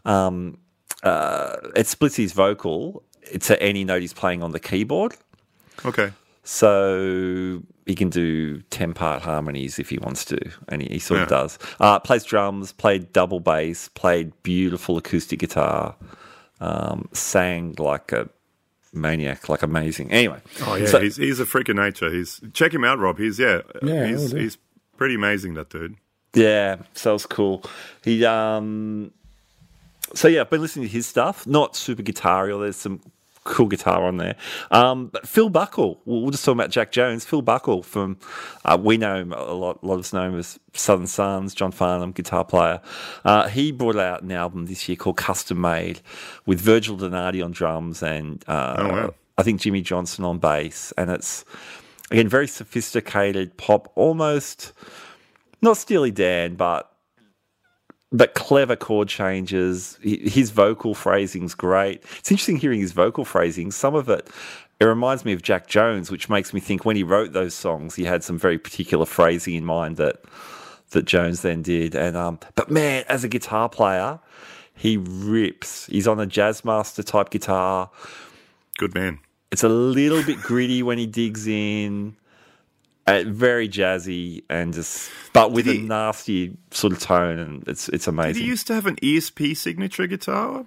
um, 0.06 0.60
uh, 1.02 1.58
it 1.76 1.88
splits 1.88 2.16
his 2.16 2.34
vocal 2.34 3.04
to 3.40 3.60
any 3.62 3.84
note 3.84 4.02
he's 4.02 4.14
playing 4.14 4.44
on 4.44 4.52
the 4.52 4.60
keyboard. 4.60 5.16
Okay, 5.86 6.12
So 6.44 7.62
he 7.86 7.96
can 7.96 8.10
do 8.10 8.62
ten 8.64 8.94
part 8.94 9.22
harmonies 9.22 9.80
if 9.80 9.90
he 9.90 9.98
wants 10.00 10.26
to, 10.26 10.40
and 10.70 10.82
he, 10.82 10.88
he 10.94 11.00
sort 11.00 11.22
of 11.22 11.30
does. 11.30 11.60
Uh, 11.80 12.00
plays 12.00 12.24
drums, 12.24 12.72
played 12.72 13.14
double 13.14 13.40
bass, 13.40 13.90
played 13.90 14.32
beautiful 14.44 14.98
acoustic 14.98 15.40
guitar, 15.40 15.96
um, 16.60 17.08
sang 17.14 17.76
like 17.78 18.12
a 18.12 18.28
maniac, 18.94 19.50
like 19.50 19.62
amazing. 19.62 20.12
Anyway, 20.12 20.42
oh 20.62 20.76
yeah, 20.76 20.86
so- 20.88 21.00
he's 21.00 21.18
he's 21.18 21.40
a 21.40 21.46
freak 21.46 21.70
of 21.70 21.76
nature. 21.76 22.12
He's 22.12 22.42
check 22.54 22.74
him 22.74 22.84
out, 22.84 23.00
Rob. 23.00 23.18
He's 23.18 23.38
yeah, 23.40 23.62
Yeah, 23.84 24.08
he's 24.08 24.32
he's 24.32 24.58
pretty 24.98 25.16
amazing. 25.16 25.54
That 25.54 25.70
dude. 25.70 25.96
Yeah, 26.34 26.78
so 26.94 27.14
it's 27.16 27.26
cool. 27.26 27.64
He 28.04 28.26
um 28.26 29.12
so 30.14 30.28
yeah, 30.28 30.42
I've 30.42 30.50
been 30.50 30.62
listening 30.62 30.88
to 30.88 30.92
his 30.92 31.06
stuff. 31.06 31.46
Not 31.46 31.76
super 31.76 32.02
guitar 32.02 32.48
There's 32.48 32.76
some 32.76 33.02
cool 33.44 33.68
guitar 33.68 34.04
on 34.06 34.18
there. 34.18 34.36
Um, 34.70 35.08
but 35.08 35.28
Phil 35.28 35.50
Buckle, 35.50 36.02
we'll 36.06 36.22
we'll 36.22 36.32
just 36.32 36.46
talk 36.46 36.54
about 36.54 36.70
Jack 36.70 36.92
Jones. 36.92 37.26
Phil 37.26 37.42
Buckle 37.42 37.84
from 37.84 38.18
uh, 38.66 38.78
we 38.82 38.98
know 38.98 39.16
him 39.16 39.34
a 39.34 39.54
lot. 39.54 39.80
A 39.82 39.86
lot 39.86 39.96
of 39.96 40.02
us 40.02 40.14
know 40.14 40.28
him 40.30 40.38
as 40.38 40.60
Southern 40.74 41.08
Sons. 41.08 41.54
John 41.54 41.72
Farnham, 41.72 42.12
guitar 42.12 42.46
player. 42.46 42.82
Uh, 43.26 43.48
he 43.48 43.72
brought 43.72 43.98
out 43.98 44.22
an 44.24 44.32
album 44.32 44.66
this 44.68 44.88
year 44.88 44.96
called 44.96 45.18
Custom 45.18 45.60
Made 45.60 46.02
with 46.46 46.60
Virgil 46.62 46.98
Donati 46.98 47.42
on 47.42 47.52
drums 47.52 48.04
and 48.04 48.44
uh, 48.48 48.76
Oh, 48.78 48.88
wow. 48.90 49.14
I 49.38 49.44
think 49.44 49.62
Jimmy 49.62 49.82
Johnson 49.82 50.24
on 50.24 50.38
bass. 50.40 50.94
And 50.98 51.10
it's 51.10 51.46
again 52.12 52.28
very 52.28 52.48
sophisticated 52.48 53.58
pop, 53.58 53.92
almost 53.96 54.74
not 55.62 55.78
Steely 55.78 56.12
Dan, 56.12 56.56
but 56.56 56.91
but 58.12 58.34
clever 58.34 58.76
chord 58.76 59.08
changes. 59.08 59.98
His 60.02 60.52
vocal 60.52 60.94
phrasing's 60.94 61.56
great. 61.56 62.04
It's 62.20 62.32
interesting 62.32 62.58
hearing 62.58 62.82
his 62.82 62.92
vocal 62.92 63.26
phrasing. 63.26 63.72
Some 63.72 63.96
of 63.96 64.10
it, 64.10 64.30
it 64.80 64.86
reminds 64.86 65.24
me 65.24 65.34
of 65.34 65.42
Jack 65.42 65.68
Jones, 65.68 66.12
which 66.12 66.30
makes 66.30 66.54
me 66.54 66.60
think 66.60 66.84
when 66.86 66.96
he 66.96 67.04
wrote 67.04 67.34
those 67.34 67.54
songs, 67.54 67.96
he 67.96 68.04
had 68.04 68.24
some 68.24 68.38
very 68.38 68.58
particular 68.58 69.06
phrasing 69.06 69.56
in 69.56 69.66
mind 69.66 69.98
that 69.98 70.22
that 70.92 71.06
Jones 71.06 71.42
then 71.42 71.62
did. 71.62 71.96
And 71.96 72.18
um, 72.18 72.40
but 72.56 72.70
man, 72.70 73.06
as 73.08 73.24
a 73.24 73.30
guitar 73.30 73.70
player, 73.70 74.20
he 74.76 74.98
rips. 74.98 75.86
He's 75.86 76.08
on 76.08 76.20
a 76.20 76.28
Jazzmaster 76.28 77.06
type 77.06 77.30
guitar. 77.30 77.90
Good 78.78 78.94
man. 78.94 79.20
It's 79.52 79.64
a 79.64 79.70
little 79.70 80.24
bit 80.24 80.38
gritty 80.42 80.84
when 80.84 80.98
he 80.98 81.06
digs 81.06 81.48
in. 81.48 82.16
Uh, 83.08 83.24
very 83.26 83.68
jazzy 83.68 84.44
and 84.50 84.74
just, 84.74 85.10
but 85.34 85.52
with 85.52 85.68
a 85.68 85.78
nasty 85.80 86.56
sort 86.70 86.94
of 86.94 87.00
tone, 87.00 87.40
and 87.40 87.68
it's 87.68 87.90
it's 87.90 88.08
amazing. 88.08 88.34
Did 88.34 88.42
he 88.44 88.48
used 88.48 88.68
to 88.68 88.76
have 88.76 88.86
an 88.86 88.96
ESP 88.98 89.58
signature 89.58 90.06
guitar? 90.08 90.66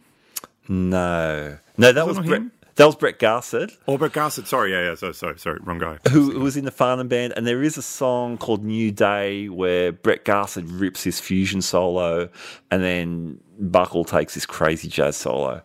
No, 0.68 1.59
no, 1.76 1.93
that 1.93 2.07
was 2.07 2.16
not 2.16 2.26
Brett, 2.26 2.41
him? 2.41 2.53
that 2.76 2.87
was 2.87 2.97
Brett 2.97 3.18
Garsed, 3.18 3.78
Oh, 3.87 3.99
Brett 3.99 4.12
Garsed. 4.12 4.47
Sorry, 4.47 4.72
yeah, 4.72 4.89
yeah. 4.91 4.95
So, 4.95 5.12
sorry, 5.12 5.39
sorry, 5.39 5.61
wrong 5.62 5.78
guy. 5.78 5.99
who, 6.11 6.32
who 6.32 6.41
was 6.41 6.57
in 6.57 6.64
the 6.64 6.70
Farnham 6.70 7.07
band, 7.09 7.35
and 7.37 7.47
there 7.47 7.62
is 7.62 7.76
a 7.76 7.82
song 7.82 8.37
called 8.39 8.64
New 8.64 8.91
Day 8.91 9.49
where 9.49 9.93
Brett 9.93 10.24
Garsed 10.24 10.62
rips 10.66 11.05
his 11.05 11.20
fusion 11.20 11.62
solo, 11.62 12.28
and 12.70 12.82
then 12.82 13.41
Buckle 13.59 14.05
takes 14.05 14.35
this 14.35 14.47
crazy 14.47 14.89
jazz 14.89 15.16
solo. 15.16 15.62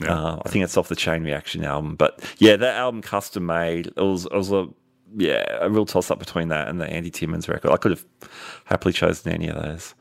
Yeah. 0.00 0.14
Uh, 0.14 0.42
I 0.44 0.48
think 0.48 0.64
it's 0.64 0.76
off 0.76 0.88
the 0.88 0.96
Chain 0.96 1.24
Reaction 1.24 1.64
album, 1.64 1.96
but 1.96 2.20
yeah, 2.38 2.54
that 2.56 2.76
album 2.76 3.02
custom 3.02 3.44
made. 3.46 3.88
It 3.88 3.96
was, 3.96 4.24
it 4.26 4.32
was 4.32 4.52
a 4.52 4.68
yeah, 5.16 5.44
a 5.60 5.68
real 5.70 5.86
toss 5.86 6.10
up 6.10 6.18
between 6.18 6.48
that 6.48 6.68
and 6.68 6.80
the 6.80 6.86
Andy 6.86 7.10
Timmons 7.10 7.48
record. 7.48 7.70
I 7.70 7.76
could 7.76 7.92
have 7.92 8.04
happily 8.64 8.92
chosen 8.92 9.32
any 9.32 9.48
of 9.48 9.62
those. 9.62 9.94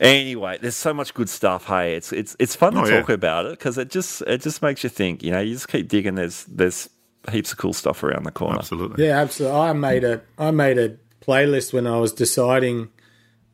Anyway, 0.00 0.58
there's 0.60 0.74
so 0.76 0.92
much 0.92 1.14
good 1.14 1.28
stuff. 1.28 1.66
Hey, 1.66 1.94
it's 1.94 2.12
it's 2.12 2.34
it's 2.40 2.56
fun 2.56 2.72
to 2.74 2.80
Oh, 2.80 2.86
yeah. 2.86 3.00
talk 3.00 3.10
about 3.10 3.46
it 3.46 3.50
because 3.52 3.78
it 3.78 3.90
just 3.90 4.22
it 4.22 4.40
just 4.40 4.60
makes 4.60 4.82
you 4.82 4.90
think. 4.90 5.22
You 5.22 5.30
know, 5.30 5.40
you 5.40 5.54
just 5.54 5.68
keep 5.68 5.88
digging. 5.88 6.16
There's 6.16 6.44
there's 6.44 6.90
heaps 7.30 7.52
of 7.52 7.58
cool 7.58 7.72
stuff 7.72 8.02
around 8.02 8.24
the 8.24 8.32
corner. 8.32 8.58
Absolutely. 8.58 9.06
Yeah, 9.06 9.20
absolutely. 9.20 9.56
I 9.58 9.72
made 9.72 10.02
a 10.04 10.20
I 10.36 10.50
made 10.50 10.78
a 10.78 10.96
playlist 11.22 11.72
when 11.72 11.86
I 11.86 11.98
was 11.98 12.12
deciding 12.12 12.88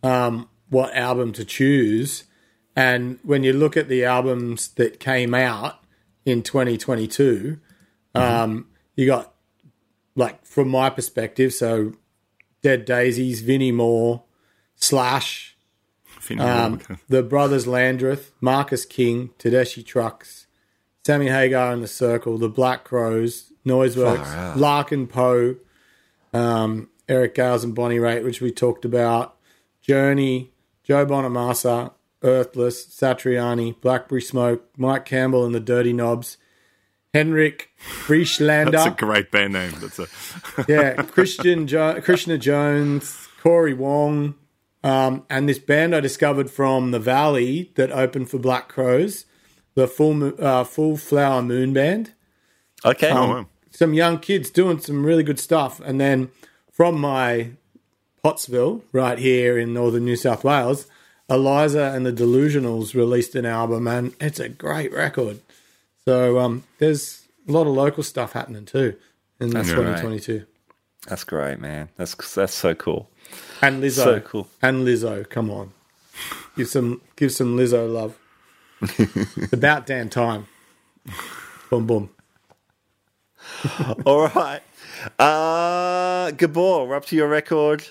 um, 0.03 0.49
what 0.71 0.95
album 0.97 1.33
to 1.35 1.45
choose, 1.45 2.25
and 2.75 3.19
when 3.23 3.45
you 3.45 3.53
look 3.53 3.77
at 3.77 3.89
the 3.89 4.05
albums 4.07 4.69
that 4.77 4.99
came 4.99 5.35
out 5.35 5.85
in 6.25 6.43
2022, 6.43 7.59
um, 8.15 8.67
you 8.97 9.07
got 9.07 9.30
like 10.21 10.45
from 10.47 10.69
my 10.69 10.91
perspective, 10.91 11.53
so 11.53 11.95
Dead 12.63 12.85
Daisies, 12.85 13.41
Vinnie 13.41 13.73
Moore, 13.73 14.23
Slash, 14.77 15.57
um, 16.39 16.81
the 17.09 17.23
Brothers 17.23 17.67
Landreth, 17.67 18.31
Marcus 18.41 18.85
King, 18.85 19.31
Tedeschi 19.39 19.85
Trucks, 19.85 20.47
Sammy 21.05 21.29
Hagar 21.29 21.73
and 21.73 21.83
the 21.83 21.89
Circle, 21.89 22.39
the 22.39 22.49
Black 22.49 22.85
Crowes, 22.85 23.53
Noiseworks. 23.67 24.57
Larkin 24.57 25.07
Poe, 25.07 25.57
um, 26.33 26.89
Eric 27.09 27.35
Gales 27.35 27.65
and 27.65 27.75
Bonnie 27.75 27.99
Raitt, 27.99 28.25
which 28.25 28.41
we 28.41 28.53
talked 28.53 28.85
about, 28.85 29.37
Journey, 29.83 30.53
Joe 30.85 31.07
Bonamassa, 31.07 31.93
Earthless, 32.23 32.87
Satriani, 32.87 33.81
Blackberry 33.81 34.21
Smoke, 34.23 34.69
Mike 34.77 35.07
Campbell 35.07 35.47
and 35.47 35.55
the 35.55 35.61
Dirty 35.61 35.93
Knobs, 35.93 36.37
Henrik 37.13 37.71
Freischlader. 37.79 38.73
That's 38.73 38.87
a 38.87 38.91
great 39.05 39.31
band 39.31 39.55
name. 39.55 39.73
That's 39.79 39.99
a 39.99 40.07
yeah, 40.69 40.95
Christian 41.03 41.67
jo- 41.67 42.01
Krishna 42.01 42.39
Jones, 42.39 43.29
Corey 43.43 43.75
Wong, 43.75 44.35
um, 44.85 45.25
and 45.29 45.49
this 45.49 45.59
band 45.59 45.95
I 45.95 46.01
discovered 46.01 46.51
from 46.51 46.93
the 46.93 47.01
Valley 47.01 47.73
that 47.75 47.91
opened 47.91 48.31
for 48.31 48.39
Black 48.39 48.69
Crowes, 48.69 49.25
the 49.75 49.89
Full 49.89 50.41
uh, 50.43 50.65
Full 50.65 50.97
Flower 50.97 51.43
Moon 51.43 51.73
Band. 51.73 52.13
Okay, 52.85 53.11
oh, 53.11 53.29
wow. 53.29 53.47
Some 53.71 53.95
young 53.95 54.19
kids 54.19 54.51
doing 54.51 54.79
some 54.81 55.05
really 55.05 55.23
good 55.23 55.41
stuff, 55.41 55.81
and 55.81 56.01
then 56.01 56.31
from 56.71 57.01
my 57.01 57.51
Pottsville, 58.23 58.85
right 58.93 59.19
here 59.19 59.59
in 59.59 59.75
northern 59.75 60.05
New 60.05 60.17
South 60.17 60.45
Wales, 60.45 60.87
Eliza 61.29 61.93
and 61.95 62.05
the 62.05 62.13
Delusionals 62.13 62.95
released 62.95 63.35
an 63.35 63.47
album, 63.47 63.87
and 63.87 64.15
it's 64.21 64.41
a 64.41 64.49
great 64.49 64.93
record. 64.93 65.41
So 66.11 66.41
um, 66.41 66.65
there's 66.79 67.29
a 67.49 67.53
lot 67.53 67.69
of 67.69 67.75
local 67.75 68.03
stuff 68.03 68.33
happening 68.33 68.65
too 68.65 68.97
in 69.39 69.51
That's 69.51 69.69
2022. 69.69 70.45
that's 71.07 71.23
great, 71.23 71.61
man. 71.61 71.89
That's 71.97 72.17
that's 72.35 72.53
so 72.53 72.75
cool. 72.75 73.09
And 73.63 73.81
Lizzo. 73.81 74.03
So 74.03 74.21
cool. 74.21 74.49
And 74.61 74.85
Lizzo, 74.85 75.31
come 75.31 75.51
on. 75.51 75.73
Give 76.57 76.67
some 76.67 77.01
give 77.15 77.31
some 77.31 77.57
Lizzo 77.57 77.89
love. 77.89 78.19
It's 78.83 79.53
about 79.53 79.87
damn 79.87 80.09
time. 80.09 80.49
Boom 81.71 81.87
boom. 81.87 82.11
All 84.05 84.27
right, 84.31 84.63
uh, 85.21 86.33
Gabor, 86.33 86.87
we're 86.87 86.97
up 86.97 87.05
to 87.07 87.15
your 87.15 87.29
record. 87.29 87.87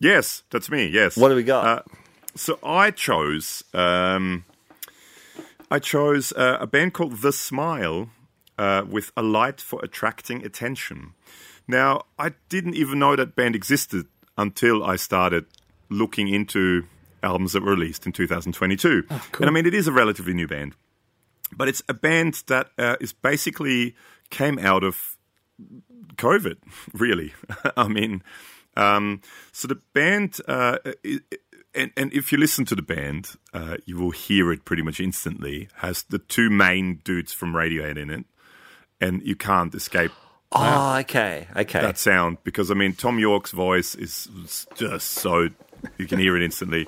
Yes, 0.00 0.42
that's 0.50 0.68
me. 0.68 0.86
Yes. 0.88 1.16
What 1.16 1.28
do 1.28 1.36
we 1.36 1.44
got? 1.44 1.64
Uh, 1.64 1.82
so 2.34 2.58
I 2.60 2.90
chose 2.90 3.62
um, 3.72 4.44
I 5.72 5.78
chose 5.78 6.34
uh, 6.34 6.58
a 6.60 6.66
band 6.66 6.92
called 6.92 7.22
The 7.22 7.32
Smile 7.32 8.10
uh, 8.58 8.82
with 8.86 9.10
a 9.16 9.22
light 9.22 9.58
for 9.58 9.80
attracting 9.82 10.44
attention. 10.44 11.14
Now 11.66 12.02
I 12.18 12.32
didn't 12.50 12.74
even 12.74 12.98
know 12.98 13.16
that 13.16 13.34
band 13.34 13.56
existed 13.56 14.04
until 14.36 14.84
I 14.84 14.96
started 14.96 15.46
looking 15.88 16.28
into 16.28 16.84
albums 17.22 17.54
that 17.54 17.62
were 17.62 17.70
released 17.70 18.04
in 18.04 18.12
2022. 18.12 19.04
cool. 19.04 19.18
And 19.38 19.46
I 19.46 19.50
mean, 19.50 19.64
it 19.64 19.72
is 19.72 19.86
a 19.88 19.92
relatively 19.92 20.34
new 20.34 20.46
band, 20.46 20.74
but 21.56 21.68
it's 21.68 21.82
a 21.88 21.94
band 21.94 22.42
that 22.48 22.68
uh, 22.76 22.96
is 23.00 23.14
basically 23.14 23.94
came 24.28 24.58
out 24.58 24.84
of 24.84 25.16
COVID, 26.16 26.58
really. 26.92 27.32
I 27.78 27.88
mean, 27.88 28.22
um, 28.76 29.22
so 29.52 29.68
the 29.68 29.80
band, 29.94 30.36
uh, 30.46 30.76
and, 31.74 31.90
and 31.96 32.12
if 32.12 32.32
you 32.32 32.38
listen 32.38 32.64
to 32.66 32.74
the 32.74 32.82
band, 32.82 33.32
uh, 33.52 33.76
you 33.86 33.96
will 33.96 34.10
hear 34.10 34.52
it 34.52 34.64
pretty 34.64 34.82
much 34.82 35.00
instantly, 35.00 35.68
has 35.76 36.02
the 36.04 36.18
two 36.18 36.50
main 36.50 37.00
dudes 37.04 37.32
from 37.32 37.52
Radiohead 37.54 37.96
in 37.96 38.10
it, 38.10 38.24
and 39.00 39.22
you 39.22 39.36
can't 39.36 39.74
escape 39.74 40.12
oh, 40.52 40.98
okay, 40.98 41.48
okay. 41.56 41.80
that 41.80 41.98
sound 41.98 42.38
because, 42.44 42.70
I 42.70 42.74
mean, 42.74 42.92
Thom 42.92 43.18
Yorke's 43.18 43.52
voice 43.52 43.94
is 43.94 44.28
is 44.44 44.66
just 44.74 45.08
so, 45.08 45.48
you 45.98 46.06
can 46.06 46.18
hear 46.18 46.36
it 46.36 46.42
instantly. 46.42 46.86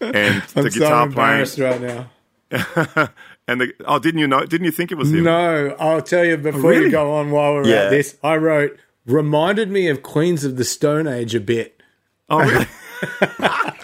And 0.00 0.42
the 0.54 0.60
I'm 0.60 0.70
so 0.70 0.78
guitar 0.80 1.08
playing, 1.08 1.10
embarrassed 1.10 1.58
right 1.58 1.80
now. 1.80 2.10
and 3.48 3.60
the, 3.60 3.72
oh, 3.86 3.98
didn't 3.98 4.20
you 4.20 4.26
know? 4.28 4.44
Didn't 4.44 4.64
you 4.66 4.70
think 4.70 4.92
it 4.92 4.96
was 4.96 5.12
him? 5.12 5.24
No, 5.24 5.74
I'll 5.78 6.02
tell 6.02 6.24
you 6.24 6.36
before 6.36 6.70
Really? 6.70 6.84
you 6.86 6.90
go 6.90 7.14
on 7.14 7.30
while 7.30 7.54
we're 7.54 7.66
Yeah. 7.66 7.84
at 7.84 7.90
this. 7.90 8.16
I 8.22 8.36
wrote 8.36 8.78
reminded 9.06 9.70
me 9.70 9.88
of 9.88 10.02
Queens 10.02 10.44
of 10.44 10.56
the 10.56 10.64
Stone 10.64 11.06
Age 11.06 11.34
a 11.34 11.40
bit. 11.40 11.80
Oh, 12.28 12.40
really? 12.40 12.66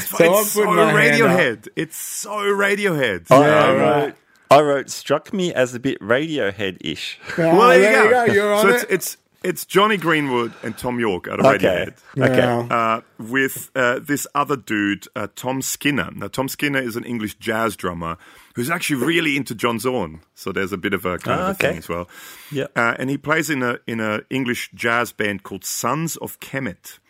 So 0.00 0.24
I'm 0.24 0.32
it's 0.40 0.50
so 0.52 0.60
putting 0.64 0.76
my 0.76 0.92
hand 1.02 1.22
up. 1.22 1.30
Radiohead. 1.30 1.68
It's 1.76 1.96
so 1.96 2.30
Radiohead. 2.30 3.30
I, 3.30 3.40
Yeah, 3.46 3.54
I 3.64 3.74
right. 3.74 4.04
wrote, 4.04 4.14
I 4.50 4.60
wrote 4.60 4.90
struck 4.90 5.32
me 5.32 5.52
as 5.54 5.74
a 5.74 5.80
bit 5.80 5.98
Radiohead-ish. 6.00 7.18
Oh, 7.38 7.56
well, 7.58 7.68
there, 7.70 7.80
there 7.80 8.04
you 8.04 8.10
go. 8.28 8.32
You're 8.32 8.54
on 8.54 8.62
so 8.62 8.68
it. 8.68 8.74
it's, 8.74 8.84
it's 8.90 9.16
it's 9.44 9.64
Jonny 9.66 9.96
Greenwood 9.96 10.52
and 10.62 10.76
Thom 10.78 11.00
Yorke 11.00 11.26
out 11.26 11.40
of 11.40 11.46
Okay, 11.46 11.92
Radiohead. 12.16 12.30
okay. 12.30 12.36
Yeah. 12.36 12.58
Uh, 12.70 13.00
with 13.18 13.72
uh, 13.74 13.98
this 13.98 14.24
other 14.36 14.54
dude, 14.56 15.06
uh, 15.16 15.26
Tom 15.34 15.60
Skinner. 15.62 16.10
Now, 16.14 16.28
Tom 16.28 16.46
Skinner 16.46 16.78
is 16.80 16.94
an 16.94 17.02
English 17.04 17.34
jazz 17.38 17.74
drummer 17.74 18.18
who's 18.54 18.70
actually 18.70 19.04
really 19.04 19.36
into 19.36 19.56
John 19.56 19.80
Zorn. 19.80 20.20
So 20.36 20.52
there's 20.52 20.72
a 20.72 20.76
bit 20.78 20.94
of 20.94 21.04
a 21.04 21.18
kind 21.18 21.40
Ah, 21.40 21.44
of 21.44 21.48
a 21.48 21.50
okay. 21.54 21.68
thing 21.70 21.78
as 21.78 21.88
well. 21.88 22.08
Yeah. 22.52 22.66
Uh, 22.76 22.94
and 23.00 23.10
he 23.10 23.18
plays 23.18 23.50
in 23.50 23.64
a 23.64 23.80
in 23.88 23.98
a 23.98 24.20
English 24.30 24.70
jazz 24.76 25.10
band 25.10 25.42
called 25.42 25.64
Sons 25.64 26.16
of 26.18 26.38
Kemet. 26.38 27.00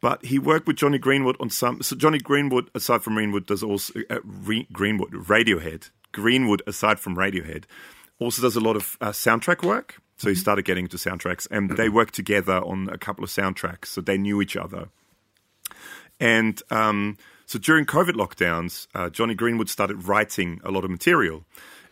But 0.00 0.24
he 0.24 0.38
worked 0.38 0.66
with 0.66 0.76
Jonny 0.76 0.98
Greenwood 0.98 1.36
on 1.40 1.50
some. 1.50 1.82
So 1.82 1.96
Jonny 1.96 2.18
Greenwood, 2.18 2.70
aside 2.74 3.02
from 3.02 3.14
Greenwood, 3.14 3.46
does 3.46 3.62
also 3.62 3.94
uh, 4.10 4.18
Re, 4.24 4.66
Greenwood 4.72 5.12
Radiohead. 5.12 5.90
Greenwood, 6.12 6.62
aside 6.66 6.98
from 6.98 7.16
Radiohead, 7.16 7.64
also 8.18 8.42
does 8.42 8.56
a 8.56 8.60
lot 8.60 8.76
of 8.76 8.96
uh, 9.00 9.10
soundtrack 9.10 9.66
work. 9.66 9.96
So 10.18 10.30
he 10.30 10.34
started 10.34 10.64
getting 10.64 10.86
into 10.86 10.96
soundtracks, 10.96 11.46
and 11.50 11.76
they 11.76 11.90
worked 11.90 12.14
together 12.14 12.56
on 12.56 12.88
a 12.90 12.96
couple 12.96 13.22
of 13.22 13.28
soundtracks. 13.28 13.86
So 13.86 14.00
they 14.00 14.16
knew 14.16 14.40
each 14.40 14.56
other. 14.56 14.88
And 16.18 16.62
um, 16.70 17.18
so 17.44 17.58
during 17.58 17.84
COVID 17.84 18.12
lockdowns, 18.12 18.86
uh, 18.94 19.10
Jonny 19.10 19.34
Greenwood 19.34 19.68
started 19.68 20.08
writing 20.08 20.60
a 20.64 20.70
lot 20.70 20.84
of 20.84 20.90
material. 20.90 21.44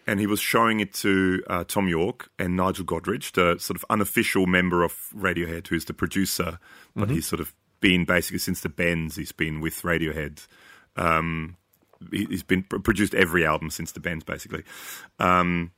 And 0.06 0.20
he 0.20 0.26
was 0.26 0.40
showing 0.40 0.80
it 0.80 0.92
to 0.94 1.42
uh, 1.46 1.64
Thom 1.64 1.88
Yorke 1.88 2.28
and 2.38 2.56
Nigel 2.56 2.84
Godrich, 2.84 3.32
the 3.32 3.58
sort 3.58 3.76
of 3.76 3.86
unofficial 3.88 4.46
member 4.46 4.82
of 4.82 5.08
Radiohead, 5.16 5.68
who's 5.68 5.86
the 5.86 5.94
producer. 5.94 6.58
But 6.94 7.10
he's 7.10 7.26
sort 7.26 7.40
of 7.40 7.54
been 7.84 8.06
basically 8.06 8.38
since 8.38 8.60
the 8.62 8.70
Bends, 8.70 9.16
he's 9.16 9.32
been 9.32 9.60
with 9.60 9.82
Radiohead. 9.82 10.46
Um, 10.96 11.56
he, 12.10 12.24
he's 12.24 12.42
been 12.42 12.62
produced 12.62 13.14
every 13.14 13.44
album 13.44 13.68
since 13.68 13.92
the 13.92 14.00
Bends, 14.00 14.24
basically. 14.24 14.62
Um, 15.18 15.72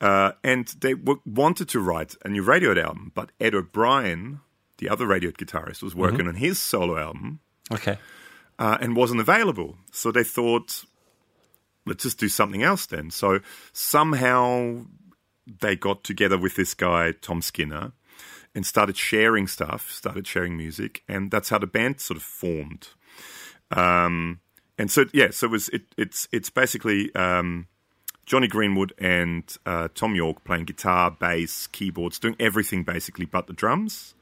uh, 0.00 0.32
and 0.42 0.66
they 0.80 0.94
w- 0.94 1.20
wanted 1.24 1.68
to 1.68 1.78
write 1.80 2.16
a 2.24 2.28
new 2.28 2.42
Radiohead 2.42 2.82
album, 2.82 3.12
but 3.14 3.30
Ed 3.40 3.54
O'Brien, 3.54 4.40
the 4.78 4.88
other 4.88 5.06
Radiohead 5.06 5.36
guitarist, 5.36 5.82
was 5.84 5.94
working 5.94 6.26
on 6.26 6.34
his 6.34 6.58
solo 6.60 6.98
album 6.98 7.38
Okay. 7.70 7.96
uh, 8.58 8.76
and 8.80 8.96
wasn't 8.96 9.20
available. 9.20 9.76
So 9.92 10.10
they 10.10 10.24
thought, 10.24 10.84
let's 11.86 12.02
just 12.02 12.18
do 12.18 12.28
something 12.28 12.64
else 12.64 12.86
then. 12.86 13.10
So 13.12 13.38
somehow 13.72 14.84
they 15.60 15.76
got 15.76 16.02
together 16.02 16.36
with 16.38 16.56
this 16.56 16.74
guy, 16.74 17.12
Tom 17.12 17.40
Skinner, 17.40 17.92
and 18.56 18.64
started 18.64 18.96
sharing 18.96 19.46
stuff, 19.46 19.92
started 19.92 20.26
sharing 20.26 20.56
music, 20.56 21.02
and 21.06 21.30
that's 21.30 21.50
how 21.50 21.58
the 21.58 21.66
band 21.66 22.00
sort 22.00 22.16
of 22.16 22.22
formed. 22.22 22.88
Um, 23.70 24.40
and 24.78 24.90
so 24.90 25.04
yeah, 25.12 25.30
so 25.30 25.46
it 25.46 25.50
was 25.50 25.68
it, 25.68 25.82
it's 25.98 26.26
it's 26.32 26.48
basically 26.48 27.14
um, 27.14 27.66
Jonny 28.24 28.48
Greenwood 28.48 28.94
and 28.98 29.44
uh, 29.66 29.88
Thom 29.94 30.14
Yorke 30.14 30.42
playing 30.42 30.64
guitar, 30.64 31.10
bass, 31.10 31.66
keyboards, 31.66 32.18
doing 32.18 32.34
everything 32.40 32.82
basically 32.82 33.26
but 33.26 33.46
the 33.46 33.52
drums. 33.52 34.14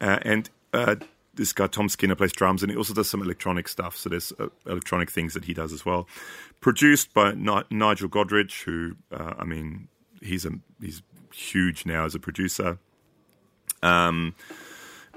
Uh, 0.00 0.18
and 0.22 0.50
uh, 0.72 0.96
this 1.34 1.52
guy 1.52 1.66
Tom 1.66 1.90
Skinner 1.90 2.14
plays 2.14 2.32
drums, 2.32 2.62
and 2.62 2.72
he 2.72 2.78
also 2.78 2.94
does 2.94 3.10
some 3.10 3.20
electronic 3.20 3.68
stuff. 3.68 3.96
So 3.96 4.08
there's 4.08 4.32
uh, 4.40 4.48
electronic 4.66 5.10
things 5.10 5.34
that 5.34 5.44
he 5.44 5.52
does 5.52 5.74
as 5.74 5.84
well. 5.84 6.08
Produced 6.62 7.12
by 7.12 7.32
Ni- 7.32 7.64
Nigel 7.70 8.08
Godrich, 8.08 8.62
who 8.62 8.96
uh, 9.12 9.34
I 9.38 9.44
mean, 9.44 9.88
he's 10.22 10.46
a 10.46 10.52
he's 10.80 11.02
huge 11.34 11.84
now 11.84 12.06
as 12.06 12.14
a 12.14 12.18
producer. 12.18 12.78
Um, 13.82 14.34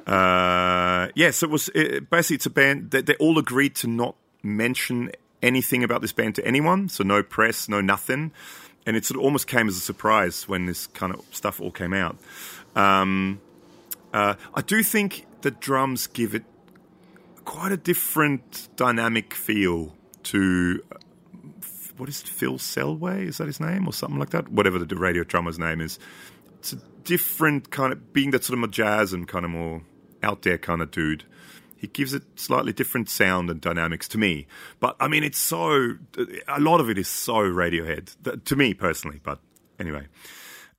uh, 0.07 1.07
yes, 1.15 1.41
it 1.43 1.49
was 1.49 1.69
it, 1.69 2.09
basically 2.09 2.35
it's 2.35 2.45
a 2.45 2.51
band 2.51 2.91
that 2.91 3.05
they 3.05 3.15
all 3.15 3.39
agreed 3.39 3.75
to 3.75 3.87
not 3.87 4.15
mention 4.43 5.11
anything 5.41 5.83
about 5.83 6.01
this 6.01 6.11
band 6.11 6.35
to 6.35 6.45
anyone, 6.45 6.89
so 6.89 7.03
no 7.03 7.23
press, 7.23 7.67
no 7.67 7.81
nothing, 7.81 8.31
and 8.85 8.95
it 8.95 9.05
sort 9.05 9.17
of 9.19 9.23
almost 9.23 9.47
came 9.47 9.67
as 9.67 9.75
a 9.75 9.79
surprise 9.79 10.47
when 10.47 10.65
this 10.65 10.87
kind 10.87 11.13
of 11.13 11.23
stuff 11.31 11.59
all 11.59 11.71
came 11.71 11.93
out. 11.93 12.17
Um, 12.75 13.41
uh, 14.13 14.35
I 14.53 14.61
do 14.61 14.83
think 14.83 15.25
the 15.41 15.51
drums 15.51 16.07
give 16.07 16.35
it 16.35 16.43
quite 17.45 17.71
a 17.71 17.77
different 17.77 18.69
dynamic 18.75 19.33
feel 19.33 19.95
to 20.23 20.83
uh, 20.91 20.97
what 21.97 22.09
is 22.09 22.21
it, 22.21 22.27
Phil 22.27 22.57
Selway? 22.57 23.27
Is 23.27 23.37
that 23.37 23.47
his 23.47 23.59
name 23.59 23.87
or 23.87 23.93
something 23.93 24.19
like 24.19 24.31
that? 24.31 24.51
Whatever 24.51 24.79
the 24.79 24.95
radio 24.95 25.23
drummer's 25.23 25.57
name 25.57 25.79
is. 25.79 25.97
It's 26.59 26.73
a 26.73 26.77
different 27.06 27.72
kind 27.72 27.93
of 27.93 28.12
being 28.12 28.32
that 28.32 28.43
sort 28.43 28.56
of 28.56 28.60
more 28.60 28.68
jazz 28.68 29.14
and 29.14 29.28
kind 29.28 29.45
of 29.45 29.51
more 29.51 29.84
out 30.22 30.41
there 30.41 30.58
kind 30.58 30.82
of 30.82 30.91
dude. 30.91 31.24
He 31.78 31.88
gives 31.88 32.14
it 32.14 32.24
slightly 32.36 32.74
different 32.74 33.10
sound 33.10 33.49
and 33.49 33.62
dynamics 33.62 34.08
to 34.10 34.18
me. 34.18 34.47
But 34.80 34.95
I 34.99 35.08
mean, 35.08 35.24
it's 35.24 35.38
so 35.38 35.93
a 36.47 36.60
lot 36.60 36.82
of 36.82 36.89
it 36.89 36.97
is 36.97 37.08
so 37.08 37.36
Radiohead 37.36 38.43
to 38.43 38.56
me 38.56 38.74
personally. 38.74 39.20
But 39.24 39.39
anyway, 39.80 40.08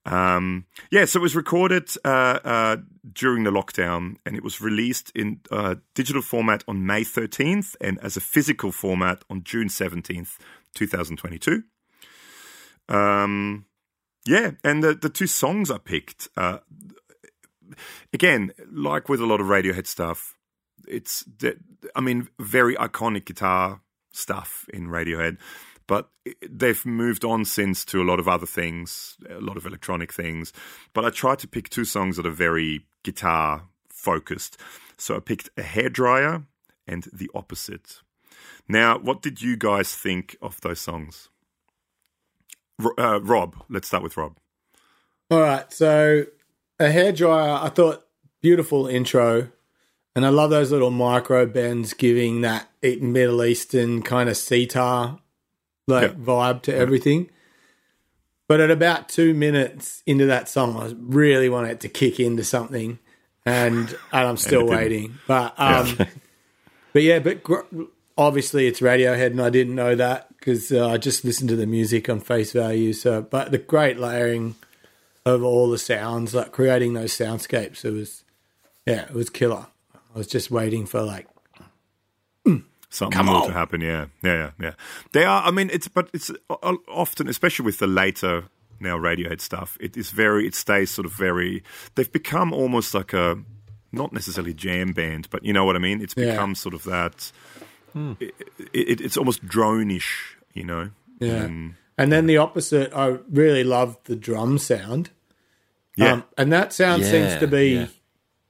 um, 0.07 0.66
yeah, 0.91 1.05
so 1.05 1.18
it 1.18 1.22
was 1.22 1.35
recorded 1.35 1.91
uh, 2.05 2.39
uh, 2.45 2.77
during 3.12 3.43
the 3.43 3.51
lockdown 3.51 4.16
and 4.24 4.37
it 4.37 4.45
was 4.45 4.61
released 4.61 5.11
in 5.14 5.41
uh, 5.51 5.77
digital 5.95 6.22
format 6.22 6.62
on 6.68 6.87
May 6.87 7.03
13th 7.03 7.74
and 7.81 7.99
as 8.01 8.16
a 8.16 8.20
physical 8.20 8.70
format 8.70 9.22
on 9.29 9.43
June 9.43 9.68
17th, 9.68 10.39
2022. 10.74 11.64
Um, 12.89 13.66
yeah, 14.27 14.53
and 14.64 14.83
the, 14.83 14.95
the 14.95 15.09
two 15.09 15.27
songs 15.27 15.70
I 15.70 15.79
picked, 15.79 16.29
uh, 16.37 16.59
again, 18.12 18.53
like 18.70 19.09
with 19.09 19.20
a 19.20 19.27
lot 19.27 19.41
of 19.41 19.47
Radiohead 19.47 19.87
stuff, 19.87 20.35
it's, 20.87 21.24
I 21.95 22.01
mean, 22.01 22.29
very 22.39 22.74
iconic 22.77 23.24
guitar 23.24 23.81
stuff 24.12 24.66
in 24.72 24.89
Radiohead 24.89 25.39
but 25.87 26.11
they've 26.49 26.85
moved 26.85 27.24
on 27.24 27.45
since 27.45 27.85
to 27.87 28.03
a 28.03 28.05
lot 28.05 28.18
of 28.18 28.29
other 28.29 28.47
things, 28.47 29.16
a 29.29 29.41
lot 29.41 29.57
of 29.57 29.66
electronic 29.66 30.12
things. 30.12 30.53
But 30.93 31.05
I 31.05 31.11
tried 31.11 31.39
to 31.41 31.49
pick 31.49 31.68
two 31.68 31.85
songs 31.85 32.16
that 32.16 32.27
are 32.27 32.31
very 32.31 32.87
guitar 33.05 33.68
focused. 33.89 34.59
So 34.97 35.16
I 35.16 35.20
picked 35.20 35.51
a 35.57 35.62
hairdryer 35.62 36.45
and 36.87 37.07
the 37.12 37.31
opposite. 37.35 38.01
Now, 38.68 38.99
what 38.99 39.22
did 39.22 39.41
you 39.41 39.57
guys 39.57 39.95
think 39.95 40.37
of 40.43 40.61
those 40.61 40.81
songs? 40.81 41.29
Uh, 42.99 43.20
Rob, 43.22 43.57
let's 43.68 43.89
start 43.89 44.03
with 44.03 44.16
Rob. 44.16 44.37
All 45.31 45.41
right, 45.41 45.70
so 45.72 46.27
a 46.79 46.85
hairdryer. 46.85 47.62
I 47.62 47.68
thought 47.70 48.05
beautiful 48.43 48.87
intro, 48.87 49.49
and 50.14 50.24
I 50.27 50.29
love 50.29 50.51
those 50.51 50.70
little 50.70 50.91
micro 50.91 51.47
bends 51.47 51.95
giving 51.95 52.43
that 52.43 52.68
Middle 52.83 53.43
Eastern 53.45 54.03
kind 54.03 54.29
of 54.29 54.37
sitar 54.37 55.18
like 55.89 56.11
Yeah. 56.12 56.16
vibe 56.16 56.62
to 56.62 56.74
everything. 56.74 57.31
But 58.49 58.61
at 58.61 58.70
about 58.70 59.09
two 59.09 59.35
minutes 59.35 60.03
into 60.07 60.27
that 60.27 60.49
song, 60.49 60.77
I 60.77 60.95
really 60.99 61.49
wanted 61.49 61.72
it 61.72 61.81
to 61.81 61.89
kick 61.89 62.20
into 62.20 62.45
something, 62.45 62.99
and 63.45 63.89
and 64.12 64.29
I'm 64.29 64.37
still 64.37 64.61
didn't. 64.66 64.77
waiting. 64.77 65.18
But 65.27 65.55
um, 65.59 65.97
but 66.93 67.03
yeah, 67.03 67.18
but 67.18 67.43
gr- 67.43 67.62
obviously 68.16 68.68
it's 68.68 68.81
Radiohead, 68.81 69.29
and 69.29 69.41
I 69.43 69.51
didn't 69.51 69.74
know 69.74 69.97
that 69.97 70.26
because 70.47 70.70
uh, 70.70 70.88
I 70.88 70.97
just 70.97 71.24
listened 71.24 71.49
to 71.51 71.57
the 71.57 71.66
music 71.66 72.09
on 72.09 72.20
face 72.20 72.53
value. 72.53 72.92
So, 72.92 73.20
but 73.20 73.51
the 73.51 73.59
great 73.59 73.99
layering 73.99 74.55
of 75.24 75.42
all 75.42 75.68
the 75.68 75.76
sounds, 75.78 76.36
like 76.36 76.53
creating 76.53 76.94
those 76.94 77.12
soundscapes, 77.12 77.84
it 77.84 77.90
was 77.90 78.22
yeah, 78.86 79.03
it 79.07 79.12
was 79.12 79.28
killer. 79.28 79.66
I 80.14 80.18
was 80.18 80.28
just 80.28 80.49
waiting 80.53 80.86
for 80.86 81.03
like 81.03 81.26
something 82.90 83.11
Come 83.16 83.26
more 83.26 83.42
on. 83.42 83.49
to 83.49 83.53
happen. 83.53 83.80
Yeah, 83.80 84.07
yeah, 84.22 84.34
yeah, 84.34 84.51
yeah. 84.61 84.72
They 85.12 85.24
are. 85.24 85.42
I 85.42 85.51
mean, 85.51 85.68
it's 85.72 85.88
but 85.88 86.09
it's 86.14 86.30
often, 86.49 87.28
especially 87.28 87.64
with 87.64 87.78
the 87.78 87.88
later 87.88 88.44
now 88.78 88.97
Radiohead 88.97 89.40
stuff. 89.40 89.76
It 89.80 89.97
is 89.97 90.11
very. 90.11 90.47
It 90.47 90.55
stays 90.55 90.92
sort 90.92 91.07
of 91.07 91.12
very. 91.12 91.64
They've 91.97 92.11
become 92.12 92.53
almost 92.53 92.94
like 92.94 93.12
a 93.12 93.36
not 93.90 94.12
necessarily 94.12 94.55
jam 94.55 94.92
band, 94.92 95.26
but 95.30 95.44
you 95.44 95.53
know 95.53 95.64
what 95.64 95.74
I 95.74 95.80
mean. 95.80 96.01
It's 96.01 96.14
Yeah. 96.16 96.30
become 96.30 96.55
sort 96.55 96.74
of 96.74 96.84
that. 96.84 97.32
It, 98.20 98.34
it, 98.74 99.01
it's 99.01 99.16
almost 99.16 99.47
drone-ish, 99.49 100.36
you 100.57 100.64
know. 100.64 100.90
Yeah. 101.20 101.44
And- 101.44 101.74
And 101.98 102.12
then 102.12 102.26
the 102.26 102.36
opposite, 102.36 102.92
I 102.94 103.18
really 103.30 103.64
loved 103.64 104.04
the 104.07 104.16
drum 104.16 104.59
sound. 104.59 105.11
yeah. 105.96 106.12
Um, 106.12 106.24
and 106.36 106.52
that 106.52 106.72
sound 106.74 107.04
seems 107.04 107.36
to 107.40 107.46
be 107.46 107.68
yeah. 107.74 107.86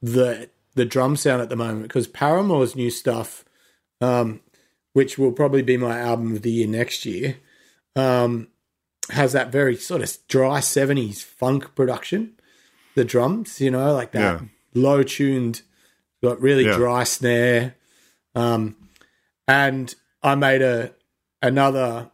the 0.03 0.51
the 0.75 0.85
drum 0.85 1.17
sound 1.17 1.41
at 1.43 1.49
the 1.49 1.57
moment 1.57 1.85
because 1.85 2.07
Paramore's 2.09 2.75
new 2.75 2.91
stuff, 2.91 3.45
um, 4.01 4.41
which 4.95 5.17
will 5.17 5.31
probably 5.33 5.63
be 5.63 5.77
my 5.77 5.99
album 6.01 6.35
of 6.35 6.43
the 6.43 6.51
year 6.51 6.67
next 6.67 7.07
year, 7.07 7.37
um, 7.95 8.49
has 9.11 9.33
that 9.33 9.53
very 9.53 9.77
sort 9.77 10.03
of 10.03 10.17
dry 10.29 10.59
seventies 10.61 11.23
funk 11.23 11.75
production. 11.77 12.33
The 12.97 13.05
drums, 13.05 13.61
you 13.61 13.71
know, 13.71 13.95
like 13.95 14.11
that 14.13 14.41
Yeah. 14.41 14.47
low 14.75 15.03
tuned, 15.05 15.63
got 16.23 16.41
really 16.41 16.65
Yeah. 16.65 16.77
dry 16.77 17.05
snare. 17.05 17.77
Um, 18.35 18.75
and 19.47 19.95
I 20.23 20.35
made 20.35 20.63
a 20.63 20.93
another 21.43 22.11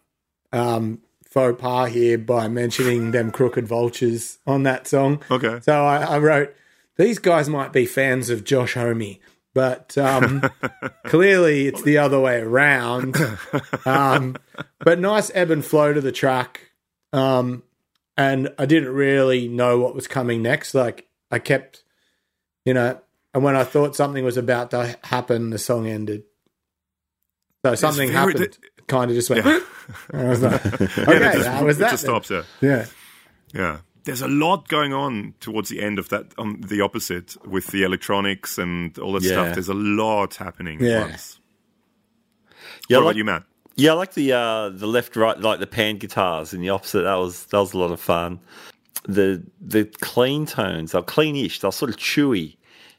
um, 0.52 1.00
faux 1.28 1.60
pas 1.60 1.88
here 1.90 2.18
by 2.18 2.48
mentioning 2.48 3.10
them 3.10 3.30
crooked 3.30 3.66
vultures 3.66 4.38
on 4.46 4.62
that 4.64 4.86
song. 4.86 5.22
Okay. 5.30 5.60
So 5.62 5.84
I, 5.84 6.02
I 6.02 6.18
wrote, 6.18 6.54
these 6.96 7.18
guys 7.18 7.48
might 7.48 7.72
be 7.72 7.86
fans 7.86 8.28
of 8.30 8.44
Josh 8.44 8.74
Homme, 8.74 9.16
but 9.54 9.96
um, 9.96 10.42
clearly 11.04 11.66
it's 11.66 11.82
the 11.82 11.98
other 11.98 12.20
way 12.20 12.40
around. 12.40 13.16
Um, 13.86 14.36
but 14.78 14.98
nice 14.98 15.30
ebb 15.34 15.50
and 15.50 15.64
flow 15.64 15.92
to 15.92 16.00
the 16.00 16.12
track. 16.12 16.72
Um, 17.12 17.62
and 18.16 18.52
I 18.58 18.66
didn't 18.66 18.92
really 18.92 19.48
know 19.48 19.78
what 19.80 19.94
was 19.94 20.06
coming 20.06 20.42
next. 20.42 20.74
Like 20.74 21.08
I 21.30 21.38
kept, 21.38 21.82
you 22.64 22.74
know, 22.74 23.00
and 23.34 23.42
when 23.42 23.56
I 23.56 23.64
thought 23.64 23.96
something 23.96 24.24
was 24.24 24.36
about 24.36 24.70
to 24.72 24.98
happen, 25.02 25.48
the 25.50 25.58
song 25.58 25.86
ended. 25.86 26.24
So 27.64 27.74
something 27.74 28.10
very- 28.10 28.32
happened. 28.32 28.58
Kind 28.86 29.10
of 29.10 29.14
just 29.16 29.30
went. 29.30 29.44
Yeah. 29.46 29.60
And 30.12 30.26
I 30.26 30.30
was 30.30 30.42
like, 30.42 30.64
okay, 30.80 30.86
Yeah, 31.18 31.30
it 31.30 31.32
just, 31.34 31.44
that 31.44 31.64
was 31.64 31.76
it 31.76 31.80
that. 31.80 31.90
just 31.90 32.04
then. 32.04 32.10
stops 32.22 32.28
there. 32.28 32.44
Yeah. 32.60 32.86
Yeah. 33.52 33.78
There's 34.04 34.22
a 34.22 34.28
lot 34.28 34.68
going 34.68 34.92
on 34.92 35.34
towards 35.40 35.68
the 35.68 35.80
end 35.82 35.98
of 35.98 36.08
that, 36.10 36.26
on 36.38 36.60
the 36.60 36.80
opposite, 36.80 37.36
with 37.46 37.68
the 37.68 37.82
electronics 37.84 38.58
and 38.58 38.96
all 38.98 39.12
that 39.12 39.22
Yeah. 39.22 39.30
stuff. 39.30 39.54
There's 39.54 39.68
a 39.68 39.74
lot 39.74 40.36
happening 40.36 40.82
Yeah. 40.82 41.00
at 41.02 41.08
once. 41.10 41.38
Yeah, 42.88 42.98
what 42.98 43.04
like, 43.06 43.12
about 43.12 43.16
you, 43.18 43.24
Matt? 43.24 43.42
yeah, 43.76 43.90
I 43.92 43.94
like 43.94 44.14
the 44.14 44.32
uh, 44.32 44.68
the 44.70 44.86
left 44.86 45.16
right, 45.16 45.38
like 45.38 45.60
the 45.60 45.66
pan 45.66 45.98
guitars, 45.98 46.52
and 46.52 46.62
the 46.62 46.70
opposite. 46.70 47.02
That 47.02 47.14
was 47.14 47.44
that 47.46 47.58
was 47.58 47.72
a 47.74 47.78
lot 47.78 47.90
of 47.92 48.00
fun. 48.00 48.40
The 49.04 49.42
the 49.60 49.84
clean 50.00 50.46
tones, 50.46 50.92
they're 50.92 51.02
cleanish. 51.02 51.60
They're 51.60 51.72
sort 51.72 51.90
of 51.90 51.96
chewy, 51.96 52.56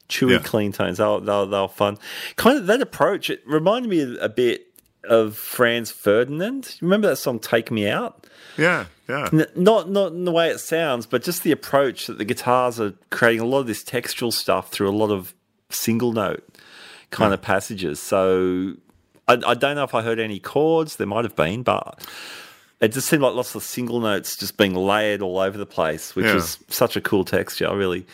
chewy 0.08 0.32
Yeah. 0.32 0.38
clean 0.38 0.72
tones. 0.72 0.98
They 0.98 1.04
were, 1.04 1.20
they, 1.20 1.32
were, 1.32 1.46
they 1.46 1.60
were 1.60 1.68
fun. 1.68 1.98
Kind 2.36 2.58
of 2.58 2.66
that 2.66 2.80
approach. 2.82 3.30
It 3.30 3.42
reminded 3.46 3.88
me 3.90 4.16
a 4.20 4.28
bit 4.28 4.66
of 5.08 5.36
Franz 5.36 5.90
Ferdinand. 5.90 6.76
Remember 6.80 7.08
that 7.08 7.16
song 7.16 7.38
"Take 7.38 7.70
Me 7.70 7.88
Out"? 7.88 8.26
Yeah, 8.56 8.86
yeah. 9.08 9.28
N- 9.32 9.46
not 9.56 9.90
not 9.90 10.12
in 10.12 10.24
the 10.24 10.32
way 10.32 10.48
it 10.50 10.58
sounds, 10.60 11.06
but 11.06 11.22
just 11.22 11.42
the 11.42 11.52
approach 11.52 12.06
that 12.06 12.18
the 12.18 12.24
guitars 12.24 12.80
are 12.80 12.94
creating 13.10 13.40
a 13.40 13.46
lot 13.46 13.60
of 13.60 13.66
this 13.66 13.82
textual 13.82 14.30
stuff 14.32 14.70
through 14.70 14.88
a 14.88 14.96
lot 14.96 15.10
of 15.10 15.34
single 15.70 16.12
note 16.12 16.44
kind 17.10 17.32
of 17.34 17.40
passages. 17.42 18.00
So 18.00 18.74
I, 19.28 19.34
I 19.46 19.54
don't 19.54 19.76
know 19.76 19.84
if 19.84 19.94
I 19.94 20.02
heard 20.02 20.18
any 20.18 20.38
chords. 20.38 20.96
There 20.96 21.06
might 21.06 21.24
have 21.24 21.36
been, 21.36 21.62
but 21.62 22.06
it 22.80 22.88
just 22.92 23.08
seemed 23.08 23.22
like 23.22 23.34
lots 23.34 23.54
of 23.54 23.62
single 23.62 24.00
notes 24.00 24.36
just 24.36 24.56
being 24.56 24.74
layered 24.74 25.22
all 25.22 25.38
over 25.38 25.56
the 25.58 25.66
place, 25.66 26.14
which 26.14 26.26
Yeah. 26.26 26.34
was 26.34 26.58
such 26.68 26.96
a 26.96 27.00
cool 27.00 27.24
texture. 27.24 27.68
I 27.68 27.74
really. 27.74 28.06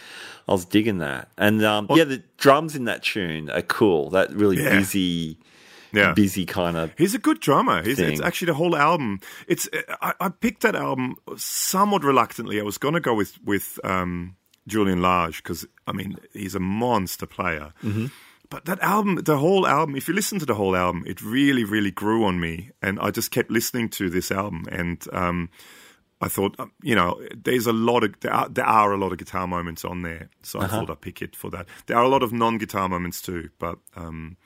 I 0.48 0.52
was 0.52 0.64
digging 0.64 0.98
that, 0.98 1.28
and 1.38 1.64
um, 1.64 1.86
yeah, 1.90 2.02
the 2.02 2.24
drums 2.36 2.74
in 2.74 2.86
that 2.86 3.04
tune 3.04 3.50
are 3.50 3.62
cool. 3.62 4.10
That 4.10 4.32
really 4.32 4.60
Yeah. 4.60 4.70
busy, 4.80 5.38
Yeah. 5.92 6.12
busy 6.12 6.46
kind 6.46 6.76
of 6.76 6.92
He's 6.96 7.14
a 7.14 7.18
good 7.18 7.40
drummer. 7.40 7.82
He's, 7.82 7.98
it's 7.98 8.20
actually 8.20 8.46
the 8.46 8.54
whole 8.54 8.76
album. 8.76 9.20
It's 9.46 9.68
I, 10.00 10.14
I 10.20 10.28
picked 10.28 10.62
that 10.62 10.76
album 10.76 11.16
somewhat 11.36 12.04
reluctantly. 12.04 12.60
I 12.60 12.62
was 12.62 12.78
going 12.78 12.94
to 12.94 13.00
go 13.00 13.14
with 13.14 13.38
with 13.44 13.78
um, 13.84 14.36
Julian 14.66 15.02
Lage 15.02 15.42
because 15.42 15.66
I 15.86 15.92
mean 15.92 16.16
he's 16.32 16.54
a 16.54 16.60
monster 16.60 17.26
player. 17.26 17.72
Mm-hmm. 17.82 18.06
But 18.50 18.64
that 18.64 18.80
album, 18.80 19.14
the 19.16 19.38
whole 19.38 19.64
album, 19.64 19.94
if 19.94 20.08
you 20.08 20.14
listen 20.14 20.40
to 20.40 20.46
the 20.46 20.56
whole 20.56 20.74
album, 20.74 21.04
it 21.06 21.22
really, 21.22 21.62
really 21.62 21.92
grew 21.92 22.24
on 22.24 22.40
me, 22.40 22.72
and 22.82 22.98
I 22.98 23.12
just 23.12 23.30
kept 23.30 23.48
listening 23.48 23.88
to 23.90 24.10
this 24.10 24.32
album, 24.32 24.66
and 24.72 25.06
um, 25.12 25.50
I 26.20 26.26
thought, 26.26 26.58
um, 26.58 26.72
you 26.82 26.96
know, 26.96 27.20
there's 27.34 27.68
a 27.68 27.72
lot 27.72 28.02
of 28.02 28.18
there 28.20 28.32
are, 28.32 28.48
there 28.48 28.66
are 28.66 28.92
a 28.92 28.96
lot 28.96 29.12
of 29.12 29.18
guitar 29.18 29.46
moments 29.46 29.84
on 29.84 30.02
there, 30.02 30.30
so 30.42 30.60
I 30.60 30.66
thought 30.66 30.90
I'd 30.90 31.00
pick 31.00 31.22
it 31.22 31.36
for 31.36 31.48
that. 31.50 31.66
There 31.86 31.96
are 31.96 32.02
a 32.02 32.08
lot 32.08 32.24
of 32.24 32.32
non-guitar 32.32 32.88
moments 32.88 33.22
too, 33.22 33.50
but 33.60 33.78
um, 33.94 34.36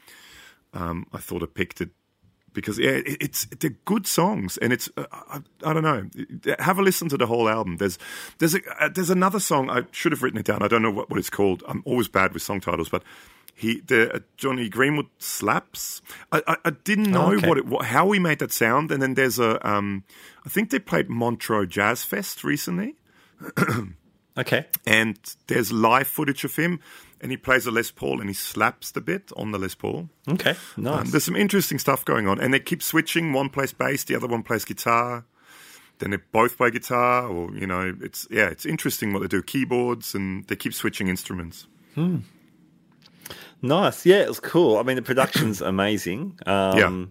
um, 0.74 1.06
I 1.12 1.18
thought 1.18 1.42
I 1.42 1.46
picked 1.46 1.80
it 1.80 1.90
because 2.52 2.78
yeah, 2.78 2.90
it, 2.90 3.16
it's 3.20 3.46
they're 3.46 3.76
good 3.84 4.06
songs, 4.06 4.56
and 4.58 4.72
it's 4.72 4.88
uh, 4.96 5.06
I, 5.10 5.40
I 5.64 5.72
don't 5.72 5.82
know. 5.82 6.54
Have 6.58 6.78
a 6.78 6.82
listen 6.82 7.08
to 7.08 7.16
the 7.16 7.26
whole 7.26 7.48
album. 7.48 7.76
There's 7.78 7.98
there's 8.38 8.54
a, 8.54 8.60
uh, 8.80 8.88
there's 8.88 9.10
another 9.10 9.40
song 9.40 9.70
I 9.70 9.84
should 9.90 10.12
have 10.12 10.22
written 10.22 10.38
it 10.38 10.46
down. 10.46 10.62
I 10.62 10.68
don't 10.68 10.82
know 10.82 10.90
what, 10.90 11.10
what 11.10 11.18
it's 11.18 11.30
called. 11.30 11.62
I'm 11.68 11.82
always 11.84 12.08
bad 12.08 12.32
with 12.32 12.42
song 12.42 12.60
titles, 12.60 12.88
but 12.88 13.02
he 13.54 13.80
the 13.80 14.14
uh, 14.16 14.18
Jonny 14.36 14.68
Greenwood 14.68 15.06
slaps. 15.18 16.02
I, 16.32 16.42
I, 16.46 16.56
I 16.66 16.70
didn't 16.70 17.10
know 17.10 17.32
okay. 17.32 17.48
what 17.48 17.58
it 17.58 17.66
what, 17.66 17.86
how 17.86 18.10
he 18.12 18.18
made 18.18 18.38
that 18.40 18.52
sound, 18.52 18.90
and 18.90 19.02
then 19.02 19.14
there's 19.14 19.38
a 19.38 19.66
um, 19.68 20.04
I 20.44 20.48
think 20.48 20.70
they 20.70 20.78
played 20.78 21.08
Montreux 21.08 21.66
Jazz 21.66 22.04
Fest 22.04 22.44
recently 22.44 22.96
okay. 24.36 24.66
and 24.86 25.18
there's 25.46 25.72
live 25.72 26.06
footage 26.06 26.44
of 26.44 26.56
him, 26.56 26.80
and 27.24 27.32
he 27.32 27.36
plays 27.36 27.66
a 27.66 27.70
Les 27.72 27.90
Paul 27.90 28.20
and 28.20 28.28
he 28.30 28.34
slaps 28.34 28.92
the 28.92 29.00
bit 29.00 29.32
on 29.34 29.50
the 29.50 29.58
Les 29.58 29.74
Paul. 29.74 30.10
Okay, 30.28 30.54
nice. 30.76 31.00
Um, 31.00 31.10
there's 31.10 31.24
some 31.24 31.34
interesting 31.34 31.78
stuff 31.80 32.04
going 32.04 32.28
on, 32.28 32.38
and 32.38 32.52
they 32.54 32.60
keep 32.60 32.82
switching. 32.82 33.32
One 33.32 33.48
plays 33.48 33.72
bass, 33.72 34.04
the 34.04 34.14
other 34.14 34.28
one 34.28 34.42
plays 34.42 34.64
guitar. 34.64 35.24
Then 36.00 36.10
they 36.10 36.18
both 36.32 36.56
play 36.58 36.70
guitar, 36.70 37.26
or 37.26 37.50
you 37.56 37.66
know, 37.66 37.96
it's 38.02 38.28
yeah, 38.30 38.48
it's 38.48 38.66
interesting 38.66 39.12
what 39.12 39.22
they 39.22 39.28
do. 39.28 39.42
Keyboards, 39.42 40.14
and 40.14 40.44
they 40.48 40.56
keep 40.56 40.74
switching 40.74 41.08
instruments. 41.08 41.66
Nice. 43.62 44.04
Yeah, 44.04 44.16
it 44.22 44.28
was 44.28 44.40
cool. 44.40 44.78
I 44.78 44.82
mean, 44.82 44.96
the 44.96 45.02
production's 45.02 45.60
amazing. 45.72 46.38
Um, 46.46 46.78
Yeah. 46.78 47.06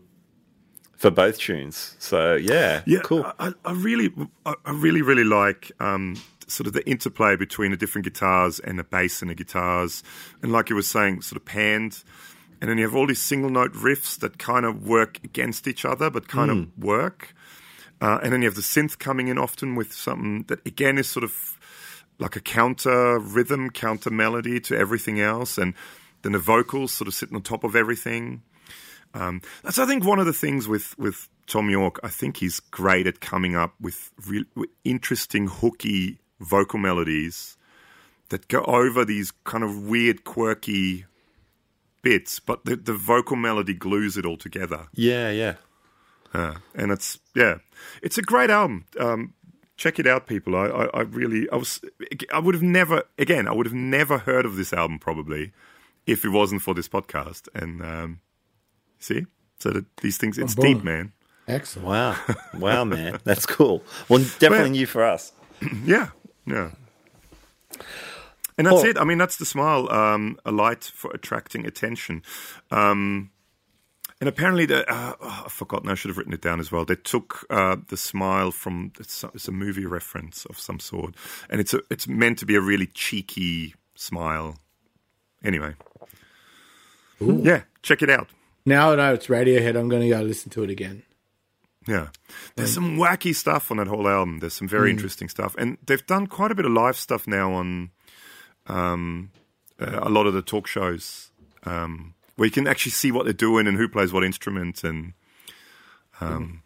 For 0.97 1.09
both 1.11 1.37
tunes. 1.37 1.95
So, 1.99 2.35
yeah. 2.35 2.81
Yeah, 2.85 2.99
Cool. 3.03 3.25
I, 3.37 3.51
I 3.65 3.73
really, 3.73 4.13
I 4.45 4.53
I 4.63 4.71
really, 4.71 5.01
really 5.01 5.25
like 5.25 5.69
um, 5.81 6.15
sort 6.53 6.67
of 6.67 6.73
the 6.73 6.87
interplay 6.89 7.35
between 7.35 7.71
the 7.71 7.77
different 7.77 8.05
guitars 8.05 8.59
and 8.59 8.77
the 8.77 8.83
bass 8.83 9.21
and 9.21 9.31
the 9.31 9.35
guitars, 9.35 10.03
and 10.41 10.51
like 10.51 10.69
you 10.69 10.75
were 10.75 10.81
saying, 10.81 11.21
sort 11.21 11.37
of 11.37 11.45
panned, 11.45 12.03
and 12.61 12.69
then 12.69 12.77
you 12.77 12.85
have 12.85 12.95
all 12.95 13.07
these 13.07 13.21
single 13.21 13.49
note 13.49 13.73
riffs 13.73 14.17
that 14.19 14.37
kind 14.37 14.65
of 14.65 14.87
work 14.87 15.19
against 15.23 15.67
each 15.67 15.83
other, 15.85 16.09
but 16.09 16.27
kind 16.27 16.51
of 16.51 16.77
work, 16.77 17.33
uh, 18.01 18.19
and 18.23 18.31
then 18.31 18.41
you 18.41 18.47
have 18.47 18.55
the 18.55 18.61
synth 18.61 18.97
coming 18.99 19.27
in 19.27 19.37
often 19.37 19.75
with 19.75 19.93
something 19.93 20.43
that 20.47 20.65
again 20.65 20.97
is 20.97 21.09
sort 21.09 21.23
of 21.23 21.57
like 22.19 22.35
a 22.35 22.41
counter 22.41 23.19
rhythm, 23.19 23.69
counter 23.69 24.09
melody 24.09 24.59
to 24.59 24.77
everything 24.77 25.19
else, 25.19 25.57
and 25.57 25.73
then 26.21 26.31
the 26.31 26.39
vocals 26.39 26.93
sort 26.93 27.07
of 27.07 27.13
sitting 27.13 27.35
on 27.35 27.41
top 27.41 27.63
of 27.63 27.75
everything. 27.75 28.43
Um, 29.13 29.41
that's 29.63 29.77
I 29.77 29.85
think 29.85 30.05
one 30.05 30.19
of 30.19 30.25
the 30.25 30.33
things 30.33 30.67
with 30.67 30.97
with 30.97 31.29
Thom 31.47 31.69
Yorke. 31.69 31.99
I 32.03 32.09
think 32.09 32.37
he's 32.37 32.59
great 32.59 33.07
at 33.07 33.19
coming 33.19 33.55
up 33.55 33.73
with, 33.79 34.11
real, 34.27 34.43
with 34.55 34.69
interesting 34.83 35.47
hooky 35.47 36.19
vocal 36.39 36.79
melodies 36.79 37.57
that 38.29 38.47
go 38.47 38.61
over 38.63 39.05
these 39.05 39.31
kind 39.43 39.63
of 39.63 39.83
weird, 39.87 40.23
quirky 40.23 41.05
bits, 42.01 42.39
but 42.39 42.65
the, 42.65 42.75
the 42.75 42.93
vocal 42.93 43.35
melody 43.35 43.73
glues 43.73 44.17
it 44.17 44.25
all 44.25 44.37
together. 44.37 44.87
Yeah, 44.93 45.29
yeah. 45.31 45.55
Uh, 46.33 46.55
and 46.73 46.91
it's 46.91 47.19
yeah, 47.35 47.57
it's 48.01 48.17
a 48.17 48.21
great 48.23 48.49
album. 48.49 48.85
Um, 48.99 49.33
check 49.77 49.99
it 49.99 50.07
out, 50.07 50.25
people. 50.27 50.55
I, 50.55 50.65
I, 50.65 50.85
I 50.85 51.01
really, 51.01 51.47
I 51.51 51.55
was, 51.57 51.79
I 52.33 52.39
would 52.39 52.55
have 52.55 52.63
never, 52.63 53.03
again, 53.19 53.47
I 53.47 53.53
would 53.53 53.67
have 53.67 53.75
never 53.75 54.17
heard 54.17 54.45
of 54.45 54.55
this 54.55 54.73
album 54.73 54.97
probably 54.99 55.51
if 56.07 56.25
it 56.25 56.29
wasn't 56.29 56.61
for 56.63 56.73
this 56.73 56.89
podcast. 56.89 57.47
And 57.53 57.81
um, 57.83 58.19
see, 58.99 59.25
so 59.59 59.69
that 59.69 59.85
these 59.97 60.17
things, 60.17 60.37
it's 60.39 60.55
boom. 60.55 60.65
deep, 60.65 60.83
man. 60.83 61.13
Excellent. 61.47 61.87
Wow. 61.87 62.17
Wow, 62.57 62.83
man. 62.85 63.19
That's 63.25 63.45
cool. 63.45 63.83
Well, 64.09 64.19
definitely 64.39 64.57
Well- 64.59 64.69
new 64.71 64.85
for 64.87 65.03
us. 65.03 65.31
Yeah, 65.85 66.09
yeah. 66.45 66.71
And 68.57 68.67
that's 68.67 68.83
Oh. 68.83 68.85
it. 68.85 68.97
I 68.97 69.03
mean, 69.03 69.17
that's 69.17 69.37
the 69.37 69.45
smile, 69.45 69.91
um, 69.91 70.37
a 70.45 70.51
light 70.51 70.83
for 70.83 71.11
attracting 71.11 71.65
attention. 71.65 72.21
Um, 72.69 73.31
and 74.19 74.29
apparently, 74.29 74.65
the, 74.67 74.87
uh, 74.89 75.15
oh, 75.19 75.41
I've 75.45 75.51
forgotten. 75.51 75.89
I 75.89 75.95
should 75.95 76.09
have 76.09 76.17
written 76.17 76.33
it 76.33 76.41
down 76.41 76.59
as 76.59 76.71
well. 76.71 76.85
They 76.85 76.95
took 76.95 77.45
uh, 77.49 77.77
the 77.89 77.97
smile 77.97 78.51
from 78.51 78.91
it's, 78.99 79.23
it's 79.33 79.47
a 79.47 79.51
movie 79.51 79.85
reference 79.85 80.45
of 80.45 80.59
some 80.59 80.79
sort, 80.79 81.15
and 81.49 81.59
it's 81.59 81.73
a, 81.73 81.81
it's 81.89 82.07
meant 82.07 82.37
to 82.39 82.45
be 82.45 82.55
a 82.55 82.61
really 82.61 82.85
cheeky 82.87 83.73
smile. 83.95 84.59
Anyway, 85.43 85.73
Yeah, 87.19 87.63
check 87.81 88.01
it 88.01 88.09
out. 88.09 88.29
Now 88.65 88.95
that 88.95 89.13
it's 89.15 89.27
Radiohead. 89.27 89.75
I'm 89.77 89.89
going 89.89 90.03
to 90.03 90.09
go 90.09 90.21
listen 90.21 90.51
to 90.51 90.63
it 90.63 90.69
again. 90.69 91.03
Yeah. 91.87 92.07
There's 92.55 92.73
some 92.73 92.97
wacky 92.97 93.35
stuff 93.35 93.69
on 93.71 93.77
that 93.77 93.87
whole 93.87 94.07
album. 94.07 94.39
There's 94.39 94.53
some 94.53 94.67
Mm. 94.67 94.71
very 94.71 94.89
interesting 94.91 95.27
stuff. 95.29 95.53
And 95.57 95.77
they've 95.85 96.05
done 96.07 96.27
quite 96.27 96.51
a 96.51 96.55
bit 96.55 96.65
of 96.65 96.71
live 96.71 96.95
stuff 96.97 97.27
now 97.27 97.53
on 97.53 97.91
um, 98.67 99.31
uh, 99.79 99.99
a 100.01 100.09
lot 100.09 100.25
of 100.27 100.33
the 100.33 100.41
talk 100.41 100.67
shows 100.67 101.31
um, 101.65 102.13
where 102.35 102.45
you 102.45 102.51
can 102.51 102.67
actually 102.67 102.91
see 102.93 103.11
what 103.11 103.25
they're 103.25 103.33
doing 103.33 103.67
and 103.67 103.75
who 103.77 103.89
plays 103.89 104.13
what 104.13 104.23
instrument. 104.23 104.83
And 104.83 105.13
um, 106.21 106.63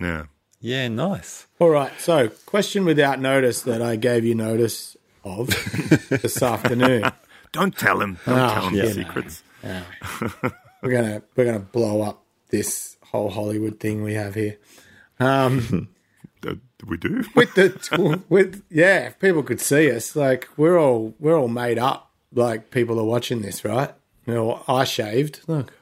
yeah. 0.00 0.24
Yeah, 0.60 0.86
nice. 0.88 1.48
All 1.58 1.70
right. 1.70 1.92
So, 1.98 2.28
question 2.46 2.84
without 2.84 3.18
notice 3.20 3.62
that 3.62 3.82
I 3.82 3.96
gave 3.96 4.24
you 4.24 4.36
notice 4.36 4.96
of 5.24 5.48
this 6.08 6.40
afternoon. 6.40 7.10
Don't 7.50 7.76
tell 7.76 8.00
him. 8.00 8.18
Don't 8.24 8.38
Ah, 8.38 8.54
tell 8.54 8.68
him 8.68 8.74
yeah, 8.76 8.82
the 8.84 8.88
no. 8.88 8.94
secrets. 8.94 9.42
We're 10.82 10.90
gonna 10.90 11.22
we're 11.36 11.44
gonna 11.44 11.58
blow 11.60 12.02
up 12.02 12.24
this 12.50 12.91
whole 13.12 13.30
Hollywood 13.30 13.78
thing 13.78 14.02
we 14.02 14.14
have 14.14 14.34
here. 14.34 14.58
Uh, 16.44 16.56
we 16.88 16.96
do. 16.96 17.24
With 17.36 17.54
the 17.54 18.20
with 18.28 18.64
yeah, 18.68 19.06
if 19.06 19.20
people 19.20 19.44
could 19.44 19.60
see 19.60 19.88
us, 19.92 20.16
like 20.16 20.48
we're 20.56 20.76
all 20.76 21.14
we're 21.20 21.38
all 21.38 21.46
made 21.46 21.78
up. 21.78 22.10
Like 22.34 22.72
people 22.72 22.98
are 22.98 23.04
watching 23.04 23.42
this, 23.42 23.64
right? 23.64 23.94
You 24.26 24.34
know, 24.34 24.64
I 24.66 24.82
shaved. 24.82 25.42
Look, 25.46 25.72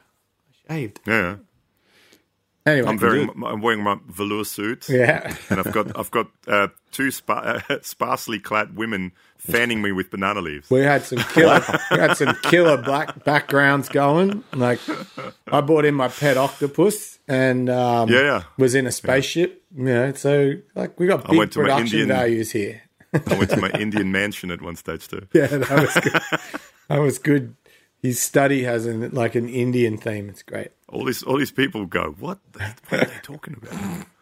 I 0.69 0.75
shaved. 0.75 0.99
Yeah. 1.07 1.37
Anyway, 2.65 2.87
I'm 2.87 2.99
very. 2.99 3.27
I'm 3.45 3.61
wearing 3.61 3.81
my 3.83 3.97
velour 4.07 4.43
suit. 4.43 4.87
yeah. 4.89 5.35
and 5.49 5.59
I've 5.59 5.71
got 5.71 5.97
I've 5.97 6.11
got 6.11 6.27
uh, 6.47 6.67
two 6.91 7.09
spa- 7.11 7.59
uh, 7.69 7.79
sparsely 7.81 8.39
clad 8.39 8.75
women 8.75 9.11
fanning 9.37 9.81
me 9.81 9.91
with 9.91 10.11
banana 10.11 10.41
leaves. 10.41 10.69
We 10.69 10.81
had 10.81 11.01
some 11.03 11.17
killer, 11.19 11.63
we 11.89 11.97
had 11.97 12.15
some 12.17 12.35
killer 12.43 12.77
black 12.77 13.23
backgrounds 13.23 13.89
going. 13.89 14.43
Like, 14.53 14.79
I 15.51 15.61
brought 15.61 15.85
in 15.85 15.95
my 15.95 16.09
pet 16.09 16.37
octopus 16.37 17.17
and 17.27 17.67
um, 17.69 18.09
Yeah, 18.09 18.21
yeah. 18.21 18.43
was 18.57 18.75
in 18.75 18.85
a 18.85 18.91
spaceship. 18.91 19.63
You 19.75 19.85
know, 19.85 20.13
so 20.13 20.53
like 20.75 20.99
we 20.99 21.07
got 21.07 21.27
big 21.27 21.37
went 21.39 21.53
to 21.53 21.59
my 21.59 21.65
production 21.69 21.99
Indian- 22.01 22.07
values 22.17 22.51
here. 22.51 22.81
I 23.13 23.37
went 23.37 23.49
to 23.49 23.57
my 23.57 23.69
Indian 23.71 24.11
mansion 24.11 24.51
at 24.51 24.61
one 24.61 24.75
stage 24.75 25.07
too. 25.07 25.27
Yeah, 25.33 25.47
that 25.47 25.69
was 25.69 25.93
good. 25.95 26.21
that 26.89 26.97
was 26.99 27.17
good. 27.19 27.55
His 28.01 28.19
study 28.21 28.63
has 28.63 28.85
an 28.85 29.09
like 29.11 29.35
an 29.35 29.49
Indian 29.49 29.97
theme. 29.97 30.29
It's 30.29 30.43
great. 30.43 30.71
All 30.91 31.05
these 31.05 31.23
all 31.23 31.37
these 31.37 31.51
people 31.51 31.85
go, 31.85 32.15
what? 32.19 32.39
The, 32.51 32.73
what 32.89 33.01
are 33.01 33.05
they 33.05 33.19
talking 33.23 33.55
about? 33.61 34.05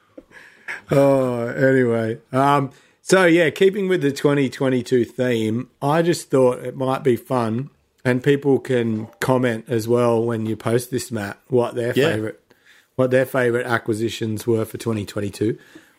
Oh, 0.92 1.48
anyway. 1.48 2.20
Um, 2.32 2.72
so 3.02 3.26
yeah, 3.26 3.50
keeping 3.50 3.88
with 3.90 4.02
the 4.02 4.12
2022 4.12 5.04
theme, 5.06 5.70
I 5.82 6.04
just 6.04 6.30
thought 6.30 6.60
it 6.60 6.76
might 6.78 7.04
be 7.04 7.16
fun, 7.16 7.72
and 8.06 8.24
people 8.24 8.60
can 8.60 9.08
comment 9.20 9.66
as 9.68 9.88
well 9.88 10.24
when 10.24 10.46
you 10.46 10.56
post 10.56 10.92
this, 10.92 11.12
Matt, 11.12 11.40
what 11.48 11.74
their 11.76 11.94
Yeah. 11.96 12.14
favorite, 12.14 12.54
what 12.96 13.10
their 13.10 13.26
favorite 13.26 13.66
acquisitions 13.66 14.46
were 14.46 14.64
for 14.66 14.78
2022. 14.78 15.58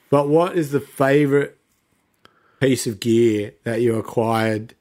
But 0.08 0.28
what 0.28 0.56
is 0.56 0.70
the 0.70 0.80
favorite 0.80 1.58
piece 2.60 2.86
of 2.86 3.00
gear 3.00 3.54
that 3.64 3.80
you 3.80 3.96
acquired 3.96 4.74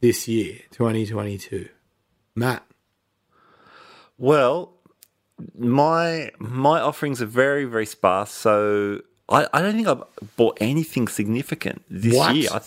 this 0.00 0.28
year, 0.28 0.60
2022, 0.70 1.68
Matt? 2.36 2.64
Well, 4.18 4.71
my 5.58 6.30
my 6.38 6.80
offerings 6.80 7.20
are 7.22 7.26
very 7.26 7.64
very 7.64 7.86
sparse, 7.86 8.30
so 8.30 9.00
I, 9.28 9.46
I 9.52 9.62
don't 9.62 9.74
think 9.74 9.88
I've 9.88 10.02
bought 10.36 10.58
anything 10.60 11.08
significant 11.08 11.82
this 11.90 12.14
What? 12.14 12.34
year. 12.36 12.50
I, 12.52 12.60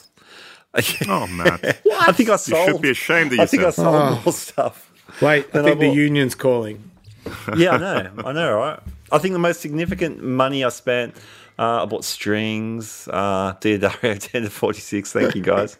Oh 1.07 1.25
man, 1.27 1.59
I 2.01 2.11
think 2.11 2.29
I 2.29 2.33
you 2.33 2.37
should 2.65 2.81
be 2.81 2.89
ashamed 2.91 3.31
of 3.31 3.37
yourself. 3.37 3.39
I 3.39 3.45
think 3.45 3.63
I 3.63 3.65
yourself. 3.67 4.13
sold 4.13 4.25
more 4.25 4.33
stuff. 4.33 4.91
Wait, 5.21 5.45
I 5.45 5.49
Then 5.51 5.65
I 5.65 5.67
think 5.69 5.79
the 5.79 5.89
union's 5.89 6.35
calling. 6.35 6.91
Yeah, 7.57 7.71
I 7.71 7.77
know. 7.77 8.11
I 8.25 8.31
know, 8.33 8.53
right? 8.55 8.79
I 9.11 9.17
think 9.19 9.33
the 9.33 9.39
most 9.39 9.61
significant 9.61 10.21
money 10.21 10.63
I 10.63 10.69
spent. 10.69 11.15
Uh, 11.57 11.81
I 11.83 11.85
bought 11.85 12.03
strings. 12.03 13.07
Uh, 13.07 13.53
D'Addario 13.61 14.19
10 14.31 14.43
to 14.43 14.49
46. 14.49 15.11
Thank 15.13 15.33
you 15.35 15.41
guys. 15.41 15.77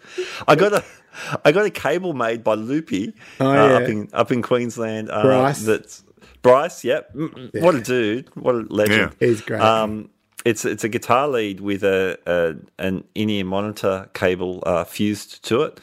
I 0.47 0.55
got 0.55 0.71
a. 0.73 0.83
I 1.43 1.51
got 1.51 1.65
a 1.65 1.69
cable 1.69 2.13
made 2.13 2.43
by 2.43 2.55
Loopy 2.55 3.13
Oh, 3.39 3.49
uh, 3.51 3.53
yeah. 3.53 3.75
up 3.75 3.83
in 3.89 4.09
up 4.13 4.31
in 4.31 4.41
Queensland. 4.41 5.09
Uh, 5.11 5.21
Bryce. 5.23 5.61
That's 5.63 6.03
Bryce. 6.49 6.83
Yep. 6.83 7.13
Mm, 7.13 7.61
What 7.61 7.75
a 7.75 7.81
dude. 7.81 8.29
What 8.35 8.55
a 8.55 8.59
legend. 8.69 9.13
Yeah. 9.19 9.27
He's 9.27 9.41
great. 9.41 9.61
Um, 9.61 10.09
it's 10.45 10.63
it's 10.63 10.83
a 10.83 10.89
guitar 10.89 11.27
lead 11.27 11.59
with 11.59 11.83
a, 11.83 12.17
a 12.27 12.55
an 12.83 13.03
in-ear 13.15 13.43
monitor 13.45 14.09
cable 14.13 14.61
uh, 14.65 14.83
fused 14.83 15.43
to 15.45 15.63
it. 15.63 15.79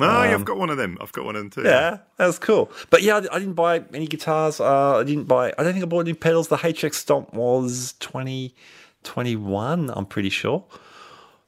Oh, 0.00 0.02
yeah, 0.24 0.34
I've 0.34 0.44
got 0.44 0.56
one 0.56 0.70
of 0.70 0.76
them. 0.76 0.98
I've 1.00 1.12
got 1.12 1.24
one 1.24 1.36
of 1.36 1.42
them 1.42 1.50
too. 1.50 1.62
Yeah, 1.62 1.98
that 2.16 2.26
was 2.26 2.38
cool. 2.38 2.70
But 2.90 3.02
yeah, 3.02 3.14
I, 3.16 3.36
I 3.36 3.38
didn't 3.38 3.54
buy 3.54 3.84
any 3.92 4.06
guitars. 4.06 4.58
Uh, 4.60 4.98
I 4.98 5.04
didn't 5.04 5.24
buy. 5.24 5.52
I 5.56 5.62
don't 5.62 5.72
think 5.72 5.84
I 5.84 5.86
bought 5.86 6.00
any 6.00 6.14
pedals. 6.14 6.48
The 6.48 6.56
HX 6.56 6.94
Stomp 6.94 7.32
was 7.34 7.94
twenty 8.00 8.54
twenty 9.04 9.36
one. 9.36 9.90
I'm 9.94 10.06
pretty 10.06 10.30
sure. 10.30 10.64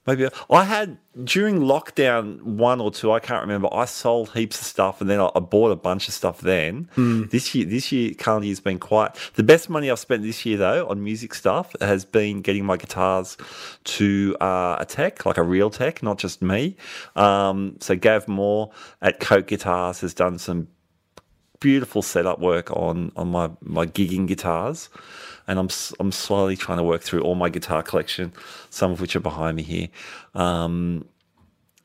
Maybe 0.06 0.28
I 0.50 0.64
had 0.64 0.98
during 1.24 1.60
lockdown 1.60 2.42
one 2.42 2.80
or 2.80 2.90
two. 2.90 3.12
I 3.12 3.20
can't 3.20 3.42
remember. 3.42 3.68
I 3.72 3.86
sold 3.86 4.30
heaps 4.30 4.60
of 4.60 4.66
stuff, 4.66 5.00
and 5.00 5.10
then 5.10 5.20
I, 5.20 5.30
I 5.34 5.40
bought 5.40 5.72
a 5.72 5.76
bunch 5.76 6.08
of 6.08 6.14
stuff. 6.14 6.40
Then 6.40 6.88
this 7.30 7.54
year, 7.54 7.64
this 7.66 7.90
year, 7.92 8.14
current 8.14 8.44
year's 8.44 8.60
been 8.60 8.78
quiet. 8.78 9.16
The 9.34 9.42
best 9.42 9.68
money 9.68 9.90
I've 9.90 9.98
spent 9.98 10.22
this 10.22 10.44
year, 10.46 10.56
though, 10.58 10.88
on 10.88 11.02
music 11.02 11.34
stuff 11.34 11.74
has 11.80 12.04
been 12.04 12.40
getting 12.42 12.64
my 12.64 12.76
guitars 12.76 13.36
to 13.84 14.36
uh, 14.40 14.76
a 14.78 14.86
tech, 14.86 15.26
like 15.26 15.38
a 15.38 15.42
real 15.42 15.70
tech, 15.70 16.02
not 16.02 16.18
just 16.18 16.42
me. 16.42 16.76
Um, 17.14 17.76
so 17.80 17.96
Gav 17.96 18.28
Moore 18.28 18.70
at 19.02 19.20
Coke 19.20 19.48
Guitars 19.48 20.00
has 20.00 20.14
done 20.14 20.38
some 20.38 20.68
beautiful 21.60 22.02
setup 22.02 22.38
work 22.38 22.70
on 22.70 23.10
on 23.16 23.28
my 23.28 23.50
my 23.62 23.86
gigging 23.86 24.26
guitars, 24.26 24.88
and 25.46 25.58
I'm 25.58 25.68
I'm 26.00 26.12
slowly 26.12 26.56
trying 26.56 26.78
to 26.78 26.84
work 26.84 27.02
through 27.02 27.22
all 27.22 27.34
my 27.34 27.48
guitar 27.48 27.82
collection, 27.82 28.32
some 28.70 28.90
of 28.90 29.00
which 29.00 29.16
are 29.16 29.20
behind 29.20 29.56
me 29.56 29.62
here. 29.62 29.88
Um, 30.34 31.06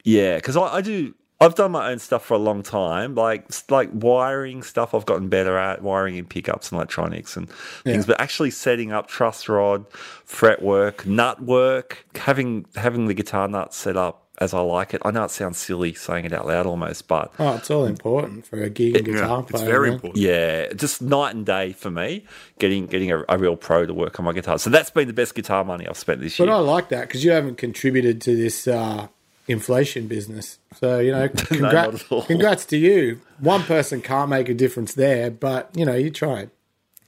yeah, 0.03 0.35
because 0.35 0.57
I, 0.57 0.75
I 0.75 0.81
do. 0.81 1.13
I've 1.39 1.55
done 1.55 1.71
my 1.71 1.89
own 1.89 1.97
stuff 1.97 2.23
for 2.23 2.35
a 2.35 2.39
long 2.39 2.61
time, 2.61 3.15
like 3.15 3.47
like 3.71 3.89
wiring 3.93 4.61
stuff. 4.61 4.93
I've 4.93 5.05
gotten 5.05 5.27
better 5.27 5.57
at 5.57 5.81
wiring 5.81 6.15
in 6.15 6.25
pickups 6.25 6.69
and 6.71 6.77
electronics 6.77 7.35
and 7.35 7.49
things. 7.83 8.05
But 8.05 8.21
actually 8.21 8.51
setting 8.51 8.91
up 8.91 9.07
truss 9.07 9.49
rod, 9.49 9.85
fret 10.25 10.61
work, 10.61 11.05
nut 11.07 11.41
work, 11.41 12.05
having 12.15 12.65
having 12.75 13.07
the 13.07 13.15
guitar 13.15 13.47
nut 13.47 13.73
set 13.73 13.97
up 13.97 14.27
as 14.41 14.53
I 14.53 14.59
like 14.59 14.93
it. 14.93 15.01
I 15.05 15.11
know 15.11 15.23
it 15.23 15.31
sounds 15.31 15.57
silly 15.57 15.93
saying 15.93 16.25
it 16.25 16.33
out 16.33 16.47
loud 16.47 16.65
almost, 16.65 17.07
but 17.07 17.31
Oh, 17.39 17.55
it's 17.55 17.69
all 17.71 17.85
important 17.85 18.45
for 18.45 18.61
a 18.61 18.69
gig 18.69 18.97
and 18.97 19.05
guitar 19.05 19.39
Yeah, 19.39 19.45
it's 19.49 19.61
very 19.61 19.87
man. 19.87 19.93
important. 19.93 20.17
yeah, 20.17 20.73
just 20.73 21.01
night 21.01 21.35
and 21.35 21.45
day 21.45 21.71
for 21.73 21.91
me 21.91 22.25
getting 22.59 22.87
getting 22.87 23.11
a, 23.11 23.23
a 23.29 23.37
real 23.37 23.55
pro 23.55 23.85
to 23.85 23.93
work 23.93 24.19
on 24.19 24.25
my 24.25 24.33
guitar. 24.33 24.57
So 24.59 24.69
that's 24.69 24.89
been 24.89 25.07
the 25.07 25.13
best 25.13 25.35
guitar 25.35 25.63
money 25.63 25.87
I've 25.87 25.95
spent 25.97 26.19
this 26.19 26.37
But 26.37 26.45
year. 26.45 26.53
But 26.53 26.57
I 26.57 26.59
like 26.59 26.89
that 26.89 27.01
because 27.07 27.23
you 27.23 27.31
haven't 27.31 27.57
contributed 27.57 28.19
to 28.21 28.35
this 28.35 28.67
uh, 28.67 29.07
inflation 29.47 30.07
business. 30.07 30.57
So 30.79 30.99
you 30.99 31.11
know, 31.11 31.29
congrats, 31.35 32.03
at 32.03 32.11
all. 32.11 32.23
congrats 32.23 32.65
to 32.65 32.77
you. 32.77 33.21
One 33.39 33.61
person 33.63 34.01
can't 34.01 34.29
make 34.29 34.49
a 34.49 34.53
difference 34.53 34.95
there, 34.95 35.29
but 35.31 35.69
you 35.75 35.85
know, 35.85 35.95
you 35.95 36.09
tried. 36.09 36.49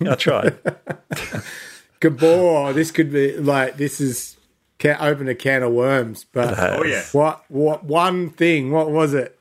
I 0.06 0.16
tried. 0.16 0.58
Gabor, 2.00 2.74
this 2.74 2.92
could 2.92 3.12
be 3.12 3.38
like 3.38 3.78
this 3.78 4.02
is 4.02 4.36
can 4.84 4.98
open 5.00 5.30
a 5.30 5.36
can 5.36 5.64
of 5.64 5.72
worms. 5.72 6.26
But 6.32 6.60
Oh 6.60 6.84
yeah. 6.84 7.04
what? 7.14 7.44
What? 7.48 7.86
One 7.86 8.30
thing. 8.30 8.72
What 8.72 8.92
was 8.92 9.14
it? 9.14 9.40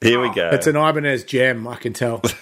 Here 0.00 0.20
we 0.20 0.32
go. 0.32 0.50
It's 0.52 0.68
an 0.68 0.76
Ibanez 0.76 1.24
JEM. 1.24 1.66
I 1.66 1.76
can 1.76 1.92
tell. 1.92 2.22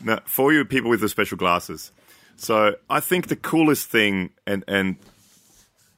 Now, 0.00 0.20
for 0.26 0.52
you 0.52 0.64
people 0.64 0.90
with 0.90 1.00
the 1.00 1.08
special 1.08 1.36
glasses, 1.36 1.90
so 2.36 2.76
I 2.88 3.00
think 3.00 3.26
the 3.26 3.34
coolest 3.34 3.90
thing 3.90 4.30
and 4.46 4.62
and 4.68 4.94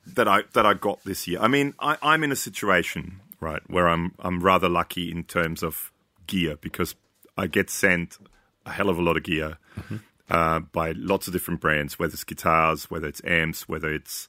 that 0.07 0.27
I 0.27 0.45
that 0.55 0.65
I 0.65 0.73
got 0.73 1.05
this 1.05 1.29
year. 1.29 1.39
I 1.39 1.49
mean, 1.49 1.75
I, 1.79 1.99
I'm 2.01 2.25
in 2.25 2.33
a 2.33 2.37
situation 2.37 3.21
right 3.41 3.61
where 3.67 3.87
I'm 3.87 4.15
I'm 4.19 4.41
rather 4.41 4.71
lucky 4.71 5.11
in 5.11 5.25
terms 5.25 5.63
of 5.63 5.93
gear 6.27 6.57
because 6.57 6.95
I 7.37 7.47
get 7.47 7.69
sent 7.69 8.17
a 8.65 8.71
hell 8.71 8.89
of 8.89 8.99
a 8.99 9.03
lot 9.03 9.19
of 9.19 9.23
gear 9.23 9.59
mm-hmm. 9.79 9.97
Uh, 10.31 10.61
by 10.61 10.93
lots 10.93 11.27
of 11.27 11.33
different 11.33 11.61
brands, 11.61 11.99
whether 11.99 12.13
it's 12.13 12.25
guitars, 12.25 12.91
whether 12.91 13.07
it's 13.09 13.23
amps, 13.25 13.69
whether 13.69 13.93
it's 13.93 14.29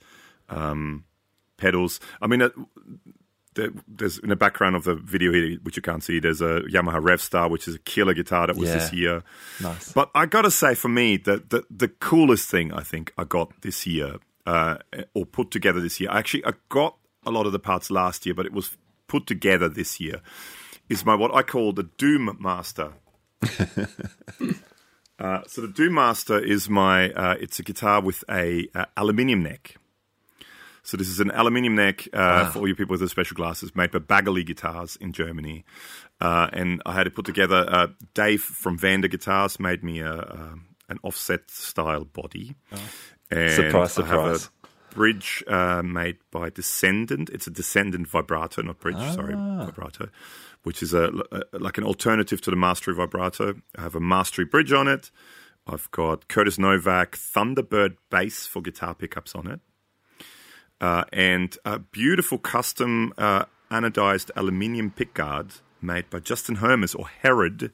um, 0.49 1.03
pedals. 1.57 1.99
I 2.21 2.27
mean. 2.27 2.41
Uh, 2.41 2.49
there- 3.53 3.71
there's 3.85 4.17
in 4.19 4.29
the 4.29 4.37
background 4.37 4.77
of 4.77 4.85
the 4.85 4.95
video 4.95 5.33
here, 5.33 5.57
which 5.63 5.75
you 5.75 5.81
can't 5.81 6.01
see, 6.01 6.19
there's 6.21 6.39
a 6.39 6.61
Yamaha 6.71 7.01
Revstar, 7.03 7.49
which 7.49 7.67
is 7.67 7.75
a 7.75 7.79
killer 7.79 8.13
guitar 8.13 8.47
that 8.47 8.55
was 8.55 8.69
this 8.71 8.93
year. 8.93 9.23
Nice. 9.61 9.91
But 9.91 10.09
I 10.15 10.25
got 10.25 10.43
to 10.43 10.51
say, 10.51 10.73
for 10.73 10.87
me, 10.87 11.17
the, 11.17 11.43
the 11.49 11.65
the 11.69 11.89
coolest 11.89 12.49
thing 12.49 12.71
I 12.71 12.79
think 12.81 13.11
I 13.17 13.25
got 13.25 13.61
this 13.61 13.85
year, 13.85 14.19
uh, 14.45 14.77
or 15.13 15.25
put 15.25 15.51
together 15.51 15.81
this 15.81 15.99
year, 15.99 16.09
actually 16.11 16.45
I 16.45 16.53
got 16.69 16.95
a 17.25 17.29
lot 17.31 17.45
of 17.45 17.51
the 17.51 17.59
parts 17.59 17.91
last 17.91 18.25
year, 18.25 18.33
but 18.33 18.45
it 18.45 18.53
was 18.53 18.77
put 19.07 19.27
together 19.27 19.67
this 19.67 19.99
year, 19.99 20.21
is 20.87 21.05
my 21.05 21.13
what 21.15 21.35
I 21.35 21.43
call 21.43 21.73
the 21.73 21.83
Doom 21.97 22.37
Master. 22.39 22.93
uh, 25.21 25.41
so 25.47 25.61
the 25.61 25.67
Doom 25.67 25.93
Master 25.93 26.39
is 26.39 26.67
my, 26.69 27.11
uh, 27.11 27.35
it's 27.39 27.59
a 27.59 27.63
guitar 27.63 28.01
with 28.01 28.23
a 28.29 28.67
uh, 28.75 28.85
aluminium 28.97 29.43
neck. 29.43 29.75
So 30.83 30.97
this 30.97 31.09
is 31.09 31.19
an 31.19 31.29
aluminium 31.29 31.75
neck 31.75 32.07
uh, 32.11 32.49
for 32.49 32.59
all 32.59 32.67
you 32.67 32.75
people 32.75 32.93
with 32.93 33.01
the 33.01 33.09
special 33.09 33.35
glasses, 33.35 33.75
made 33.75 33.91
by 33.91 33.99
Baggerly 33.99 34.43
Guitars 34.43 34.95
in 34.95 35.13
Germany. 35.13 35.63
Uh, 36.19 36.47
and 36.51 36.81
I 36.87 36.93
had 36.93 37.05
it 37.05 37.13
put 37.13 37.25
together. 37.25 37.65
Uh, 37.67 37.87
Dave 38.15 38.41
from 38.41 38.79
Vander 38.79 39.07
Guitars 39.07 39.59
made 39.59 39.83
me 39.83 39.99
a, 39.99 40.11
a 40.11 40.55
an 40.89 40.99
offset 41.03 41.49
style 41.49 42.03
body. 42.03 42.55
And 43.29 43.51
Surprise, 43.51 43.97
I 43.97 44.05
have 44.05 44.25
a 44.25 44.39
surprise. 44.39 44.49
bridge 44.89 45.43
uh, 45.47 45.81
made 45.83 46.17
by 46.31 46.49
Descendant. 46.49 47.29
It's 47.29 47.47
a 47.47 47.51
Descendant 47.51 48.07
vibrato, 48.07 48.61
not 48.61 48.79
bridge. 48.79 48.97
Sorry, 49.13 49.33
vibrato, 49.35 50.09
which 50.63 50.83
is 50.83 50.93
a, 50.93 51.11
a 51.31 51.59
like 51.59 51.77
an 51.77 51.83
alternative 51.83 52.41
to 52.41 52.49
the 52.49 52.55
Mastery 52.55 52.93
vibrato. 52.93 53.55
I 53.77 53.81
have 53.81 53.95
a 53.95 53.99
Mastery 53.99 54.45
bridge 54.45 54.71
on 54.71 54.87
it. 54.87 55.11
I've 55.67 55.89
got 55.91 56.27
Curtis 56.27 56.57
Novak 56.57 57.17
Thunderbird 57.17 57.97
bass 58.09 58.47
for 58.47 58.61
guitar 58.61 58.95
pickups 58.95 59.35
on 59.35 59.47
it, 59.47 59.59
uh, 60.79 61.03
and 61.13 61.55
a 61.65 61.79
beautiful 61.79 62.37
custom 62.37 63.13
uh, 63.17 63.45
anodized 63.69 64.31
aluminium 64.35 64.91
pickguard 64.91 65.61
made 65.81 66.09
by 66.09 66.19
Justin 66.19 66.55
Hermes 66.55 66.95
or 66.95 67.07
Herod 67.07 67.71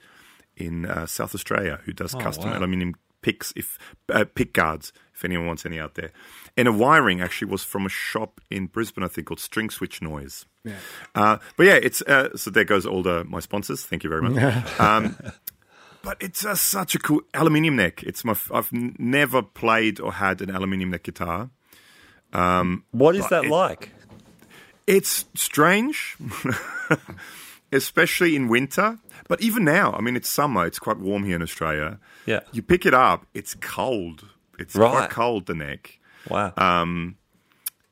in 0.56 0.86
uh, 0.86 1.06
South 1.06 1.36
Australia, 1.36 1.80
who 1.86 1.94
does 1.94 2.14
custom 2.16 2.50
wow. 2.50 2.58
aluminium 2.58 2.96
picks 3.22 3.54
if 3.56 3.78
uh, 4.10 4.26
pick 4.36 4.54
guards 4.54 4.94
if 5.18 5.26
anyone 5.26 5.48
wants 5.48 5.66
any 5.66 5.80
out 5.80 5.96
there. 5.96 6.12
And 6.56 6.68
a 6.68 6.72
wiring 6.72 7.22
actually 7.22 7.50
was 7.50 7.64
from 7.64 7.88
a 7.88 7.90
shop 7.90 8.40
in 8.52 8.68
Brisbane, 8.68 9.04
I 9.04 9.08
think, 9.08 9.28
called 9.28 9.40
String 9.40 9.72
Switch 9.72 10.00
Noise. 10.00 10.46
Yeah. 10.64 10.76
Uh, 11.16 11.38
but 11.58 11.66
yeah, 11.66 11.80
it's 11.82 12.04
uh, 12.04 12.38
so 12.38 12.52
there 12.52 12.64
goes 12.64 12.86
all 12.86 13.02
the 13.02 13.24
my 13.26 13.40
sponsors. 13.40 13.84
Thank 13.84 14.04
you 14.04 14.10
very 14.12 14.22
much. 14.22 14.80
um, 14.80 15.18
but 16.04 16.18
it's 16.22 16.46
uh, 16.46 16.54
such 16.56 16.94
a 16.94 17.00
cool 17.00 17.22
aluminium 17.34 17.76
neck. 17.76 18.04
It's 18.04 18.24
my 18.24 18.34
f- 18.34 18.52
I've 18.54 18.72
n- 18.72 18.96
never 19.00 19.42
played 19.42 20.00
or 20.00 20.14
had 20.14 20.42
an 20.42 20.50
aluminium 20.52 20.92
neck 20.92 21.04
guitar. 21.04 21.50
What 22.92 23.16
is 23.16 23.28
that 23.30 23.46
it- 23.46 23.50
like? 23.52 23.92
It's 24.86 25.26
strange, 25.36 26.16
especially 27.72 28.36
in 28.36 28.48
winter. 28.48 29.00
But 29.28 29.42
even 29.42 29.66
now, 29.66 29.92
I 29.92 30.00
mean, 30.00 30.16
it's 30.16 30.30
summer. 30.30 30.66
It's 30.66 30.80
quite 30.80 30.98
warm 31.00 31.26
here 31.26 31.36
in 31.36 31.42
Australia. 31.42 32.00
Yeah. 32.26 32.40
You 32.54 32.62
pick 32.62 32.86
it 32.86 32.94
up, 32.94 33.26
it's 33.34 33.54
cold. 33.56 34.26
It's 34.58 34.76
Right. 34.76 34.92
quite 34.92 35.10
cold, 35.10 35.46
the 35.46 35.54
neck. 35.56 36.00
Wow. 36.30 36.54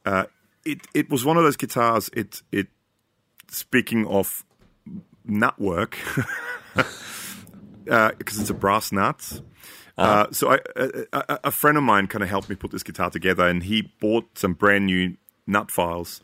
Uh, 0.06 0.26
it 0.66 0.82
it 0.94 1.10
was 1.10 1.24
one 1.26 1.38
of 1.38 1.44
those 1.44 1.56
guitars. 1.58 2.10
It 2.14 2.42
it 2.52 2.68
speaking 3.50 4.06
of 4.08 4.44
nut 5.26 5.60
work, 5.60 5.98
because 7.86 8.40
it's 8.40 8.50
a 8.50 8.54
brass 8.54 8.92
nut. 8.92 9.42
Uh, 9.98 10.28
so 10.32 10.52
I, 10.52 10.60
a, 10.76 10.90
a, 11.14 11.40
a 11.46 11.52
friend 11.52 11.78
of 11.78 11.84
mine 11.84 12.08
kind 12.08 12.22
of 12.24 12.30
helped 12.30 12.50
me 12.50 12.56
put 12.56 12.72
this 12.72 12.84
guitar 12.84 13.10
together, 13.10 13.48
and 13.48 13.64
he 13.64 13.94
bought 14.02 14.38
some 14.38 14.54
brand 14.54 14.88
new 14.88 15.16
nut 15.48 15.72
files, 15.72 16.22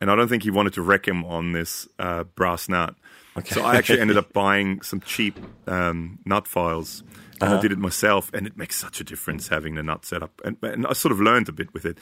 and 0.00 0.10
I 0.10 0.16
don't 0.16 0.28
think 0.28 0.42
he 0.42 0.50
wanted 0.50 0.72
to 0.74 0.82
wreck 0.82 1.06
him 1.06 1.24
on 1.24 1.52
this 1.52 1.86
uh, 1.98 2.24
brass 2.24 2.68
nut. 2.68 2.94
So 3.46 3.62
I 3.62 3.76
actually 3.76 4.00
ended 4.00 4.16
up 4.16 4.32
buying 4.32 4.82
some 4.82 5.00
cheap 5.00 5.38
um, 5.66 6.18
nut 6.24 6.46
files, 6.46 7.02
and 7.40 7.54
I 7.54 7.60
did 7.60 7.72
it 7.72 7.78
myself, 7.78 8.30
and 8.34 8.46
it 8.46 8.56
makes 8.56 8.76
such 8.76 9.00
a 9.00 9.04
difference 9.04 9.48
having 9.48 9.74
the 9.76 9.82
nut 9.82 10.04
set 10.04 10.22
up, 10.22 10.40
and, 10.44 10.56
and 10.62 10.86
I 10.86 10.92
sort 10.92 11.12
of 11.12 11.20
learned 11.20 11.48
a 11.48 11.52
bit 11.52 11.72
with 11.72 11.84
it. 11.84 11.98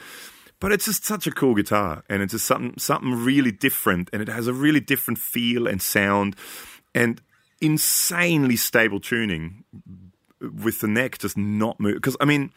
But 0.61 0.73
it's 0.73 0.87
just 0.87 1.05
such 1.05 1.27
a 1.27 1.31
cool 1.31 1.55
guitar, 1.55 2.03
and 2.09 2.23
it's 2.23 2.33
just 2.33 2.47
something 2.47 2.79
something 2.79 3.25
really 3.25 3.53
different, 3.53 4.11
and 4.13 4.21
it 4.21 4.29
has 4.29 4.47
a 4.47 4.53
really 4.53 4.81
different 4.81 5.19
feel 5.19 5.69
and 5.69 5.81
sound, 5.81 6.35
and 6.95 7.21
insanely 7.61 8.57
stable 8.57 9.01
tuning 9.01 9.65
with 10.41 10.81
the 10.81 10.89
neck 10.89 11.19
just 11.19 11.37
not 11.37 11.79
move. 11.79 11.95
Because 11.95 12.17
I 12.21 12.25
mean, 12.25 12.53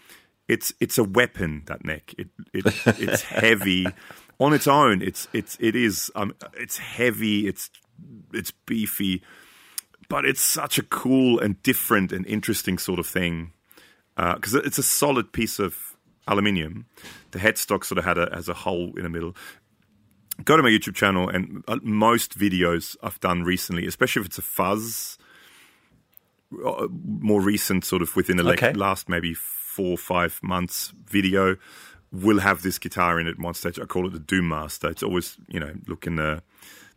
it's 0.48 0.74
it's 0.80 0.98
a 0.98 1.04
weapon 1.04 1.64
that 1.66 1.86
neck. 1.86 2.14
It, 2.18 2.30
it 2.54 2.66
it's 2.86 3.22
heavy 3.24 3.86
on 4.40 4.54
its 4.54 4.68
own. 4.68 5.02
It's 5.02 5.28
it's 5.34 5.58
it 5.60 5.76
is 5.76 6.12
um 6.16 6.34
it's 6.54 6.78
heavy. 6.78 7.48
It's 7.48 7.70
it's 8.34 8.52
beefy, 8.52 9.22
but 10.10 10.26
it's 10.26 10.42
such 10.42 10.78
a 10.78 10.84
cool 10.84 11.40
and 11.40 11.62
different 11.64 12.12
and 12.12 12.26
interesting 12.26 12.78
sort 12.78 13.00
of 13.00 13.08
thing 13.08 13.52
because 14.16 14.54
it's 14.54 14.78
a 14.78 14.84
solid 14.84 15.32
piece 15.32 15.58
of 15.60 15.96
aluminium. 16.28 16.86
The 17.32 17.40
headstock 17.40 17.84
sort 17.86 17.98
of 17.98 18.04
had 18.06 18.18
a 18.18 18.30
has 18.34 18.48
a 18.50 18.54
hole 18.54 18.94
in 18.96 19.04
the 19.04 19.10
middle. 19.10 19.36
Go 20.46 20.58
to 20.58 20.64
my 20.64 20.70
YouTube 20.70 20.96
channel 20.96 21.30
and 21.30 21.64
uh, 21.68 21.78
most 21.84 22.38
videos 22.38 22.96
I've 23.04 23.20
done 23.20 23.44
recently, 23.44 23.86
especially 23.86 24.22
if 24.22 24.28
it's 24.28 24.38
a 24.38 24.42
fuzz, 24.42 25.18
uh, 26.66 26.88
more 26.92 27.42
recent, 27.42 27.86
sort 27.86 28.02
of 28.02 28.16
within 28.16 28.38
the 28.38 28.48
Okay. 28.48 28.74
last 28.74 29.08
maybe 29.08 29.34
four 29.34 29.92
or 29.92 29.98
five 29.98 30.40
months 30.42 30.94
video, 31.06 31.58
will 32.12 32.40
have 32.40 32.62
this 32.62 32.78
guitar 32.80 33.20
in 33.20 33.28
it 33.28 33.32
at 33.32 33.40
one 33.40 33.54
stage. 33.54 33.80
I 33.80 33.86
call 33.86 34.08
it 34.08 34.14
the 34.14 34.20
Doom 34.20 34.50
Master. 34.50 34.90
It's 34.90 35.04
always 35.04 35.38
you 35.48 35.60
know 35.60 35.74
look 35.88 36.08
in 36.08 36.16
the 36.16 36.44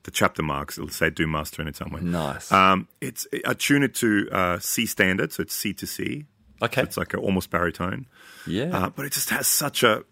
the 0.05 0.11
chapter 0.11 0.43
marks. 0.43 0.79
It'll 0.79 0.89
say 0.91 1.11
Doom 1.11 1.33
Master 1.33 1.61
in 1.61 1.69
it 1.69 1.77
somewhere. 1.77 2.01
Nice. 2.03 2.51
Um, 2.53 2.89
it's 3.01 3.27
I 3.47 3.53
tune 3.55 3.83
it 3.83 3.95
to 3.97 4.29
uh, 4.33 4.59
C 4.61 4.87
standard, 4.87 5.33
so 5.33 5.43
it's 5.43 5.55
C 5.55 5.73
to 5.75 5.87
C. 5.87 6.25
Okay. 6.63 6.81
So 6.83 6.85
it's 6.85 6.97
like 6.97 7.13
a 7.15 7.19
almost 7.19 7.51
baritone. 7.51 8.07
yeah. 8.47 8.71
Uh, 8.77 8.91
but 8.91 9.05
it 9.07 9.13
just 9.13 9.31
has 9.31 9.47
such 9.47 9.83
a. 9.83 10.05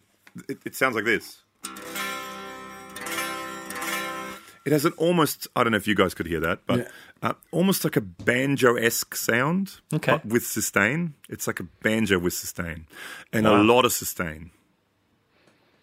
It, 0.48 0.58
it 0.66 0.74
sounds 0.74 0.94
like 0.96 1.04
this. 1.04 1.38
It 4.64 4.70
has 4.70 4.84
an 4.84 4.92
almost. 4.96 5.48
I 5.56 5.64
don't 5.64 5.72
know 5.72 5.76
if 5.76 5.88
you 5.88 5.96
guys 5.96 6.14
could 6.14 6.26
hear 6.26 6.38
that, 6.40 6.60
but 6.66 6.78
Yeah. 6.78 6.88
uh, 7.30 7.32
almost 7.50 7.82
like 7.82 7.96
a 7.96 8.00
banjo 8.00 8.76
esque 8.76 9.16
sound. 9.16 9.80
Okay. 9.92 10.12
But 10.12 10.26
with 10.26 10.46
sustain, 10.46 11.14
it's 11.28 11.48
like 11.48 11.58
a 11.58 11.64
banjo 11.82 12.18
with 12.20 12.32
sustain, 12.34 12.86
and 13.32 13.44
Wow. 13.44 13.60
a 13.60 13.62
lot 13.64 13.84
of 13.84 13.92
sustain. 13.92 14.52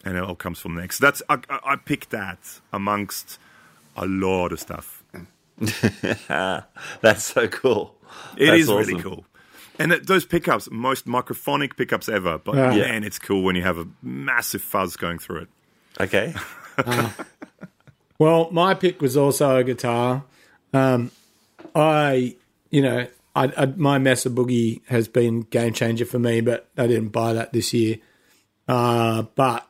And 0.06 0.15
it 0.15 0.23
all 0.23 0.36
comes 0.36 0.60
from 0.60 0.76
next. 0.76 0.99
So 0.99 1.06
that's 1.07 1.22
I, 1.27 1.40
I 1.49 1.60
I 1.73 1.76
picked 1.76 2.11
that 2.11 2.40
amongst 2.72 3.38
a 4.00 4.06
lot 4.08 4.52
of 4.52 4.60
stuff. 4.60 5.04
That's 7.02 7.24
so 7.24 7.48
cool. 7.48 7.96
It 8.38 8.48
That's 8.48 8.62
is 8.62 8.68
really 8.70 9.02
cool. 9.02 9.26
And 9.78 9.92
it, 9.94 10.08
those 10.08 10.26
pickups, 10.26 10.70
most 10.72 11.06
microphonic 11.06 11.78
pickups 11.78 12.10
ever, 12.10 12.38
but 12.38 12.56
Yeah. 12.56 12.72
man, 12.82 13.04
it's 13.04 13.20
cool 13.20 13.44
when 13.44 13.56
you 13.56 13.62
have 13.62 13.78
a 13.78 13.88
massive 14.02 14.62
fuzz 14.62 14.96
going 14.96 15.20
through 15.20 15.42
it. 15.44 15.48
Okay. 16.00 16.34
Well, 18.18 18.50
my 18.52 18.74
pick 18.74 19.02
was 19.02 19.16
also 19.16 19.56
a 19.56 19.64
guitar. 19.64 20.26
Um, 20.74 21.12
I, 21.74 22.36
you 22.70 22.82
know, 22.82 23.08
I, 23.34 23.54
I, 23.56 23.66
my 23.78 23.98
Mesa 23.98 24.30
Boogie 24.30 24.82
has 24.88 25.08
been 25.08 25.44
game 25.44 25.72
changer 25.72 26.04
for 26.04 26.20
me, 26.20 26.42
but 26.42 26.68
I 26.78 26.88
didn't 26.88 27.10
buy 27.14 27.32
that 27.32 27.54
this 27.54 27.74
year. 27.74 28.00
Uh, 28.68 29.22
but 29.36 29.66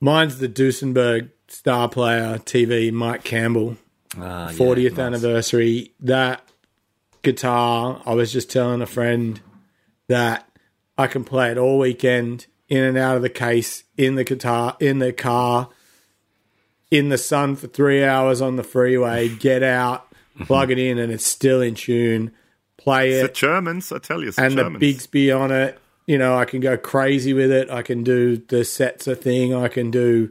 mine's 0.00 0.38
the 0.38 0.48
Duesenberg 0.48 1.28
star 1.54 1.88
player 1.88 2.38
TV 2.38 2.92
Mike 2.92 3.24
Campbell 3.24 3.76
Ah, 4.16 4.50
yeah, 4.50 4.56
40th 4.56 4.90
nice. 4.92 4.98
anniversary. 4.98 5.92
That 6.00 6.46
guitar, 7.22 8.00
I 8.06 8.14
was 8.14 8.32
just 8.32 8.50
telling 8.50 8.80
a 8.82 8.86
friend 8.86 9.40
that 10.08 10.48
I 10.96 11.06
can 11.06 11.24
play 11.24 11.50
it 11.50 11.58
all 11.58 11.78
weekend 11.78 12.46
in 12.68 12.84
and 12.84 12.96
out 12.96 13.16
of 13.16 13.22
the 13.22 13.28
case, 13.30 13.84
in 13.96 14.14
the 14.14 14.24
guitar, 14.24 14.76
in 14.80 14.98
the 15.00 15.12
car, 15.12 15.68
in 16.90 17.08
the 17.08 17.18
sun 17.18 17.56
for 17.56 17.66
three 17.66 18.04
hours 18.04 18.40
on 18.40 18.56
the 18.56 18.62
freeway, 18.62 19.28
get 19.28 19.62
out, 19.62 20.06
plug 20.44 20.70
it 20.70 20.78
in, 20.78 20.98
and 20.98 21.10
it's 21.12 21.26
still 21.26 21.60
in 21.60 21.74
tune. 21.74 22.30
Play 22.76 23.10
It's 23.12 23.24
it 23.24 23.28
the 23.28 23.34
Germans, 23.34 23.90
I 23.92 23.98
tell 23.98 24.20
you, 24.22 24.28
it's 24.28 24.36
the 24.36 24.44
and 24.44 24.52
the 24.58 24.62
Germans. 24.62 24.82
Bigsby 24.82 25.36
on 25.38 25.50
it. 25.50 25.78
You 26.06 26.18
know, 26.18 26.36
I 26.36 26.44
can 26.44 26.60
go 26.60 26.76
crazy 26.76 27.32
with 27.32 27.50
it. 27.50 27.70
I 27.70 27.82
can 27.82 28.04
do 28.04 28.36
the 28.36 28.56
Setzer 28.58 29.16
thing. 29.18 29.54
I 29.54 29.68
can 29.68 29.90
do, 29.90 30.30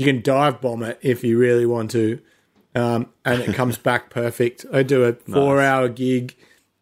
you 0.00 0.06
can 0.06 0.22
dive 0.22 0.62
bomb 0.62 0.82
it 0.82 0.98
if 1.02 1.22
you 1.22 1.36
really 1.36 1.66
want 1.66 1.90
to. 1.90 2.18
Um, 2.74 3.10
and 3.22 3.42
it 3.42 3.54
comes 3.54 3.76
back 3.90 4.08
perfect. 4.08 4.64
I 4.72 4.82
do 4.82 5.04
a 5.04 5.12
four 5.12 5.60
hour 5.60 5.90
gig 5.90 6.34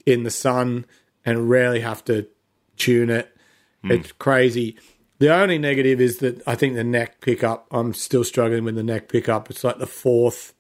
in 0.07 0.23
the 0.23 0.31
sun 0.31 0.87
and 1.25 1.51
rarely 1.51 1.81
have 1.81 2.05
to 2.05 2.29
tune 2.77 3.11
it. 3.11 3.37
It's 3.83 4.13
crazy. 4.13 4.77
The 5.19 5.35
only 5.35 5.59
negative 5.59 6.01
is 6.01 6.19
that 6.19 6.47
I 6.47 6.55
think 6.55 6.77
the 6.77 6.85
neck 6.85 7.21
pickup, 7.21 7.67
I'm 7.73 7.93
still 7.93 8.23
struggling 8.23 8.63
with 8.63 8.77
the 8.77 8.85
neck 8.85 9.09
pickup. 9.09 9.51
It's 9.51 9.65
like 9.65 9.79
the 9.79 9.87
fourth 9.89 10.55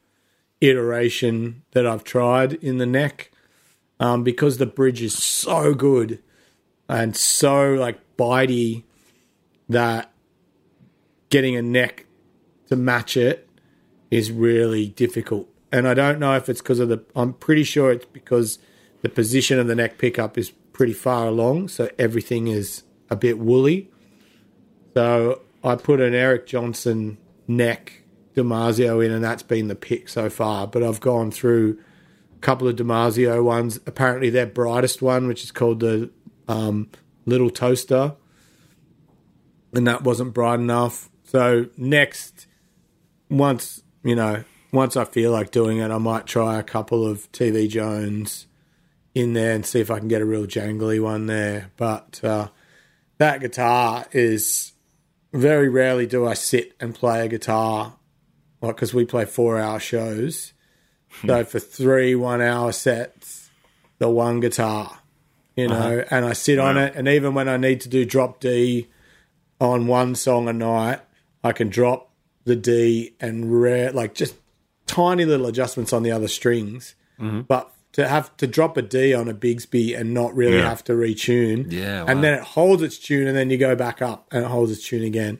iteration 0.61 1.63
that 1.75 1.87
I've 1.87 2.03
tried 2.03 2.55
in 2.55 2.79
the 2.79 2.87
neck 2.87 3.31
um, 4.01 4.25
because 4.25 4.59
the 4.59 4.67
bridge 4.67 5.01
is 5.01 5.17
so 5.17 5.75
good 5.75 6.21
and 6.89 7.17
so 7.17 7.75
like 7.75 8.01
bitey 8.17 8.83
that 9.69 10.11
getting 11.31 11.55
a 11.55 11.63
neck 11.63 12.07
to 12.69 12.77
match 12.77 13.16
it 13.16 13.49
is 14.11 14.31
really 14.31 14.89
difficult. 14.89 15.49
And 15.70 15.86
I 15.86 15.95
don't 15.95 16.19
know 16.19 16.35
if 16.35 16.49
it's 16.49 16.61
because 16.61 16.81
of 16.81 16.89
the. 16.89 17.05
I'm 17.15 17.35
pretty 17.35 17.65
sure 17.65 17.93
it's 17.93 18.07
because 18.07 18.59
the 19.03 19.09
position 19.09 19.59
of 19.59 19.66
the 19.66 19.74
neck 19.74 19.99
pickup 19.99 20.39
is 20.39 20.51
pretty 20.73 20.95
far 20.95 21.27
along, 21.27 21.69
so 21.69 21.90
everything 21.99 22.49
is 22.49 22.85
a 23.11 23.16
bit 23.16 23.39
woolly. 23.39 23.90
So 24.95 25.43
I 25.62 25.77
put 25.77 26.01
an 26.01 26.15
Eric 26.15 26.47
Johnson 26.47 27.19
neck 27.47 28.03
DiMarzio 28.35 29.05
in, 29.05 29.12
and 29.12 29.23
that's 29.23 29.43
been 29.43 29.69
the 29.69 29.74
pick 29.74 30.09
so 30.09 30.31
far. 30.31 30.66
But 30.66 30.82
I've 30.82 31.01
gone 31.01 31.31
through 31.31 31.78
a 32.35 32.39
couple 32.40 32.66
of 32.66 32.77
DiMarzio 32.77 33.45
ones. 33.45 33.78
Apparently, 33.86 34.31
their 34.31 34.47
brightest 34.47 35.03
one, 35.03 35.27
which 35.28 35.45
is 35.45 35.51
called 35.51 35.81
the 35.81 36.11
um, 36.49 36.89
Little 37.27 37.51
Toaster, 37.51 38.15
and 39.74 39.86
that 39.86 40.03
wasn't 40.03 40.32
bright 40.32 40.61
enough. 40.61 41.11
so 41.24 41.66
next, 41.77 42.47
once 43.29 43.83
you 44.03 44.15
know, 44.15 44.45
once 44.73 44.97
I 44.97 45.05
feel 45.05 45.33
like 45.33 45.51
doing 45.51 45.79
it, 45.79 45.91
I 45.91 45.99
might 45.99 46.27
try 46.27 46.59
a 46.59 46.63
couple 46.63 47.07
of 47.07 47.31
TV 47.33 47.69
Jones 47.69 48.47
in 49.15 49.33
there 49.33 49.55
and 49.55 49.67
see 49.67 49.81
if 49.81 49.91
I 49.91 49.99
can 49.99 50.09
get 50.09 50.23
a 50.23 50.27
real 50.27 50.47
jangly 50.47 51.03
one 51.03 51.27
there. 51.27 51.71
But 51.77 52.21
uh, 52.23 52.49
that 53.19 53.41
guitar 53.41 54.07
is 54.13 54.73
very 55.33 55.69
rarely 55.69 56.07
do 56.07 56.27
I 56.27 56.35
sit 56.35 56.75
and 56.81 56.95
play 56.95 57.25
a 57.25 57.29
guitar, 57.29 57.97
like 58.61 58.77
because 58.77 58.95
we 58.95 59.05
play 59.05 59.25
four 59.25 59.59
hour 59.59 59.81
shows. 59.81 60.53
so 61.27 61.45
for 61.45 61.59
three 61.59 62.15
one 62.15 62.41
hour 62.41 62.73
sets, 62.73 63.51
the 63.99 64.09
one 64.09 64.41
guitar, 64.41 65.01
you 65.57 65.69
know, 65.69 66.05
and 66.11 66.25
I 66.25 66.33
sit 66.33 66.59
on 66.59 66.77
it, 66.77 66.95
and 66.95 67.09
even 67.09 67.35
when 67.35 67.49
I 67.49 67.57
need 67.57 67.81
to 67.83 67.89
do 67.89 68.05
drop 68.05 68.41
D 68.41 68.89
on 69.61 69.87
one 69.87 70.15
song 70.15 70.49
a 70.49 70.53
night, 70.53 71.01
I 71.43 71.53
can 71.53 71.69
drop 71.69 72.08
the 72.49 72.57
D 72.57 73.15
and 73.20 73.61
rare 73.62 73.93
like 73.93 74.15
just 74.15 74.35
tiny 74.87 75.25
little 75.25 75.47
adjustments 75.47 75.93
on 75.93 76.03
the 76.03 76.11
other 76.11 76.29
strings, 76.29 76.95
but 77.19 77.73
to 77.93 78.07
have 78.09 78.37
to 78.39 78.47
drop 78.47 78.77
a 78.77 78.83
D 78.83 79.15
on 79.15 79.29
a 79.29 79.35
Bigsby 79.35 79.99
and 79.99 80.12
not 80.15 80.35
really 80.35 80.59
Yeah. 80.59 80.69
have 80.69 80.85
to 80.85 80.93
retune, 80.93 81.70
Yeah, 81.73 82.05
and 82.09 82.23
then 82.25 82.35
it 82.35 82.43
holds 82.43 82.83
its 82.83 82.99
tune, 82.99 83.27
and 83.27 83.37
then 83.37 83.51
you 83.51 83.59
go 83.59 83.75
back 83.77 84.01
up 84.03 84.27
and 84.33 84.45
it 84.45 84.49
holds 84.49 84.70
its 84.73 84.87
tune 84.87 85.03
again. 85.05 85.39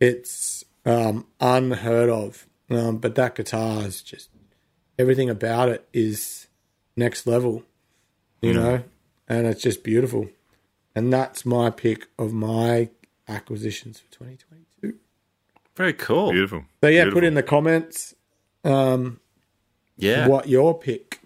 It's 0.00 0.64
um, 0.86 1.26
unheard 1.40 2.08
of, 2.08 2.46
um, 2.70 2.98
but 2.98 3.14
that 3.16 3.34
guitar 3.34 3.86
is 3.86 4.02
just 4.02 4.30
everything 4.98 5.28
about 5.30 5.68
it 5.68 5.86
is 5.92 6.46
next 6.96 7.26
level, 7.26 7.64
you 8.40 8.52
know, 8.54 8.82
and 9.28 9.46
it's 9.46 9.62
just 9.62 9.82
beautiful. 9.84 10.28
And 10.94 11.12
that's 11.12 11.44
my 11.46 11.70
pick 11.70 12.08
of 12.18 12.32
my 12.32 12.88
acquisitions 13.28 14.00
for 14.00 14.10
2022. 14.12 14.49
Very 15.80 15.94
cool. 15.94 16.30
Beautiful. 16.32 16.64
So 16.82 16.88
yeah, 16.88 17.04
Beautiful. 17.04 17.16
put 17.20 17.24
in 17.24 17.32
the 17.34 17.42
comments 17.42 18.14
um, 18.64 19.18
Yeah. 19.96 20.26
what 20.28 20.46
your 20.46 20.78
pick 20.78 21.20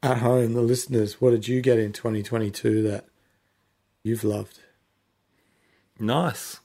at 0.00 0.18
home, 0.18 0.52
the 0.52 0.60
listeners. 0.62 1.20
What 1.20 1.30
did 1.30 1.48
you 1.48 1.60
get 1.60 1.78
in 1.80 1.92
2022 1.92 2.82
that 2.84 3.06
you've 4.04 4.22
loved? 4.22 4.60
Nice. 5.98 6.60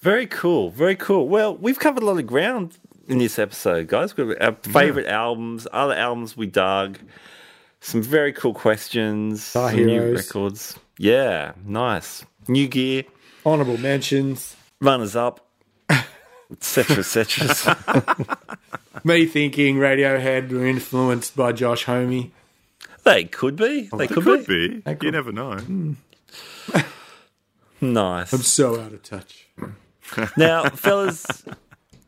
Very 0.00 0.26
cool. 0.26 0.68
Very 0.70 0.94
cool. 0.94 1.26
Well, 1.26 1.56
we've 1.56 1.78
covered 1.78 2.02
a 2.02 2.06
lot 2.06 2.18
of 2.18 2.26
ground 2.26 2.76
in 3.08 3.16
this 3.16 3.38
episode, 3.38 3.86
guys. 3.88 4.14
We've 4.14 4.36
got 4.38 4.42
our 4.42 4.54
favorite 4.70 5.06
albums, 5.06 5.66
other 5.72 5.94
albums 5.94 6.36
we 6.36 6.46
dug, 6.46 6.98
some 7.80 8.02
very 8.02 8.34
cool 8.34 8.52
questions, 8.52 9.42
Star 9.42 9.70
some 9.70 9.86
new 9.86 10.12
records. 10.14 10.78
Yeah, 10.98 11.52
nice. 11.64 12.26
New 12.46 12.68
gear, 12.68 13.04
Honorable 13.46 13.78
mentions. 13.78 14.54
runners 14.82 15.16
up, 15.16 15.47
etc., 16.52 16.98
etc. 16.98 18.38
Me 19.04 19.26
thinking 19.26 19.76
Radiohead 19.76 20.50
were 20.50 20.66
influenced 20.66 21.36
by 21.36 21.52
Josh 21.52 21.84
Homme. 21.84 22.32
they 23.04 23.24
could 23.24 23.56
be. 23.56 23.88
They 23.96 24.04
It 24.04 24.08
could, 24.10 24.24
could 24.24 24.46
be. 24.46 24.68
be. 24.68 24.82
could- 24.82 25.02
You 25.02 25.10
never 25.12 25.32
know. 25.32 25.58
Nice. 27.80 28.32
I'm 28.32 28.40
so 28.42 28.80
out 28.80 28.92
of 28.92 29.02
touch. 29.04 29.46
Now, 30.36 30.64
fellas, 30.70 31.44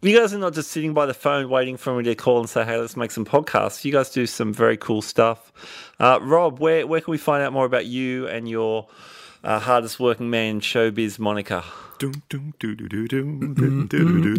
you 0.03 0.19
guys 0.19 0.35
are 0.35 0.39
not 0.39 0.53
just 0.55 0.71
sitting 0.73 0.95
by 0.95 1.07
the 1.07 1.15
phone 1.15 1.49
waiting 1.49 1.77
for 1.77 1.95
me 1.97 2.03
to 2.05 2.15
call 2.17 2.41
and 2.41 2.49
say, 2.51 2.65
"Hey, 2.65 2.77
let's 2.77 2.97
make 2.97 3.12
some 3.12 3.25
podcasts." 3.25 3.85
You 3.85 3.93
guys 3.93 4.11
do 4.11 4.27
some 4.27 4.53
very 4.53 4.77
cool 4.77 5.01
stuff. 5.01 5.53
Uh, 6.01 6.19
Rob, 6.23 6.59
where 6.59 6.87
where 6.89 7.01
can 7.01 7.12
we 7.12 7.19
find 7.19 7.43
out 7.43 7.53
more 7.53 7.67
about 7.67 7.87
you 7.87 8.27
and 8.27 8.49
your 8.49 8.89
uh, 9.45 9.61
hardest 9.61 10.01
working 10.01 10.29
man 10.29 10.57
in 10.57 10.61
showbiz 10.61 11.19
moniker? 11.21 11.62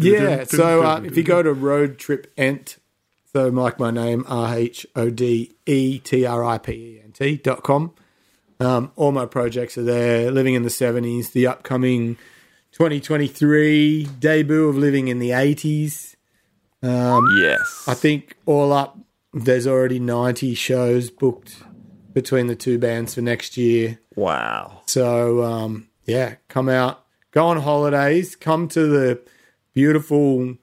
Yeah. 0.02 0.44
So 0.44 0.82
uh, 0.82 1.00
if 1.02 1.16
you 1.16 1.22
go 1.22 1.42
to 1.42 1.52
Road 1.52 1.98
Trip 1.98 2.32
Ent, 2.36 2.78
so 3.32 3.48
like 3.48 3.78
my 3.78 3.90
name, 3.90 4.24
R 4.28 4.54
H 4.54 4.86
O 4.94 5.10
D 5.10 5.52
E 5.66 5.98
T 5.98 6.26
R 6.26 6.44
I 6.44 6.58
P 6.58 6.72
E 6.72 7.00
N 7.02 7.12
T 7.12 7.36
dot 7.36 7.62
com. 7.62 7.94
Um, 8.60 8.92
all 8.94 9.10
my 9.10 9.26
projects 9.26 9.76
are 9.76 9.82
there. 9.82 10.30
Living 10.30 10.54
in 10.54 10.62
the 10.62 10.68
70s, 10.68 11.32
the 11.32 11.48
upcoming 11.48 12.16
2023 12.72 14.04
debut 14.20 14.68
of 14.68 14.76
Living 14.76 15.08
in 15.08 15.18
the 15.18 15.30
80s. 15.30 16.14
Yes, 17.40 17.84
I 17.88 17.94
think 17.94 18.36
all 18.46 18.72
up, 18.72 18.98
there's 19.32 19.66
already 19.66 19.98
90 19.98 20.54
shows 20.54 21.10
booked 21.10 21.62
between 22.12 22.46
the 22.48 22.56
two 22.56 22.78
bands 22.78 23.14
for 23.14 23.20
next 23.20 23.56
year. 23.56 23.98
Wow. 24.14 24.82
So 24.86 25.42
um, 25.42 25.88
yeah, 26.04 26.36
come 26.48 26.68
out, 26.68 27.01
go 27.32 27.46
on 27.46 27.58
holidays, 27.58 28.36
come 28.36 28.68
to 28.68 28.86
the 28.86 29.20
beautiful 29.74 30.56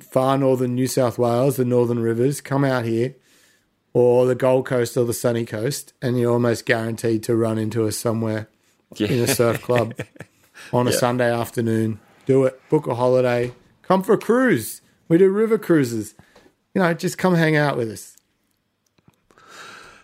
far 0.00 0.38
northern 0.38 0.74
New 0.74 0.86
South 0.86 1.18
Wales, 1.18 1.56
the 1.56 1.64
Northern 1.64 1.98
Rivers. 1.98 2.40
Come 2.40 2.64
out 2.64 2.84
here, 2.84 3.14
or 3.92 4.26
the 4.26 4.34
Gold 4.34 4.66
Coast 4.66 4.96
or 4.96 5.04
the 5.04 5.14
Sunny 5.14 5.44
Coast, 5.44 5.94
and 6.02 6.18
you're 6.18 6.32
almost 6.32 6.66
guaranteed 6.66 7.22
to 7.24 7.36
run 7.36 7.58
into 7.58 7.86
us 7.86 7.96
somewhere 7.96 8.48
in 8.98 9.20
a 9.20 9.26
surf 9.26 9.62
club 9.62 9.94
on 10.72 10.86
a 10.86 10.92
Sunday 10.92 11.32
afternoon. 11.32 12.00
Do 12.26 12.44
it. 12.44 12.60
Book 12.68 12.86
a 12.86 12.94
holiday. 12.94 13.52
Come 13.82 14.02
for 14.02 14.12
a 14.12 14.18
cruise. 14.18 14.82
We 15.08 15.16
do 15.16 15.30
river 15.30 15.58
cruises. 15.58 16.14
You 16.74 16.82
know, 16.82 16.92
just 16.94 17.16
come 17.16 17.34
hang 17.34 17.56
out 17.56 17.76
with 17.76 17.90
us. 17.90 18.16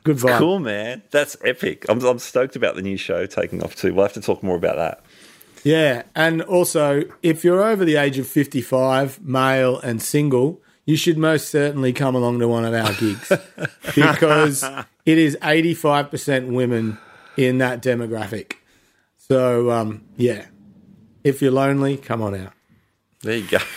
Good 0.04 0.18
vibe. 0.18 0.38
Cool, 0.38 0.58
man. 0.58 1.02
That's 1.10 1.36
epic. 1.44 1.86
I'm, 1.88 2.02
I'm 2.04 2.18
stoked 2.18 2.56
about 2.56 2.76
the 2.76 2.82
new 2.82 2.96
show 2.96 3.26
taking 3.26 3.62
off 3.62 3.74
too. 3.74 3.94
We'll 3.94 4.04
have 4.04 4.12
to 4.14 4.20
talk 4.20 4.42
more 4.42 4.56
about 4.56 4.76
that. 4.76 5.04
Yeah, 5.64 6.02
and 6.14 6.42
also 6.42 7.02
if 7.22 7.42
you're 7.42 7.62
over 7.62 7.84
the 7.84 7.96
age 7.96 8.18
of 8.18 8.26
55, 8.26 9.20
male 9.24 9.78
and 9.80 10.00
single, 10.02 10.60
you 10.84 10.96
should 10.96 11.16
most 11.18 11.48
certainly 11.48 11.92
come 11.94 12.14
along 12.14 12.38
to 12.40 12.48
one 12.48 12.64
of 12.66 12.74
our 12.74 12.92
gigs 12.92 13.32
because 13.94 14.62
it 15.06 15.18
is 15.18 15.36
85% 15.40 16.48
women 16.52 16.98
in 17.38 17.58
that 17.58 17.82
demographic. 17.82 18.52
So, 19.16 19.70
um, 19.70 20.04
yeah, 20.18 20.44
if 21.24 21.40
you're 21.40 21.50
lonely, 21.50 21.96
come 21.96 22.20
on 22.20 22.34
out. 22.34 22.52
There 23.22 23.38
you 23.38 23.48
go. 23.48 23.58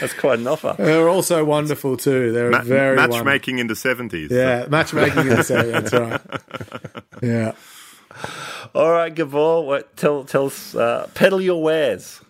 That's 0.00 0.14
quite 0.14 0.38
an 0.38 0.46
offer. 0.46 0.74
They're 0.78 1.08
also 1.08 1.44
wonderful 1.44 1.96
too. 1.98 2.32
They're 2.32 2.50
Ma- 2.50 2.62
very 2.62 2.96
wonderful. 2.96 3.24
matchmaking 3.24 3.58
in 3.58 3.66
the 3.66 3.74
70s. 3.74 4.30
Yeah, 4.30 4.66
matchmaking 4.68 5.28
in 5.28 5.36
the 5.36 5.44
city. 5.44 5.70
That's 5.70 5.92
right. 5.92 6.20
Yeah. 7.22 7.52
All 8.74 8.90
right, 8.90 9.14
Gabor, 9.14 9.64
what, 9.64 9.96
tell 9.96 10.24
tell 10.24 10.46
us, 10.46 10.74
uh, 10.74 11.08
peddle 11.14 11.40
your 11.40 11.62
wares. 11.62 12.20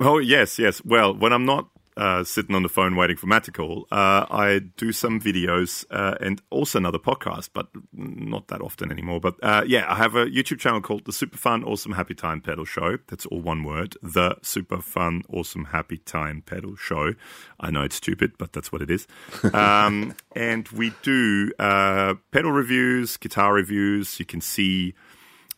Oh, 0.00 0.18
yes, 0.18 0.58
yes. 0.58 0.84
Well, 0.84 1.14
when 1.14 1.32
I'm 1.32 1.44
not 1.44 1.68
uh, 1.96 2.24
sitting 2.24 2.54
on 2.54 2.62
the 2.62 2.68
phone 2.68 2.96
waiting 2.96 3.16
for 3.16 3.26
Matt 3.26 3.44
to 3.44 3.52
call, 3.52 3.86
uh, 3.90 4.26
I 4.30 4.60
do 4.76 4.92
some 4.92 5.20
videos 5.20 5.84
uh, 5.90 6.16
and 6.20 6.42
also 6.50 6.78
another 6.78 6.98
podcast, 6.98 7.50
but 7.52 7.68
not 7.92 8.48
that 8.48 8.60
often 8.60 8.90
anymore. 8.90 9.20
But 9.20 9.36
uh, 9.42 9.62
yeah, 9.66 9.90
I 9.90 9.96
have 9.96 10.14
a 10.16 10.26
YouTube 10.26 10.58
channel 10.58 10.80
called 10.80 11.04
The 11.04 11.12
Super 11.12 11.36
Fun 11.36 11.62
Awesome 11.64 11.92
Happy 11.92 12.14
Time 12.14 12.40
Pedal 12.40 12.64
Show. 12.64 12.98
That's 13.08 13.26
all 13.26 13.40
one 13.40 13.62
word. 13.64 13.96
The 14.02 14.36
Super 14.42 14.80
Fun 14.80 15.22
Awesome 15.28 15.66
Happy 15.66 15.98
Time 15.98 16.42
Pedal 16.42 16.76
Show. 16.76 17.14
I 17.60 17.70
know 17.70 17.82
it's 17.82 17.96
stupid, 17.96 18.32
but 18.38 18.52
that's 18.52 18.72
what 18.72 18.82
it 18.82 18.90
is. 18.90 19.06
Um, 19.54 20.14
and 20.34 20.66
we 20.68 20.92
do 21.02 21.52
uh, 21.58 22.14
pedal 22.32 22.50
reviews, 22.50 23.16
guitar 23.16 23.52
reviews. 23.54 24.18
You 24.18 24.26
can 24.26 24.40
see 24.40 24.94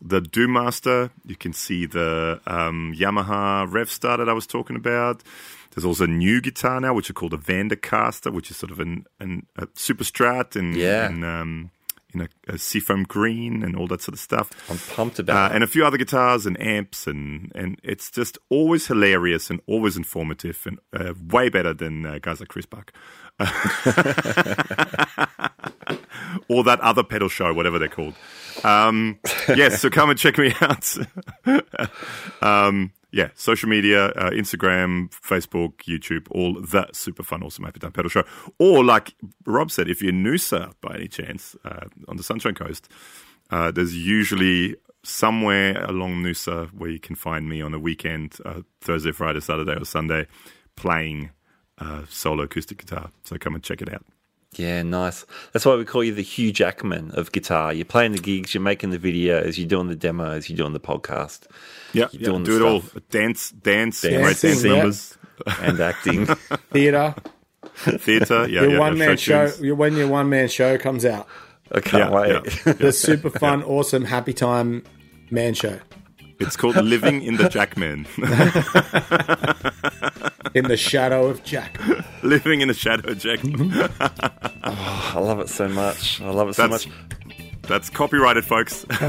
the 0.00 0.20
Doom 0.20 0.52
Master. 0.52 1.10
You 1.24 1.36
can 1.36 1.52
see 1.52 1.86
the 1.86 2.40
um, 2.46 2.94
Yamaha 2.96 3.68
Revstar 3.68 4.18
that 4.18 4.28
I 4.28 4.32
was 4.32 4.46
talking 4.46 4.76
about. 4.76 5.22
There's 5.76 5.84
also 5.84 6.04
a 6.04 6.08
new 6.08 6.40
guitar 6.40 6.80
now, 6.80 6.94
which 6.94 7.10
are 7.10 7.12
called 7.12 7.34
a 7.34 7.36
Vandercaster, 7.38 8.32
which 8.32 8.50
is 8.50 8.56
sort 8.56 8.72
of 8.72 8.80
an, 8.80 9.04
an 9.20 9.46
a 9.56 9.68
super 9.74 10.02
strat 10.04 10.56
and 10.56 10.74
Yeah. 10.74 11.06
and, 11.06 11.22
um, 11.24 11.70
in 12.14 12.22
a, 12.22 12.28
a 12.48 12.56
seafoam 12.56 13.02
green 13.02 13.62
and 13.62 13.76
all 13.76 13.86
that 13.88 14.00
sort 14.00 14.14
of 14.14 14.18
stuff. 14.20 14.48
I'm 14.70 14.78
pumped 14.96 15.18
about 15.18 15.50
Uh, 15.50 15.54
and 15.54 15.62
a 15.62 15.66
few 15.66 15.84
other 15.84 15.98
guitars 15.98 16.46
and 16.46 16.58
amps 16.58 17.06
and 17.06 17.52
and 17.54 17.78
it's 17.82 18.10
just 18.10 18.38
always 18.48 18.86
hilarious 18.86 19.50
and 19.50 19.60
always 19.66 19.98
informative 19.98 20.66
and 20.66 20.78
uh, 20.98 21.12
way 21.30 21.50
better 21.50 21.74
than 21.74 22.06
uh, 22.06 22.18
guys 22.22 22.40
like 22.40 22.48
Chris 22.48 22.64
Buck. 22.64 22.90
or 26.48 26.64
that 26.64 26.80
other 26.80 27.02
pedal 27.02 27.28
show, 27.28 27.52
whatever 27.52 27.78
they're 27.78 27.88
called. 27.88 28.14
Um, 28.64 29.18
yes, 29.48 29.80
so 29.80 29.90
come 29.90 30.08
and 30.10 30.18
check 30.18 30.38
me 30.38 30.54
out. 30.60 30.96
um, 32.40 32.92
yeah, 33.16 33.30
social 33.34 33.70
media, 33.70 34.08
uh, 34.08 34.30
Instagram, 34.30 35.08
Facebook, 35.08 35.78
YouTube, 35.88 36.26
all 36.30 36.60
that 36.60 36.94
super 36.94 37.22
fun, 37.22 37.42
awesome 37.42 37.64
Happy 37.64 37.80
Time 37.80 37.92
Pedal 37.92 38.10
Show. 38.10 38.24
Or 38.58 38.84
like 38.84 39.14
Rob 39.46 39.70
said, 39.70 39.88
if 39.88 40.02
you're 40.02 40.12
Noosa 40.12 40.74
by 40.82 40.96
any 40.96 41.08
chance 41.08 41.56
uh, 41.64 41.86
on 42.08 42.18
the 42.18 42.22
Sunshine 42.22 42.54
Coast, 42.54 42.90
uh, 43.48 43.70
there's 43.70 43.96
usually 43.96 44.76
somewhere 45.02 45.82
along 45.84 46.22
Noosa 46.22 46.70
where 46.74 46.90
you 46.90 47.00
can 47.00 47.16
find 47.16 47.48
me 47.48 47.62
on 47.62 47.72
a 47.72 47.78
weekend, 47.78 48.36
uh, 48.44 48.60
Thursday, 48.82 49.12
Friday, 49.12 49.40
Saturday, 49.40 49.80
or 49.80 49.86
Sunday, 49.86 50.26
playing 50.76 51.30
uh, 51.78 52.02
solo 52.10 52.42
acoustic 52.42 52.76
guitar. 52.76 53.10
So 53.24 53.38
come 53.38 53.54
and 53.54 53.64
check 53.64 53.80
it 53.80 53.90
out. 53.90 54.04
Yeah, 54.54 54.82
nice. 54.82 55.26
That's 55.52 55.66
why 55.66 55.74
we 55.74 55.84
call 55.84 56.02
you 56.02 56.14
the 56.14 56.22
Hugh 56.22 56.50
Jackman 56.52 57.10
of 57.12 57.30
guitar. 57.32 57.72
You're 57.74 57.84
playing 57.84 58.12
the 58.12 58.18
gigs, 58.18 58.54
you're 58.54 58.62
making 58.62 58.90
the 58.90 58.98
videos, 58.98 59.58
you're 59.58 59.68
doing 59.68 59.88
the 59.88 59.96
demos, 59.96 60.48
you're 60.48 60.56
doing 60.56 60.72
the 60.72 60.80
podcast, 60.80 61.46
Yeah, 61.92 62.06
You're 62.12 62.22
yeah, 62.22 62.28
doing 62.28 62.44
the 62.44 62.50
do 62.50 62.56
it 62.56 62.62
all. 62.62 62.80
stuff. 62.80 63.02
Dance, 63.10 63.50
dance, 63.50 64.00
Dancing, 64.00 64.22
great 64.22 64.40
dance 64.40 64.64
yeah. 64.64 64.72
numbers, 64.72 65.18
and 65.60 65.80
acting. 65.80 66.26
Theatre. 66.72 67.14
theatre. 67.98 68.48
Yeah, 68.48 68.62
Your 68.62 68.70
yeah, 68.72 68.78
one 68.78 68.96
man 68.98 69.16
show. 69.18 69.52
Your, 69.60 69.74
when 69.74 69.94
your 69.96 70.08
one 70.08 70.30
man 70.30 70.48
show 70.48 70.78
comes 70.78 71.04
out, 71.04 71.28
I 71.72 71.80
can't 71.80 72.10
Yeah, 72.10 72.16
wait. 72.42 72.62
yeah. 72.66 72.72
the 72.72 72.92
super 72.92 73.28
fun, 73.38 73.62
awesome, 73.62 74.04
happy 74.06 74.32
time 74.32 74.84
man 75.30 75.52
show 75.54 75.80
It's 76.38 76.56
called 76.56 76.76
Living 76.76 77.22
in 77.22 77.36
the 77.36 77.48
Jackman. 77.48 78.06
in 80.54 80.64
the 80.68 80.76
shadow 80.76 81.26
of 81.26 81.42
Jack. 81.44 81.80
Living 82.22 82.60
in 82.60 82.68
the 82.68 82.74
shadow, 82.74 83.10
of 83.10 83.18
Jack. 83.18 83.40
I 84.64 85.18
love 85.18 85.40
it 85.40 85.48
so 85.48 85.68
much. 85.68 86.20
I 86.20 86.30
love 86.30 86.48
it 86.50 86.54
so 86.54 86.68
That's 86.68 86.86
much. 86.86 86.96
that's 87.62 87.90
copyrighted, 87.90 88.44
folks. 88.44 88.84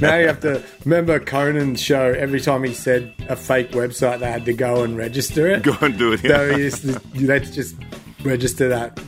Now 0.00 0.16
you 0.16 0.26
have 0.26 0.40
to 0.40 0.62
remember 0.84 1.18
Conan's 1.20 1.80
show. 1.80 2.12
Every 2.12 2.40
time 2.40 2.64
he 2.64 2.74
said 2.74 3.14
a 3.28 3.36
fake 3.36 3.70
website, 3.70 4.18
they 4.20 4.30
had 4.30 4.44
to 4.44 4.52
go 4.52 4.82
and 4.84 4.96
register 4.98 5.46
it. 5.48 5.62
Go 5.62 5.76
and 5.80 5.96
do 5.96 6.12
it. 6.12 6.20
So 6.20 6.54
he 6.54 6.62
used 6.64 6.82
to, 6.82 7.00
let's 7.14 7.50
just 7.50 7.76
register 8.22 8.68
that 8.68 8.98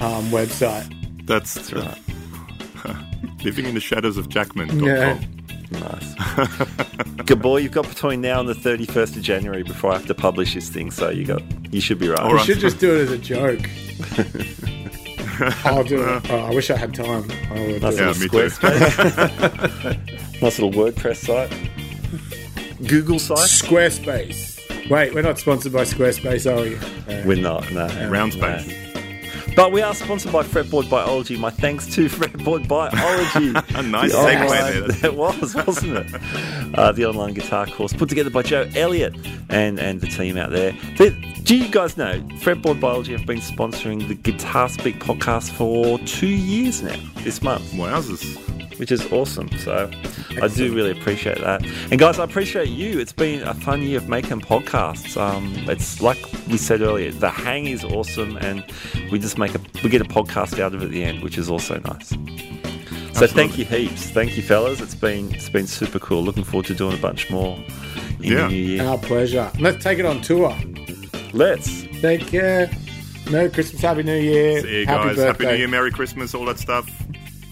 um, 0.00 0.26
website. 0.30 0.92
That's 1.26 1.72
Right. 1.72 1.98
Living 3.44 3.64
in 3.66 3.74
the 3.74 3.80
shadows 3.80 4.16
of 4.16 4.28
Jackman.com. 4.28 4.84
Yeah. 4.84 5.18
Nice. 5.72 6.14
Good 7.26 7.40
boy, 7.42 7.58
you've 7.58 7.72
got 7.72 7.88
between 7.88 8.20
now 8.20 8.40
and 8.40 8.48
the 8.48 8.54
31st 8.54 9.16
of 9.16 9.22
January 9.22 9.62
before 9.62 9.90
I 9.90 9.94
have 9.94 10.06
to 10.06 10.14
publish 10.14 10.54
this 10.54 10.68
thing, 10.68 10.90
so 10.90 11.10
you 11.10 11.24
got 11.24 11.42
you 11.72 11.80
should 11.80 11.98
be 11.98 12.08
right. 12.08 12.20
All 12.20 12.32
We 12.32 12.40
should 12.40 12.58
just 12.58 12.78
do 12.78 12.94
it 12.94 13.02
as 13.02 13.10
a 13.10 13.18
joke. 13.18 13.60
I'll 15.64 15.84
do 15.84 16.02
it. 16.02 16.30
Oh, 16.30 16.38
I 16.38 16.50
wish 16.50 16.70
I 16.70 16.76
had 16.76 16.94
time. 16.94 17.30
I 17.50 17.66
would 17.66 17.82
Nice 17.82 17.94
it. 17.94 18.00
Yeah, 18.00 18.08
little 18.08 18.22
me 18.22 18.28
too. 18.28 18.36
Squarespace. 18.50 19.96
nice 20.42 20.58
little 20.58 20.70
WordPress 20.70 21.16
site. 21.16 22.88
Google 22.88 23.18
site. 23.18 23.38
Squarespace. 23.38 24.52
Wait, 24.90 25.14
we're 25.14 25.22
not 25.22 25.38
sponsored 25.38 25.72
by 25.72 25.82
Squarespace, 25.82 26.50
are 26.50 26.60
we? 26.60 26.76
Uh, 27.12 27.26
We're 27.26 27.40
not, 27.40 27.70
no. 27.72 27.86
Round 28.10 28.36
no. 28.38 28.91
But 29.54 29.70
we 29.70 29.82
are 29.82 29.94
sponsored 29.94 30.32
by 30.32 30.42
Fretboard 30.44 30.88
Biology. 30.88 31.36
My 31.36 31.50
thanks 31.50 31.86
to 31.94 32.06
Fretboard 32.08 32.66
Biology. 32.68 33.50
A 33.76 33.82
nice 33.82 34.12
The 34.12 34.18
segue 34.18 34.44
online- 34.46 34.88
there. 34.88 35.04
It 35.10 35.14
was, 35.14 35.54
wasn't 35.54 35.96
it? 35.98 36.74
Uh, 36.78 36.92
the 36.92 37.04
online 37.04 37.34
guitar 37.34 37.66
course 37.66 37.92
put 37.92 38.08
together 38.08 38.30
by 38.30 38.42
Joe 38.42 38.66
Elliott 38.74 39.14
and, 39.50 39.78
and 39.78 40.00
the 40.00 40.06
team 40.06 40.36
out 40.38 40.50
there. 40.50 40.72
The- 40.96 41.10
do 41.42 41.56
you 41.56 41.68
guys 41.68 41.96
know 41.98 42.20
Fretboard 42.40 42.80
Biology 42.80 43.12
have 43.12 43.26
been 43.26 43.40
sponsoring 43.40 44.06
the 44.08 44.14
Guitar 44.14 44.68
Speak 44.70 45.00
podcast 45.00 45.50
for 45.50 45.98
two 46.06 46.28
years 46.28 46.82
now, 46.82 46.96
this 47.18 47.42
month? 47.42 47.62
Wowzers. 47.72 48.61
Which 48.82 48.90
is 48.90 49.12
awesome. 49.12 49.48
So 49.58 49.88
I 50.42 50.48
do 50.48 50.74
really 50.74 50.90
appreciate 50.90 51.38
that. 51.38 51.64
And 51.92 52.00
guys, 52.00 52.18
I 52.18 52.24
appreciate 52.24 52.66
you. 52.66 52.98
It's 52.98 53.12
been 53.12 53.40
a 53.42 53.54
fun 53.54 53.80
year 53.80 53.98
of 53.98 54.08
making 54.08 54.40
podcasts. 54.40 55.16
Um, 55.16 55.54
it's 55.70 56.02
like 56.02 56.18
we 56.48 56.56
said 56.56 56.80
earlier, 56.80 57.12
the 57.12 57.30
hang 57.30 57.66
is 57.66 57.84
awesome, 57.84 58.36
and 58.38 58.64
we 59.12 59.20
just 59.20 59.38
make 59.38 59.54
a 59.54 59.60
we 59.84 59.88
get 59.88 60.00
a 60.00 60.04
podcast 60.04 60.58
out 60.58 60.74
of 60.74 60.82
it 60.82 60.86
at 60.86 60.90
the 60.90 61.04
end, 61.04 61.22
which 61.22 61.38
is 61.38 61.48
also 61.48 61.78
nice. 61.78 62.08
So 63.16 63.28
thank 63.28 63.56
you 63.56 63.64
heaps, 63.64 64.10
thank 64.10 64.36
you 64.36 64.42
fellas. 64.42 64.80
It's 64.80 64.96
been 64.96 65.32
it's 65.32 65.48
been 65.48 65.68
super 65.68 66.00
cool. 66.00 66.24
Looking 66.24 66.42
forward 66.42 66.66
to 66.66 66.74
doing 66.74 66.94
a 66.98 67.00
bunch 67.00 67.30
more 67.30 67.56
in 68.18 68.32
Yeah. 68.32 68.48
the 68.48 68.48
new 68.48 68.56
year. 68.56 68.82
Our 68.84 68.98
pleasure. 68.98 69.48
Let's 69.60 69.84
take 69.84 70.00
it 70.00 70.06
on 70.06 70.22
tour. 70.22 70.56
Let's. 71.32 71.84
Take 72.00 72.26
care. 72.26 72.68
Merry 73.30 73.48
Christmas, 73.48 73.80
Happy 73.80 74.02
New 74.02 74.18
Year. 74.18 74.60
See 74.60 74.80
you 74.80 74.86
Happy 74.86 75.10
guys. 75.10 75.16
birthday. 75.18 75.26
Happy 75.44 75.44
New 75.46 75.58
Year, 75.60 75.68
Merry 75.68 75.92
Christmas, 75.92 76.34
all 76.34 76.46
that 76.46 76.58
stuff. 76.58 76.88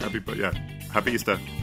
Happy, 0.01 0.21
yeah. 0.37 0.51
Happy 0.93 1.13
Easter. 1.13 1.60